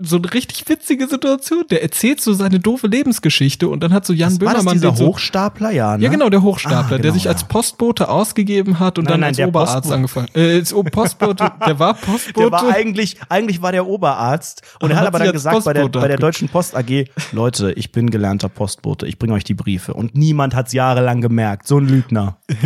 so 0.00 0.16
eine 0.16 0.32
richtig 0.32 0.68
witzige 0.68 1.08
Situation. 1.08 1.64
Der 1.70 1.82
erzählt 1.82 2.20
so 2.20 2.32
seine 2.32 2.60
doofe 2.60 2.86
Lebensgeschichte 2.86 3.68
und 3.68 3.82
dann 3.82 3.92
hat 3.92 4.06
so 4.06 4.12
Jan 4.12 4.30
Das 4.38 4.40
war 4.40 4.54
das 4.54 4.62
Böhmermann 4.64 4.74
dieser 4.80 4.94
so 4.96 5.06
Hochstapler, 5.06 5.72
ja, 5.72 5.96
ne? 5.96 6.04
ja, 6.04 6.10
genau, 6.10 6.28
der 6.28 6.42
Hochstapler, 6.42 6.78
Ah, 6.78 6.88
der 6.88 6.98
genau, 6.98 7.14
sich 7.14 7.24
ja. 7.24 7.32
als 7.32 7.44
Postbote 7.44 8.08
ausgegeben 8.08 8.78
hat 8.78 8.98
und 8.98 9.04
Nein, 9.06 9.12
dann 9.14 9.20
nein, 9.20 9.28
als 9.30 9.36
der 9.38 9.48
Oberarzt 9.48 9.72
Postbote. 9.74 9.94
angefangen. 9.96 10.28
Äh, 10.34 10.54
als 10.58 10.72
Postbote, 10.72 11.52
der 11.66 11.78
war 11.80 11.94
Postbote. 11.94 12.32
Der 12.48 12.52
war 12.52 12.68
eigentlich, 12.72 13.16
eigentlich 13.28 13.60
war 13.60 13.72
der 13.72 13.86
Oberarzt 13.88 14.62
und 14.80 14.90
er 14.90 14.96
Hat 14.98 15.00
hat 15.02 15.08
aber 15.14 15.18
dann 15.24 15.32
gesagt 15.32 15.64
bei 15.64 15.72
der, 15.72 15.88
bei 15.88 16.06
der 16.06 16.16
Deutschen 16.18 16.48
Post 16.48 16.76
AG, 16.76 17.06
Leute, 17.32 17.72
ich 17.72 17.90
bin 17.90 18.08
gelernter 18.10 18.48
Postbote, 18.48 19.04
ich 19.06 19.18
bringe 19.18 19.34
euch 19.34 19.44
die 19.44 19.54
Briefe. 19.54 19.94
Und 19.94 20.14
niemand 20.14 20.54
hat's 20.54 20.72
jahrelang 20.72 21.20
gemerkt. 21.20 21.66
So 21.66 21.78
ein 21.78 21.86
Lügner. 21.88 22.38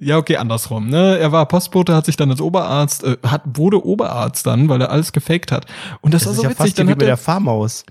Ja, 0.00 0.18
okay, 0.18 0.36
andersrum. 0.36 0.88
Ne? 0.90 1.18
Er 1.18 1.32
war 1.32 1.46
Postbote, 1.46 1.94
hat 1.94 2.04
sich 2.04 2.16
dann 2.16 2.30
als 2.30 2.40
Oberarzt, 2.40 3.04
äh, 3.04 3.16
hat, 3.24 3.42
wurde 3.54 3.84
Oberarzt 3.84 4.46
dann, 4.46 4.68
weil 4.68 4.80
er 4.82 4.90
alles 4.90 5.12
gefaked 5.12 5.50
hat. 5.52 5.66
Und 6.02 6.12
das, 6.12 6.22
Das 6.24 6.26
war 6.26 6.32
ist 6.32 6.36
so 6.38 6.42
ja 6.44 6.50
witzig. 6.50 6.63
Wie 6.64 6.72
Dann 6.72 6.90
hat, 6.90 7.02
er, 7.02 7.18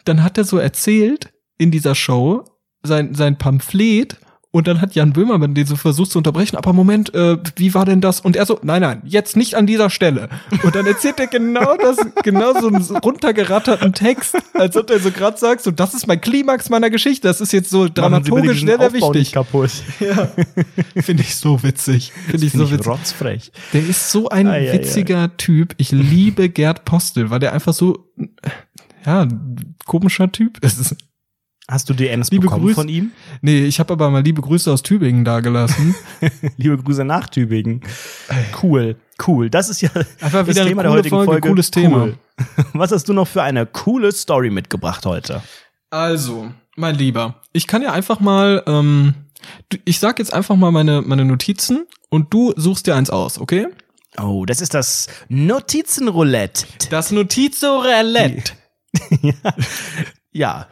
dann 0.06 0.24
hat 0.24 0.38
er 0.38 0.44
so 0.44 0.58
erzählt 0.58 1.32
in 1.58 1.72
dieser 1.72 1.96
Show 1.96 2.46
sein, 2.84 3.14
sein 3.16 3.38
Pamphlet 3.38 4.18
Und 4.56 4.68
dann 4.68 4.82
hat 4.82 4.94
Jan 4.94 5.14
Böhmermann 5.14 5.56
den 5.56 5.66
so 5.66 5.76
versucht 5.76 6.12
zu 6.12 6.20
unterbrechen, 6.20 6.58
aber 6.58 6.74
Moment, 6.74 7.12
äh, 7.16 7.38
wie 7.56 7.74
war 7.74 7.86
denn 7.86 8.02
das? 8.02 8.20
Und 8.20 8.36
er 8.36 8.46
so, 8.46 8.60
nein, 8.62 8.84
nein, 8.84 9.02
jetzt 9.04 9.36
nicht 9.36 9.56
an 9.56 9.66
dieser 9.66 9.90
Stelle. 9.90 10.30
Und 10.62 10.76
dann 10.76 10.86
erzählt 10.86 11.20
er 11.20 11.26
genau 11.26 11.76
das, 11.76 11.98
genau 12.22 12.54
so 12.62 12.68
einen 12.68 12.84
runtergeratterten 12.84 13.94
Text, 13.94 14.36
als 14.54 14.78
ob 14.78 14.92
er 14.92 15.00
so 15.00 15.10
gerade 15.10 15.40
sagt, 15.40 15.64
so, 15.64 15.72
das 15.72 15.96
ist 15.96 16.06
mein 16.06 16.22
Klimax 16.22 16.70
meiner 16.70 16.92
Geschichte, 16.92 17.28
das 17.28 17.42
ist 17.42 17.52
jetzt 17.52 17.72
so 17.72 17.88
dramaturgisch 17.90 18.64
sehr, 18.64 18.78
sehr 18.78 18.94
wichtig. 18.94 19.32
kaputt. 19.32 19.72
Ja. 20.00 20.30
Finde 21.02 21.24
ich 21.24 21.36
so 21.36 21.64
witzig. 21.64 22.12
Finde 22.30 22.46
ich 22.46 22.52
Find 22.52 22.68
so 22.68 22.72
witzig. 22.72 22.88
rotzfrech. 22.88 23.52
Der 23.74 23.82
ist 23.82 24.12
so 24.12 24.30
ein 24.30 24.46
Ei, 24.48 24.70
ei, 24.70 24.74
witziger 24.74 25.36
Typ. 25.38 25.74
Ich 25.78 25.92
liebe 25.92 26.50
Gerd 26.50 26.86
Postel, 26.86 27.32
weil 27.32 27.40
der 27.40 27.54
einfach 27.54 27.74
so, 27.74 28.08
ja, 29.06 29.28
komischer 29.86 30.32
Typ 30.32 30.60
ist. 30.64 30.96
Hast 31.70 31.90
du 31.90 31.94
DMs 31.94 32.30
Liebe 32.30 32.48
bekommen 32.48 32.64
Grüße. 32.66 32.76
von 32.76 32.90
ihm? 32.90 33.12
Nee, 33.42 33.64
ich 33.64 33.80
habe 33.80 33.94
aber 33.94 34.10
mal 34.10 34.22
liebe 34.22 34.42
Grüße 34.42 34.70
aus 34.70 34.84
Tübingen 34.84 35.24
dagelassen. 35.24 35.96
Liebe 36.58 36.78
Grüße 36.78 37.06
nach 37.06 37.30
Tübingen. 37.30 37.80
Cool, 38.62 38.98
cool. 39.26 39.50
Das 39.50 39.70
ist 39.70 39.80
ja 39.80 39.90
Einfach 40.20 40.40
das 40.46 40.48
wieder 40.50 40.62
eine 40.62 40.70
Thema 40.72 40.84
der 40.84 40.92
heutigen 40.92 41.16
Folge, 41.16 41.32
Folge. 41.32 41.48
cooles 41.48 41.72
Thema. 41.72 41.98
Cool. 42.04 42.18
Was 42.74 42.92
hast 42.92 43.08
du 43.08 43.14
noch 43.14 43.30
für 43.30 43.44
eine 43.44 43.66
coole 43.66 44.12
Story 44.12 44.50
mitgebracht 44.50 45.06
heute? 45.06 45.42
Also, 45.90 46.52
mein 46.76 46.96
Lieber, 46.96 47.42
ich 47.54 47.66
kann 47.66 47.82
ja 47.82 47.94
einfach 47.94 48.20
mal, 48.20 48.62
ähm, 48.68 49.14
ich 49.86 50.00
sag 50.00 50.20
jetzt 50.20 50.34
einfach 50.34 50.58
mal 50.58 50.72
meine, 50.72 51.02
meine 51.02 51.24
Notizen 51.24 51.88
und 52.10 52.34
du 52.34 52.52
suchst 52.58 52.88
dir 52.88 52.96
eins 52.96 53.10
aus, 53.10 53.40
okay? 53.40 53.68
Oh, 54.22 54.44
das 54.46 54.60
ist 54.60 54.74
das 54.74 55.08
Notizenroulette. 55.30 56.66
Das 56.90 57.12
Notizorelett. 57.12 58.56
Ja, 60.32 60.68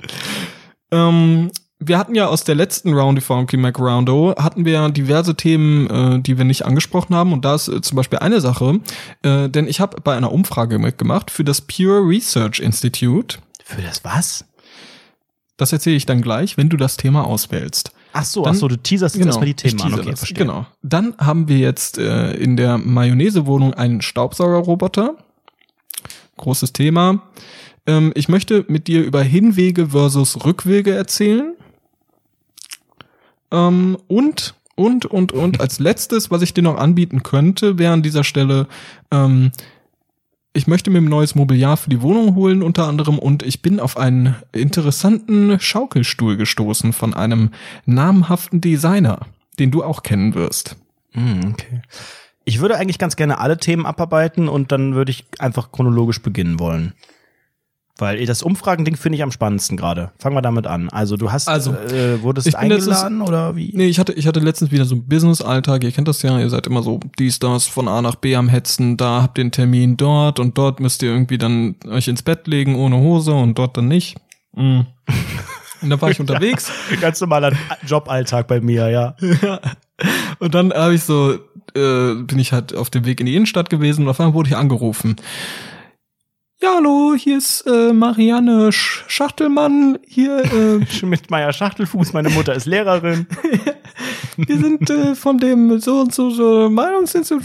Ähm, 0.91 1.51
wir 1.79 1.97
hatten 1.97 2.13
ja 2.15 2.27
aus 2.27 2.43
der 2.43 2.55
letzten 2.55 2.93
Round, 2.93 3.17
die 3.17 3.21
Funky 3.21 3.57
Mac 3.57 3.79
Roundo, 3.79 4.35
hatten 4.37 4.65
wir 4.65 4.89
diverse 4.89 5.35
Themen, 5.35 5.89
äh, 5.89 6.19
die 6.21 6.37
wir 6.37 6.45
nicht 6.45 6.65
angesprochen 6.65 7.15
haben. 7.15 7.31
Und 7.33 7.43
da 7.45 7.55
ist 7.55 7.67
äh, 7.69 7.81
zum 7.81 7.95
Beispiel 7.95 8.19
eine 8.19 8.41
Sache, 8.41 8.79
äh, 9.23 9.49
denn 9.49 9.67
ich 9.67 9.79
habe 9.79 9.99
bei 10.01 10.15
einer 10.15 10.31
Umfrage 10.31 10.77
mitgemacht 10.79 11.31
für 11.31 11.43
das 11.43 11.61
Pure 11.61 12.01
Research 12.07 12.59
Institute. 12.59 13.39
für 13.63 13.81
das 13.81 14.03
was? 14.03 14.45
Das 15.57 15.71
erzähle 15.73 15.95
ich 15.95 16.05
dann 16.07 16.21
gleich, 16.21 16.57
wenn 16.57 16.69
du 16.69 16.77
das 16.77 16.97
Thema 16.97 17.25
auswählst. 17.25 17.91
Ach 18.13 18.25
so, 18.25 18.43
Dann- 18.43 18.53
ach 18.55 18.59
so, 18.59 18.67
du 18.67 18.75
teaserst 18.77 19.15
jetzt 19.15 19.25
erstmal 19.27 19.45
die 19.45 19.53
Themen 19.53 19.77
ich 19.77 19.83
an. 19.85 19.93
Okay, 19.93 20.09
das. 20.11 20.19
verstehe. 20.19 20.37
Genau. 20.37 20.65
Dann 20.83 21.15
haben 21.17 21.47
wir 21.47 21.57
jetzt 21.59 21.97
äh, 21.97 22.33
in 22.33 22.57
der 22.57 22.77
Mayonnaise-Wohnung 22.77 23.73
einen 23.73 24.01
Staubsaugerroboter. 24.01 25.15
Großes 26.37 26.73
Thema. 26.73 27.21
Ähm, 27.85 28.11
ich 28.15 28.29
möchte 28.29 28.65
mit 28.67 28.87
dir 28.87 29.03
über 29.03 29.23
Hinwege 29.23 29.89
versus 29.89 30.45
Rückwege 30.45 30.93
erzählen. 30.93 31.55
Ähm, 33.51 33.97
und, 34.07 34.55
und, 34.75 35.05
und, 35.05 35.31
und 35.31 35.61
als 35.61 35.79
letztes, 35.79 36.31
was 36.31 36.41
ich 36.41 36.53
dir 36.53 36.63
noch 36.63 36.77
anbieten 36.77 37.23
könnte, 37.23 37.77
wäre 37.77 37.93
an 37.93 38.03
dieser 38.03 38.23
Stelle, 38.23 38.67
ähm, 39.11 39.51
ich 40.53 40.67
möchte 40.67 40.89
mir 40.89 40.97
ein 40.97 41.05
neues 41.05 41.33
Mobiliar 41.33 41.77
für 41.77 41.89
die 41.89 42.01
Wohnung 42.01 42.35
holen, 42.35 42.61
unter 42.61 42.87
anderem, 42.87 43.17
und 43.17 43.41
ich 43.43 43.61
bin 43.61 43.79
auf 43.79 43.97
einen 43.97 44.35
interessanten 44.51 45.59
Schaukelstuhl 45.59 46.35
gestoßen 46.35 46.91
von 46.91 47.13
einem 47.13 47.51
namhaften 47.85 48.59
Designer, 48.59 49.27
den 49.59 49.71
du 49.71 49.83
auch 49.83 50.03
kennen 50.03 50.33
wirst. 50.33 50.75
Hm, 51.13 51.53
okay. 51.53 51.81
Ich 52.43 52.59
würde 52.59 52.77
eigentlich 52.77 52.97
ganz 52.97 53.15
gerne 53.15 53.37
alle 53.37 53.57
Themen 53.57 53.85
abarbeiten 53.85 54.49
und 54.49 54.71
dann 54.71 54.93
würde 54.93 55.11
ich 55.11 55.25
einfach 55.39 55.71
chronologisch 55.71 56.21
beginnen 56.21 56.59
wollen. 56.59 56.93
Weil 57.97 58.25
das 58.25 58.41
Umfragending 58.41 58.95
finde 58.95 59.17
ich 59.17 59.23
am 59.23 59.31
spannendsten 59.31 59.77
gerade. 59.77 60.11
Fangen 60.17 60.35
wir 60.35 60.41
damit 60.41 60.65
an. 60.65 60.89
Also 60.89 61.17
du 61.17 61.31
hast, 61.31 61.47
Also, 61.47 61.71
äh, 61.73 62.21
wurdest 62.23 62.45
bin 62.45 62.69
letztens- 62.69 62.97
eingeladen 62.97 63.21
oder 63.21 63.55
wie? 63.55 63.71
Nee, 63.75 63.85
ich 63.87 63.99
hatte, 63.99 64.13
ich 64.13 64.25
hatte 64.25 64.39
letztens 64.39 64.71
wieder 64.71 64.85
so 64.85 64.95
einen 64.95 65.07
Business-Alltag. 65.07 65.83
Ihr 65.83 65.91
kennt 65.91 66.07
das 66.07 66.21
ja, 66.23 66.39
ihr 66.39 66.49
seid 66.49 66.65
immer 66.67 66.81
so 66.81 66.99
dies, 67.19 67.37
das, 67.39 67.67
von 67.67 67.87
A 67.87 68.01
nach 68.01 68.15
B 68.15 68.35
am 68.35 68.49
Hetzen. 68.49 68.97
Da 68.97 69.21
habt 69.21 69.37
ihr 69.37 69.43
einen 69.43 69.51
Termin 69.51 69.97
dort 69.97 70.39
und 70.39 70.57
dort 70.57 70.79
müsst 70.79 71.03
ihr 71.03 71.11
irgendwie 71.11 71.37
dann 71.37 71.75
euch 71.87 72.07
ins 72.07 72.23
Bett 72.23 72.47
legen 72.47 72.75
ohne 72.75 72.97
Hose 72.97 73.33
und 73.33 73.57
dort 73.59 73.77
dann 73.77 73.87
nicht. 73.87 74.17
Mm. 74.53 74.81
Und 75.81 75.89
da 75.89 76.01
war 76.01 76.09
ich 76.09 76.19
unterwegs. 76.19 76.71
Ganz 77.01 77.21
normaler 77.21 77.53
Joballtag 77.85 78.47
bei 78.47 78.61
mir, 78.61 78.89
ja. 78.89 79.15
Und 80.39 80.55
dann 80.55 80.73
habe 80.73 80.95
ich 80.95 81.03
so, 81.03 81.33
äh, 81.75 82.15
bin 82.15 82.39
ich 82.39 82.51
halt 82.51 82.75
auf 82.75 82.89
dem 82.89 83.05
Weg 83.05 83.19
in 83.19 83.25
die 83.27 83.35
Innenstadt 83.35 83.69
gewesen 83.69 84.03
und 84.03 84.09
auf 84.09 84.19
einmal 84.19 84.33
wurde 84.33 84.49
ich 84.49 84.55
angerufen. 84.57 85.17
Ja, 86.63 86.75
hallo, 86.75 87.15
hier 87.17 87.39
ist 87.39 87.61
äh, 87.65 87.91
Marianne 87.91 88.71
Sch 88.71 89.03
Schachtelmann. 89.07 89.97
Hier, 90.07 90.43
äh, 90.43 90.85
Schmidt-Meyer 90.91 91.51
Schachtelfuß, 91.53 92.13
meine 92.13 92.29
Mutter 92.29 92.53
ist 92.53 92.67
Lehrerin. 92.67 93.25
wir 94.37 94.57
sind 94.59 94.87
äh, 94.87 95.15
von 95.15 95.39
dem 95.39 95.79
so 95.79 96.01
und 96.01 96.13
so, 96.13 96.29
so 96.29 96.69
Meinungsinstitut, 96.69 97.43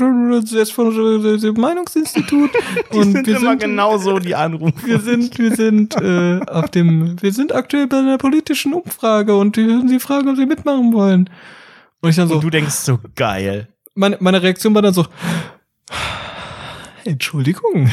von 0.71 0.93
so, 1.39 1.53
Meinungsinstitut. 1.55 2.51
Die 2.93 2.99
und 2.99 3.12
sind 3.12 3.27
wir 3.27 3.37
immer 3.39 3.51
sind, 3.53 3.61
genau 3.61 3.97
so 3.97 4.19
die 4.19 4.35
Anrufe. 4.35 4.75
Wir 4.85 5.01
sind, 5.01 5.39
wir 5.39 5.57
sind 5.57 5.95
äh, 5.97 6.41
auf 6.47 6.69
dem, 6.69 7.17
wir 7.23 7.33
sind 7.33 7.55
aktuell 7.55 7.87
bei 7.87 8.01
einer 8.01 8.19
politischen 8.19 8.75
Umfrage 8.75 9.35
und 9.35 9.57
wir 9.57 9.67
würden 9.67 9.89
Sie 9.89 9.99
fragen, 9.99 10.29
ob 10.29 10.37
Sie 10.37 10.45
mitmachen 10.45 10.93
wollen. 10.93 11.31
Und 12.03 12.11
ich 12.11 12.17
dann 12.17 12.29
so, 12.29 12.35
Und 12.35 12.45
du 12.45 12.51
denkst 12.51 12.75
so 12.75 12.99
geil. 13.14 13.69
meine, 13.95 14.19
meine 14.21 14.43
Reaktion 14.43 14.75
war 14.75 14.83
dann 14.83 14.93
so, 14.93 15.07
Entschuldigung. 17.05 17.91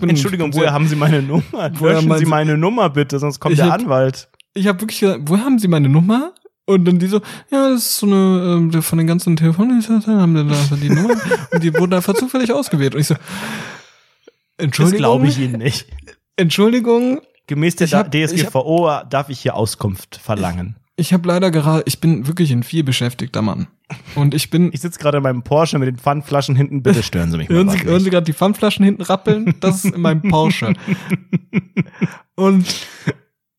Entschuldigung, 0.00 0.52
woher 0.54 0.72
haben 0.72 0.86
Sie 0.88 0.96
meine 0.96 1.22
Nummer? 1.22 1.42
Woher 1.74 1.94
Löschen 1.94 2.08
meinen 2.08 2.18
Sie 2.18 2.26
meine 2.26 2.58
Nummer 2.58 2.90
bitte, 2.90 3.18
sonst 3.18 3.40
kommt 3.40 3.56
der 3.58 3.66
hab- 3.66 3.80
Anwalt. 3.80 4.28
ich 4.54 4.66
habe 4.66 4.80
wirklich 4.80 5.00
gesagt, 5.00 5.22
woher 5.26 5.44
haben 5.44 5.58
Sie 5.58 5.68
meine 5.68 5.88
Nummer? 5.88 6.34
Und 6.66 6.84
dann 6.84 6.98
die 6.98 7.06
so, 7.06 7.22
ja, 7.50 7.70
das 7.70 7.80
ist 7.82 7.96
so 7.98 8.06
eine, 8.06 8.58
ähm, 8.74 8.82
von 8.82 8.98
den 8.98 9.06
ganzen 9.06 9.36
Telefonen, 9.36 9.82
haben 9.82 10.34
die 10.34 10.46
da 10.70 10.76
die 10.76 10.90
Nummer 10.90 11.14
und 11.52 11.62
die 11.62 11.72
wurden 11.74 11.94
einfach 11.94 12.12
zufällig 12.12 12.52
ausgewählt. 12.52 12.94
Und 12.94 13.00
ich 13.00 13.06
so, 13.06 13.14
Das 13.14 13.22
Entschuldigung, 14.58 14.98
glaube 14.98 15.26
ich 15.28 15.38
Ihnen 15.38 15.58
nicht. 15.60 15.86
Entschuldigung, 16.36 17.20
Gemäß 17.46 17.76
der 17.76 17.86
Ich 17.86 17.94
hab- 17.94 18.10
DSGVO 18.12 19.00
darf 19.08 19.30
ich 19.30 19.40
hier 19.40 19.54
Auskunft 19.54 20.16
verlangen. 20.22 20.76
Ich 20.98 21.12
habe 21.12 21.28
leider 21.28 21.50
gerade, 21.50 21.82
ich 21.86 22.00
bin 22.00 22.26
wirklich 22.26 22.50
ein 22.52 22.62
viel 22.62 22.82
beschäftigter 22.82 23.40
Mann. 23.40 23.68
Und 24.14 24.34
ich 24.34 24.50
bin, 24.50 24.70
Ich 24.72 24.80
sitze 24.80 24.98
gerade 24.98 25.18
in 25.18 25.22
meinem 25.22 25.42
Porsche 25.42 25.78
mit 25.78 25.86
den 25.88 25.96
Pfandflaschen 25.96 26.56
hinten. 26.56 26.82
Bitte 26.82 27.02
stören 27.02 27.30
Sie 27.30 27.38
mich 27.38 27.48
mal. 27.48 27.54
hören 27.56 27.70
Sie, 27.70 27.84
hören. 27.84 28.00
Sie 28.00 28.10
gerade 28.10 28.24
die 28.26 28.32
Pfandflaschen 28.32 28.84
hinten 28.84 29.02
rappeln? 29.02 29.54
Das 29.60 29.84
ist 29.84 29.94
in 29.94 30.00
meinem 30.00 30.22
Porsche. 30.22 30.74
Und 32.34 32.86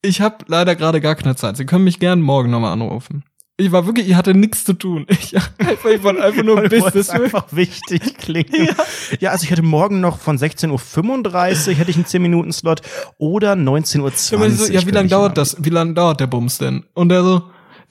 ich 0.02 0.22
habe 0.22 0.38
leider 0.48 0.76
gerade 0.76 1.02
gar 1.02 1.16
keine 1.16 1.36
Zeit. 1.36 1.58
Sie 1.58 1.66
können 1.66 1.84
mich 1.84 2.00
gern 2.00 2.22
morgen 2.22 2.50
nochmal 2.52 2.74
anrufen. 2.74 3.24
Ich 3.60 3.72
war 3.74 3.86
wirklich, 3.86 4.08
ich 4.08 4.16
hatte 4.16 4.34
nichts 4.34 4.64
zu 4.64 4.74
tun. 4.74 5.06
Ich, 5.10 5.36
einfach, 5.36 5.90
ich 5.90 6.02
wollte 6.04 6.24
einfach 6.24 6.44
nur 6.44 6.62
Business. 6.70 6.96
es 6.96 7.10
einfach 7.10 7.46
wichtig 7.52 8.18
klingt. 8.18 8.50
Ja. 9.20 9.32
also 9.32 9.44
ich 9.44 9.52
hätte 9.52 9.62
morgen 9.64 10.00
noch 10.00 10.20
von 10.20 10.38
16.35 10.38 11.68
Uhr 11.70 11.74
hätte 11.76 11.92
ich 11.92 11.98
einen 11.98 12.06
10-Minuten-Slot 12.06 12.82
oder 13.18 13.54
19.20 13.54 14.32
Ja, 14.32 14.38
aber 14.38 14.46
Uhr. 14.46 14.50
die 14.52 14.56
so, 14.56 14.72
ja, 14.72 14.86
wie 14.88 14.92
lange 14.92 15.10
dauert 15.10 15.38
das? 15.38 15.58
Wie 15.60 15.70
lange 15.70 15.94
dauert 15.94 16.20
der 16.22 16.28
Bums 16.28 16.58
denn? 16.58 16.86
Und 16.94 17.12
er 17.12 17.24
so, 17.24 17.42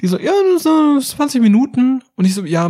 die 0.00 0.06
so, 0.06 0.18
ja, 0.18 0.32
so 0.58 0.98
20 1.00 1.42
Minuten. 1.42 2.02
Und 2.16 2.24
ich 2.24 2.34
so, 2.34 2.44
ja, 2.44 2.68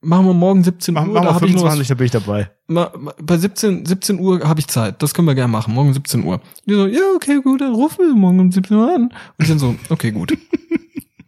machen 0.00 0.26
wir 0.26 0.34
morgen 0.34 0.64
17 0.64 0.94
Mach, 0.94 1.02
Uhr. 1.06 1.08
mach 1.14 1.20
da 1.22 1.26
mal 1.28 1.34
hab 1.34 1.42
ich 1.42 1.52
nur 1.54 1.64
was 1.64 1.74
25, 1.74 1.88
da 1.88 1.94
bin 1.94 2.04
ich 2.06 2.12
dabei. 2.12 2.50
Ma- 2.68 2.92
ma- 2.96 3.14
bei 3.20 3.36
17, 3.36 3.84
17 3.84 4.18
Uhr 4.20 4.40
habe 4.48 4.60
ich 4.60 4.68
Zeit. 4.68 5.02
Das 5.02 5.12
können 5.12 5.26
wir 5.28 5.34
gerne 5.34 5.50
machen. 5.52 5.74
Morgen 5.74 5.92
17 5.92 6.24
Uhr. 6.24 6.40
Die 6.66 6.74
so, 6.74 6.86
ja, 6.86 7.00
okay, 7.16 7.40
gut, 7.42 7.60
dann 7.60 7.74
rufen 7.74 8.06
wir 8.06 8.14
morgen 8.14 8.40
um 8.40 8.50
17 8.52 8.76
Uhr 8.76 8.94
an. 8.94 9.02
Und 9.02 9.12
ich 9.40 9.48
dann 9.48 9.58
so, 9.58 9.74
okay, 9.90 10.10
gut. 10.12 10.32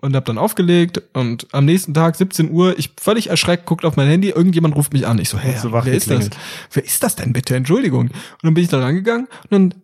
Und 0.01 0.17
hab 0.17 0.25
dann 0.25 0.39
aufgelegt 0.39 1.03
und 1.13 1.47
am 1.53 1.65
nächsten 1.65 1.95
Tag 1.95 2.17
17 2.17 2.51
Uhr, 2.51 2.79
ich 2.79 2.91
völlig 3.01 3.29
erschreckt, 3.29 3.67
guckt 3.67 3.85
auf 3.85 3.97
mein 3.97 4.09
Handy, 4.09 4.31
irgendjemand 4.31 4.77
ruft 4.77 4.93
mich 4.93 5.07
an. 5.07 5.19
Ich 5.19 5.29
so, 5.29 5.39
hä, 5.39 5.55
wach 5.65 5.85
wer 5.85 5.95
ist 5.95 6.11
das? 6.11 6.31
Wer 6.73 6.85
ist 6.85 7.03
das 7.03 7.17
denn 7.17 7.33
bitte? 7.33 7.55
Entschuldigung. 7.57 8.07
Und 8.07 8.13
dann 8.43 8.55
bin 8.55 8.65
ich 8.65 8.71
da 8.71 8.81
rangegangen 8.81 9.29
und 9.45 9.51
dann, 9.51 9.75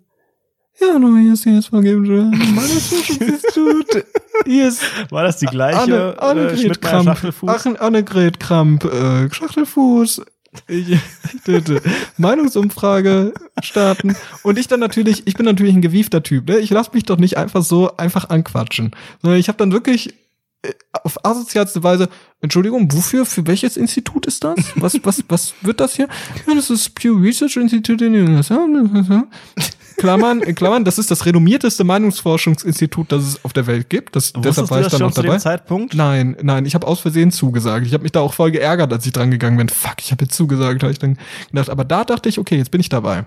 ja, 0.80 0.88
hallo, 0.94 1.16
hier 1.16 1.32
ist 1.32 1.44
die 1.44 1.50
Institut. 3.24 4.04
Hier 4.44 4.68
ist 4.68 4.82
War 5.10 5.24
das 5.24 5.38
die 5.38 5.46
gleiche 5.46 5.80
Anne, 5.80 6.14
äh, 6.18 6.24
Annegret 6.24 6.82
Kramp. 6.82 7.04
Schachtelfuß? 7.04 7.50
Ach, 7.50 7.80
Annegret 7.80 8.40
Kramp, 8.40 8.84
äh, 8.84 9.32
Schachtelfuß. 9.32 10.22
Ich, 10.68 10.90
ich 10.92 11.00
bitte, 11.44 11.82
Meinungsumfrage 12.16 13.32
starten. 13.62 14.16
Und 14.42 14.58
ich 14.58 14.68
dann 14.68 14.80
natürlich, 14.80 15.26
ich 15.26 15.34
bin 15.34 15.46
natürlich 15.46 15.74
ein 15.74 15.82
gewiefter 15.82 16.22
Typ, 16.22 16.48
ne? 16.48 16.58
Ich 16.58 16.70
lasse 16.70 16.90
mich 16.94 17.04
doch 17.04 17.18
nicht 17.18 17.36
einfach 17.36 17.62
so 17.62 17.96
einfach 17.96 18.30
anquatschen. 18.30 18.92
Sondern 19.22 19.38
ich 19.38 19.48
habe 19.48 19.58
dann 19.58 19.72
wirklich 19.72 20.14
äh, 20.62 20.72
auf 21.02 21.24
asozialste 21.24 21.82
Weise, 21.82 22.08
Entschuldigung, 22.40 22.92
wofür, 22.92 23.26
für 23.26 23.46
welches 23.46 23.76
Institut 23.76 24.26
ist 24.26 24.44
das? 24.44 24.58
Was, 24.76 24.98
was, 25.04 25.24
was 25.28 25.54
wird 25.62 25.80
das 25.80 25.96
hier? 25.96 26.08
Ja, 26.46 26.54
das 26.54 26.70
ist 26.70 26.94
Pew 26.94 27.14
Research 27.14 27.56
Institute 27.56 28.04
in 28.04 28.14
USA. 28.28 28.66
Klammern, 29.96 30.42
in 30.42 30.54
Klammern, 30.54 30.84
das 30.84 30.98
ist 30.98 31.10
das 31.10 31.26
renommierteste 31.26 31.84
Meinungsforschungsinstitut, 31.84 33.12
das 33.12 33.22
es 33.22 33.44
auf 33.44 33.52
der 33.52 33.66
Welt 33.66 33.88
gibt. 33.88 34.16
Das, 34.16 34.32
deshalb 34.32 34.46
Wusstest 34.46 34.70
war 34.70 34.80
ich 34.80 34.88
dann 34.88 35.12
zu 35.12 35.22
dabei. 35.22 35.38
Zeitpunkt? 35.38 35.94
Nein, 35.94 36.36
nein, 36.42 36.66
ich 36.66 36.74
habe 36.74 36.86
aus 36.86 37.00
Versehen 37.00 37.30
zugesagt. 37.30 37.86
Ich 37.86 37.92
habe 37.92 38.02
mich 38.02 38.12
da 38.12 38.20
auch 38.20 38.32
voll 38.32 38.50
geärgert, 38.50 38.92
als 38.92 39.06
ich 39.06 39.12
dran 39.12 39.30
gegangen 39.30 39.56
bin. 39.56 39.68
Fuck, 39.68 39.96
ich 40.00 40.12
habe 40.12 40.24
jetzt 40.24 40.36
zugesagt, 40.36 40.82
habe 40.82 40.92
ich 40.92 40.98
dann 40.98 41.18
gedacht. 41.50 41.70
Aber 41.70 41.84
da 41.84 42.04
dachte 42.04 42.28
ich, 42.28 42.38
okay, 42.38 42.56
jetzt 42.56 42.70
bin 42.70 42.80
ich 42.80 42.88
dabei. 42.88 43.24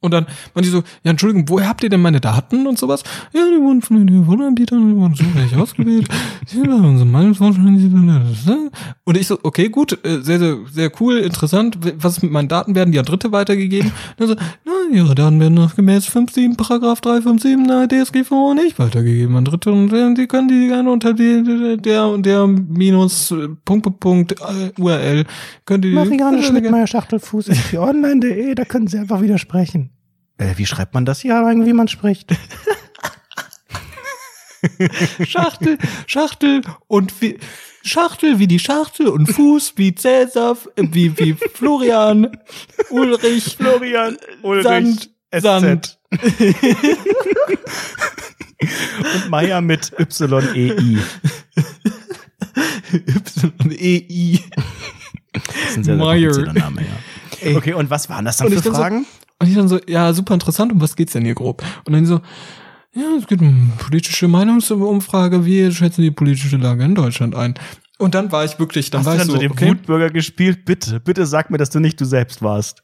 Und 0.00 0.12
dann 0.12 0.26
waren 0.54 0.62
die 0.62 0.70
so, 0.70 0.78
ja, 1.04 1.10
Entschuldigung, 1.10 1.48
woher 1.48 1.68
habt 1.68 1.82
ihr 1.82 1.90
denn 1.90 2.00
meine 2.00 2.20
Daten 2.20 2.66
und 2.66 2.78
sowas? 2.78 3.02
Ja, 3.32 3.42
die 3.54 3.62
wurden 3.62 3.82
von 3.82 3.98
den 3.98 4.06
Telefonanbietern, 4.06 4.88
die 4.88 4.96
wurden 4.96 5.14
so 5.14 5.24
gleich 5.34 5.54
ausgewählt. 5.56 6.08
Meinungsforschung. 7.10 8.70
Und 9.04 9.16
ich 9.16 9.26
so, 9.26 9.38
okay, 9.42 9.68
gut, 9.68 9.98
äh, 10.04 10.22
sehr, 10.22 10.38
sehr, 10.38 10.56
sehr 10.72 10.90
cool, 11.00 11.18
interessant. 11.18 11.78
Was 11.98 12.16
ist 12.16 12.22
mit 12.22 12.32
meinen 12.32 12.48
Daten? 12.48 12.74
Werden 12.74 12.92
die 12.92 12.98
an 12.98 13.04
Dritte 13.04 13.32
weitergegeben? 13.32 13.92
Und 14.18 14.18
dann 14.18 14.28
so, 14.28 14.34
nein, 14.64 14.94
ihre 14.94 15.14
Daten 15.14 15.38
werden 15.40 15.54
nach 15.54 15.76
gemäß 15.76 16.04
57, 16.04 16.56
Paragraph 16.56 17.00
357 17.00 17.50
der 17.66 18.04
DSGVO 18.04 18.54
nicht 18.54 18.78
weitergegeben 18.78 19.36
an 19.36 19.44
Dritte 19.44 19.72
und 19.72 19.92
äh, 19.92 20.14
die 20.14 20.26
können 20.26 20.48
die 20.48 20.68
gerne 20.68 20.90
unter 20.90 21.14
die, 21.14 21.76
der 21.78 22.06
und 22.06 22.26
der 22.26 22.46
minus 22.46 23.30
äh, 23.30 23.48
Punkt, 23.64 23.84
Punkt, 23.84 24.00
Punkt, 24.00 24.32
äh, 24.32 24.72
URL 24.80 25.24
können 25.64 25.82
die 25.82 25.90
Marianne 25.90 26.42
Schmidtmeier 26.42 26.86
Schachtelfuß 26.86 27.48
ist 27.48 27.60
für 27.60 27.80
online.de, 27.80 28.54
da 28.54 28.64
können 28.64 28.86
Sie 28.86 28.98
einfach 28.98 29.20
widersprechen. 29.20 29.89
Äh, 30.40 30.56
wie 30.56 30.66
schreibt 30.66 30.94
man 30.94 31.04
das? 31.04 31.22
Ja, 31.22 31.46
wie 31.46 31.72
man 31.72 31.86
spricht. 31.88 32.32
Schachtel, 35.26 35.78
Schachtel 36.06 36.60
und 36.86 37.18
wie, 37.20 37.38
Schachtel 37.82 38.38
wie 38.38 38.46
die 38.46 38.58
Schachtel 38.58 39.08
und 39.08 39.26
Fuß 39.26 39.74
wie 39.76 39.94
Cäsar, 39.94 40.56
wie, 40.76 41.16
wie 41.18 41.34
Florian, 41.54 42.36
Ulrich, 42.90 43.56
Florian, 43.56 44.16
Ulrich, 44.42 44.64
Sand, 44.64 45.10
SZ. 45.34 45.42
Sand. 45.42 45.98
Und 49.14 49.30
Meier 49.30 49.62
mit 49.62 49.90
Y-E-I. 49.98 50.98
Y-E-I. 52.92 54.40
Das 55.32 55.42
ist 55.70 55.76
ein 55.78 55.84
sehr, 55.84 56.34
sehr 56.34 56.52
Name, 56.52 56.82
ja. 56.82 57.56
Okay, 57.56 57.72
und 57.72 57.88
was 57.88 58.10
waren 58.10 58.26
das 58.26 58.36
dann 58.36 58.48
Und 58.48 58.52
für 58.54 58.60
dann 58.60 58.74
so- 58.74 58.78
Fragen? 58.78 59.06
Und 59.40 59.48
ich 59.48 59.54
dann 59.54 59.68
so, 59.68 59.80
ja, 59.88 60.12
super 60.12 60.34
interessant, 60.34 60.70
um 60.70 60.80
was 60.80 60.96
geht's 60.96 61.14
denn 61.14 61.24
hier 61.24 61.34
grob? 61.34 61.62
Und 61.86 61.94
dann 61.94 62.04
so, 62.04 62.20
ja, 62.92 63.02
es 63.18 63.26
geht 63.26 63.40
um 63.40 63.72
politische 63.78 64.28
Meinungsumfrage, 64.28 65.46
wie 65.46 65.72
schätzen 65.72 66.02
die 66.02 66.10
politische 66.10 66.58
Lage 66.58 66.84
in 66.84 66.94
Deutschland 66.94 67.34
ein? 67.34 67.54
Und 67.98 68.14
dann 68.14 68.32
war 68.32 68.44
ich 68.44 68.58
wirklich, 68.58 68.90
dann 68.90 69.00
Hast 69.00 69.06
war 69.06 69.14
du 69.14 69.22
ich 69.22 69.26
dann 69.26 69.28
so, 69.28 69.34
so 69.34 69.40
den 69.40 69.52
okay, 69.52 69.68
Wutbürger 69.68 70.10
gespielt? 70.10 70.64
Bitte, 70.64 71.00
bitte 71.00 71.26
sag 71.26 71.50
mir, 71.50 71.58
dass 71.58 71.70
du 71.70 71.80
nicht 71.80 72.00
du 72.00 72.04
selbst 72.04 72.42
warst. 72.42 72.82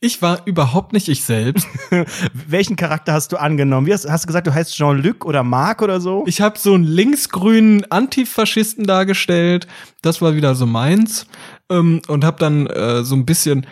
ich 0.00 0.22
war 0.22 0.46
überhaupt 0.46 0.92
nicht 0.92 1.08
ich 1.08 1.24
selbst. 1.24 1.66
Welchen 2.32 2.76
Charakter 2.76 3.12
hast 3.12 3.32
du 3.32 3.36
angenommen? 3.36 3.86
Wie 3.88 3.92
hast, 3.92 4.08
hast 4.08 4.24
du 4.24 4.26
gesagt, 4.28 4.46
du 4.46 4.54
heißt 4.54 4.74
Jean-Luc 4.74 5.24
oder 5.24 5.42
Marc 5.42 5.82
oder 5.82 6.00
so? 6.00 6.22
Ich 6.26 6.40
habe 6.40 6.58
so 6.58 6.74
einen 6.74 6.84
linksgrünen 6.84 7.90
Antifaschisten 7.90 8.86
dargestellt. 8.86 9.66
Das 10.02 10.22
war 10.22 10.36
wieder 10.36 10.54
so 10.54 10.66
meins. 10.66 11.26
Ähm, 11.70 12.02
und 12.06 12.24
habe 12.24 12.38
dann 12.38 12.66
äh, 12.68 13.02
so 13.02 13.16
ein 13.16 13.26
bisschen. 13.26 13.66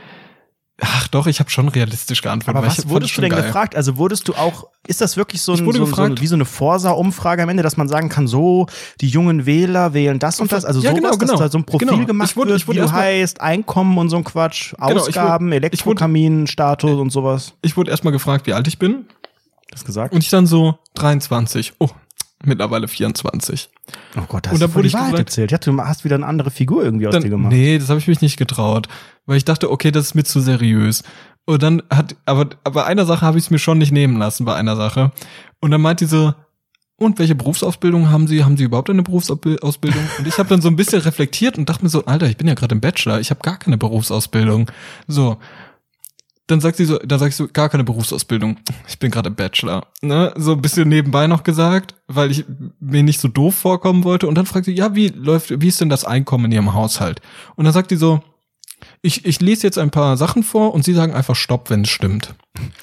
Ach 0.82 1.08
doch, 1.08 1.26
ich 1.26 1.40
habe 1.40 1.48
schon 1.48 1.68
realistisch 1.68 2.20
geantwortet. 2.20 2.58
Aber 2.58 2.66
was 2.66 2.86
wurdest 2.88 3.12
es 3.12 3.14
du 3.16 3.22
denn 3.22 3.30
geil. 3.30 3.42
gefragt? 3.44 3.74
Also 3.74 3.96
wurdest 3.96 4.28
du 4.28 4.34
auch, 4.34 4.66
ist 4.86 5.00
das 5.00 5.16
wirklich 5.16 5.40
so, 5.40 5.52
ein, 5.54 5.64
wurde 5.64 5.78
so, 5.78 5.84
so 5.86 5.90
gefragt- 5.90 6.18
ein- 6.18 6.20
wie 6.20 6.26
so 6.26 6.34
eine 6.34 6.44
Forsa-Umfrage 6.44 7.42
am 7.42 7.48
Ende, 7.48 7.62
dass 7.62 7.78
man 7.78 7.88
sagen 7.88 8.10
kann, 8.10 8.26
so, 8.26 8.66
die 9.00 9.08
jungen 9.08 9.46
Wähler 9.46 9.94
wählen 9.94 10.18
das 10.18 10.38
und 10.38 10.52
das? 10.52 10.66
Also 10.66 10.80
Ja, 10.80 10.90
sowas, 10.90 11.00
genau, 11.02 11.16
genau. 11.16 11.32
dass 11.32 11.40
da 11.40 11.48
so 11.48 11.58
ein 11.58 11.64
Profil 11.64 11.88
Genau. 11.88 12.04
gemacht 12.04 12.30
Ich 12.30 12.36
wurde- 12.36 12.50
wird, 12.50 12.60
ich 12.60 12.68
wurde 12.68 12.80
wie 12.80 12.86
du 12.86 12.92
heißt, 12.92 13.40
Einkommen 13.40 13.96
und 13.96 14.10
so 14.10 14.16
ein 14.18 14.24
Quatsch, 14.24 14.74
wurde- 14.78 15.00
Ausgaben, 15.00 15.46
wurde- 15.46 15.56
Elektrokamin, 15.56 16.46
Status 16.46 17.00
und 17.00 17.08
sowas. 17.10 17.54
Ich 17.62 17.76
wurde 17.78 17.90
erstmal 17.90 18.12
gefragt, 18.12 18.46
wie 18.46 18.52
alt 18.52 18.68
ich 18.68 18.78
bin. 18.78 19.06
Das 19.70 19.82
gesagt? 19.84 20.12
Und 20.14 20.22
ich 20.22 20.28
dann 20.30 20.46
so 20.46 20.78
23. 20.94 21.72
Oh, 21.78 21.88
mittlerweile 22.46 22.88
24. 22.88 23.68
oh 24.16 24.20
Gott, 24.28 24.46
und 24.46 24.52
hast 24.52 24.62
dann 24.62 24.68
du 24.70 24.74
wurde 24.74 24.82
die 24.82 24.88
ich 24.88 24.94
Wahrheit 24.94 25.10
gefragt- 25.10 25.28
erzählt. 25.28 25.52
Ja, 25.52 25.58
du 25.58 25.78
hast 25.80 26.04
wieder 26.04 26.16
eine 26.16 26.26
andere 26.26 26.50
Figur 26.50 26.84
irgendwie 26.84 27.06
aus 27.06 27.12
Dann, 27.12 27.22
dir 27.22 27.30
gemacht. 27.30 27.52
nee, 27.52 27.78
das 27.78 27.88
habe 27.88 27.98
ich 28.00 28.08
mich 28.08 28.20
nicht 28.20 28.36
getraut, 28.36 28.88
weil 29.26 29.36
ich 29.36 29.44
dachte, 29.44 29.70
okay, 29.70 29.90
das 29.90 30.06
ist 30.06 30.14
mir 30.14 30.24
zu 30.24 30.40
seriös. 30.40 31.02
Und 31.44 31.62
dann 31.62 31.82
hat, 31.90 32.16
aber 32.24 32.48
aber 32.64 32.86
einer 32.86 33.06
Sache 33.06 33.24
habe 33.24 33.38
ich 33.38 33.44
es 33.44 33.50
mir 33.50 33.58
schon 33.58 33.78
nicht 33.78 33.92
nehmen 33.92 34.16
lassen 34.18 34.44
bei 34.44 34.54
einer 34.56 34.74
Sache. 34.76 35.12
Und 35.60 35.70
dann 35.70 35.80
meint 35.80 36.00
die 36.00 36.06
so, 36.06 36.34
und 36.98 37.18
welche 37.18 37.34
Berufsausbildung 37.34 38.08
haben 38.10 38.26
Sie? 38.26 38.42
Haben 38.42 38.56
Sie 38.56 38.64
überhaupt 38.64 38.88
eine 38.88 39.02
Berufsausbildung? 39.02 39.70
Und 40.18 40.26
ich 40.26 40.38
habe 40.38 40.48
dann 40.48 40.62
so 40.62 40.68
ein 40.68 40.76
bisschen 40.76 41.02
reflektiert 41.02 41.58
und 41.58 41.68
dachte 41.68 41.84
mir 41.84 41.90
so, 41.90 42.04
Alter, 42.06 42.26
ich 42.26 42.38
bin 42.38 42.48
ja 42.48 42.54
gerade 42.54 42.74
im 42.74 42.80
Bachelor, 42.80 43.20
ich 43.20 43.28
habe 43.30 43.40
gar 43.42 43.58
keine 43.58 43.76
Berufsausbildung. 43.76 44.70
So. 45.06 45.36
Dann 46.48 46.60
sagt 46.60 46.76
sie 46.76 46.84
so, 46.84 46.98
dann 46.98 47.18
sag 47.18 47.28
ich 47.28 47.36
so, 47.36 47.48
gar 47.52 47.68
keine 47.68 47.82
Berufsausbildung. 47.82 48.58
Ich 48.86 49.00
bin 49.00 49.10
gerade 49.10 49.30
Bachelor. 49.32 49.86
Ne? 50.00 50.32
So 50.36 50.52
ein 50.52 50.62
bisschen 50.62 50.88
nebenbei 50.88 51.26
noch 51.26 51.42
gesagt, 51.42 51.96
weil 52.06 52.30
ich 52.30 52.44
mir 52.78 53.02
nicht 53.02 53.20
so 53.20 53.26
doof 53.26 53.56
vorkommen 53.56 54.04
wollte. 54.04 54.28
Und 54.28 54.36
dann 54.36 54.46
fragt 54.46 54.66
sie, 54.66 54.72
ja, 54.74 54.94
wie 54.94 55.08
läuft, 55.08 55.60
wie 55.60 55.68
ist 55.68 55.80
denn 55.80 55.88
das 55.88 56.04
Einkommen 56.04 56.44
in 56.44 56.52
Ihrem 56.52 56.72
Haushalt? 56.74 57.20
Und 57.56 57.64
dann 57.64 57.74
sagt 57.74 57.90
die 57.90 57.96
so, 57.96 58.20
ich, 59.02 59.24
ich 59.24 59.40
lese 59.40 59.66
jetzt 59.66 59.78
ein 59.78 59.90
paar 59.90 60.16
Sachen 60.16 60.42
vor 60.42 60.72
und 60.74 60.84
Sie 60.84 60.92
sagen 60.94 61.12
einfach 61.14 61.34
Stopp, 61.34 61.70
wenn 61.70 61.82
es 61.82 61.88
stimmt. 61.88 62.34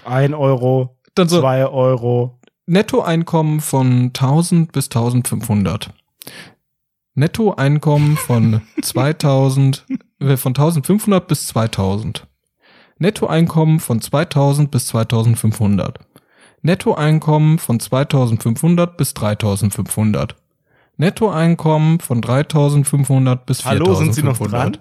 Ein 0.03 0.34
Euro, 0.34 0.97
Dann 1.16 1.30
so, 1.30 1.39
zwei 1.39 1.66
Euro. 1.66 2.39
Nettoeinkommen 2.66 3.61
von 3.61 4.07
1000 4.07 4.72
bis 4.72 4.86
1500. 4.86 5.93
Nettoeinkommen 7.16 8.18
von 8.18 8.61
2000, 8.82 9.86
äh, 10.20 10.38
von 10.38 10.51
1500 10.51 11.28
bis 11.28 11.47
2000. 11.47 12.28
Nettoeinkommen 13.04 13.82
von 13.82 13.99
2000 13.99 14.72
bis 14.72 14.88
2500. 14.88 15.99
Nettoeinkommen 16.62 17.60
von 17.60 17.78
2500 17.78 18.95
bis 18.95 19.14
3500. 19.14 20.38
Nettoeinkommen 20.95 21.99
von 21.99 22.22
3500 22.22 23.45
bis 23.45 23.64
4500. 23.64 23.88
Hallo, 23.88 23.95
sind 23.95 24.14
Sie 24.14 24.24
noch 24.24 24.38
dran? 24.38 24.78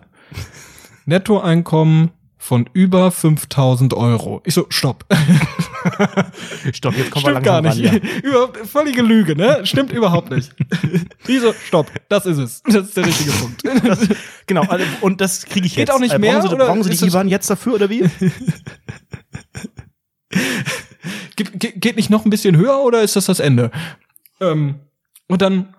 Nettoeinkommen 1.05 2.13
von 2.43 2.69
über 2.73 3.13
5000 3.13 3.95
Euro. 3.95 4.43
Ich 4.45 4.55
so, 4.55 4.67
stopp. 4.69 5.05
Stopp, 6.73 6.97
jetzt 6.97 7.13
kommen 7.13 7.25
wir 7.27 7.31
Stimmt 7.31 7.45
gar 7.45 7.61
nicht. 7.63 7.87
ran. 7.87 8.01
Ja. 8.03 8.21
Überhaupt, 8.29 8.57
völlige 8.67 9.01
Lüge, 9.03 9.37
ne? 9.37 9.61
Stimmt 9.65 9.93
überhaupt 9.93 10.33
nicht. 10.33 10.53
Wieso? 11.25 11.53
Stopp. 11.53 11.87
Das 12.09 12.27
ist 12.27 12.39
es. 12.39 12.61
Das 12.65 12.89
ist 12.89 12.97
der 12.97 13.07
richtige 13.07 13.31
Punkt. 13.31 13.63
Das, 13.85 14.09
genau, 14.47 14.63
also, 14.63 14.85
und 15.03 15.21
das 15.21 15.45
kriege 15.45 15.67
ich 15.67 15.77
Geht 15.77 15.89
jetzt. 15.89 15.95
auch 15.95 16.01
nicht 16.01 16.15
Äh, 16.15 16.19
mehr, 16.19 16.35
Brauchen 16.35 16.49
Sie, 16.49 16.55
oder 16.57 16.67
brauchen 16.67 16.83
Sie 16.83 16.91
die 16.97 17.07
IBAN 17.07 17.29
jetzt 17.29 17.49
dafür 17.49 17.75
oder 17.75 17.89
wie? 17.89 18.11
Ge 21.37 21.73
geht 21.77 21.97
nicht 21.97 22.11
noch 22.11 22.25
ein 22.25 22.31
bisschen 22.31 22.57
höher 22.57 22.81
oder 22.83 23.03
ist 23.03 23.15
das 23.15 23.27
das 23.27 23.39
Ende? 23.39 23.71
Ähm, 24.41 24.81
und 25.29 25.43
dann 25.43 25.75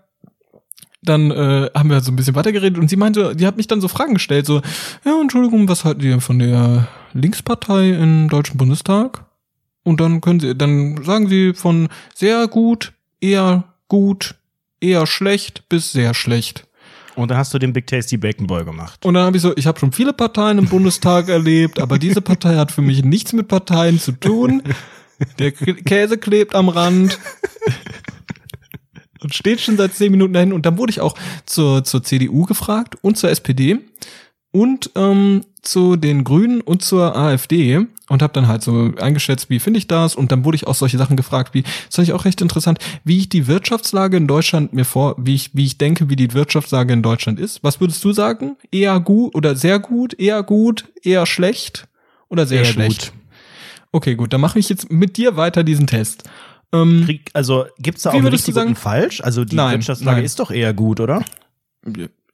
dann 1.03 1.31
äh, 1.31 1.69
haben 1.75 1.89
wir 1.89 2.01
so 2.01 2.11
ein 2.11 2.15
bisschen 2.15 2.35
weitergeredet 2.35 2.79
und 2.79 2.89
sie 2.89 2.95
meinte, 2.95 3.35
die 3.35 3.45
hat 3.45 3.57
mich 3.57 3.67
dann 3.67 3.81
so 3.81 3.87
Fragen 3.87 4.13
gestellt, 4.13 4.45
so, 4.45 4.61
ja, 5.05 5.19
Entschuldigung, 5.21 5.67
was 5.67 5.85
halten 5.85 6.01
Sie 6.01 6.19
von 6.21 6.39
der 6.39 6.87
Linkspartei 7.13 7.89
im 7.91 8.29
Deutschen 8.29 8.57
Bundestag? 8.57 9.25
Und 9.83 9.99
dann 9.99 10.21
können 10.21 10.39
sie, 10.39 10.55
dann 10.55 11.03
sagen 11.03 11.27
sie 11.27 11.53
von 11.53 11.89
sehr 12.15 12.47
gut, 12.47 12.93
eher 13.19 13.65
gut, 13.89 14.35
eher 14.79 15.05
schlecht 15.05 15.67
bis 15.69 15.91
sehr 15.91 16.13
schlecht. 16.13 16.65
Und 17.15 17.29
dann 17.29 17.37
hast 17.37 17.53
du 17.53 17.59
den 17.59 17.73
Big 17.73 17.85
Tasty 17.85 18.17
Bacon 18.17 18.47
Boy 18.47 18.65
gemacht. 18.65 19.05
Und 19.05 19.13
dann 19.13 19.25
habe 19.25 19.37
ich 19.37 19.43
so, 19.43 19.55
ich 19.55 19.67
habe 19.67 19.79
schon 19.79 19.91
viele 19.91 20.13
Parteien 20.13 20.57
im 20.57 20.67
Bundestag 20.67 21.29
erlebt, 21.29 21.79
aber 21.79 21.99
diese 21.99 22.21
Partei 22.21 22.55
hat 22.55 22.71
für 22.71 22.81
mich 22.81 23.03
nichts 23.03 23.33
mit 23.33 23.47
Parteien 23.47 23.99
zu 23.99 24.13
tun. 24.13 24.63
Der 25.39 25.51
Käse 25.51 26.17
klebt 26.17 26.55
am 26.55 26.69
Rand 26.69 27.19
und 29.23 29.33
steht 29.33 29.61
schon 29.61 29.77
seit 29.77 29.93
zehn 29.93 30.11
Minuten 30.11 30.33
dahin. 30.33 30.53
Und 30.53 30.65
dann 30.65 30.77
wurde 30.77 30.91
ich 30.91 31.01
auch 31.01 31.15
zur, 31.45 31.83
zur 31.83 32.03
CDU 32.03 32.45
gefragt 32.45 32.97
und 33.01 33.17
zur 33.17 33.29
SPD 33.29 33.79
und 34.51 34.91
ähm, 34.95 35.45
zu 35.63 35.95
den 35.95 36.23
Grünen 36.23 36.61
und 36.61 36.83
zur 36.83 37.15
AfD 37.15 37.87
und 38.09 38.21
habe 38.21 38.33
dann 38.33 38.47
halt 38.47 38.61
so 38.61 38.91
eingeschätzt, 38.99 39.49
wie 39.49 39.59
finde 39.59 39.79
ich 39.79 39.87
das? 39.87 40.15
Und 40.15 40.31
dann 40.31 40.45
wurde 40.45 40.55
ich 40.55 40.67
auch 40.67 40.75
solche 40.75 40.97
Sachen 40.97 41.17
gefragt, 41.17 41.53
wie, 41.53 41.63
das 41.63 41.95
fand 41.95 42.07
ich 42.07 42.13
auch 42.13 42.25
recht 42.25 42.41
interessant, 42.41 42.77
wie 43.03 43.17
ich 43.17 43.29
die 43.29 43.47
Wirtschaftslage 43.47 44.17
in 44.17 44.27
Deutschland 44.27 44.73
mir 44.73 44.85
vor, 44.85 45.15
wie 45.17 45.33
ich, 45.33 45.51
wie 45.53 45.65
ich 45.65 45.79
denke, 45.79 46.09
wie 46.09 46.15
die 46.15 46.33
Wirtschaftslage 46.33 46.93
in 46.93 47.01
Deutschland 47.01 47.39
ist. 47.39 47.63
Was 47.63 47.79
würdest 47.79 48.03
du 48.03 48.11
sagen? 48.11 48.57
Eher 48.71 48.99
gut 48.99 49.33
oder 49.33 49.55
sehr 49.55 49.79
gut, 49.79 50.13
eher 50.19 50.43
gut, 50.43 50.85
eher 51.01 51.25
schlecht 51.25 51.87
oder 52.29 52.45
sehr 52.45 52.63
Sehr 52.65 52.73
schlecht? 52.73 53.13
Okay, 53.91 54.15
gut, 54.15 54.33
dann 54.33 54.41
mache 54.41 54.59
ich 54.59 54.69
jetzt 54.69 54.91
mit 54.91 55.17
dir 55.17 55.35
weiter 55.35 55.63
diesen 55.63 55.87
Test. 55.87 56.23
Ähm, 56.73 57.03
Krieg, 57.05 57.29
also 57.33 57.65
gibt's 57.79 58.03
da 58.03 58.11
auch 58.11 58.23
richtig 58.23 58.55
und 58.55 58.77
falsch? 58.77 59.21
Also 59.21 59.45
die 59.45 59.55
Nein, 59.55 59.73
Wirtschaftslage 59.79 60.17
nein. 60.17 60.25
ist 60.25 60.39
doch 60.39 60.51
eher 60.51 60.73
gut, 60.73 60.99
oder? 60.99 61.23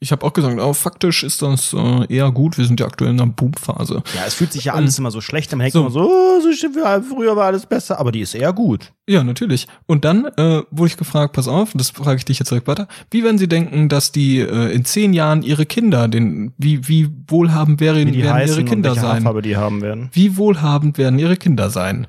ich 0.01 0.13
habe 0.13 0.25
auch 0.25 0.31
gesagt, 0.31 0.57
oh, 0.59 0.73
faktisch 0.73 1.23
ist 1.23 1.41
das 1.41 1.73
äh, 1.73 2.05
eher 2.13 2.31
gut. 2.31 2.57
Wir 2.57 2.65
sind 2.65 2.79
ja 2.79 2.85
aktuell 2.85 3.11
in 3.11 3.19
einer 3.19 3.29
Boomphase. 3.31 4.01
Ja, 4.15 4.21
es 4.25 4.33
fühlt 4.33 4.53
sich 4.53 4.63
ja 4.63 4.73
alles 4.73 4.97
immer 4.97 5.11
so 5.11 5.19
schlecht. 5.19 5.51
an. 5.51 5.57
Man 5.57 5.65
denkt 5.65 5.73
so. 5.73 5.81
immer 5.81 5.91
so, 5.91 6.09
oh, 6.09 6.39
so 6.39 7.15
früher 7.15 7.35
war 7.35 7.47
alles 7.47 7.65
besser, 7.65 7.99
aber 7.99 8.13
die 8.13 8.21
ist 8.21 8.33
eher 8.33 8.53
gut. 8.53 8.93
Ja, 9.09 9.25
natürlich. 9.25 9.67
Und 9.87 10.05
dann 10.05 10.25
äh, 10.37 10.61
wurde 10.71 10.87
ich 10.87 10.97
gefragt, 10.97 11.33
pass 11.33 11.49
auf, 11.49 11.71
das 11.75 11.89
frage 11.89 12.17
ich 12.17 12.25
dich 12.25 12.39
jetzt 12.39 12.49
direkt 12.49 12.67
weiter. 12.67 12.87
Wie 13.11 13.25
werden 13.25 13.37
Sie 13.37 13.49
denken, 13.49 13.89
dass 13.89 14.13
die 14.13 14.39
äh, 14.39 14.71
in 14.73 14.85
zehn 14.85 15.11
Jahren 15.11 15.41
ihre 15.41 15.65
Kinder, 15.65 16.07
den, 16.07 16.53
wie, 16.57 16.87
wie 16.87 17.09
wohlhabend 17.27 17.81
wären, 17.81 18.07
Wie 18.07 18.11
die 18.11 18.23
werden 18.23 18.47
ihre 18.47 18.63
Kinder 18.63 18.95
sein? 18.95 19.03
Haarfarbe 19.03 19.41
die 19.41 19.57
haben 19.57 19.81
werden. 19.81 20.09
Wie 20.13 20.37
wohlhabend 20.37 20.97
werden 20.97 21.19
ihre 21.19 21.35
Kinder 21.35 21.69
sein? 21.69 22.07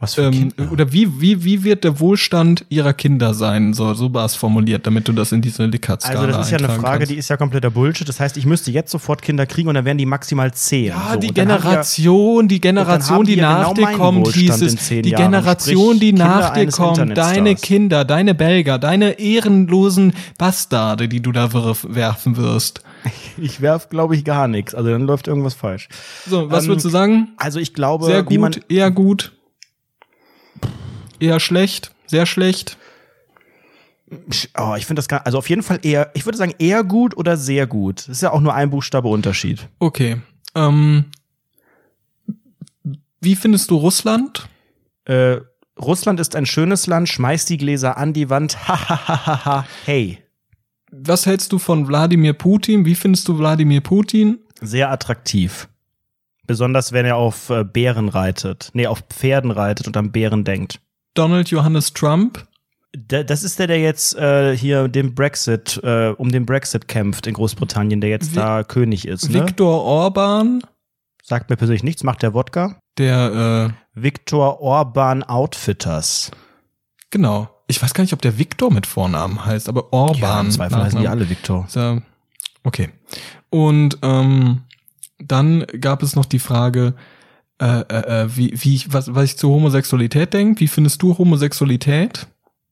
Was 0.00 0.14
für 0.14 0.22
ähm, 0.22 0.52
oder 0.70 0.92
wie, 0.92 1.20
wie, 1.20 1.42
wie 1.42 1.64
wird 1.64 1.82
der 1.82 1.98
Wohlstand 1.98 2.64
ihrer 2.68 2.92
Kinder 2.92 3.34
sein? 3.34 3.74
So, 3.74 3.94
so 3.94 4.14
war 4.14 4.24
es 4.26 4.36
formuliert, 4.36 4.86
damit 4.86 5.08
du 5.08 5.12
das 5.12 5.32
in 5.32 5.42
diese 5.42 5.66
Likert-Skala 5.66 6.20
Also 6.20 6.32
das 6.32 6.46
ist 6.46 6.52
ja 6.52 6.58
eine 6.58 6.68
Frage, 6.68 6.98
kannst. 6.98 7.12
die 7.12 7.16
ist 7.16 7.28
ja 7.28 7.36
kompletter 7.36 7.70
Bullshit. 7.70 8.08
Das 8.08 8.20
heißt, 8.20 8.36
ich 8.36 8.46
müsste 8.46 8.70
jetzt 8.70 8.92
sofort 8.92 9.22
Kinder 9.22 9.44
kriegen 9.44 9.68
und 9.68 9.74
dann 9.74 9.84
wären 9.84 9.98
die 9.98 10.06
maximal 10.06 10.54
zehn. 10.54 10.86
Ja, 10.86 11.10
so. 11.14 11.18
die 11.18 11.34
Generation, 11.34 12.46
die 12.46 12.60
Generation, 12.60 13.24
die 13.26 13.34
die 13.34 13.40
ja 13.40 13.62
nach 13.64 13.74
genau 13.74 13.90
dir 13.90 13.98
kommt, 13.98 14.34
dieses, 14.36 14.76
zehn 14.76 15.02
die 15.02 15.10
Jahren, 15.10 15.32
Generation, 15.32 15.96
sprich 15.96 16.00
die 16.00 16.12
nach 16.12 16.52
dir 16.52 16.68
kommt, 16.68 17.18
deine 17.18 17.56
Kinder, 17.56 18.04
deine 18.04 18.36
Belger, 18.36 18.78
deine 18.78 19.18
ehrenlosen 19.18 20.12
Bastarde, 20.38 21.08
die 21.08 21.20
du 21.20 21.32
da 21.32 21.52
wirf, 21.52 21.86
werfen 21.88 22.36
wirst. 22.36 22.82
Ich 23.40 23.60
werf, 23.60 23.88
glaube 23.88 24.16
ich, 24.16 24.24
gar 24.24 24.48
nichts. 24.48 24.74
Also 24.74 24.90
dann 24.90 25.02
läuft 25.02 25.28
irgendwas 25.28 25.54
falsch. 25.54 25.88
So, 26.28 26.50
was 26.50 26.64
Ähm, 26.64 26.70
würdest 26.70 26.86
du 26.86 26.90
sagen? 26.90 27.28
Also 27.36 27.60
ich 27.60 27.72
glaube, 27.72 28.06
Sehr 28.06 28.24
gut, 28.24 28.60
eher 28.68 28.90
gut, 28.90 29.32
eher 31.20 31.40
schlecht, 31.40 31.92
sehr 32.06 32.26
schlecht. 32.26 32.76
Oh, 34.56 34.74
ich 34.76 34.86
finde 34.86 35.00
das 35.00 35.08
gar, 35.08 35.26
also 35.26 35.36
auf 35.38 35.50
jeden 35.50 35.62
Fall 35.62 35.80
eher, 35.82 36.10
ich 36.14 36.24
würde 36.24 36.38
sagen 36.38 36.54
eher 36.58 36.82
gut 36.82 37.16
oder 37.16 37.36
sehr 37.36 37.66
gut. 37.66 38.00
Das 38.00 38.08
ist 38.08 38.22
ja 38.22 38.32
auch 38.32 38.40
nur 38.40 38.54
ein 38.54 38.70
Buchstabe 38.70 39.08
Unterschied. 39.08 39.68
Okay. 39.80 40.16
Ähm, 40.54 41.06
wie 43.20 43.36
findest 43.36 43.70
du 43.70 43.76
Russland? 43.76 44.48
Äh, 45.04 45.38
Russland 45.78 46.20
ist 46.20 46.34
ein 46.36 46.46
schönes 46.46 46.86
Land, 46.86 47.08
schmeißt 47.08 47.48
die 47.50 47.58
Gläser 47.58 47.96
an 47.96 48.12
die 48.12 48.30
Wand. 48.30 48.68
Hahaha. 48.68 49.66
hey. 49.84 50.18
Was 50.90 51.26
hältst 51.26 51.52
du 51.52 51.58
von 51.58 51.86
Wladimir 51.86 52.32
Putin? 52.32 52.86
Wie 52.86 52.94
findest 52.94 53.28
du 53.28 53.38
Wladimir 53.38 53.82
Putin? 53.82 54.38
Sehr 54.60 54.90
attraktiv. 54.90 55.68
Besonders 56.48 56.90
wenn 56.92 57.06
er 57.06 57.14
auf 57.16 57.50
äh, 57.50 57.62
Bären 57.62 58.08
reitet. 58.08 58.70
Nee, 58.72 58.88
auf 58.88 59.04
Pferden 59.08 59.52
reitet 59.52 59.86
und 59.86 59.96
an 59.96 60.10
Bären 60.10 60.42
denkt. 60.42 60.80
Donald 61.14 61.50
Johannes 61.50 61.92
Trump? 61.92 62.46
Da, 62.92 63.22
das 63.22 63.44
ist 63.44 63.58
der, 63.58 63.66
der 63.66 63.78
jetzt 63.80 64.16
äh, 64.16 64.56
hier 64.56 64.88
den 64.88 65.14
Brexit, 65.14 65.78
äh, 65.84 66.08
um 66.16 66.32
den 66.32 66.46
Brexit 66.46 66.88
kämpft 66.88 67.26
in 67.26 67.34
Großbritannien, 67.34 68.00
der 68.00 68.10
jetzt 68.10 68.30
Vi- 68.32 68.36
da 68.36 68.64
König 68.64 69.06
ist. 69.06 69.28
Ne? 69.30 69.42
Viktor 69.46 69.82
Orban? 69.84 70.62
Sagt 71.22 71.50
mir 71.50 71.56
persönlich 71.56 71.82
nichts, 71.84 72.02
macht 72.02 72.22
der 72.22 72.32
Wodka? 72.32 72.80
Der, 72.96 73.70
äh, 73.94 74.00
Viktor 74.00 74.60
Orban 74.62 75.22
Outfitters. 75.22 76.30
genau. 77.10 77.50
Ich 77.70 77.82
weiß 77.82 77.92
gar 77.92 78.02
nicht, 78.02 78.14
ob 78.14 78.22
der 78.22 78.38
Viktor 78.38 78.72
mit 78.72 78.86
Vornamen 78.86 79.44
heißt, 79.44 79.68
aber 79.68 79.92
Orban. 79.92 80.46
im 80.46 80.52
Zweifel 80.52 80.82
heißen 80.82 81.00
die 81.02 81.08
alle 81.08 81.28
Viktor. 81.28 81.68
Ja- 81.74 81.98
Okay. 82.64 82.88
Und 83.50 83.98
ähm, 84.02 84.62
dann 85.18 85.66
gab 85.80 86.02
es 86.02 86.16
noch 86.16 86.24
die 86.24 86.38
Frage, 86.38 86.94
äh, 87.60 87.80
äh, 87.80 88.22
äh, 88.22 88.36
wie, 88.36 88.54
wie 88.56 88.74
ich, 88.74 88.92
was, 88.92 89.14
was 89.14 89.24
ich 89.24 89.36
zu 89.36 89.50
Homosexualität 89.50 90.32
denke. 90.32 90.60
Wie 90.60 90.68
findest 90.68 91.02
du 91.02 91.18
Homosexualität? 91.18 92.28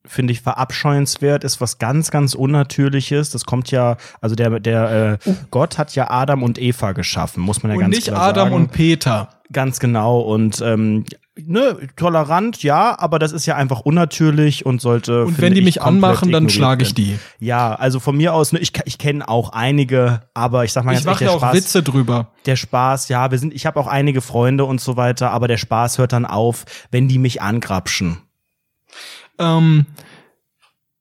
finde 0.08 0.32
ich 0.32 0.40
verabscheuenswert, 0.40 1.44
ist 1.44 1.60
was 1.60 1.78
ganz, 1.78 2.10
ganz 2.10 2.34
Unnatürliches. 2.34 3.30
Das 3.30 3.44
kommt 3.44 3.70
ja, 3.70 3.96
also 4.20 4.34
der, 4.34 4.60
der 4.60 5.18
äh, 5.24 5.34
Gott 5.50 5.78
hat 5.78 5.94
ja 5.94 6.10
Adam 6.10 6.42
und 6.42 6.60
Eva 6.60 6.92
geschaffen, 6.92 7.42
muss 7.42 7.62
man 7.62 7.72
ja 7.72 7.76
und 7.76 7.82
ganz 7.82 7.96
nicht 7.96 8.06
klar 8.08 8.22
Adam 8.22 8.50
sagen. 8.50 8.54
und 8.54 8.72
Peter. 8.72 9.28
Ganz 9.52 9.78
genau. 9.78 10.20
Und 10.20 10.60
ähm, 10.60 11.04
ne, 11.36 11.78
tolerant, 11.96 12.62
ja, 12.62 12.98
aber 12.98 13.18
das 13.18 13.32
ist 13.32 13.46
ja 13.46 13.56
einfach 13.56 13.80
unnatürlich 13.80 14.66
und 14.66 14.80
sollte. 14.80 15.24
Und 15.24 15.40
wenn 15.40 15.54
die 15.54 15.60
ich, 15.60 15.64
mich 15.64 15.82
anmachen, 15.82 16.32
dann 16.32 16.48
schlage 16.48 16.82
ich 16.82 16.94
die. 16.94 17.18
Ja, 17.38 17.74
also 17.74 18.00
von 18.00 18.16
mir 18.16 18.34
aus, 18.34 18.52
ne, 18.52 18.58
ich, 18.58 18.72
ich 18.84 18.98
kenne 18.98 19.28
auch 19.28 19.50
einige, 19.50 20.22
aber 20.34 20.64
ich 20.64 20.72
sag 20.72 20.84
mal 20.84 20.92
Ich 20.92 21.04
ganz 21.04 21.06
ehrlich, 21.06 21.14
mache 21.14 21.24
der 21.24 21.28
ja 21.28 21.34
auch 21.34 21.40
Spaß, 21.40 21.54
Witze 21.54 21.82
drüber. 21.82 22.28
der 22.46 22.56
Spaß, 22.56 23.08
ja, 23.08 23.30
wir 23.30 23.38
sind, 23.38 23.54
ich 23.54 23.66
habe 23.66 23.78
auch 23.78 23.86
einige 23.86 24.20
Freunde 24.20 24.64
und 24.64 24.80
so 24.80 24.96
weiter, 24.96 25.30
aber 25.30 25.48
der 25.48 25.58
Spaß 25.58 25.98
hört 25.98 26.12
dann 26.12 26.26
auf, 26.26 26.64
wenn 26.90 27.08
die 27.08 27.18
mich 27.18 27.42
angrapschen. 27.42 28.18
Ähm, 29.38 29.86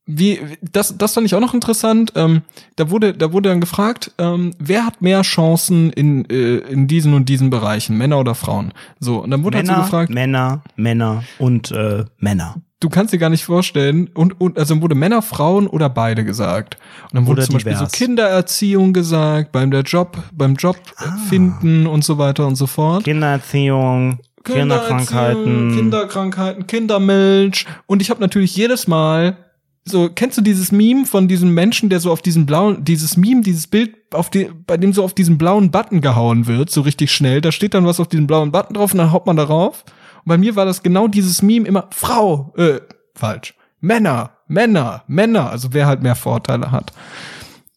wie, 0.06 0.40
das, 0.62 0.96
das 0.96 1.14
fand 1.14 1.26
ich 1.26 1.34
auch 1.34 1.40
noch 1.40 1.52
interessant. 1.54 2.12
Ähm, 2.14 2.42
da 2.76 2.90
wurde, 2.90 3.12
da 3.12 3.32
wurde 3.32 3.48
dann 3.48 3.60
gefragt, 3.60 4.12
ähm, 4.18 4.52
wer 4.58 4.86
hat 4.86 5.02
mehr 5.02 5.22
Chancen 5.22 5.90
in, 5.90 6.24
äh, 6.30 6.58
in 6.58 6.86
diesen 6.86 7.12
und 7.14 7.28
diesen 7.28 7.50
Bereichen, 7.50 7.96
Männer 7.98 8.18
oder 8.20 8.34
Frauen? 8.36 8.72
So, 9.00 9.18
und 9.22 9.30
dann 9.32 9.42
wurde 9.42 9.58
Männer, 9.58 9.74
so 9.74 9.80
gefragt, 9.82 10.10
Männer, 10.10 10.62
Männer 10.76 11.24
und 11.38 11.72
äh, 11.72 12.04
Männer. 12.18 12.56
du 12.78 12.88
kannst 12.88 13.12
dir 13.12 13.18
gar 13.18 13.30
nicht 13.30 13.44
vorstellen, 13.44 14.08
und, 14.14 14.40
und 14.40 14.58
also 14.58 14.80
wurde 14.80 14.94
Männer, 14.94 15.22
Frauen 15.22 15.66
oder 15.66 15.88
beide 15.88 16.24
gesagt. 16.24 16.76
Und 17.04 17.14
dann 17.14 17.26
wurde 17.26 17.38
Oder 17.40 17.46
zum 17.46 17.54
Beispiel 17.54 17.72
so 17.72 17.78
divers. 17.80 17.92
Kindererziehung 17.92 18.92
gesagt, 18.92 19.50
beim 19.50 19.72
der 19.72 19.82
Job, 19.82 20.16
beim 20.32 20.54
Job 20.54 20.76
Ah. 20.98 21.16
finden 21.28 21.86
und 21.88 22.04
so 22.04 22.16
weiter 22.18 22.46
und 22.46 22.54
so 22.54 22.66
fort. 22.68 23.02
Kindererziehung, 23.04 24.20
Kinderkrankheiten. 24.44 25.74
Kinderkrankheiten, 25.74 26.66
Kindermilch. 26.68 27.66
Und 27.86 28.02
ich 28.02 28.10
habe 28.10 28.20
natürlich 28.20 28.54
jedes 28.56 28.86
Mal 28.86 29.36
so, 29.88 30.10
kennst 30.12 30.36
du 30.36 30.42
dieses 30.42 30.72
Meme 30.72 31.06
von 31.06 31.28
diesem 31.28 31.54
Menschen, 31.54 31.88
der 31.88 32.00
so 32.00 32.10
auf 32.10 32.20
diesen 32.20 32.44
blauen, 32.44 32.84
dieses 32.84 33.16
Meme, 33.16 33.42
dieses 33.42 33.68
Bild, 33.68 33.94
auf 34.12 34.30
die, 34.30 34.50
bei 34.66 34.76
dem 34.76 34.92
so 34.92 35.04
auf 35.04 35.14
diesen 35.14 35.38
blauen 35.38 35.70
Button 35.70 36.00
gehauen 36.00 36.48
wird, 36.48 36.70
so 36.70 36.80
richtig 36.80 37.12
schnell. 37.12 37.40
Da 37.40 37.52
steht 37.52 37.72
dann 37.72 37.86
was 37.86 38.00
auf 38.00 38.08
diesem 38.08 38.26
blauen 38.26 38.50
Button 38.50 38.74
drauf 38.74 38.92
und 38.92 38.98
dann 38.98 39.12
haut 39.12 39.26
man 39.26 39.36
darauf. 39.36 39.84
Und 40.24 40.30
bei 40.30 40.38
mir 40.38 40.56
war 40.56 40.64
das 40.64 40.82
genau 40.82 41.06
dieses 41.06 41.40
Meme 41.40 41.68
immer 41.68 41.88
Frau, 41.92 42.52
äh, 42.56 42.80
falsch. 43.14 43.54
Männer, 43.80 44.30
Männer, 44.48 45.04
Männer, 45.06 45.50
also 45.50 45.68
wer 45.70 45.86
halt 45.86 46.02
mehr 46.02 46.16
Vorteile 46.16 46.72
hat. 46.72 46.92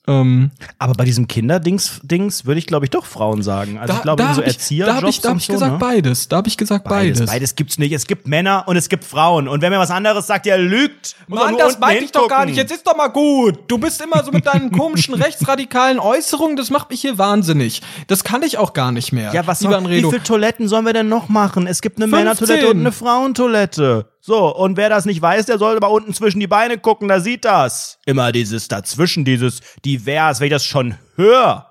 Ähm, 0.09 0.51
Aber 0.77 0.93
bei 0.93 1.05
diesem 1.05 1.27
Kinderdings 1.27 2.01
Dings 2.03 2.45
würde 2.45 2.59
ich, 2.59 2.67
glaube 2.67 2.85
ich, 2.85 2.89
doch 2.89 3.05
Frauen 3.05 3.43
sagen. 3.43 3.77
Also 3.77 3.93
ich 3.93 4.01
glaube, 4.01 4.27
so 4.33 4.41
Erzieherjobs 4.41 4.95
da 4.95 5.01
habe 5.01 5.09
ich, 5.09 5.21
da 5.21 5.29
hab 5.29 5.37
ich 5.37 5.45
so, 5.45 5.53
gesagt 5.53 5.73
ne? 5.73 5.77
beides. 5.79 6.27
Da 6.27 6.37
habe 6.37 6.47
ich 6.47 6.57
gesagt 6.57 6.85
beides. 6.85 7.19
Beides. 7.19 7.31
Beides 7.31 7.55
gibt's 7.55 7.77
nicht. 7.77 7.91
Es 7.91 8.07
gibt 8.07 8.27
Männer 8.27 8.63
und 8.67 8.75
es 8.75 8.89
gibt 8.89 9.03
Frauen. 9.03 9.47
Und 9.47 9.61
wenn 9.61 9.71
mir 9.71 9.79
was 9.79 9.91
anderes 9.91 10.27
sagt, 10.27 10.45
der 10.45 10.57
lügt. 10.57 11.15
Mann, 11.27 11.57
das 11.57 11.79
meinte 11.79 12.05
ich 12.05 12.11
doch 12.11 12.27
gar 12.27 12.45
nicht. 12.45 12.57
Jetzt 12.57 12.71
ist 12.71 12.87
doch 12.87 12.95
mal 12.95 13.09
gut. 13.09 13.59
Du 13.67 13.77
bist 13.77 14.01
immer 14.01 14.23
so 14.23 14.31
mit 14.31 14.45
deinen 14.45 14.71
komischen 14.77 15.13
rechtsradikalen 15.13 15.99
Äußerungen. 15.99 16.55
Das 16.55 16.69
macht 16.69 16.89
mich 16.89 17.01
hier 17.01 17.17
wahnsinnig. 17.17 17.81
Das 18.07 18.23
kann 18.23 18.41
ich 18.43 18.57
auch 18.57 18.73
gar 18.73 18.91
nicht 18.91 19.11
mehr. 19.11 19.33
Ja, 19.33 19.45
was 19.45 19.59
soll, 19.59 19.89
wie 19.89 20.01
viele 20.03 20.23
Toiletten 20.23 20.67
sollen 20.67 20.85
wir 20.85 20.93
denn 20.93 21.09
noch 21.09 21.29
machen? 21.29 21.67
Es 21.67 21.81
gibt 21.81 21.97
eine 21.97 22.07
15. 22.07 22.25
Männertoilette 22.25 22.69
und 22.69 22.79
eine 22.79 22.91
Frauentoilette. 22.91 24.07
So, 24.29 24.55
und 24.55 24.77
wer 24.77 24.89
das 24.89 25.05
nicht 25.05 25.23
weiß, 25.23 25.47
der 25.47 25.57
sollte 25.57 25.81
mal 25.81 25.87
unten 25.87 26.13
zwischen 26.13 26.39
die 26.39 26.45
Beine 26.45 26.77
gucken, 26.77 27.07
da 27.07 27.19
sieht 27.19 27.45
das. 27.45 27.97
Immer 28.05 28.31
dieses 28.31 28.67
dazwischen, 28.67 29.25
dieses 29.25 29.61
divers, 29.83 30.39
wenn 30.39 30.45
ich 30.45 30.53
das 30.53 30.65
schon 30.65 30.93
höre. 31.15 31.65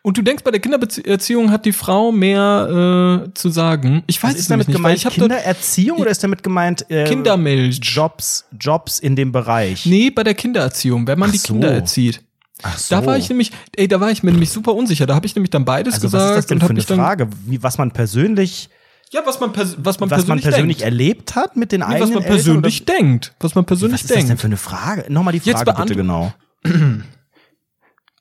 Und 0.00 0.16
du 0.16 0.22
denkst, 0.22 0.42
bei 0.42 0.50
der 0.50 0.60
Kindererziehung 0.60 1.50
hat 1.50 1.66
die 1.66 1.74
Frau 1.74 2.12
mehr 2.12 3.26
äh, 3.26 3.34
zu 3.34 3.50
sagen? 3.50 4.04
Ich 4.06 4.22
weiß 4.22 4.30
Was 4.30 4.34
es 4.36 4.40
ist 4.40 4.50
damit 4.50 4.68
nämlich 4.68 5.04
nicht, 5.04 5.04
gemeint? 5.04 5.30
Kindererziehung 5.34 5.98
oder 5.98 6.10
ist 6.10 6.24
damit 6.24 6.42
gemeint 6.42 6.90
äh, 6.90 7.04
Kindermilch. 7.04 7.80
Jobs, 7.82 8.46
Jobs 8.58 9.00
in 9.00 9.16
dem 9.16 9.32
Bereich? 9.32 9.84
Nee, 9.84 10.08
bei 10.08 10.22
der 10.22 10.32
Kindererziehung, 10.32 11.06
wenn 11.06 11.18
man 11.18 11.28
Ach 11.28 11.32
die 11.32 11.38
so. 11.40 11.52
Kinder 11.52 11.72
erzieht. 11.72 12.22
Ach 12.62 12.78
so. 12.78 12.94
Da 12.94 13.04
war 13.04 13.18
ich 13.18 13.28
nämlich, 13.28 13.50
ey, 13.76 13.86
da 13.86 14.00
war 14.00 14.10
ich 14.10 14.22
mir 14.22 14.30
nämlich 14.30 14.48
super 14.48 14.72
unsicher. 14.72 15.04
Da 15.04 15.14
habe 15.14 15.26
ich 15.26 15.34
nämlich 15.36 15.50
dann 15.50 15.66
beides 15.66 15.96
also 15.96 16.06
was 16.06 16.12
gesagt 16.12 16.30
ist 16.30 16.36
das 16.38 16.46
denn 16.46 16.56
und 16.56 16.66
für 16.66 16.70
eine 16.70 16.82
dann 16.82 16.96
Frage? 16.96 17.28
Wie, 17.44 17.62
was 17.62 17.76
man 17.76 17.90
persönlich, 17.90 18.70
ja, 19.10 19.22
was 19.24 19.38
man 19.40 19.52
pers 19.52 19.76
was 19.78 20.00
man 20.00 20.10
was 20.10 20.26
man 20.26 20.38
persönlich 20.40 20.44
persönlich 20.44 20.76
denkt. 20.78 20.92
erlebt 20.92 21.34
hat 21.36 21.56
mit 21.56 21.72
den 21.72 21.80
Nee, 21.80 21.86
eigenen 21.86 22.02
was 22.02 22.10
man 22.10 22.22
Eltern 22.24 22.34
persönlich 22.36 22.82
oder- 22.82 22.94
denkt, 22.94 23.34
was 23.40 23.54
man 23.54 23.62
Was 23.64 23.66
persönlich 23.68 24.00
ist 24.02 24.10
das 24.10 24.16
denkt. 24.16 24.30
denn 24.30 24.38
für 24.38 24.46
eine 24.46 24.56
Frage? 24.56 25.04
Nochmal 25.12 25.32
die 25.32 25.38
Jetzt 25.38 25.62
Frage 25.62 25.72
bitte 25.82 25.94
beantw- 25.94 25.96
genau. 25.96 26.34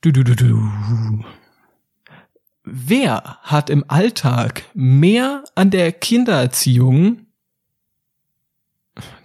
Du, 0.02 0.12
du, 0.12 0.22
du, 0.26 0.36
du. 0.36 0.70
Wer 2.66 3.38
hat 3.42 3.70
im 3.70 3.86
Alltag 3.88 4.64
mehr 4.74 5.44
an 5.56 5.70
der 5.70 5.92
Kindererziehung? 5.94 7.26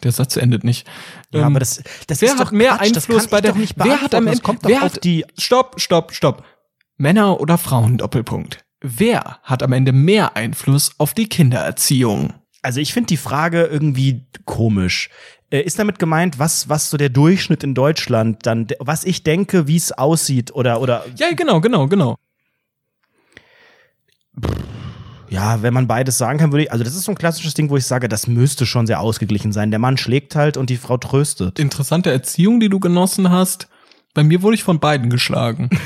Der 0.02 0.12
Satz 0.12 0.36
endet 0.36 0.64
nicht. 0.64 0.86
Ja, 1.32 1.40
Ähm, 1.40 1.46
aber 1.46 1.58
das, 1.58 1.82
das 2.06 2.20
wer 2.20 2.28
ist 2.32 2.38
hat 2.38 2.46
doch 2.46 2.52
mehr 2.52 2.76
Quatsch, 2.76 2.94
Einfluss 2.96 3.26
bei 3.26 3.40
der? 3.40 3.54
wer 3.56 4.00
hat 4.00 4.14
am. 4.14 4.26
Ende? 4.28 4.40
Wer 4.62 4.80
hat 4.80 5.02
die 5.04 5.24
Stopp, 5.36 5.80
stopp, 5.80 6.12
stopp. 6.14 6.44
Männer 6.96 7.40
oder 7.40 7.58
Frauen? 7.58 7.98
Doppelpunkt. 7.98 8.64
Wer 8.80 9.38
hat 9.42 9.62
am 9.62 9.72
Ende 9.72 9.92
mehr 9.92 10.36
Einfluss 10.36 10.92
auf 10.98 11.12
die 11.14 11.28
Kindererziehung? 11.28 12.32
Also 12.62 12.80
ich 12.80 12.92
finde 12.92 13.08
die 13.08 13.16
Frage 13.16 13.64
irgendwie 13.64 14.26
komisch. 14.44 15.10
Äh, 15.50 15.62
Ist 15.62 15.78
damit 15.78 15.98
gemeint, 15.98 16.38
was, 16.38 16.68
was 16.68 16.90
so 16.90 16.96
der 16.96 17.08
Durchschnitt 17.08 17.64
in 17.64 17.74
Deutschland 17.74 18.46
dann, 18.46 18.68
was 18.78 19.04
ich 19.04 19.22
denke, 19.24 19.66
wie 19.66 19.76
es 19.76 19.92
aussieht 19.92 20.54
oder, 20.54 20.80
oder, 20.80 21.04
Ja, 21.16 21.28
genau, 21.34 21.60
genau, 21.60 21.86
genau. 21.88 22.16
ja, 25.28 25.62
wenn 25.62 25.74
man 25.74 25.86
beides 25.88 26.16
sagen 26.18 26.38
kann, 26.38 26.52
würde 26.52 26.64
ich, 26.64 26.72
also 26.72 26.84
das 26.84 26.94
ist 26.94 27.04
so 27.04 27.12
ein 27.12 27.18
klassisches 27.18 27.54
Ding, 27.54 27.70
wo 27.70 27.76
ich 27.76 27.84
sage, 27.84 28.08
das 28.08 28.26
müsste 28.26 28.64
schon 28.66 28.86
sehr 28.86 29.00
ausgeglichen 29.00 29.52
sein. 29.52 29.70
Der 29.70 29.80
Mann 29.80 29.96
schlägt 29.96 30.36
halt 30.36 30.56
und 30.56 30.70
die 30.70 30.76
Frau 30.76 30.96
tröstet. 30.96 31.58
Interessante 31.58 32.10
Erziehung, 32.10 32.60
die 32.60 32.68
du 32.68 32.78
genossen 32.80 33.30
hast. 33.30 33.68
Bei 34.14 34.22
mir 34.24 34.42
wurde 34.42 34.54
ich 34.54 34.64
von 34.64 34.80
beiden 34.80 35.10
geschlagen. 35.10 35.68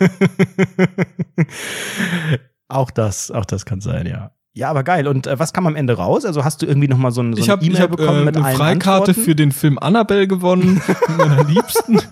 Auch 2.68 2.90
das, 2.90 3.30
auch 3.30 3.44
das 3.44 3.64
kann 3.64 3.80
sein, 3.80 4.06
ja. 4.06 4.32
Ja, 4.52 4.70
aber 4.70 4.82
geil. 4.84 5.06
Und 5.06 5.26
äh, 5.26 5.38
was 5.38 5.52
kam 5.52 5.66
am 5.66 5.76
Ende 5.76 5.98
raus? 5.98 6.24
Also 6.24 6.42
hast 6.42 6.62
du 6.62 6.66
irgendwie 6.66 6.88
noch 6.88 6.96
mal 6.96 7.10
so, 7.10 7.22
ein, 7.22 7.36
so 7.36 7.42
eine 7.42 7.62
E-Mail 7.62 7.74
ich 7.74 7.80
hab, 7.80 7.90
bekommen 7.90 8.22
äh, 8.22 8.24
mit 8.24 8.36
eine 8.36 8.46
allen 8.46 8.56
Freikarte 8.56 9.10
Antworten? 9.10 9.22
für 9.22 9.34
den 9.34 9.52
Film 9.52 9.78
Annabelle 9.78 10.26
gewonnen, 10.26 10.80
meiner 11.18 11.44
Liebsten. 11.44 12.00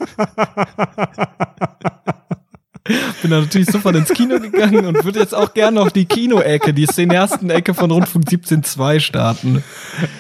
Bin 2.87 3.31
dann 3.31 3.45
natürlich 3.45 3.71
sofort 3.71 3.97
ins 3.97 4.11
Kino 4.11 4.39
gegangen 4.39 4.85
und 4.85 5.05
würde 5.05 5.21
jetzt 5.21 5.35
auch 5.35 5.55
gerne 5.55 5.81
auf 5.81 5.93
die 5.93 6.05
Kinoecke, 6.05 6.75
die 6.75 6.87
cineasten 6.87 7.49
Ecke 7.49 7.73
von 7.73 7.91
Rundfunk 7.91 8.27
17.2 8.29 9.01
starten. 9.01 9.65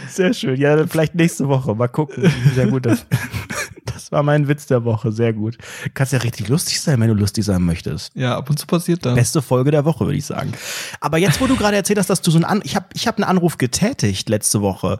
Sehr 0.09 0.33
schön. 0.33 0.59
Ja, 0.59 0.87
vielleicht 0.87 1.15
nächste 1.15 1.49
Woche. 1.49 1.75
Mal 1.75 1.89
gucken. 1.89 2.33
Sehr 2.55 2.69
gut. 2.69 2.87
Das, 2.87 3.05
das 3.85 4.13
war 4.13 4.23
mein 4.23 4.49
Witz 4.49 4.67
der 4.67 4.85
Woche. 4.85 5.13
Sehr 5.13 5.33
gut. 5.33 5.59
Kannst 5.93 6.13
ja 6.13 6.21
richtig 6.21 6.49
lustig 6.49 6.81
sein, 6.81 7.01
wenn 7.01 7.09
du 7.09 7.15
lustig 7.15 7.45
sein 7.45 7.63
möchtest. 7.63 8.13
Ja, 8.15 8.37
ab 8.37 8.49
und 8.49 8.59
zu 8.59 8.67
passiert 8.67 9.05
das. 9.05 9.15
Beste 9.15 9.43
Folge 9.43 9.71
der 9.71 9.85
Woche, 9.85 10.07
würde 10.07 10.17
ich 10.17 10.25
sagen. 10.25 10.53
Aber 11.01 11.19
jetzt, 11.19 11.41
wo 11.41 11.47
du 11.47 11.57
gerade 11.57 11.77
erzählt 11.77 11.99
hast, 11.99 12.09
dass 12.09 12.23
du 12.23 12.31
so 12.31 12.39
ein 12.39 12.45
An 12.45 12.61
ich 12.65 12.77
habe 12.77 12.87
ich 12.95 13.07
hab 13.07 13.17
einen 13.17 13.25
Anruf 13.25 13.59
getätigt 13.59 14.29
letzte 14.29 14.63
Woche. 14.63 14.99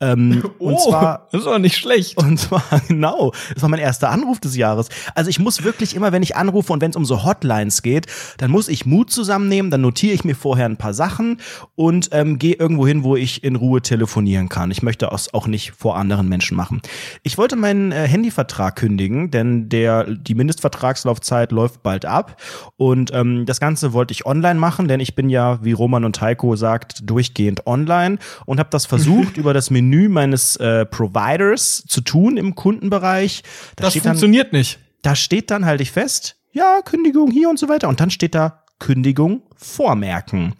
Ähm, 0.00 0.42
und 0.58 0.74
oh, 0.74 0.90
zwar 0.90 1.28
das 1.32 1.46
aber 1.46 1.58
nicht 1.58 1.76
schlecht. 1.76 2.16
und 2.16 2.38
zwar 2.38 2.64
genau, 2.88 3.32
das 3.52 3.62
war 3.62 3.68
mein 3.68 3.80
erster 3.80 4.10
Anruf 4.10 4.40
des 4.40 4.56
Jahres. 4.56 4.88
Also 5.14 5.30
ich 5.30 5.38
muss 5.38 5.62
wirklich 5.62 5.94
immer, 5.94 6.12
wenn 6.12 6.22
ich 6.22 6.36
anrufe 6.36 6.72
und 6.72 6.80
wenn 6.80 6.90
es 6.90 6.96
um 6.96 7.01
so 7.04 7.24
Hotlines 7.24 7.82
geht, 7.82 8.06
dann 8.38 8.50
muss 8.50 8.68
ich 8.68 8.86
Mut 8.86 9.10
zusammennehmen, 9.10 9.70
dann 9.70 9.80
notiere 9.80 10.14
ich 10.14 10.24
mir 10.24 10.34
vorher 10.34 10.66
ein 10.66 10.76
paar 10.76 10.94
Sachen 10.94 11.38
und 11.74 12.08
ähm, 12.12 12.38
gehe 12.38 12.54
irgendwo 12.54 12.86
hin, 12.86 13.04
wo 13.04 13.16
ich 13.16 13.44
in 13.44 13.56
Ruhe 13.56 13.82
telefonieren 13.82 14.48
kann. 14.48 14.70
Ich 14.70 14.82
möchte 14.82 15.06
das 15.10 15.32
auch 15.34 15.46
nicht 15.46 15.72
vor 15.72 15.96
anderen 15.96 16.28
Menschen 16.28 16.56
machen. 16.56 16.80
Ich 17.22 17.38
wollte 17.38 17.56
meinen 17.56 17.92
äh, 17.92 18.06
Handyvertrag 18.06 18.76
kündigen, 18.76 19.30
denn 19.30 19.68
der 19.68 20.04
die 20.04 20.34
Mindestvertragslaufzeit 20.34 21.52
läuft 21.52 21.82
bald 21.82 22.04
ab 22.04 22.40
und 22.76 23.12
ähm, 23.12 23.46
das 23.46 23.60
Ganze 23.60 23.92
wollte 23.92 24.12
ich 24.12 24.26
online 24.26 24.58
machen, 24.58 24.88
denn 24.88 25.00
ich 25.00 25.14
bin 25.14 25.28
ja, 25.28 25.62
wie 25.64 25.72
Roman 25.72 26.04
und 26.04 26.20
Heiko 26.20 26.56
sagt, 26.56 27.08
durchgehend 27.08 27.66
online 27.66 28.18
und 28.46 28.58
habe 28.58 28.70
das 28.70 28.86
versucht 28.86 29.36
über 29.36 29.54
das 29.54 29.70
Menü 29.70 30.08
meines 30.08 30.56
äh, 30.56 30.84
Providers 30.86 31.84
zu 31.86 32.00
tun 32.00 32.36
im 32.36 32.54
Kundenbereich. 32.54 33.42
Da 33.76 33.84
Das 33.84 33.92
steht 33.92 34.04
dann, 34.04 34.12
funktioniert 34.12 34.52
nicht. 34.52 34.78
da 35.02 35.14
steht 35.14 35.50
dann, 35.50 35.64
halte 35.66 35.82
ich 35.82 35.90
fest, 35.90 36.36
ja, 36.52 36.80
Kündigung 36.82 37.30
hier 37.30 37.48
und 37.48 37.58
so 37.58 37.68
weiter. 37.68 37.88
Und 37.88 38.00
dann 38.00 38.10
steht 38.10 38.34
da 38.34 38.64
Kündigung 38.78 39.42
vormerken. 39.56 40.54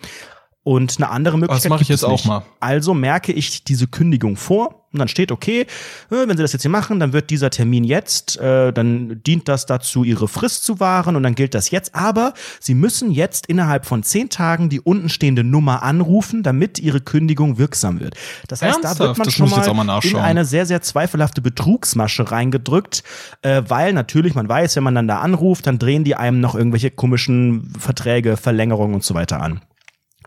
Und 0.64 0.97
eine 0.98 1.10
andere 1.10 1.39
Möglichkeit. 1.39 1.70
mache 1.70 1.82
ich 1.82 1.89
jetzt 1.89 2.05
auch 2.05 2.24
mal. 2.24 2.44
Also 2.60 2.94
merke 2.94 3.32
ich 3.32 3.64
diese 3.64 3.89
Kündigung 3.89 4.36
vor 4.36 4.82
und 4.93 4.98
dann 4.98 5.09
steht, 5.09 5.32
okay, 5.32 5.62
äh, 5.62 5.66
wenn 6.10 6.36
Sie 6.36 6.43
das 6.43 6.52
jetzt 6.52 6.62
hier 6.62 6.70
machen, 6.70 7.01
dann 7.01 7.12
wird 7.12 7.30
dieser 7.30 7.51
Termin 7.51 7.82
jetzt, 7.82 8.39
äh, 8.39 8.72
dann 8.72 9.22
dient 9.26 9.48
das 9.48 9.66
dazu, 9.66 10.05
Ihre 10.05 10.28
Frist 10.28 10.64
zu 10.64 10.78
wahren 10.78 11.16
und 11.16 11.24
dann 11.24 11.34
gilt 11.34 11.55
das 11.55 11.70
jetzt. 11.70 11.97
Aber 11.97 12.34
Sie 12.60 12.74
müssen 12.74 13.10
jetzt 13.10 13.47
innerhalb 13.47 13.86
von 13.86 14.05
zehn 14.05 14.28
Tagen 14.28 14.68
die 14.68 14.80
untenstehende 14.80 15.43
Nummer 15.43 15.82
anrufen, 15.82 16.44
damit 16.44 16.78
Ihre 16.78 17.01
Kündigung 17.01 17.59
wirksam 17.59 17.98
wird. 17.98 18.14
Das 18.47 18.62
heißt, 18.62 18.84
da 18.84 18.90
wird 18.90 19.18
Ernsthaft? 19.18 19.18
man 19.18 19.24
Das 19.24 19.34
schon 19.34 19.51
mal 19.51 19.86
mal 19.86 20.01
in 20.05 20.16
eine 20.16 20.44
sehr, 20.44 20.66
sehr 20.66 20.80
zweifelhafte 20.82 21.40
Betrugsmasche 21.40 22.30
reingedrückt, 22.30 23.02
äh, 23.43 23.62
weil 23.66 23.93
natürlich 23.94 24.36
man 24.36 24.48
weiß, 24.48 24.76
wenn 24.76 24.84
man 24.84 24.94
dann 24.94 25.09
da 25.09 25.18
anruft, 25.20 25.66
dann 25.66 25.80
drehen 25.80 26.05
die 26.05 26.14
einem 26.14 26.40
noch 26.40 26.55
irgendwelche 26.55 26.93
komischen 26.93 27.72
Verträge, 27.80 28.36
Verlängerungen 28.36 28.94
und 28.94 29.02
so 29.02 29.14
weiter 29.14 29.40
an. 29.40 29.60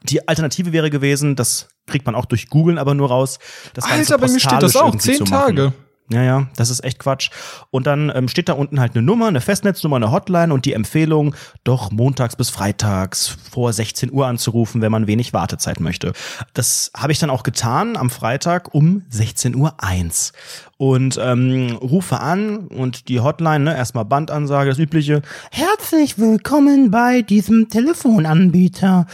Die 0.05 0.27
Alternative 0.27 0.71
wäre 0.71 0.89
gewesen, 0.89 1.35
das 1.35 1.67
kriegt 1.87 2.05
man 2.05 2.15
auch 2.15 2.25
durch 2.25 2.49
Googeln 2.49 2.77
aber 2.77 2.93
nur 2.93 3.09
raus. 3.09 3.39
Das 3.73 3.85
Ganze 3.85 4.13
Alter, 4.13 4.25
bei 4.25 4.31
mir 4.31 4.39
steht 4.39 4.61
das 4.61 4.75
auch. 4.75 4.95
Zehn. 4.95 5.25
Tage. 5.25 5.73
Ja, 6.09 6.21
ja, 6.21 6.47
das 6.55 6.69
ist 6.69 6.83
echt 6.83 6.99
Quatsch. 6.99 7.31
Und 7.71 7.87
dann 7.87 8.11
ähm, 8.13 8.27
steht 8.27 8.47
da 8.47 8.53
unten 8.53 8.79
halt 8.79 8.93
eine 8.93 9.01
Nummer, 9.01 9.27
eine 9.27 9.41
Festnetznummer, 9.41 9.95
eine 9.95 10.11
Hotline 10.11 10.53
und 10.53 10.65
die 10.65 10.73
Empfehlung, 10.73 11.33
doch 11.63 11.91
montags 11.91 12.35
bis 12.35 12.51
freitags 12.51 13.35
vor 13.49 13.73
16 13.73 14.11
Uhr 14.11 14.27
anzurufen, 14.27 14.81
wenn 14.81 14.91
man 14.91 15.07
wenig 15.07 15.33
Wartezeit 15.33 15.79
möchte. 15.79 16.13
Das 16.53 16.91
habe 16.95 17.11
ich 17.11 17.17
dann 17.17 17.31
auch 17.31 17.41
getan 17.41 17.97
am 17.97 18.11
Freitag 18.11 18.75
um 18.75 19.01
16 19.09 19.55
Uhr 19.55 19.73
eins 19.79 20.33
und 20.77 21.19
ähm, 21.19 21.75
rufe 21.81 22.19
an 22.19 22.67
und 22.67 23.09
die 23.09 23.21
Hotline, 23.21 23.63
ne, 23.63 23.75
erstmal 23.75 24.05
Bandansage, 24.05 24.69
das 24.69 24.77
übliche. 24.77 25.23
Herzlich 25.49 26.19
willkommen 26.19 26.91
bei 26.91 27.23
diesem 27.23 27.69
Telefonanbieter. 27.69 29.07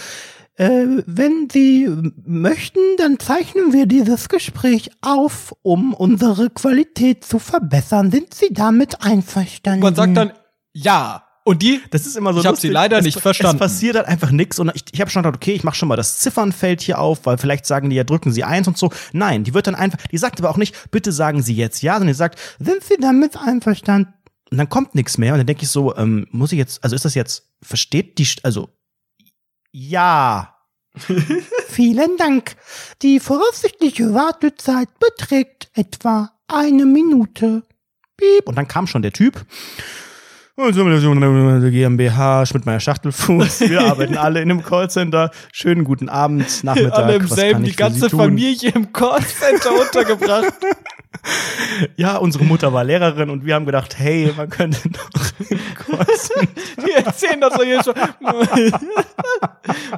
Äh, 0.61 1.03
wenn 1.07 1.47
Sie 1.51 1.89
möchten, 2.23 2.79
dann 2.97 3.17
zeichnen 3.17 3.73
wir 3.73 3.87
dieses 3.87 4.29
Gespräch 4.29 4.91
auf, 5.01 5.55
um 5.63 5.95
unsere 5.95 6.51
Qualität 6.51 7.25
zu 7.25 7.39
verbessern. 7.39 8.11
Sind 8.11 8.33
Sie 8.35 8.49
damit 8.53 9.01
einverstanden? 9.01 9.81
Man 9.81 9.95
sagt 9.95 10.15
dann, 10.15 10.33
ja. 10.73 11.23
Und 11.43 11.63
die? 11.63 11.81
Das 11.89 12.05
ist 12.05 12.15
immer 12.15 12.31
so 12.35 12.41
Ich 12.41 12.45
hab 12.45 12.51
lustig. 12.51 12.69
sie 12.69 12.73
leider 12.73 12.99
es, 12.99 13.05
nicht 13.05 13.19
verstanden. 13.19 13.55
Es 13.55 13.59
passiert 13.59 13.95
halt 13.95 14.05
einfach 14.07 14.29
nichts 14.29 14.59
und 14.59 14.71
ich, 14.75 14.83
ich 14.91 15.01
habe 15.01 15.09
schon 15.09 15.23
gedacht, 15.23 15.37
okay, 15.37 15.53
ich 15.53 15.63
mache 15.63 15.75
schon 15.75 15.87
mal 15.87 15.95
das 15.95 16.19
Ziffernfeld 16.19 16.81
hier 16.81 16.99
auf, 16.99 17.25
weil 17.25 17.39
vielleicht 17.39 17.65
sagen 17.65 17.89
die 17.89 17.95
ja, 17.95 18.03
drücken 18.03 18.31
Sie 18.31 18.43
eins 18.43 18.67
und 18.67 18.77
so. 18.77 18.91
Nein, 19.13 19.43
die 19.43 19.55
wird 19.55 19.65
dann 19.65 19.73
einfach, 19.73 19.97
die 20.11 20.19
sagt 20.19 20.39
aber 20.39 20.51
auch 20.51 20.57
nicht, 20.57 20.91
bitte 20.91 21.11
sagen 21.11 21.41
Sie 21.41 21.55
jetzt 21.55 21.81
ja, 21.81 21.93
sondern 21.93 22.09
die 22.09 22.13
sagt, 22.13 22.37
sind 22.59 22.83
Sie 22.83 22.97
damit 23.01 23.35
einverstanden? 23.37 24.13
Und 24.51 24.59
dann 24.59 24.69
kommt 24.69 24.93
nichts 24.93 25.17
mehr 25.17 25.33
und 25.33 25.39
dann 25.39 25.47
denke 25.47 25.63
ich 25.63 25.69
so, 25.69 25.95
ähm, 25.97 26.27
muss 26.29 26.51
ich 26.51 26.59
jetzt, 26.59 26.83
also 26.83 26.95
ist 26.95 27.05
das 27.05 27.15
jetzt, 27.15 27.47
versteht 27.63 28.19
die, 28.19 28.25
St- 28.27 28.41
also 28.43 28.69
ja. 29.71 30.50
Vielen 31.67 32.17
Dank. 32.17 32.55
Die 33.01 33.19
voraussichtliche 33.19 34.13
Wartezeit 34.13 34.89
beträgt 34.99 35.69
etwa 35.73 36.31
eine 36.47 36.85
Minute. 36.85 37.63
Und 38.45 38.55
dann 38.55 38.67
kam 38.67 38.87
schon 38.87 39.01
der 39.01 39.13
Typ. 39.13 39.45
GmbH, 41.71 42.45
Schmidt-Meyer 42.45 42.79
Schachtelfuß. 42.79 43.61
Wir 43.69 43.81
arbeiten 43.81 44.15
alle 44.15 44.41
in 44.41 44.51
einem 44.51 44.63
Callcenter. 44.63 45.31
Schönen 45.51 45.83
guten 45.83 46.07
Abend, 46.07 46.63
Nachmittag. 46.63 46.93
Alle 46.93 47.15
im 47.15 47.27
selben, 47.27 47.63
die 47.63 47.75
ganze? 47.75 48.09
Familie 48.09 48.71
im 48.75 48.93
Callcenter 48.93 49.71
untergebracht. 49.81 50.53
Ja, 51.97 52.17
unsere 52.17 52.43
Mutter 52.43 52.73
war 52.73 52.83
Lehrerin 52.83 53.29
und 53.29 53.45
wir 53.45 53.55
haben 53.55 53.65
gedacht, 53.65 53.97
hey, 53.97 54.33
man 54.35 54.49
könnte 54.49 54.89
doch 54.89 55.49
im 55.49 55.59
Callcenter. 55.75 56.61
Die 56.85 56.91
erzählen 56.91 57.41
das 57.41 57.53
doch 57.53 57.63
hier 57.63 57.83
schon. 57.83 57.93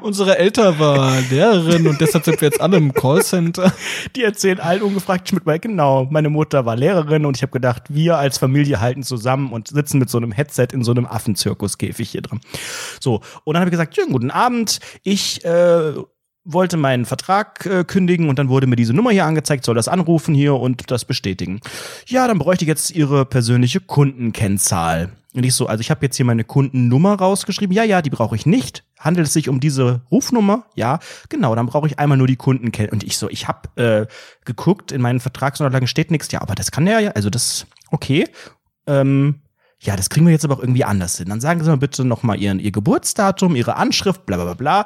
Unsere 0.01 0.37
Eltern 0.37 0.77
war 0.79 1.19
Lehrerin 1.29 1.87
und 1.87 2.01
deshalb 2.01 2.25
sind 2.25 2.41
wir 2.41 2.49
jetzt 2.49 2.59
alle 2.59 2.77
im 2.77 2.93
Callcenter. 2.93 3.71
Die 4.15 4.23
erzählen 4.23 4.59
allen 4.59 4.81
ungefragt 4.81 5.29
Schmidt-Meyer, 5.29 5.59
genau. 5.59 6.07
Meine 6.09 6.29
Mutter 6.29 6.65
war 6.65 6.75
Lehrerin 6.75 7.25
und 7.25 7.37
ich 7.37 7.43
habe 7.43 7.51
gedacht, 7.51 7.83
wir 7.89 8.17
als 8.17 8.37
Familie 8.37 8.81
halten 8.81 9.03
zusammen 9.03 9.51
und 9.51 9.69
sitzen 9.69 9.99
mit 9.99 10.09
so 10.09 10.17
einem 10.17 10.31
Headset 10.31 10.52
in 10.57 10.83
so 10.83 10.91
einem 10.91 11.05
Affenzirkuskäfig 11.05 12.09
hier 12.09 12.21
drin. 12.21 12.39
So, 12.99 13.21
und 13.43 13.53
dann 13.53 13.61
habe 13.61 13.69
ich 13.69 13.73
gesagt, 13.73 13.95
schönen 13.95 14.11
guten 14.11 14.31
Abend. 14.31 14.79
Ich 15.03 15.43
äh, 15.43 15.93
wollte 16.45 16.77
meinen 16.77 17.05
Vertrag 17.05 17.65
äh, 17.65 17.83
kündigen 17.83 18.29
und 18.29 18.37
dann 18.37 18.49
wurde 18.49 18.67
mir 18.67 18.75
diese 18.75 18.93
Nummer 18.93 19.11
hier 19.11 19.25
angezeigt, 19.25 19.63
soll 19.65 19.75
das 19.75 19.87
anrufen 19.87 20.35
hier 20.35 20.55
und 20.55 20.91
das 20.91 21.05
bestätigen. 21.05 21.61
Ja, 22.07 22.27
dann 22.27 22.39
bräuchte 22.39 22.65
ich 22.65 22.69
jetzt 22.69 22.91
Ihre 22.91 23.25
persönliche 23.25 23.79
Kundenkennzahl. 23.79 25.09
Und 25.35 25.43
ich 25.45 25.55
so, 25.55 25.65
also 25.65 25.81
ich 25.81 25.89
habe 25.89 26.05
jetzt 26.05 26.15
hier 26.15 26.25
meine 26.25 26.43
Kundennummer 26.43 27.15
rausgeschrieben. 27.15 27.75
Ja, 27.75 27.83
ja, 27.83 28.01
die 28.01 28.11
brauche 28.11 28.35
ich 28.35 28.45
nicht. 28.45 28.83
Handelt 28.99 29.27
es 29.27 29.33
sich 29.33 29.49
um 29.49 29.59
diese 29.59 30.01
Rufnummer? 30.11 30.65
Ja, 30.75 30.99
genau, 31.29 31.55
dann 31.55 31.65
brauche 31.65 31.87
ich 31.87 31.97
einmal 31.97 32.17
nur 32.17 32.27
die 32.27 32.35
Kundenkennzahl. 32.35 32.93
Und 32.93 33.03
ich 33.03 33.17
so, 33.17 33.29
ich 33.29 33.47
habe 33.47 33.81
äh, 33.81 34.05
geguckt, 34.45 34.91
in 34.91 35.01
meinen 35.01 35.19
Vertragsunterlagen 35.19 35.87
steht 35.87 36.11
nichts. 36.11 36.31
Ja, 36.31 36.41
aber 36.41 36.55
das 36.55 36.71
kann 36.71 36.85
der 36.85 36.99
ja, 36.99 37.11
also 37.11 37.29
das, 37.29 37.65
okay. 37.89 38.27
Ähm, 38.85 39.42
ja, 39.83 39.95
das 39.95 40.09
kriegen 40.09 40.25
wir 40.25 40.31
jetzt 40.33 40.45
aber 40.45 40.55
auch 40.55 40.59
irgendwie 40.59 40.83
anders 40.85 41.17
hin. 41.17 41.29
Dann 41.29 41.41
sagen 41.41 41.63
Sie 41.63 41.69
mal 41.69 41.77
bitte 41.77 42.03
nochmal 42.05 42.39
Ihren, 42.41 42.59
Ihr 42.59 42.71
Geburtsdatum, 42.71 43.55
Ihre 43.55 43.75
Anschrift, 43.75 44.25
bla 44.25 44.37
bla 44.37 44.45
bla 44.45 44.53
bla. 44.53 44.85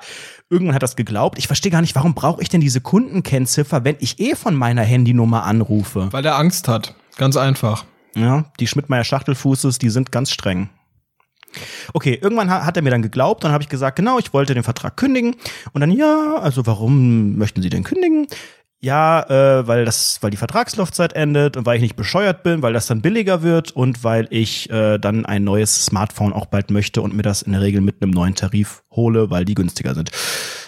Irgendwann 0.49 0.75
hat 0.75 0.83
das 0.83 0.95
geglaubt. 0.95 1.37
Ich 1.37 1.47
verstehe 1.47 1.71
gar 1.71 1.81
nicht, 1.81 1.95
warum 1.95 2.13
brauche 2.15 2.41
ich 2.41 2.49
denn 2.49 2.61
diese 2.61 2.81
Kundenkennziffer, 2.81 3.83
wenn 3.83 3.95
ich 3.99 4.19
eh 4.19 4.35
von 4.35 4.55
meiner 4.55 4.81
Handynummer 4.83 5.43
anrufe? 5.43 6.09
Weil 6.11 6.25
er 6.25 6.37
Angst 6.37 6.67
hat. 6.67 6.95
Ganz 7.17 7.37
einfach. 7.37 7.85
Ja, 8.15 8.45
die 8.59 8.67
Schmidt-Meyer 8.67 9.03
Schachtelfußes, 9.03 9.77
die 9.77 9.89
sind 9.89 10.11
ganz 10.11 10.31
streng. 10.31 10.69
Okay, 11.93 12.17
irgendwann 12.21 12.49
ha- 12.49 12.65
hat 12.65 12.75
er 12.75 12.83
mir 12.83 12.89
dann 12.89 13.01
geglaubt, 13.01 13.43
dann 13.43 13.51
habe 13.51 13.63
ich 13.63 13.69
gesagt, 13.69 13.95
genau, 13.95 14.19
ich 14.19 14.33
wollte 14.33 14.53
den 14.53 14.63
Vertrag 14.63 14.97
kündigen. 14.97 15.35
Und 15.73 15.81
dann, 15.81 15.91
ja, 15.91 16.35
also 16.35 16.65
warum 16.65 17.37
möchten 17.37 17.61
Sie 17.61 17.69
denn 17.69 17.83
kündigen? 17.83 18.27
Ja, 18.79 19.23
äh, 19.23 19.67
weil 19.67 19.85
das, 19.85 20.19
weil 20.21 20.29
die 20.29 20.37
Vertragslaufzeit 20.37 21.13
endet 21.13 21.57
und 21.57 21.65
weil 21.65 21.77
ich 21.77 21.81
nicht 21.81 21.95
bescheuert 21.95 22.43
bin, 22.43 22.61
weil 22.61 22.73
das 22.73 22.85
dann 22.85 23.01
billiger 23.01 23.41
wird 23.41 23.71
und 23.71 24.03
weil 24.03 24.27
ich 24.29 24.69
äh, 24.69 24.99
dann 24.99 25.25
ein 25.25 25.43
neues 25.43 25.85
Smartphone 25.85 26.31
auch 26.31 26.45
bald 26.45 26.69
möchte 26.69 27.01
und 27.01 27.15
mir 27.15 27.23
das 27.23 27.41
in 27.41 27.53
der 27.53 27.61
Regel 27.61 27.81
mit 27.81 28.03
einem 28.03 28.11
neuen 28.11 28.35
Tarif 28.35 28.83
hole, 28.91 29.31
weil 29.31 29.45
die 29.45 29.55
günstiger 29.55 29.95
sind. 29.95 30.11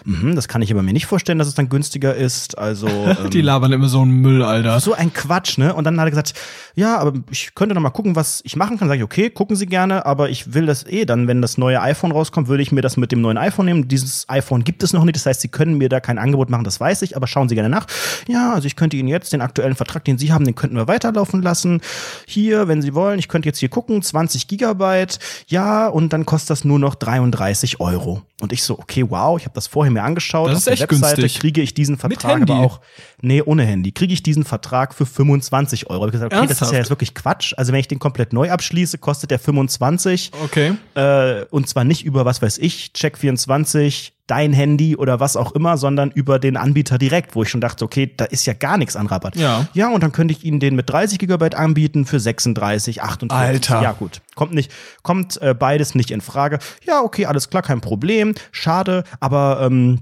Mhm, 0.06 0.36
das 0.36 0.48
kann 0.48 0.62
ich 0.62 0.72
aber 0.72 0.82
mir 0.84 0.94
nicht 0.94 1.06
vorstellen, 1.06 1.40
dass 1.40 1.48
es 1.48 1.54
dann 1.56 1.70
günstiger 1.70 2.16
ist. 2.16 2.58
Also 2.58 2.88
ähm, 3.24 3.30
Die 3.32 3.42
labern 3.42 3.72
immer 3.72 3.88
so 3.90 4.02
einen 4.02 4.12
Müll, 4.12 4.44
Alter. 4.44 4.80
so 4.80 4.94
ein 4.94 5.14
Quatsch, 5.14 5.58
ne? 5.58 5.74
Und 5.74 5.84
dann 5.84 6.00
hat 6.00 6.08
er 6.08 6.12
gesagt, 6.12 6.34
ja, 6.76 6.98
aber 6.98 7.14
ich 7.32 7.56
könnte 7.56 7.76
noch 7.76 7.82
mal 7.82 7.90
gucken, 7.90 8.16
was 8.16 8.42
ich 8.44 8.56
machen 8.56 8.78
kann. 8.78 8.88
Sag 8.88 8.98
ich, 8.98 9.04
okay, 9.04 9.30
gucken 9.30 9.56
Sie 9.56 9.66
gerne, 9.66 10.06
aber 10.06 10.30
ich 10.30 10.54
will 10.54 10.66
das 10.66 10.86
eh 10.86 11.06
dann, 11.06 11.28
wenn 11.28 11.42
das 11.42 11.58
neue 11.58 11.82
iPhone 11.82 12.12
rauskommt, 12.12 12.48
würde 12.48 12.64
ich 12.64 12.72
mir 12.72 12.82
das 12.82 12.98
mit 12.98 13.12
dem 13.12 13.22
neuen 13.22 13.38
iPhone 13.38 13.66
nehmen. 13.66 13.88
Dieses 13.88 14.28
iPhone 14.30 14.64
gibt 14.64 14.84
es 14.84 14.94
noch 14.94 15.04
nicht, 15.04 15.16
das 15.16 15.26
heißt, 15.26 15.42
Sie 15.42 15.48
können 15.50 15.78
mir 15.78 15.90
da 15.90 16.00
kein 16.00 16.18
Angebot 16.18 16.50
machen, 16.50 16.64
das 16.64 16.80
weiß 16.80 17.02
ich, 17.02 17.16
aber 17.16 17.28
schauen 17.28 17.50
Sie 17.50 17.56
gerne 17.56 17.70
nach. 17.70 17.86
Ja, 18.28 18.54
also 18.54 18.66
ich 18.68 18.76
könnte 18.76 18.98
Ihnen 18.98 19.08
jetzt 19.10 19.34
den 19.34 19.42
aktuellen 19.42 19.76
Vertrag, 19.76 20.06
den 20.06 20.18
Sie 20.18 20.32
haben, 20.32 20.46
den 20.46 20.56
könnten 20.56 20.76
wir 20.76 20.88
weiterlaufen 20.88 21.42
lassen. 21.42 21.82
Hier, 22.26 22.68
wenn 22.68 22.82
Sie 22.82 22.94
wollen, 22.94 23.20
ich 23.20 23.28
könnte 23.28 23.48
jetzt 23.50 23.60
hier 23.60 23.70
gucken, 23.70 24.02
20 24.02 24.48
Gigabyte, 24.48 25.20
ja, 25.48 25.88
und 25.88 26.14
dann 26.14 26.26
kostet 26.26 26.52
das 26.52 26.64
nur 26.66 26.80
noch 26.80 26.96
33 26.96 27.80
Euro. 27.80 28.22
Und 28.42 28.54
ich 28.54 28.64
so, 28.64 28.80
okay, 28.80 29.06
wow, 29.10 29.38
ich 29.38 29.46
habe 29.46 29.54
das 29.56 29.68
vorher 29.68 29.89
ich 29.90 29.94
mir 29.94 30.04
angeschaut. 30.04 30.50
Das 30.50 30.54
Auf 30.54 30.60
ist 30.60 30.66
der 30.68 30.74
echt 30.74 30.82
Webseite 30.84 31.22
günstig. 31.22 31.42
kriege 31.42 31.62
ich 31.62 31.74
diesen 31.74 31.98
Vertrag 31.98 32.42
aber 32.42 32.60
auch, 32.60 32.80
nee, 33.22 33.42
ohne 33.42 33.64
Handy, 33.64 33.92
kriege 33.92 34.14
ich 34.14 34.24
diesen 34.24 34.44
Vertrag 34.44 34.94
für 34.94 35.06
25 35.06 35.90
Euro. 35.90 36.06
Ich 36.08 36.12
gesagt, 36.12 36.34
okay, 36.34 36.42
das 36.44 36.52
ist 36.52 36.62
Ernsthaft? 36.62 36.72
ja 36.74 36.78
jetzt 36.80 36.90
wirklich 36.90 37.16
Quatsch. 37.16 37.54
Also 37.58 37.72
wenn 37.74 37.80
ich 37.80 37.88
den 37.88 38.00
komplett 38.00 38.34
neu 38.34 38.52
abschließe, 38.52 38.98
kostet 38.98 39.32
der 39.32 39.40
25. 39.40 40.32
Okay. 40.44 40.74
Äh, 40.96 41.46
und 41.52 41.68
zwar 41.68 41.84
nicht 41.84 42.06
über, 42.06 42.26
was 42.26 42.42
weiß 42.42 42.58
ich, 42.60 42.92
Check24, 42.96 44.12
dein 44.30 44.54
Handy 44.54 44.96
oder 44.96 45.20
was 45.20 45.36
auch 45.36 45.54
immer, 45.54 45.78
sondern 45.78 46.12
über 46.12 46.40
den 46.40 46.58
Anbieter 46.58 46.98
direkt, 46.98 47.36
wo 47.36 47.44
ich 47.44 47.50
schon 47.50 47.62
dachte, 47.62 47.84
okay, 47.84 48.12
da 48.16 48.26
ist 48.26 48.46
ja 48.46 48.54
gar 48.54 48.78
nichts 48.78 48.96
an 48.96 49.08
Rabatt. 49.08 49.36
Ja. 49.36 49.68
Ja, 49.74 49.90
und 49.90 50.04
dann 50.04 50.12
könnte 50.12 50.34
ich 50.34 50.44
Ihnen 50.44 50.60
den 50.60 50.76
mit 50.76 50.90
30 50.90 51.20
Gigabyte 51.20 51.56
anbieten 51.56 52.06
für 52.06 52.20
36, 52.20 53.02
48. 53.02 53.32
Alter. 53.32 53.82
Ja, 53.82 53.92
gut. 53.94 54.22
Kommt 54.36 54.54
nicht, 54.54 54.72
kommt 55.02 55.42
äh, 55.42 55.54
beides 55.54 55.96
nicht 55.96 56.12
in 56.12 56.22
Frage. 56.22 56.60
Ja, 56.86 57.02
okay, 57.02 57.26
alles 57.26 57.50
klar, 57.50 57.64
kein 57.64 57.82
Problem. 57.82 58.36
Schade, 58.52 59.04
aber 59.20 59.62
ähm, 59.64 60.00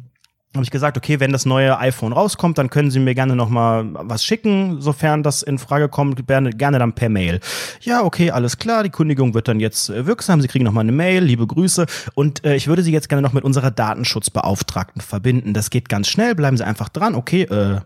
habe 0.53 0.64
ich 0.64 0.72
gesagt, 0.72 0.98
okay, 0.98 1.19
wenn 1.19 1.32
das 1.32 1.45
neue 1.45 1.78
iPhone 1.78 2.14
rauskommt, 2.14 2.57
dann 2.57 2.69
können 2.69 2.90
Sie 2.90 2.99
mir 2.99 3.14
gerne 3.14 3.36
noch 3.36 3.49
mal 3.49 3.86
was 3.94 4.24
schicken, 4.24 4.82
sofern 4.82 5.24
das 5.24 5.44
in 5.44 5.60
Frage 5.60 5.90
kommt, 5.90 6.26
gerne, 6.26 6.52
gerne 6.52 6.80
dann 6.80 6.94
per 6.94 7.10
Mail. 7.10 7.40
Ja, 7.82 8.03
okay, 8.03 8.32
alles 8.32 8.57
klar, 8.57 8.84
die 8.84 8.90
Kündigung 8.90 9.34
wird 9.34 9.48
dann 9.48 9.60
jetzt 9.60 9.90
äh, 9.90 10.06
wirksam, 10.06 10.41
Sie 10.41 10.48
kriegen 10.48 10.65
noch 10.65 10.72
mal 10.72 10.82
eine 10.82 10.91
Mail, 10.91 11.24
liebe 11.24 11.45
Grüße 11.45 11.86
und 12.15 12.44
äh, 12.44 12.56
ich 12.56 12.68
würde 12.68 12.82
Sie 12.82 12.91
jetzt 12.91 13.10
gerne 13.10 13.22
noch 13.22 13.34
mit 13.34 13.44
unserer 13.44 13.72
Datenschutzbeauftragten 13.72 15.02
verbinden. 15.02 15.53
Das 15.53 15.69
geht 15.69 15.90
ganz 15.90 16.07
schnell, 16.07 16.34
bleiben 16.34 16.57
Sie 16.57 16.65
einfach 16.65 16.90
dran. 16.90 17.15
Okay, 17.15 17.44
äh, 17.44 17.82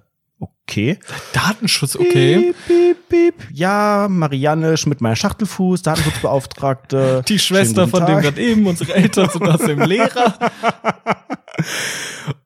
okay. 0.71 0.97
Datenschutz, 1.33 1.95
okay. 1.95 2.37
Piep, 2.37 2.55
piep, 2.67 3.09
piep. 3.09 3.35
Ja, 3.51 4.07
Marianne 4.09 4.77
Schmidt, 4.77 5.01
mein 5.01 5.15
Schachtelfuß, 5.15 5.81
Datenschutzbeauftragte. 5.81 7.23
Die 7.27 7.39
Schwester 7.39 7.87
von 7.87 8.05
dem 8.05 8.21
gerade 8.21 8.41
eben, 8.41 8.65
unsere 8.65 8.93
Eltern 8.93 9.29
sind 9.29 9.47
aus 9.47 9.59
dem 9.59 9.81
Lehrer. 9.81 10.33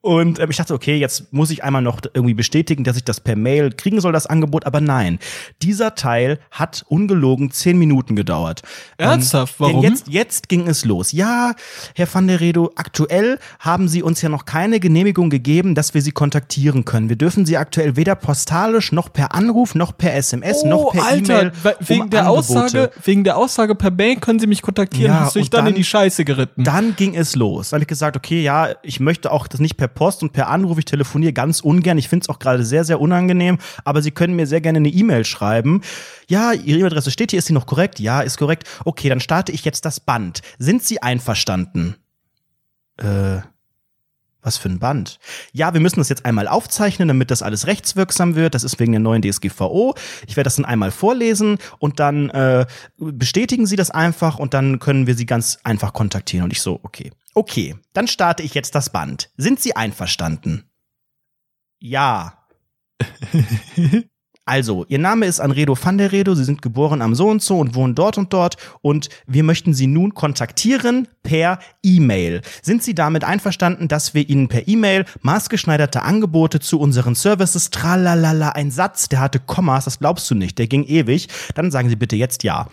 Und 0.02 0.39
ähm, 0.39 0.52
ich 0.52 0.57
dachte, 0.57 0.76
okay, 0.76 0.97
jetzt 0.97 1.34
muss 1.34 1.49
ich 1.49 1.64
einmal 1.64 1.81
noch 1.81 1.99
irgendwie 2.14 2.35
bestätigen, 2.35 2.84
dass 2.84 2.95
ich 2.95 3.03
das 3.03 3.19
per 3.19 3.35
Mail 3.35 3.72
kriegen 3.72 3.99
soll, 3.99 4.14
das 4.14 4.27
Angebot. 4.27 4.65
Aber 4.68 4.80
nein, 4.80 5.18
dieser 5.64 5.95
Teil 5.95 6.39
hat 6.52 6.85
ungelogen 6.88 7.49
zehn 7.49 7.80
Minuten 7.80 8.15
gedauert. 8.15 8.61
Ernsthaft? 8.97 9.56
Ähm, 9.60 9.65
Warum? 9.65 9.84
Jetzt, 9.84 10.07
jetzt 10.07 10.49
ging 10.49 10.68
es 10.68 10.85
los. 10.85 11.11
Ja, 11.11 11.56
Herr 11.95 12.14
van 12.14 12.27
der 12.27 12.39
Redo, 12.39 12.72
aktuell 12.76 13.39
haben 13.60 13.88
Sie 13.88 14.03
uns 14.03 14.22
ja 14.22 14.30
noch 14.30 14.45
keine 14.45 14.80
Genehmigung 14.80 15.31
gegeben, 15.31 15.73
dass 15.73 15.93
wir 15.93 16.02
Sie 16.02 16.11
kontaktieren 16.11 16.85
können. 16.85 17.10
Wir 17.10 17.15
dürfen 17.15 17.45
Sie 17.45 17.57
aktuell 17.57 17.95
weder 17.95 18.14
postalisch 18.15 18.91
noch 18.91 19.11
per 19.13 19.33
Anruf 19.35 19.75
noch 19.75 19.97
per 19.97 20.13
SMS 20.15 20.63
noch 20.63 20.91
per 20.91 21.01
Oh, 21.01 21.05
Alter, 21.05 21.41
E-Mail 21.41 21.51
we- 21.63 21.75
wegen 21.81 22.01
um 22.03 22.09
der 22.09 22.27
Angebote. 22.27 22.39
Aussage, 22.65 22.91
wegen 23.03 23.23
der 23.23 23.37
Aussage 23.37 23.75
per 23.75 23.91
Mail 23.91 24.15
können 24.17 24.39
Sie 24.39 24.47
mich 24.47 24.61
kontaktieren, 24.61 25.13
Ja, 25.13 25.19
hast 25.21 25.35
du 25.35 25.39
dich 25.39 25.47
und 25.47 25.53
dann, 25.53 25.59
in 25.61 25.65
dann- 25.73 25.75
die 25.75 25.83
Scheiße 25.83 26.25
geritten. 26.25 26.63
Dann 26.63 26.95
ging 26.95 27.15
es 27.15 27.35
los. 27.35 27.69
Dann 27.69 27.77
habe 27.77 27.83
ich 27.83 27.87
gesagt, 27.87 28.15
okay, 28.17 28.41
ja, 28.41 28.69
ich 28.83 28.99
möchte 28.99 29.31
auch 29.31 29.47
das 29.47 29.59
nicht 29.59 29.77
per 29.77 29.87
Post 29.87 30.23
und 30.23 30.33
per 30.33 30.49
Anruf, 30.49 30.77
ich 30.77 30.85
telefoniere 30.85 31.33
ganz 31.33 31.59
ungern. 31.59 31.97
Ich 31.97 32.09
finde 32.09 32.23
es 32.23 32.29
auch 32.29 32.39
gerade 32.39 32.63
sehr, 32.65 32.83
sehr 32.83 32.99
unangenehm, 33.01 33.57
aber 33.83 34.01
Sie 34.01 34.11
können 34.11 34.35
mir 34.35 34.47
sehr 34.47 34.61
gerne 34.61 34.77
eine 34.77 34.89
E-Mail 34.89 35.25
schreiben. 35.25 35.81
Ja, 36.27 36.53
Ihre 36.53 36.79
E-Mail-Adresse 36.79 37.11
steht 37.11 37.31
hier, 37.31 37.39
ist 37.39 37.45
sie 37.47 37.53
noch 37.53 37.65
korrekt? 37.67 37.99
Ja, 37.99 38.21
ist 38.21 38.37
korrekt. 38.37 38.63
Okay, 38.85 39.09
dann 39.09 39.19
starte 39.19 39.51
ich 39.51 39.63
jetzt 39.65 39.85
das 39.85 39.99
Band. 39.99 40.41
Sind 40.57 40.83
Sie 40.83 41.01
einverstanden? 41.01 41.95
Äh, 42.97 43.37
was 44.45 44.57
für 44.57 44.69
ein 44.69 44.80
Band? 44.80 45.19
Ja, 45.51 45.73
wir 45.73 45.81
müssen 45.81 45.99
das 45.99 46.09
jetzt 46.09 46.26
einmal 46.26 46.47
aufzeichnen, 46.47 47.07
damit 47.07 47.31
das 47.31 47.41
alles 47.41 47.67
rechtswirksam 47.67 48.35
wird. 48.35 48.55
Das 48.55 48.63
ist 48.63 48.80
wegen 48.80 48.93
der 48.93 49.01
neuen 49.01 49.22
DSGVO. 49.22 49.95
Ich 50.27 50.35
werde 50.35 50.45
das 50.45 50.55
dann 50.55 50.65
einmal 50.65 50.91
vorlesen 50.91 51.57
und 51.80 51.99
dann 51.99 52.30
äh, 52.30 52.65
bestätigen 52.97 53.65
Sie 53.65 53.76
das 53.76 53.91
einfach 53.91 54.39
und 54.39 54.53
dann 54.53 54.80
können 54.80 55.07
wir 55.07 55.15
Sie 55.15 55.26
ganz 55.26 55.59
einfach 55.63 55.93
kontaktieren. 55.93 56.45
Und 56.45 56.51
ich 56.51 56.61
so, 56.61 56.80
okay. 56.84 57.11
Okay, 57.34 57.76
dann 57.93 58.07
starte 58.07 58.43
ich 58.43 58.53
jetzt 58.53 58.76
das 58.76 58.89
Band. 58.89 59.30
Sind 59.35 59.59
Sie 59.59 59.76
einverstanden? 59.76 60.69
Ja. 61.80 62.45
Also, 64.47 64.85
Ihr 64.89 64.99
Name 64.99 65.26
ist 65.26 65.39
Anredo 65.39 65.76
van 65.81 65.97
der 65.97 66.11
Redo, 66.11 66.35
Sie 66.35 66.43
sind 66.43 66.61
geboren 66.61 67.01
am 67.01 67.15
so 67.15 67.27
und 67.30 67.41
so 67.41 67.57
und 67.57 67.73
wohnen 67.73 67.95
dort 67.95 68.19
und 68.19 68.31
dort 68.31 68.57
und 68.81 69.09
wir 69.26 69.43
möchten 69.43 69.73
Sie 69.73 69.88
nun 69.88 70.13
kontaktieren 70.13 71.07
per 71.23 71.57
E-Mail. 71.81 72.41
Sind 72.61 72.84
Sie 72.84 72.93
damit 72.93 73.23
einverstanden, 73.23 73.88
dass 73.88 74.13
wir 74.13 74.30
Ihnen 74.30 74.47
per 74.47 74.67
E-Mail 74.67 75.05
maßgeschneiderte 75.23 76.03
Angebote 76.03 76.59
zu 76.59 76.80
unseren 76.80 77.15
Services, 77.15 77.72
tralalala, 77.72 78.49
ein 78.49 78.69
Satz, 78.69 79.09
der 79.09 79.19
hatte 79.19 79.39
Kommas, 79.39 79.85
das 79.85 79.97
glaubst 79.97 80.30
du 80.30 80.35
nicht, 80.35 80.59
der 80.59 80.67
ging 80.67 80.84
ewig. 80.84 81.27
Dann 81.55 81.72
sagen 81.72 81.89
Sie 81.89 81.95
bitte 81.95 82.15
jetzt 82.15 82.43
ja. 82.43 82.67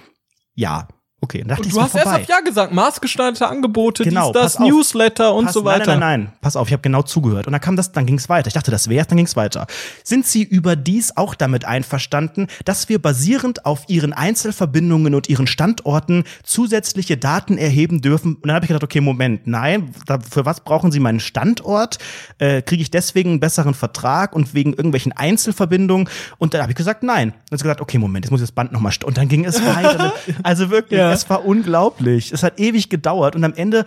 Ja. 0.55 0.89
Okay, 1.25 1.39
dann 1.39 1.49
dachte 1.51 1.69
ich, 1.69 1.73
du 1.73 1.81
hast 1.81 1.95
mal 1.95 2.01
erst 2.01 2.09
vorbei. 2.11 2.23
auf 2.25 2.29
Ja 2.29 2.41
gesagt, 2.41 2.75
maßgeschneiderte 2.75 3.47
Angebote, 3.47 4.03
Genau, 4.03 4.33
dies, 4.33 4.43
das. 4.43 4.59
Newsletter 4.59 5.33
und 5.35 5.45
Pass- 5.45 5.55
so 5.55 5.65
weiter. 5.65 5.87
Nein, 5.93 6.01
nein, 6.01 6.21
nein, 6.25 6.33
pass 6.41 6.57
auf, 6.57 6.67
ich 6.67 6.73
habe 6.73 6.83
genau 6.83 7.03
zugehört. 7.03 7.47
Und 7.47 7.53
dann 7.53 7.61
kam 7.61 7.77
das, 7.77 7.93
dann 7.93 8.07
ging 8.07 8.17
es 8.19 8.29
weiter. 8.29 8.49
Ich 8.49 8.55
dachte, 8.55 8.73
das 8.73 8.89
wär's, 8.89 9.07
dann 9.07 9.17
ging 9.19 9.27
es 9.27 9.37
weiter. 9.37 9.69
Sind 10.03 10.27
Sie 10.27 10.43
überdies 10.43 11.17
auch 11.17 11.37
damit 11.37 11.65
einverstanden, 11.65 12.49
dass 12.65 12.89
wir 12.89 13.01
basierend 13.01 13.65
auf 13.65 13.85
Ihren 13.87 14.13
Einzelverbindungen 14.13 15.15
und 15.15 15.29
Ihren 15.29 15.47
Standorten 15.47 16.25
zusätzliche 16.43 17.17
Daten 17.17 17.57
erheben 17.57 18.01
dürfen? 18.01 18.35
Und 18.35 18.47
dann 18.49 18.57
habe 18.57 18.65
ich 18.65 18.69
gedacht, 18.69 18.83
okay, 18.83 19.01
Moment, 19.01 19.47
nein, 19.47 19.95
für 20.29 20.45
was 20.45 20.59
brauchen 20.61 20.91
Sie 20.91 20.99
meinen 20.99 21.21
Standort? 21.21 21.99
Äh, 22.39 22.63
Kriege 22.63 22.83
ich 22.83 22.91
deswegen 22.91 23.31
einen 23.31 23.41
besseren 23.41 23.75
Vertrag 23.75 24.35
und 24.35 24.55
wegen 24.55 24.73
irgendwelchen 24.73 25.13
Einzelverbindungen? 25.13 26.09
Und 26.39 26.53
dann 26.53 26.63
habe 26.63 26.73
ich 26.73 26.77
gesagt, 26.77 27.05
nein. 27.05 27.29
Und 27.31 27.37
dann 27.51 27.59
gesagt, 27.61 27.81
okay, 27.81 27.99
Moment, 27.99 28.25
jetzt 28.25 28.33
muss 28.33 28.41
ich 28.41 28.49
das 28.49 28.53
Band 28.53 28.73
nochmal 28.73 28.93
und 29.05 29.17
dann 29.17 29.29
ging 29.29 29.45
es 29.45 29.65
weiter. 29.65 30.13
also 30.43 30.69
wirklich, 30.71 30.99
Ja. 30.99 31.12
Es 31.13 31.29
war 31.31 31.45
unglaublich. 31.45 32.33
Es 32.33 32.43
hat 32.43 32.59
ewig 32.59 32.89
gedauert 32.89 33.37
und 33.37 33.45
am 33.45 33.55
Ende 33.55 33.85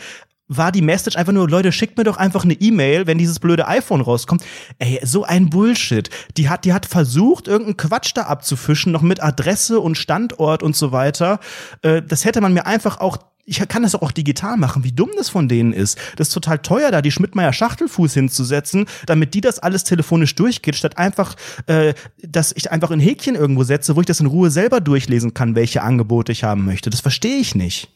war 0.48 0.72
die 0.72 0.82
Message 0.82 1.16
einfach 1.16 1.34
nur, 1.34 1.50
Leute, 1.50 1.72
schickt 1.72 1.98
mir 1.98 2.04
doch 2.04 2.18
einfach 2.18 2.44
eine 2.44 2.54
E-Mail, 2.54 3.08
wenn 3.08 3.18
dieses 3.18 3.40
blöde 3.40 3.68
iPhone 3.68 4.02
rauskommt. 4.02 4.44
Ey, 4.78 5.00
so 5.04 5.24
ein 5.24 5.50
Bullshit. 5.50 6.10
Die 6.38 6.50
hat, 6.50 6.66
die 6.66 6.74
hat 6.74 6.86
versucht, 6.86 7.48
irgendeinen 7.48 7.78
Quatsch 7.78 8.12
da 8.14 8.24
abzufischen, 8.24 8.92
noch 8.92 9.02
mit 9.02 9.24
Adresse 9.24 9.80
und 9.80 9.98
Standort 9.98 10.62
und 10.62 10.76
so 10.76 10.92
weiter. 10.92 11.40
Äh, 11.82 12.04
das 12.04 12.26
hätte 12.26 12.42
man 12.42 12.54
mir 12.54 12.68
einfach 12.68 13.00
auch 13.00 13.18
ich 13.46 13.66
kann 13.68 13.84
das 13.84 13.96
auch 13.96 14.12
digital 14.12 14.58
machen, 14.58 14.84
wie 14.84 14.92
dumm 14.92 15.12
das 15.18 15.30
von 15.30 15.48
denen 15.48 15.72
ist. 15.72 16.00
Das 16.16 16.30
ist 16.30 16.34
total 16.34 16.60
teuer, 16.60 16.92
da 16.92 17.02
die 17.02 17.12
Schmidtmeier 17.12 17.54
Schachtelfuß 17.54 18.14
hinzusetzen, 18.14 18.86
damit 19.06 19.34
die 19.34 19.42
das 19.42 19.60
alles 19.60 19.84
telefonisch 19.84 20.34
durchgeht, 20.36 20.76
statt 20.76 20.98
einfach, 20.98 21.36
äh, 21.68 21.94
dass 22.24 22.54
ich 22.56 22.72
einfach 22.72 22.92
ein 22.92 23.00
Häkchen 23.00 23.36
irgendwo 23.36 23.64
setze, 23.64 23.96
wo 23.96 24.02
ich 24.02 24.08
das 24.08 24.20
in 24.20 24.26
Ruhe 24.26 24.50
selber 24.50 24.82
durchlesen 24.82 25.34
kann, 25.34 25.56
welche 25.56 25.84
Angebote 25.84 26.32
ich 26.32 26.44
haben 26.44 26.66
möchte. 26.66 26.90
Das 26.90 27.02
verstehe 27.02 27.38
ich 27.38 27.54
nicht. 27.54 27.90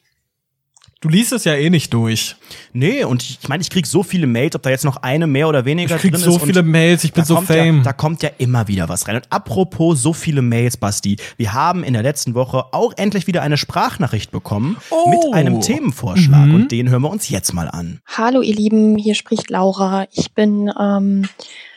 Du 1.01 1.07
liest 1.07 1.31
es 1.31 1.45
ja 1.45 1.53
eh 1.55 1.69
nicht 1.69 1.93
durch. 1.93 2.35
Nee, 2.73 3.05
und 3.05 3.23
ich 3.23 3.47
meine, 3.47 3.61
ich 3.61 3.69
krieg 3.69 3.87
so 3.87 4.03
viele 4.03 4.27
Mails, 4.27 4.53
ob 4.57 4.63
da 4.63 4.69
jetzt 4.69 4.83
noch 4.83 4.97
eine 4.97 5.27
mehr 5.27 5.47
oder 5.47 5.63
weniger 5.63 5.95
Ich 5.95 6.01
krieg 6.01 6.11
drin 6.11 6.19
so 6.21 6.31
ist. 6.35 6.41
und 6.41 6.47
viele 6.47 6.61
Mails, 6.61 7.05
ich 7.05 7.13
bin 7.13 7.23
so 7.23 7.39
fame. 7.39 7.77
Ja, 7.77 7.83
da 7.83 7.93
kommt 7.93 8.21
ja 8.21 8.29
immer 8.37 8.67
wieder 8.67 8.89
was 8.89 9.07
rein. 9.07 9.15
Und 9.15 9.31
apropos 9.31 10.01
so 10.01 10.11
viele 10.11 10.41
Mails, 10.41 10.75
Basti, 10.75 11.15
wir 11.37 11.53
haben 11.53 11.85
in 11.85 11.93
der 11.93 12.03
letzten 12.03 12.33
Woche 12.35 12.65
auch 12.73 12.91
endlich 12.97 13.27
wieder 13.27 13.41
eine 13.43 13.55
Sprachnachricht 13.55 14.31
bekommen 14.31 14.75
Oh. 14.89 15.09
mit 15.09 15.33
einem 15.33 15.61
Themenvorschlag. 15.61 16.47
Mhm. 16.47 16.55
Und 16.55 16.71
den 16.73 16.89
hören 16.89 17.03
wir 17.03 17.09
uns 17.11 17.29
jetzt 17.29 17.53
mal 17.53 17.69
an. 17.69 18.01
Hallo 18.05 18.41
ihr 18.41 18.55
Lieben, 18.55 18.97
hier 18.97 19.15
spricht 19.15 19.49
Laura. 19.49 20.05
Ich 20.11 20.33
bin 20.33 20.69
ähm, 20.77 21.29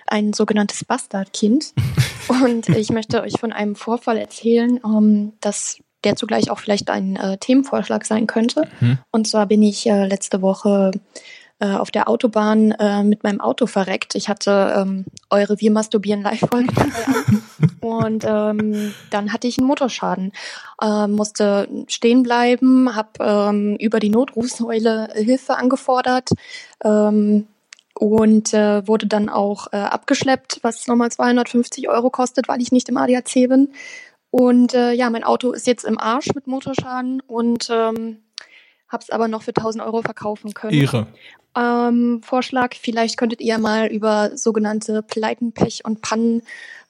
ein 0.08 0.32
sogenanntes 0.32 0.84
Bastardkind 0.84 1.74
und 2.26 2.68
ich 2.70 2.90
möchte 2.90 3.22
euch 3.22 3.38
von 3.38 3.52
einem 3.52 3.76
Vorfall 3.76 4.16
erzählen, 4.16 4.80
ähm, 4.84 5.34
dass 5.40 5.78
der 6.04 6.16
zugleich 6.16 6.50
auch 6.50 6.58
vielleicht 6.58 6.90
ein 6.90 7.16
äh, 7.16 7.38
Themenvorschlag 7.38 8.04
sein 8.04 8.26
könnte. 8.26 8.68
Mhm. 8.80 8.98
Und 9.10 9.26
zwar 9.26 9.46
bin 9.46 9.62
ich 9.62 9.86
äh, 9.86 10.06
letzte 10.06 10.42
Woche 10.42 10.92
äh, 11.62 11.74
auf 11.74 11.92
der 11.92 12.08
Autobahn 12.08 12.72
äh, 12.72 13.04
mit 13.04 13.22
meinem 13.22 13.40
Auto 13.40 13.66
verreckt. 13.66 14.16
Ich 14.16 14.28
hatte 14.28 14.74
ähm, 14.76 15.04
eure 15.30 15.60
Wir 15.60 15.70
masturbieren 15.70 16.22
Live-Folge. 16.22 16.74
Und 17.80 18.24
ähm, 18.26 18.92
dann 19.10 19.32
hatte 19.32 19.46
ich 19.46 19.58
einen 19.58 19.68
Motorschaden. 19.68 20.32
Ähm, 20.82 21.12
musste 21.12 21.68
stehen 21.86 22.24
bleiben, 22.24 22.96
habe 22.96 23.10
ähm, 23.20 23.76
über 23.76 24.00
die 24.00 24.08
Notrufsäule 24.08 25.10
Hilfe 25.14 25.56
angefordert 25.56 26.30
ähm, 26.82 27.46
und 27.94 28.52
äh, 28.54 28.86
wurde 28.88 29.06
dann 29.06 29.28
auch 29.28 29.68
äh, 29.72 29.76
abgeschleppt, 29.76 30.58
was 30.62 30.88
nochmal 30.88 31.12
250 31.12 31.88
Euro 31.88 32.10
kostet, 32.10 32.48
weil 32.48 32.60
ich 32.60 32.72
nicht 32.72 32.88
im 32.88 32.96
ADAC 32.96 33.34
bin. 33.48 33.72
Und 34.32 34.72
äh, 34.72 34.92
ja, 34.92 35.10
mein 35.10 35.24
Auto 35.24 35.52
ist 35.52 35.66
jetzt 35.66 35.84
im 35.84 35.98
Arsch 35.98 36.34
mit 36.34 36.46
Motorschaden 36.46 37.20
und 37.20 37.68
ähm, 37.70 38.22
habe 38.88 39.02
es 39.02 39.10
aber 39.10 39.28
noch 39.28 39.42
für 39.42 39.54
1000 39.54 39.84
Euro 39.84 40.00
verkaufen 40.00 40.54
können. 40.54 40.72
Ehre. 40.72 41.06
Ähm, 41.54 42.22
Vorschlag, 42.24 42.74
vielleicht 42.74 43.18
könntet 43.18 43.42
ihr 43.42 43.58
mal 43.58 43.88
über 43.88 44.34
sogenannte 44.34 45.02
Pleiten, 45.02 45.52
Pech 45.52 45.84
und 45.84 46.00
Pannen 46.00 46.40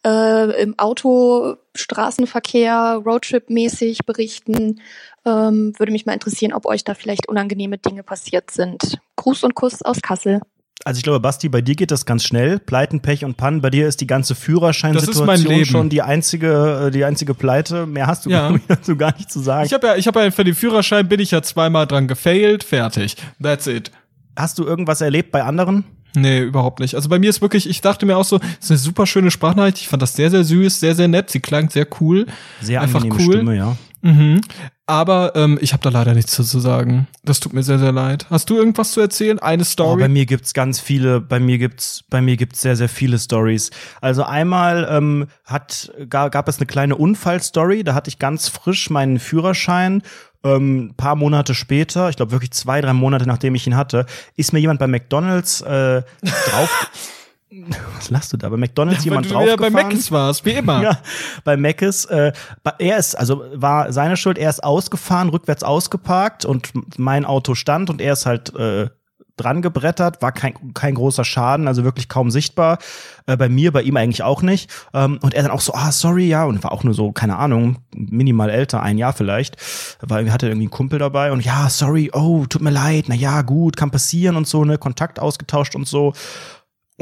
äh, 0.06 0.62
im 0.62 0.78
Auto, 0.78 1.56
Straßenverkehr, 1.74 3.02
Roadtrip-mäßig 3.04 4.06
berichten. 4.06 4.80
Ähm, 5.24 5.72
würde 5.78 5.90
mich 5.90 6.06
mal 6.06 6.12
interessieren, 6.12 6.52
ob 6.52 6.64
euch 6.64 6.84
da 6.84 6.94
vielleicht 6.94 7.28
unangenehme 7.28 7.78
Dinge 7.78 8.04
passiert 8.04 8.52
sind. 8.52 9.00
Gruß 9.16 9.42
und 9.42 9.56
Kuss 9.56 9.82
aus 9.82 10.00
Kassel. 10.00 10.42
Also 10.84 10.98
ich 10.98 11.04
glaube, 11.04 11.20
Basti, 11.20 11.48
bei 11.48 11.60
dir 11.60 11.76
geht 11.76 11.90
das 11.92 12.06
ganz 12.06 12.24
schnell. 12.24 12.58
Pleiten, 12.58 13.00
Pech 13.00 13.24
und 13.24 13.36
Pannen. 13.36 13.60
Bei 13.60 13.70
dir 13.70 13.86
ist 13.86 14.00
die 14.00 14.06
ganze 14.06 14.34
Führerscheinsituation 14.34 15.64
schon 15.64 15.88
die 15.90 16.02
einzige, 16.02 16.86
äh, 16.86 16.90
die 16.90 17.04
einzige 17.04 17.34
Pleite. 17.34 17.86
Mehr 17.86 18.06
hast 18.08 18.26
du 18.26 18.30
Ja. 18.30 18.52
dazu 18.68 18.96
gar 18.96 19.14
nicht 19.16 19.30
zu 19.30 19.40
sagen. 19.40 19.64
Ich 19.66 19.72
habe 19.72 19.86
ja, 19.86 19.96
ich 19.96 20.06
habe 20.08 20.20
ja 20.20 20.30
für 20.30 20.44
den 20.44 20.54
Führerschein 20.54 21.08
bin 21.08 21.20
ich 21.20 21.30
ja 21.30 21.42
zweimal 21.42 21.86
dran 21.86 22.08
gefailt, 22.08 22.64
fertig. 22.64 23.16
That's 23.40 23.66
it. 23.66 23.90
hast 24.36 24.58
du 24.58 24.64
irgendwas 24.64 25.00
erlebt 25.02 25.30
bei 25.30 25.42
anderen? 25.44 25.84
Nee, 26.16 26.40
überhaupt 26.40 26.80
nicht. 26.80 26.94
Also 26.94 27.08
bei 27.08 27.18
mir 27.18 27.30
ist 27.30 27.40
wirklich, 27.42 27.68
ich 27.68 27.80
dachte 27.80 28.04
mir 28.04 28.16
auch 28.16 28.24
so, 28.24 28.38
das 28.38 28.48
ist 28.60 28.70
eine 28.70 28.78
super 28.78 29.06
schöne 29.06 29.30
Sprachnachricht. 29.30 29.78
Ich 29.78 29.88
fand 29.88 30.02
das 30.02 30.14
sehr, 30.16 30.30
sehr 30.30 30.42
süß, 30.44 30.80
sehr, 30.80 30.94
sehr 30.94 31.08
nett. 31.08 31.30
Sie 31.30 31.40
klang 31.40 31.70
sehr 31.70 31.86
cool. 32.00 32.26
Sehr 32.60 32.80
Einfach 32.82 33.02
angenehme 33.02 33.24
cool. 33.26 33.34
Stimme, 33.36 33.56
ja. 33.56 33.76
Mhm. 34.02 34.40
Aber 34.86 35.32
ähm, 35.36 35.58
ich 35.62 35.72
habe 35.72 35.82
da 35.82 35.88
leider 35.90 36.12
nichts 36.12 36.32
zu 36.32 36.42
sagen. 36.42 37.06
Das 37.24 37.40
tut 37.40 37.52
mir 37.52 37.62
sehr, 37.62 37.78
sehr 37.78 37.92
leid. 37.92 38.26
Hast 38.30 38.50
du 38.50 38.56
irgendwas 38.56 38.92
zu 38.92 39.00
erzählen? 39.00 39.38
Eine 39.38 39.62
Oh, 39.62 39.64
Story? 39.64 40.02
bei 40.02 40.08
mir 40.08 40.26
gibt's 40.26 40.52
ganz 40.54 40.80
viele, 40.80 41.20
bei 41.20 41.38
mir 41.40 41.56
gibt's, 41.58 42.04
bei 42.10 42.20
mir 42.20 42.36
gibt's 42.36 42.60
sehr, 42.60 42.76
sehr 42.76 42.88
viele 42.88 43.18
Stories. 43.18 43.70
Also 44.00 44.24
einmal 44.24 44.86
ähm, 44.90 45.28
hat, 45.44 45.92
gab, 46.10 46.32
gab 46.32 46.48
es 46.48 46.58
eine 46.58 46.66
kleine 46.66 46.96
Unfallstory, 46.96 47.84
da 47.84 47.94
hatte 47.94 48.08
ich 48.08 48.18
ganz 48.18 48.48
frisch 48.48 48.90
meinen 48.90 49.18
Führerschein. 49.18 50.02
Ähm, 50.44 50.94
paar 50.96 51.14
Monate 51.14 51.54
später, 51.54 52.08
ich 52.08 52.16
glaube 52.16 52.32
wirklich 52.32 52.50
zwei, 52.50 52.80
drei 52.80 52.92
Monate 52.92 53.26
nachdem 53.28 53.54
ich 53.54 53.66
ihn 53.68 53.76
hatte, 53.76 54.06
ist 54.36 54.52
mir 54.52 54.58
jemand 54.58 54.80
bei 54.80 54.88
McDonalds 54.88 55.60
äh, 55.60 56.02
drauf. 56.50 56.90
Was 57.96 58.10
lachst 58.10 58.32
du 58.32 58.36
da? 58.36 58.48
Bei 58.48 58.56
McDonalds 58.56 59.00
Weil 59.00 59.04
jemand 59.04 59.30
du 59.30 59.38
wieder 59.40 59.56
bei. 59.56 59.70
Macis 59.70 60.10
warst, 60.10 60.44
wie 60.44 60.52
immer. 60.52 60.82
Ja, 60.82 60.98
bei 61.44 61.56
Meckes. 61.56 62.06
Äh, 62.06 62.32
er 62.78 62.96
ist, 62.96 63.14
also 63.14 63.44
war 63.54 63.92
seine 63.92 64.16
Schuld, 64.16 64.38
er 64.38 64.50
ist 64.50 64.64
ausgefahren, 64.64 65.28
rückwärts 65.28 65.62
ausgeparkt 65.62 66.44
und 66.44 66.72
mein 66.98 67.24
Auto 67.24 67.54
stand 67.54 67.90
und 67.90 68.00
er 68.00 68.14
ist 68.14 68.26
halt 68.26 68.54
äh, 68.56 68.88
dran 69.36 69.62
gebrettert, 69.62 70.22
war 70.22 70.32
kein, 70.32 70.54
kein 70.74 70.94
großer 70.94 71.24
Schaden, 71.24 71.68
also 71.68 71.84
wirklich 71.84 72.08
kaum 72.08 72.30
sichtbar. 72.30 72.78
Äh, 73.26 73.36
bei 73.36 73.48
mir, 73.48 73.72
bei 73.72 73.82
ihm 73.82 73.96
eigentlich 73.96 74.22
auch 74.22 74.42
nicht. 74.42 74.70
Ähm, 74.92 75.18
und 75.22 75.34
er 75.34 75.42
dann 75.42 75.52
auch 75.52 75.60
so, 75.60 75.74
ah, 75.74 75.92
sorry, 75.92 76.26
ja, 76.26 76.44
und 76.44 76.62
war 76.64 76.72
auch 76.72 76.84
nur 76.84 76.94
so, 76.94 77.12
keine 77.12 77.36
Ahnung, 77.36 77.78
minimal 77.94 78.50
älter, 78.50 78.82
ein 78.82 78.98
Jahr 78.98 79.12
vielleicht, 79.12 79.56
weil 80.00 80.26
er 80.26 80.32
hatte 80.32 80.46
irgendwie 80.46 80.64
einen 80.64 80.70
Kumpel 80.70 80.98
dabei 80.98 81.32
und 81.32 81.44
ja, 81.44 81.68
sorry, 81.68 82.10
oh, 82.12 82.46
tut 82.46 82.62
mir 82.62 82.70
leid, 82.70 83.04
na 83.08 83.14
ja, 83.14 83.42
gut, 83.42 83.76
kann 83.76 83.90
passieren 83.90 84.36
und 84.36 84.46
so, 84.46 84.64
ne, 84.64 84.78
Kontakt 84.78 85.20
ausgetauscht 85.20 85.76
und 85.76 85.86
so. 85.86 86.12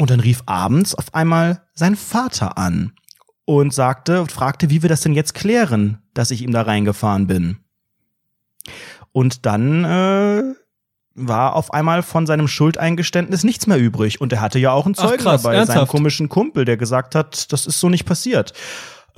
Und 0.01 0.09
dann 0.09 0.21
rief 0.21 0.43
abends 0.47 0.95
auf 0.95 1.13
einmal 1.13 1.61
sein 1.75 1.95
Vater 1.95 2.57
an 2.57 2.95
und 3.45 3.75
sagte 3.75 4.23
und 4.23 4.33
fragte, 4.33 4.71
wie 4.71 4.81
wir 4.81 4.89
das 4.89 5.03
denn 5.03 5.13
jetzt 5.13 5.35
klären, 5.35 5.99
dass 6.15 6.31
ich 6.31 6.41
ihm 6.41 6.53
da 6.53 6.63
reingefahren 6.63 7.27
bin. 7.27 7.59
Und 9.13 9.45
dann 9.45 9.85
äh, 9.85 10.43
war 11.15 11.55
auf 11.55 11.75
einmal 11.75 12.03
von 12.03 12.25
seinem 12.25 12.49
Schuldeingeständnis 12.49 13.45
nichts 13.45 13.67
mehr 13.67 13.77
übrig. 13.77 14.23
Und 14.23 14.33
er 14.33 14.41
hatte 14.41 14.59
ja 14.59 14.73
auch 14.73 14.87
einen 14.87 14.95
Zeugen 14.95 15.23
krass, 15.23 15.43
dabei, 15.43 15.57
seinen 15.57 15.69
ernsthaft? 15.69 15.91
komischen 15.91 16.31
Kumpel, 16.31 16.65
der 16.65 16.79
gesagt 16.79 17.15
hat, 17.15 17.53
das 17.53 17.67
ist 17.67 17.79
so 17.79 17.91
nicht 17.91 18.07
passiert. 18.07 18.55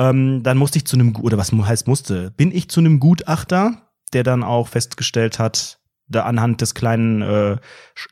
Ähm, 0.00 0.42
dann 0.42 0.58
musste 0.58 0.78
ich 0.78 0.84
zu 0.84 0.96
einem, 0.96 1.14
oder 1.14 1.38
was 1.38 1.52
heißt 1.52 1.86
musste, 1.86 2.32
bin 2.32 2.50
ich 2.50 2.68
zu 2.68 2.80
einem 2.80 2.98
Gutachter, 2.98 3.82
der 4.14 4.24
dann 4.24 4.42
auch 4.42 4.66
festgestellt 4.66 5.38
hat, 5.38 5.78
da 6.12 6.22
anhand 6.22 6.60
des 6.60 6.74
kleinen 6.74 7.22
äh, 7.22 7.56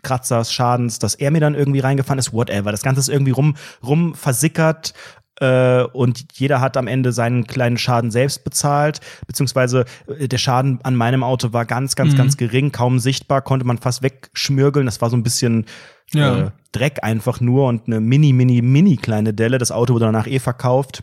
Kratzers, 0.03 0.53
Schadens, 0.53 0.99
dass 0.99 1.15
er 1.15 1.31
mir 1.31 1.41
dann 1.41 1.55
irgendwie 1.55 1.81
reingefahren 1.81 2.19
ist, 2.19 2.33
whatever. 2.33 2.73
Das 2.73 2.83
Ganze 2.83 3.01
ist 3.01 3.09
irgendwie 3.09 3.31
rum, 3.33 3.55
rum 3.87 4.15
versickert 4.15 4.93
äh, 5.41 5.83
und 5.85 6.25
jeder 6.35 6.61
hat 6.61 6.77
am 6.77 6.87
Ende 6.87 7.13
seinen 7.13 7.47
kleinen 7.47 7.79
Schaden 7.79 8.11
selbst 8.11 8.45
bezahlt, 8.45 9.01
beziehungsweise 9.27 9.85
äh, 10.19 10.29
der 10.29 10.39
Schaden 10.39 10.81
an 10.83 10.97
meinem 10.97 11.23
Auto 11.23 11.53
war 11.53 11.65
ganz, 11.65 11.97
ganz, 11.97 12.13
Mhm. 12.13 12.17
ganz 12.19 12.37
gering, 12.37 12.73
kaum 12.73 12.99
sichtbar, 12.99 13.41
konnte 13.43 13.67
man 13.67 13.79
fast 13.79 14.03
wegschmürgeln. 14.03 14.87
Das 14.87 15.01
war 15.01 15.09
so 15.11 15.17
ein 15.17 15.23
bisschen 15.23 15.65
Ja. 16.13 16.39
äh, 16.39 16.51
Dreck 16.73 17.03
einfach 17.03 17.41
nur 17.41 17.67
und 17.69 17.87
eine 17.87 18.01
mini, 18.01 18.33
mini, 18.33 18.63
mini 18.63 18.97
kleine 18.97 19.33
Delle. 19.33 19.59
Das 19.59 19.73
Auto 19.73 19.95
wurde 19.95 20.07
danach 20.07 20.27
eh 20.27 20.39
verkauft, 20.41 21.03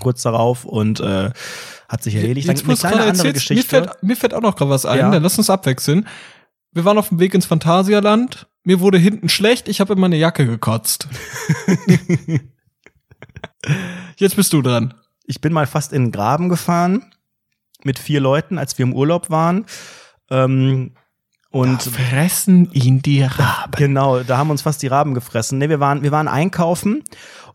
kurz 0.00 0.22
darauf 0.22 0.64
und 0.64 0.98
äh, 1.00 1.30
hat 1.88 2.02
sich 2.02 2.14
erledigt. 2.16 2.48
Dann 2.48 2.56
Jetzt, 2.56 2.66
wo 2.66 2.70
eine 2.72 2.78
kleine 2.78 2.94
andere 3.10 3.28
erzählst, 3.28 3.50
Mir 3.50 3.56
Geschichte. 3.56 3.68
fällt, 3.68 4.02
mir 4.02 4.16
fällt 4.16 4.34
auch 4.34 4.40
noch 4.42 4.56
gerade 4.56 4.70
was 4.70 4.84
ein, 4.86 4.98
Ja. 4.98 5.10
dann 5.10 5.22
lass 5.22 5.38
uns 5.38 5.48
abwechseln. 5.50 6.06
Wir 6.72 6.84
waren 6.84 6.98
auf 6.98 7.08
dem 7.08 7.18
Weg 7.20 7.34
ins 7.34 7.46
Phantasialand. 7.46 8.46
Mir 8.62 8.80
wurde 8.80 8.98
hinten 8.98 9.28
schlecht, 9.28 9.68
ich 9.68 9.80
habe 9.80 9.94
in 9.94 10.00
meine 10.00 10.16
Jacke 10.16 10.46
gekotzt. 10.46 11.08
Jetzt 14.16 14.36
bist 14.36 14.52
du 14.52 14.62
dran. 14.62 14.94
Ich 15.24 15.40
bin 15.40 15.52
mal 15.52 15.66
fast 15.66 15.92
in 15.92 16.06
den 16.06 16.12
Graben 16.12 16.48
gefahren 16.48 17.04
mit 17.84 17.98
vier 17.98 18.20
Leuten, 18.20 18.58
als 18.58 18.76
wir 18.78 18.84
im 18.84 18.94
Urlaub 18.94 19.30
waren. 19.30 19.64
Ähm, 20.30 20.92
und 21.52 21.82
fressen 21.82 22.70
ihn 22.72 23.02
die 23.02 23.22
Raben. 23.22 23.72
Genau, 23.76 24.20
da 24.20 24.38
haben 24.38 24.50
uns 24.50 24.62
fast 24.62 24.82
die 24.82 24.86
Raben 24.86 25.14
gefressen. 25.14 25.58
Nee, 25.58 25.68
wir 25.68 25.80
waren, 25.80 26.02
wir 26.02 26.12
waren 26.12 26.28
einkaufen 26.28 27.02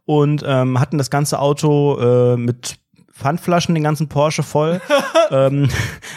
und 0.06 0.44
ähm, 0.45 0.80
hatten 0.80 0.98
das 0.98 1.10
ganze 1.10 1.40
Auto 1.40 1.98
äh, 1.99 2.38
mit 2.38 2.77
Pfandflaschen, 3.15 3.73
den 3.73 3.84
ganzen 3.84 4.10
Porsche 4.10 4.44
voll. 4.44 4.82
ähm, 5.32 5.69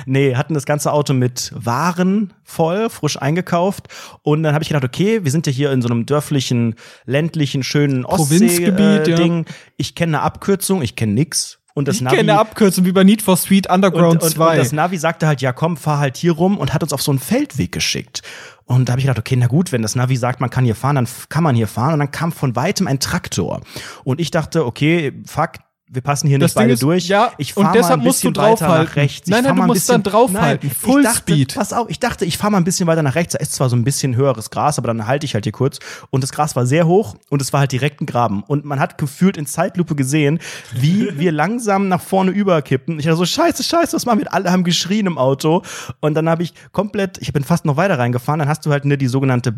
nee, 0.05 0.35
hatten 0.35 0.55
das 0.55 0.67
ganze 0.67 0.93
Auto 0.93 1.15
mit 1.15 1.53
Waren 1.55 2.33
voll, 2.43 2.91
frisch 2.91 3.21
eingekauft. 3.21 3.87
Und 4.23 4.43
dann 4.43 4.53
habe 4.53 4.63
ich 4.63 4.69
gedacht, 4.69 4.85
okay, 4.85 5.25
wir 5.25 5.31
sind 5.31 5.47
ja 5.47 5.53
hier 5.53 5.71
in 5.71 5.81
so 5.81 5.89
einem 5.89 6.07
dörflichen, 6.07 6.75
ländlichen, 7.05 7.63
schönen 7.63 8.03
Provinzgebiet, 8.03 8.79
ja. 8.79 8.99
Ostsee-Ding. 8.99 9.47
Ich 9.77 9.95
kenne 9.95 10.19
eine 10.19 10.25
Abkürzung, 10.25 10.83
ich 10.83 10.97
kenne 10.97 11.13
nix. 11.13 11.61
Und 11.79 11.87
das 11.87 11.97
Ich 11.97 12.03
Navi, 12.03 12.17
kenne 12.17 12.37
Abkürzung 12.41 12.87
wie 12.87 12.91
bei 12.91 13.05
Need 13.05 13.23
for 13.23 13.37
Speed 13.37 13.71
Underground 13.71 14.21
und, 14.21 14.27
und, 14.27 14.31
2. 14.35 14.51
und 14.51 14.59
das 14.59 14.73
Navi 14.73 14.99
sagte 14.99 15.29
halt, 15.29 15.41
ja 15.41 15.53
komm, 15.53 15.77
fahr 15.77 16.01
halt 16.01 16.17
hier 16.17 16.33
rum 16.33 16.59
und 16.59 16.75
hat 16.75 16.83
uns 16.83 16.93
auf 16.93 17.01
so 17.01 17.13
einen 17.13 17.21
Feldweg 17.21 17.71
geschickt. 17.71 18.23
Und 18.65 18.89
da 18.89 18.95
habe 18.95 19.01
ich 19.01 19.07
gedacht, 19.07 19.21
okay, 19.21 19.37
na 19.37 19.47
gut, 19.47 19.71
wenn 19.71 19.83
das 19.83 19.95
Navi 19.95 20.17
sagt, 20.17 20.41
man 20.41 20.51
kann 20.51 20.65
hier 20.65 20.75
fahren, 20.75 20.97
dann 20.97 21.07
kann 21.29 21.45
man 21.45 21.55
hier 21.55 21.69
fahren. 21.69 21.93
Und 21.93 22.01
dann 22.01 22.11
kam 22.11 22.33
von 22.33 22.57
weitem 22.57 22.89
ein 22.89 22.99
Traktor. 22.99 23.61
Und 24.03 24.21
ich 24.21 24.33
dachte, 24.33 24.67
okay, 24.67 25.13
fuck, 25.25 25.53
wir 25.91 26.03
passen 26.03 26.29
hier 26.29 26.39
Das 26.39 26.51
nicht 26.51 26.55
beide 26.57 26.67
Ding 26.69 26.75
ist- 26.75 26.83
durch. 26.83 27.09
ja, 27.09 27.33
ich 27.39 27.57
und 27.57 27.65
fahr 27.65 27.73
deshalb 27.73 27.97
mal 27.99 28.03
ein 28.03 28.07
musst 28.07 28.23
du 28.25 28.29
bisschen 28.31 28.43
weiter 28.43 28.57
draufhalten. 28.67 28.85
nach 28.87 28.97
rechts. 28.97 29.27
Ich 29.29 29.31
Nein, 29.33 29.45
nein, 29.45 29.57
du 29.57 29.63
musst 29.63 29.89
dann 29.89 30.03
bisschen- 30.03 30.13
draufhalten. 30.13 30.69
Nein, 30.69 30.77
Full 30.81 31.03
dachte, 31.03 31.17
Speed. 31.19 31.55
Pass 31.55 31.73
auf, 31.73 31.89
ich 31.91 31.99
dachte, 31.99 32.25
ich 32.25 32.37
fahre 32.39 32.51
mal 32.53 32.59
ein 32.59 32.65
bisschen 32.65 32.87
weiter 32.87 33.03
nach 33.03 33.15
rechts. 33.15 33.33
Da 33.33 33.39
ist 33.39 33.53
zwar 33.55 33.69
so 33.69 33.77
ein 33.77 33.85
bisschen 33.85 34.17
höheres 34.17 34.51
Gras, 34.51 34.79
aber 34.79 34.89
dann 34.89 35.07
halte 35.07 35.25
ich 35.27 35.35
halt 35.35 35.45
hier 35.45 35.53
kurz. 35.53 35.79
Und 36.11 36.23
das 36.23 36.33
Gras 36.33 36.55
war 36.57 36.67
sehr 36.67 36.87
hoch 36.87 37.17
und 37.31 37.41
es 37.43 37.53
war 37.53 37.61
halt 37.61 37.73
direkt 37.73 38.01
ein 38.01 38.07
Graben. 38.07 38.43
Und 38.43 38.65
man 38.65 38.81
hat 38.81 38.99
gefühlt 38.99 39.37
in 39.37 39.47
Zeitlupe 39.47 39.95
gesehen, 39.95 40.39
wie 40.75 41.09
wir 41.19 41.33
langsam 41.33 41.89
nach 41.89 42.01
vorne 42.01 42.31
überkippen. 42.33 42.99
Ich 42.99 43.05
dachte 43.07 43.17
so, 43.19 43.25
scheiße, 43.27 43.63
scheiße, 43.63 43.95
was 43.97 44.07
machen 44.07 44.21
wir? 44.21 44.33
Alle 44.35 44.51
haben 44.53 44.65
geschrien 44.65 45.07
im 45.07 45.19
Auto. 45.19 45.63
Und 46.01 46.15
dann 46.15 46.29
habe 46.29 46.43
ich 46.43 46.53
komplett, 46.73 47.19
ich 47.23 47.33
bin 47.33 47.45
fast 47.45 47.65
noch 47.65 47.77
weiter 47.77 47.99
reingefahren. 47.99 48.39
Dann 48.41 48.49
hast 48.49 48.67
du 48.67 48.71
halt 48.71 48.85
ne, 48.85 48.99
die 48.99 49.07
sogenannte 49.09 49.55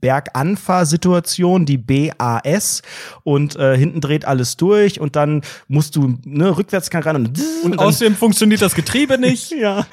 Berganfahrsituation, 0.00 1.66
die 1.66 1.78
BAS. 1.78 2.82
Und 3.24 3.56
äh, 3.56 3.76
hinten 3.76 4.00
dreht 4.00 4.24
alles 4.24 4.56
durch. 4.56 5.00
Und 5.00 5.16
dann 5.16 5.42
musst 5.68 5.96
du 5.96 6.18
ne, 6.24 6.56
rückwärts 6.56 6.90
kann 6.90 7.02
rein 7.02 7.16
und, 7.16 7.38
und 7.64 7.70
dann- 7.72 7.78
außerdem 7.86 8.14
funktioniert 8.16 8.62
das 8.62 8.74
Getriebe 8.74 9.18
nicht. 9.18 9.52
ja. 9.52 9.86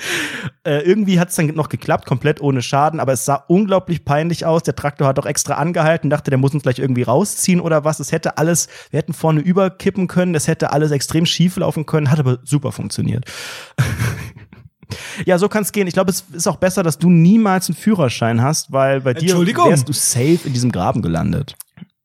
Äh, 0.64 0.80
irgendwie 0.82 1.20
hat 1.20 1.30
es 1.30 1.36
dann 1.36 1.48
noch 1.48 1.70
geklappt, 1.70 2.06
komplett 2.06 2.42
ohne 2.42 2.62
Schaden, 2.62 3.00
aber 3.00 3.14
es 3.14 3.24
sah 3.26 3.36
unglaublich 3.48 4.04
peinlich 4.04 4.46
aus. 4.46 4.64
Der 4.64 4.76
Traktor 4.76 5.08
hat 5.08 5.18
auch 5.20 5.26
extra 5.26 5.56
angehalten, 5.56 6.10
dachte, 6.10 6.30
der 6.30 6.38
muss 6.38 6.54
uns 6.54 6.64
gleich 6.64 6.80
irgendwie 6.80 7.04
rausziehen 7.04 7.62
oder 7.62 7.84
was. 7.86 8.00
Es 8.00 8.12
hätte 8.12 8.38
alles, 8.38 8.68
wir 8.90 8.98
hätten 8.98 9.14
vorne 9.14 9.40
überkippen 9.40 10.08
können, 10.08 10.36
es 10.36 10.48
hätte 10.48 10.72
alles 10.72 10.92
extrem 10.92 11.26
schief 11.26 11.56
laufen 11.58 11.86
können, 11.86 12.12
hat 12.12 12.20
aber 12.20 12.40
super 12.44 12.72
funktioniert. 12.72 13.26
Ja, 15.26 15.38
so 15.38 15.50
kann 15.50 15.64
es 15.64 15.72
gehen. 15.72 15.88
Ich 15.88 15.94
glaube, 15.94 16.12
es 16.12 16.26
ist 16.32 16.48
auch 16.48 16.58
besser, 16.58 16.84
dass 16.84 16.98
du 16.98 17.10
niemals 17.10 17.70
einen 17.70 17.76
Führerschein 17.76 18.42
hast, 18.42 18.72
weil 18.72 19.02
bei 19.02 19.14
dir 19.14 19.38
wärst 19.38 19.90
du 19.90 19.94
safe 19.94 20.40
in 20.46 20.54
diesem 20.54 20.72
Graben 20.72 21.02
gelandet. 21.02 21.56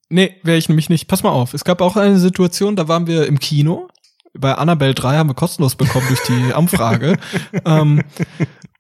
Nee, 0.09 0.37
wäre 0.43 0.59
ich 0.59 0.69
nämlich 0.69 0.91
nicht. 0.91 1.09
Pass 1.09 1.23
mal 1.23 1.31
auf. 1.31 1.55
Es 1.55 1.65
gab 1.65 1.81
auch 1.81 1.97
eine 1.97 2.19
Situation, 2.19 2.77
da 2.77 2.87
waren 2.87 3.07
wir 3.07 3.27
im 3.27 3.39
Kino. 3.39 3.89
Bei 4.35 4.55
Annabelle 4.55 4.95
3 4.95 5.17
haben 5.17 5.31
wir 5.31 5.35
kostenlos 5.35 5.75
bekommen 5.75 6.07
durch 6.09 6.23
die 6.23 6.53
Anfrage. 6.55 7.17
ähm, 7.65 8.03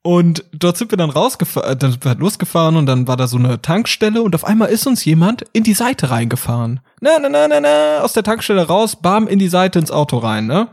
und 0.02 0.44
dort 0.52 0.76
sind 0.76 0.90
wir 0.90 0.98
dann 0.98 1.10
rausgefahren, 1.10 1.78
dann 1.78 1.92
sind 1.92 2.04
wir 2.04 2.10
halt 2.10 2.18
losgefahren 2.18 2.74
und 2.74 2.86
dann 2.86 3.06
war 3.06 3.16
da 3.16 3.28
so 3.28 3.36
eine 3.36 3.62
Tankstelle 3.62 4.20
und 4.20 4.34
auf 4.34 4.44
einmal 4.44 4.68
ist 4.68 4.86
uns 4.86 5.04
jemand 5.04 5.44
in 5.52 5.62
die 5.62 5.74
Seite 5.74 6.10
reingefahren. 6.10 6.80
Na, 7.00 7.18
na, 7.20 7.28
na, 7.28 7.46
na, 7.46 7.60
na, 7.60 8.00
aus 8.00 8.12
der 8.12 8.24
Tankstelle 8.24 8.66
raus, 8.66 8.96
bam, 8.96 9.28
in 9.28 9.38
die 9.38 9.48
Seite 9.48 9.78
ins 9.78 9.92
Auto 9.92 10.18
rein, 10.18 10.46
ne? 10.46 10.68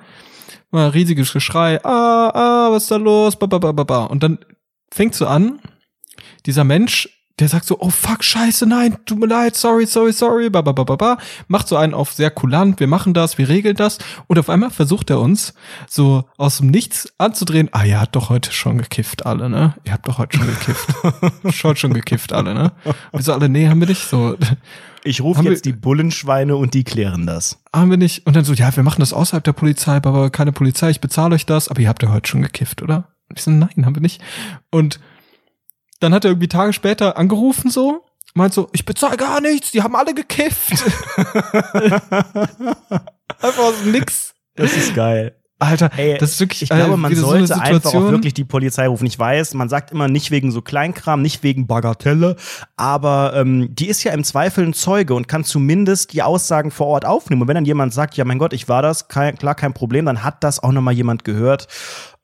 War 0.71 0.85
ein 0.85 0.91
riesiges 0.91 1.33
Geschrei, 1.33 1.83
ah, 1.83 2.29
ah, 2.33 2.71
was 2.71 2.83
ist 2.83 2.91
da 2.91 2.97
los, 2.97 3.35
ba, 3.37 3.47
ba, 3.47 3.57
ba, 3.57 3.71
ba, 3.71 3.83
ba. 3.83 4.03
Und 4.05 4.21
dann 4.23 4.39
fängt 4.91 5.15
so 5.15 5.25
an, 5.25 5.59
dieser 6.45 6.63
Mensch, 6.63 7.09
der 7.39 7.47
sagt 7.47 7.65
so, 7.65 7.77
oh 7.79 7.89
fuck, 7.89 8.23
scheiße, 8.23 8.65
nein, 8.65 8.97
tut 9.05 9.19
mir 9.19 9.27
leid, 9.27 9.55
sorry, 9.55 9.85
sorry, 9.85 10.11
sorry, 10.11 10.49
ba, 10.49 10.61
ba, 10.61 10.73
ba, 10.73 10.83
ba, 10.83 10.95
ba, 10.95 11.17
macht 11.47 11.67
so 11.67 11.77
einen 11.77 11.93
auf 11.93 12.11
sehr 12.11 12.31
kulant, 12.31 12.79
wir 12.79 12.87
machen 12.87 13.13
das, 13.13 13.37
wir 13.37 13.47
regeln 13.47 13.75
das 13.75 13.97
und 14.27 14.37
auf 14.37 14.49
einmal 14.49 14.71
versucht 14.71 15.09
er 15.09 15.19
uns 15.19 15.53
so 15.87 16.25
aus 16.37 16.57
dem 16.57 16.67
Nichts 16.67 17.13
anzudrehen, 17.17 17.69
ah, 17.71 17.85
ihr 17.85 17.99
habt 17.99 18.15
doch 18.15 18.29
heute 18.29 18.51
schon 18.51 18.77
gekifft 18.77 19.25
alle, 19.25 19.49
ne? 19.49 19.75
Ihr 19.85 19.93
habt 19.93 20.07
doch 20.07 20.17
heute 20.17 20.37
schon 20.37 20.47
gekifft. 20.47 20.89
schon 21.55 21.75
schon 21.77 21.93
gekifft 21.93 22.33
alle, 22.33 22.53
ne? 22.53 22.71
Wir 23.11 23.21
so 23.21 23.33
alle, 23.33 23.47
nee, 23.47 23.69
haben 23.69 23.79
wir 23.79 23.87
nicht 23.87 24.07
so, 24.07 24.35
Ich 25.03 25.21
rufe 25.21 25.41
jetzt 25.43 25.65
wir- 25.65 25.71
die 25.71 25.77
Bullenschweine 25.77 26.55
und 26.55 26.73
die 26.73 26.83
klären 26.83 27.25
das. 27.25 27.61
haben 27.73 27.89
wir 27.89 27.97
nicht 27.97 28.25
und 28.27 28.35
dann 28.35 28.43
so, 28.45 28.53
ja, 28.53 28.75
wir 28.75 28.83
machen 28.83 28.99
das 28.99 29.13
außerhalb 29.13 29.43
der 29.43 29.53
Polizei, 29.53 29.95
aber 29.95 30.29
keine 30.29 30.51
Polizei, 30.51 30.89
ich 30.89 30.99
bezahle 31.01 31.35
euch 31.35 31.45
das, 31.45 31.69
aber 31.69 31.79
ihr 31.81 31.87
habt 31.89 32.03
ja 32.03 32.11
heute 32.11 32.27
schon 32.29 32.41
gekifft, 32.41 32.81
oder? 32.81 33.07
Und 33.29 33.37
ich 33.37 33.43
so, 33.43 33.51
nein, 33.51 33.85
haben 33.85 33.95
wir 33.95 34.01
nicht. 34.01 34.21
Und 34.71 34.99
dann 35.99 36.13
hat 36.13 36.25
er 36.25 36.31
irgendwie 36.31 36.47
Tage 36.47 36.73
später 36.73 37.17
angerufen 37.17 37.69
so, 37.71 38.05
meint 38.33 38.53
so, 38.53 38.69
ich 38.73 38.85
bezahle 38.85 39.17
gar 39.17 39.39
nichts, 39.41 39.71
die 39.71 39.81
haben 39.83 39.95
alle 39.95 40.13
gekifft. 40.13 40.71
Einfach 43.41 43.63
aus 43.63 43.83
Nix. 43.85 44.33
Das 44.55 44.75
ist 44.75 44.93
geil. 44.95 45.35
Alter, 45.59 45.91
Ey, 45.97 46.17
das 46.17 46.31
ist 46.31 46.39
wirklich 46.39 46.63
ich 46.63 46.69
glaube, 46.69 46.93
äh, 46.93 46.97
man 46.97 47.13
so 47.13 47.27
sollte 47.27 47.59
einfach 47.59 47.93
auch 47.93 48.11
wirklich 48.11 48.33
die 48.33 48.45
Polizei 48.45 48.87
rufen. 48.87 49.05
Ich 49.05 49.19
weiß, 49.19 49.53
man 49.55 49.67
sagt 49.67 49.91
immer 49.91 50.07
nicht 50.07 50.31
wegen 50.31 50.51
so 50.51 50.61
Kleinkram, 50.61 51.21
nicht 51.21 51.43
wegen 51.43 51.67
Bagatelle, 51.67 52.37
aber 52.77 53.33
ähm, 53.35 53.67
die 53.75 53.87
ist 53.89 54.03
ja 54.03 54.13
im 54.13 54.23
Zweifel 54.23 54.65
ein 54.65 54.73
Zeuge 54.73 55.13
und 55.13 55.27
kann 55.27 55.43
zumindest 55.43 56.13
die 56.13 56.23
Aussagen 56.23 56.71
vor 56.71 56.87
Ort 56.87 57.05
aufnehmen. 57.05 57.41
Und 57.41 57.49
wenn 57.49 57.55
dann 57.55 57.65
jemand 57.65 57.93
sagt, 57.93 58.15
ja 58.15 58.23
mein 58.23 58.39
Gott, 58.39 58.53
ich 58.53 58.69
war 58.69 58.81
das, 58.81 59.09
kein, 59.09 59.37
klar, 59.37 59.53
kein 59.53 59.73
Problem, 59.73 60.05
dann 60.05 60.23
hat 60.23 60.43
das 60.45 60.63
auch 60.63 60.71
nochmal 60.71 60.93
jemand 60.93 61.25
gehört. 61.25 61.67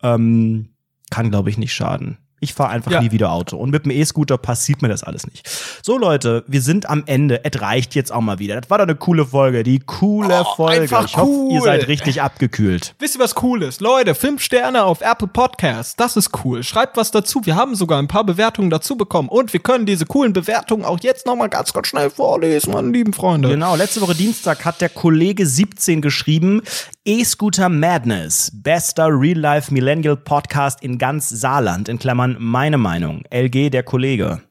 Ähm, 0.01 0.69
kann, 1.11 1.29
glaube 1.29 1.49
ich, 1.49 1.57
nicht 1.57 1.73
schaden. 1.73 2.17
Ich 2.45 2.53
fahre 2.53 2.69
einfach 2.69 2.91
Ja. 2.91 3.01
nie 3.01 3.11
wieder 3.11 3.31
Auto. 3.31 3.57
Und 3.57 3.71
mit 3.71 3.85
dem 3.85 3.91
E-Scooter 3.91 4.37
passiert 4.37 4.81
mir 4.81 4.87
das 4.87 5.03
alles 5.03 5.25
nicht. 5.27 5.49
So, 5.83 5.97
Leute, 5.97 6.43
wir 6.47 6.61
sind 6.61 6.87
am 6.89 7.03
Ende. 7.07 7.43
Es 7.43 7.59
reicht 7.59 7.95
jetzt 7.95 8.11
auch 8.11 8.21
mal 8.21 8.39
wieder. 8.39 8.61
Das 8.61 8.69
war 8.69 8.77
doch 8.77 8.85
eine 8.85 8.95
coole 8.95 9.25
Folge. 9.25 9.63
Die 9.63 9.79
coole 9.79 10.41
Oh, 10.41 10.55
Folge. 10.55 10.85
ich 10.85 10.91
hoffe, 10.91 11.49
ihr 11.51 11.61
seid 11.61 11.87
richtig 11.87 12.21
abgekühlt. 12.21 12.95
Wisst 12.99 13.15
ihr, 13.15 13.19
was 13.19 13.35
cool 13.43 13.63
ist? 13.63 13.81
Leute, 13.81 14.15
fünf 14.15 14.41
Sterne 14.41 14.83
auf 14.83 15.01
Apple 15.01 15.27
Podcasts. 15.27 15.95
Das 15.95 16.15
ist 16.15 16.29
cool. 16.45 16.63
Schreibt 16.63 16.95
was 16.97 17.11
dazu. 17.11 17.41
Wir 17.43 17.55
haben 17.55 17.75
sogar 17.75 17.99
ein 17.99 18.07
paar 18.07 18.23
Bewertungen 18.23 18.69
dazu 18.69 18.95
bekommen. 18.95 19.27
Und 19.29 19.51
wir 19.53 19.59
können 19.59 19.85
diese 19.85 20.05
coolen 20.05 20.33
Bewertungen 20.33 20.85
auch 20.85 20.99
jetzt 21.01 21.25
nochmal 21.25 21.49
ganz, 21.49 21.73
ganz 21.73 21.87
schnell 21.87 22.09
vorlesen, 22.09 22.71
meine 22.73 22.89
lieben 22.91 23.13
Freunde. 23.13 23.49
Genau, 23.49 23.75
letzte 23.75 24.01
Woche 24.01 24.13
Dienstag 24.15 24.63
hat 24.65 24.81
der 24.81 24.89
Kollege 24.89 25.45
17 25.45 26.01
geschrieben, 26.01 26.61
E-Scooter 27.07 27.69
Madness, 27.69 28.49
bester 28.51 29.09
Real-Life 29.09 29.71
Millennial 29.71 30.17
Podcast 30.17 30.81
in 30.81 30.97
ganz 30.97 31.29
Saarland, 31.29 31.87
in 31.87 31.99
Klammern 31.99 32.35
meine 32.39 32.79
Meinung. 32.79 33.21
LG, 33.29 33.69
der 33.69 33.83
Kollege. 33.83 34.41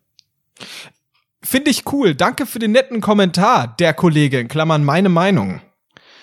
Finde 1.43 1.73
ich 1.73 1.83
cool. 1.93 2.15
Danke 2.15 2.47
für 2.47 2.61
den 2.61 2.71
netten 2.71 3.01
Kommentar, 3.01 3.75
der 3.81 3.93
Kollege, 3.93 4.39
in 4.39 4.47
Klammern 4.47 4.85
meine 4.85 5.09
Meinung. 5.09 5.63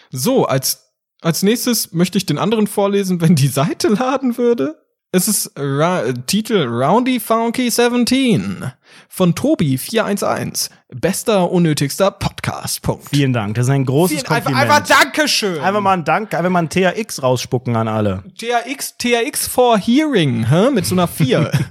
So, 0.10 0.46
als, 0.46 0.94
als 1.20 1.44
nächstes 1.44 1.92
möchte 1.92 2.18
ich 2.18 2.26
den 2.26 2.38
anderen 2.38 2.68
vorlesen, 2.68 3.20
wenn 3.20 3.36
die 3.36 3.50
Seite 3.50 3.90
laden 3.90 4.38
würde. 4.38 4.82
Es 5.12 5.28
ist 5.28 5.52
Ra 5.58 6.14
Titel 6.28 6.66
Roundy 6.66 7.20
Funky 7.20 7.70
17 7.70 8.72
von 9.10 9.36
Tobi 9.36 9.78
411. 9.78 10.70
Bester, 10.94 11.50
unnötigster 11.50 12.12
Podcast. 12.12 12.82
Punkt. 12.82 13.08
Vielen 13.10 13.32
Dank, 13.32 13.56
das 13.56 13.68
ist 13.68 13.70
ein 13.70 13.86
großes 13.86 14.18
Vielen, 14.18 14.32
einfach, 14.32 14.52
Kompliment. 14.52 14.72
einfach 14.72 15.02
Dankeschön. 15.02 15.60
Einfach 15.60 15.82
mal 15.82 15.94
ein 15.94 16.04
Dank, 16.04 16.34
einfach 16.34 16.50
mal 16.50 16.64
ein 16.64 16.70
THX 16.70 17.24
rausspucken 17.24 17.76
an 17.78 17.88
alle. 17.88 18.24
THX, 18.38 18.98
THX 18.98 19.48
for 19.48 19.78
Hearing, 19.78 20.50
hä? 20.50 20.70
mit 20.72 20.86
so 20.86 20.96
einer 20.96 21.08
4. 21.08 21.52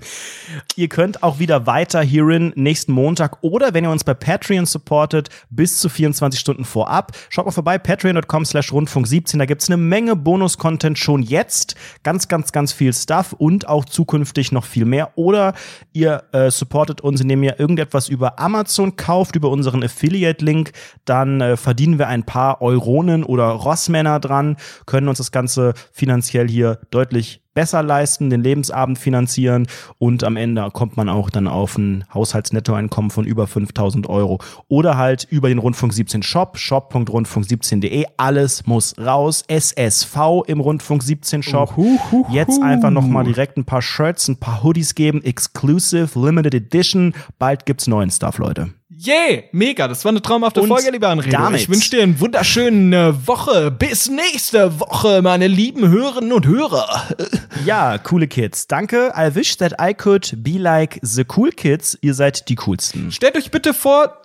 Ihr 0.77 0.89
könnt 0.89 1.23
auch 1.23 1.39
wieder 1.39 1.67
weiter 1.67 2.03
hierin 2.03 2.53
nächsten 2.57 2.93
Montag 2.93 3.39
oder 3.43 3.75
wenn 3.75 3.85
ihr 3.85 3.91
uns 3.91 4.05
bei 4.05 4.15
Patreon 4.15 4.67
supportet, 4.67 5.29
bis 5.51 5.79
zu 5.79 5.89
24 5.89 6.41
Stunden 6.41 6.65
vorab. 6.65 7.13
Schaut 7.29 7.47
mal 7.47 7.53
vorbei, 7.53 7.79
patreon.com 7.79 8.45
slash 8.45 8.73
rundfunk 8.73 9.07
17. 9.07 9.39
Da 9.39 9.47
gibt's 9.47 9.69
eine 9.69 9.77
Menge 9.77 10.17
Bonus-Content 10.17 10.99
schon 10.99 11.23
jetzt. 11.23 11.75
Ganz, 12.03 12.29
ganz, 12.29 12.53
ganz 12.53 12.73
viel 12.73 12.93
Stuff 12.93 13.33
und 13.33 13.69
auch 13.69 13.85
zukünftig 13.85 14.53
noch 14.53 14.65
viel 14.65 14.85
mehr. 14.85 15.13
Oder 15.17 15.55
ihr 15.93 16.25
äh, 16.33 16.51
supportet 16.51 17.01
uns, 17.01 17.10
indem 17.19 17.43
ihr 17.43 17.59
irgendetwas 17.59 18.09
über 18.11 18.39
Amazon 18.39 18.97
kauft, 18.97 19.37
über 19.37 19.49
unseren 19.49 19.83
Affiliate-Link. 19.83 20.73
Dann 21.07 21.41
äh, 21.41 21.57
verdienen 21.57 21.99
wir 21.99 22.09
ein 22.09 22.25
paar 22.25 22.61
Euronen 22.61 23.25
oder 23.25 23.47
Rossmänner 23.47 24.21
dran, 24.21 24.57
können 24.85 25.09
uns 25.09 25.19
das 25.19 25.33
Ganze 25.33 25.73
finanziell 25.93 26.47
hier 26.49 26.79
deutlich 26.91 27.43
besser 27.55 27.83
leisten, 27.83 28.31
den 28.31 28.43
Lebensabend 28.43 28.99
finanzieren 28.99 29.67
und 29.99 30.25
am 30.25 30.37
Ende 30.37 30.69
kommt 30.73 30.97
man 30.97 31.09
auch 31.09 31.31
dann 31.31 31.49
auf 31.49 31.77
ein 31.77 32.05
Haushaltsnettoeinkommen 32.13 33.11
von 33.11 33.25
über 33.25 33.47
5000 33.47 34.09
Euro. 34.09 34.39
Oder 34.69 34.97
halt 34.97 35.27
über 35.31 35.49
den 35.49 35.59
Rundfunk 35.59 35.93
17 35.93 36.23
Shop, 36.23 36.57
shop.rundfunk17.de. 36.57 38.07
Alles 38.17 38.67
muss 38.67 38.95
raus. 38.99 39.45
SSV 39.49 40.17
im 40.47 40.61
Rundfunk 40.61 41.03
17 41.03 41.43
Shop. 41.43 41.77
Uhuhuhu. 41.77 42.27
Jetzt 42.31 42.63
einfach 42.63 42.91
nochmal 42.91 43.25
direkt 43.25 43.57
ein 43.57 43.65
paar 43.65 43.83
Shirts, 43.83 44.29
ein 44.29 44.37
paar 44.39 44.63
Hoodies 44.63 44.95
geben. 44.95 45.23
Exclusive, 45.23 46.19
Limited 46.19 46.55
Edition. 46.55 47.15
Bald 47.39 47.67
gibt's 47.67 47.87
neuen 47.87 48.11
Stuff, 48.11 48.39
Leute. 48.39 48.71
Yeah, 49.07 49.43
mega, 49.53 49.89
das 49.89 50.05
war 50.05 50.11
eine 50.11 50.21
traumhafte 50.21 50.61
Und 50.61 50.69
Folge, 50.69 50.91
lieber 50.91 51.09
Anredo. 51.09 51.31
damit- 51.37 51.63
Ich 51.63 51.69
wünsche 51.71 51.91
dir 51.91 52.03
eine 52.03 52.21
wunderschöne 52.21 53.27
Woche. 53.27 53.71
Bis 53.71 54.11
nächste 54.11 54.79
Woche, 54.81 55.23
meine 55.23 55.47
lieben 55.47 55.89
Hörerinnen 55.89 56.33
und 56.33 56.47
Hörer. 56.47 57.05
Ja, 57.67 57.99
coole 57.99 58.27
Kids. 58.27 58.67
Danke. 58.69 59.13
I 59.17 59.35
wish 59.35 59.57
that 59.59 59.75
I 59.81 59.93
could 59.93 60.33
be 60.43 60.53
like 60.59 60.99
the 61.03 61.25
cool 61.37 61.51
kids. 61.51 61.99
Ihr 62.01 62.15
seid 62.15 62.49
die 62.49 62.55
coolsten. 62.55 63.13
Stellt 63.13 63.37
euch 63.37 63.51
bitte 63.51 63.75
vor, 63.75 64.17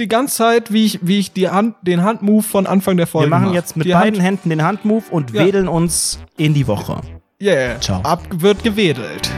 die 0.00 0.08
ganze 0.08 0.36
Zeit, 0.38 0.72
wie 0.72 0.86
ich, 0.86 0.98
wie 1.02 1.18
ich 1.20 1.32
die 1.32 1.48
Hand, 1.48 1.76
den 1.82 2.02
Handmove 2.02 2.42
von 2.46 2.66
Anfang 2.66 2.96
der 2.96 3.06
Folge 3.06 3.26
Wir 3.26 3.30
machen 3.36 3.46
mach. 3.48 3.54
jetzt 3.54 3.76
mit 3.76 3.86
die 3.86 3.92
beiden 3.92 4.14
Hand, 4.18 4.24
Händen 4.26 4.50
den 4.50 4.62
Handmove 4.64 5.04
und 5.10 5.30
Ja. 5.32 5.44
wedeln 5.44 5.68
uns 5.68 6.18
in 6.36 6.52
die 6.54 6.66
Woche. 6.66 7.00
Yeah, 7.40 7.80
Ciao. 7.80 8.00
ab 8.02 8.22
wird 8.32 8.62
gewedelt. 8.64 9.30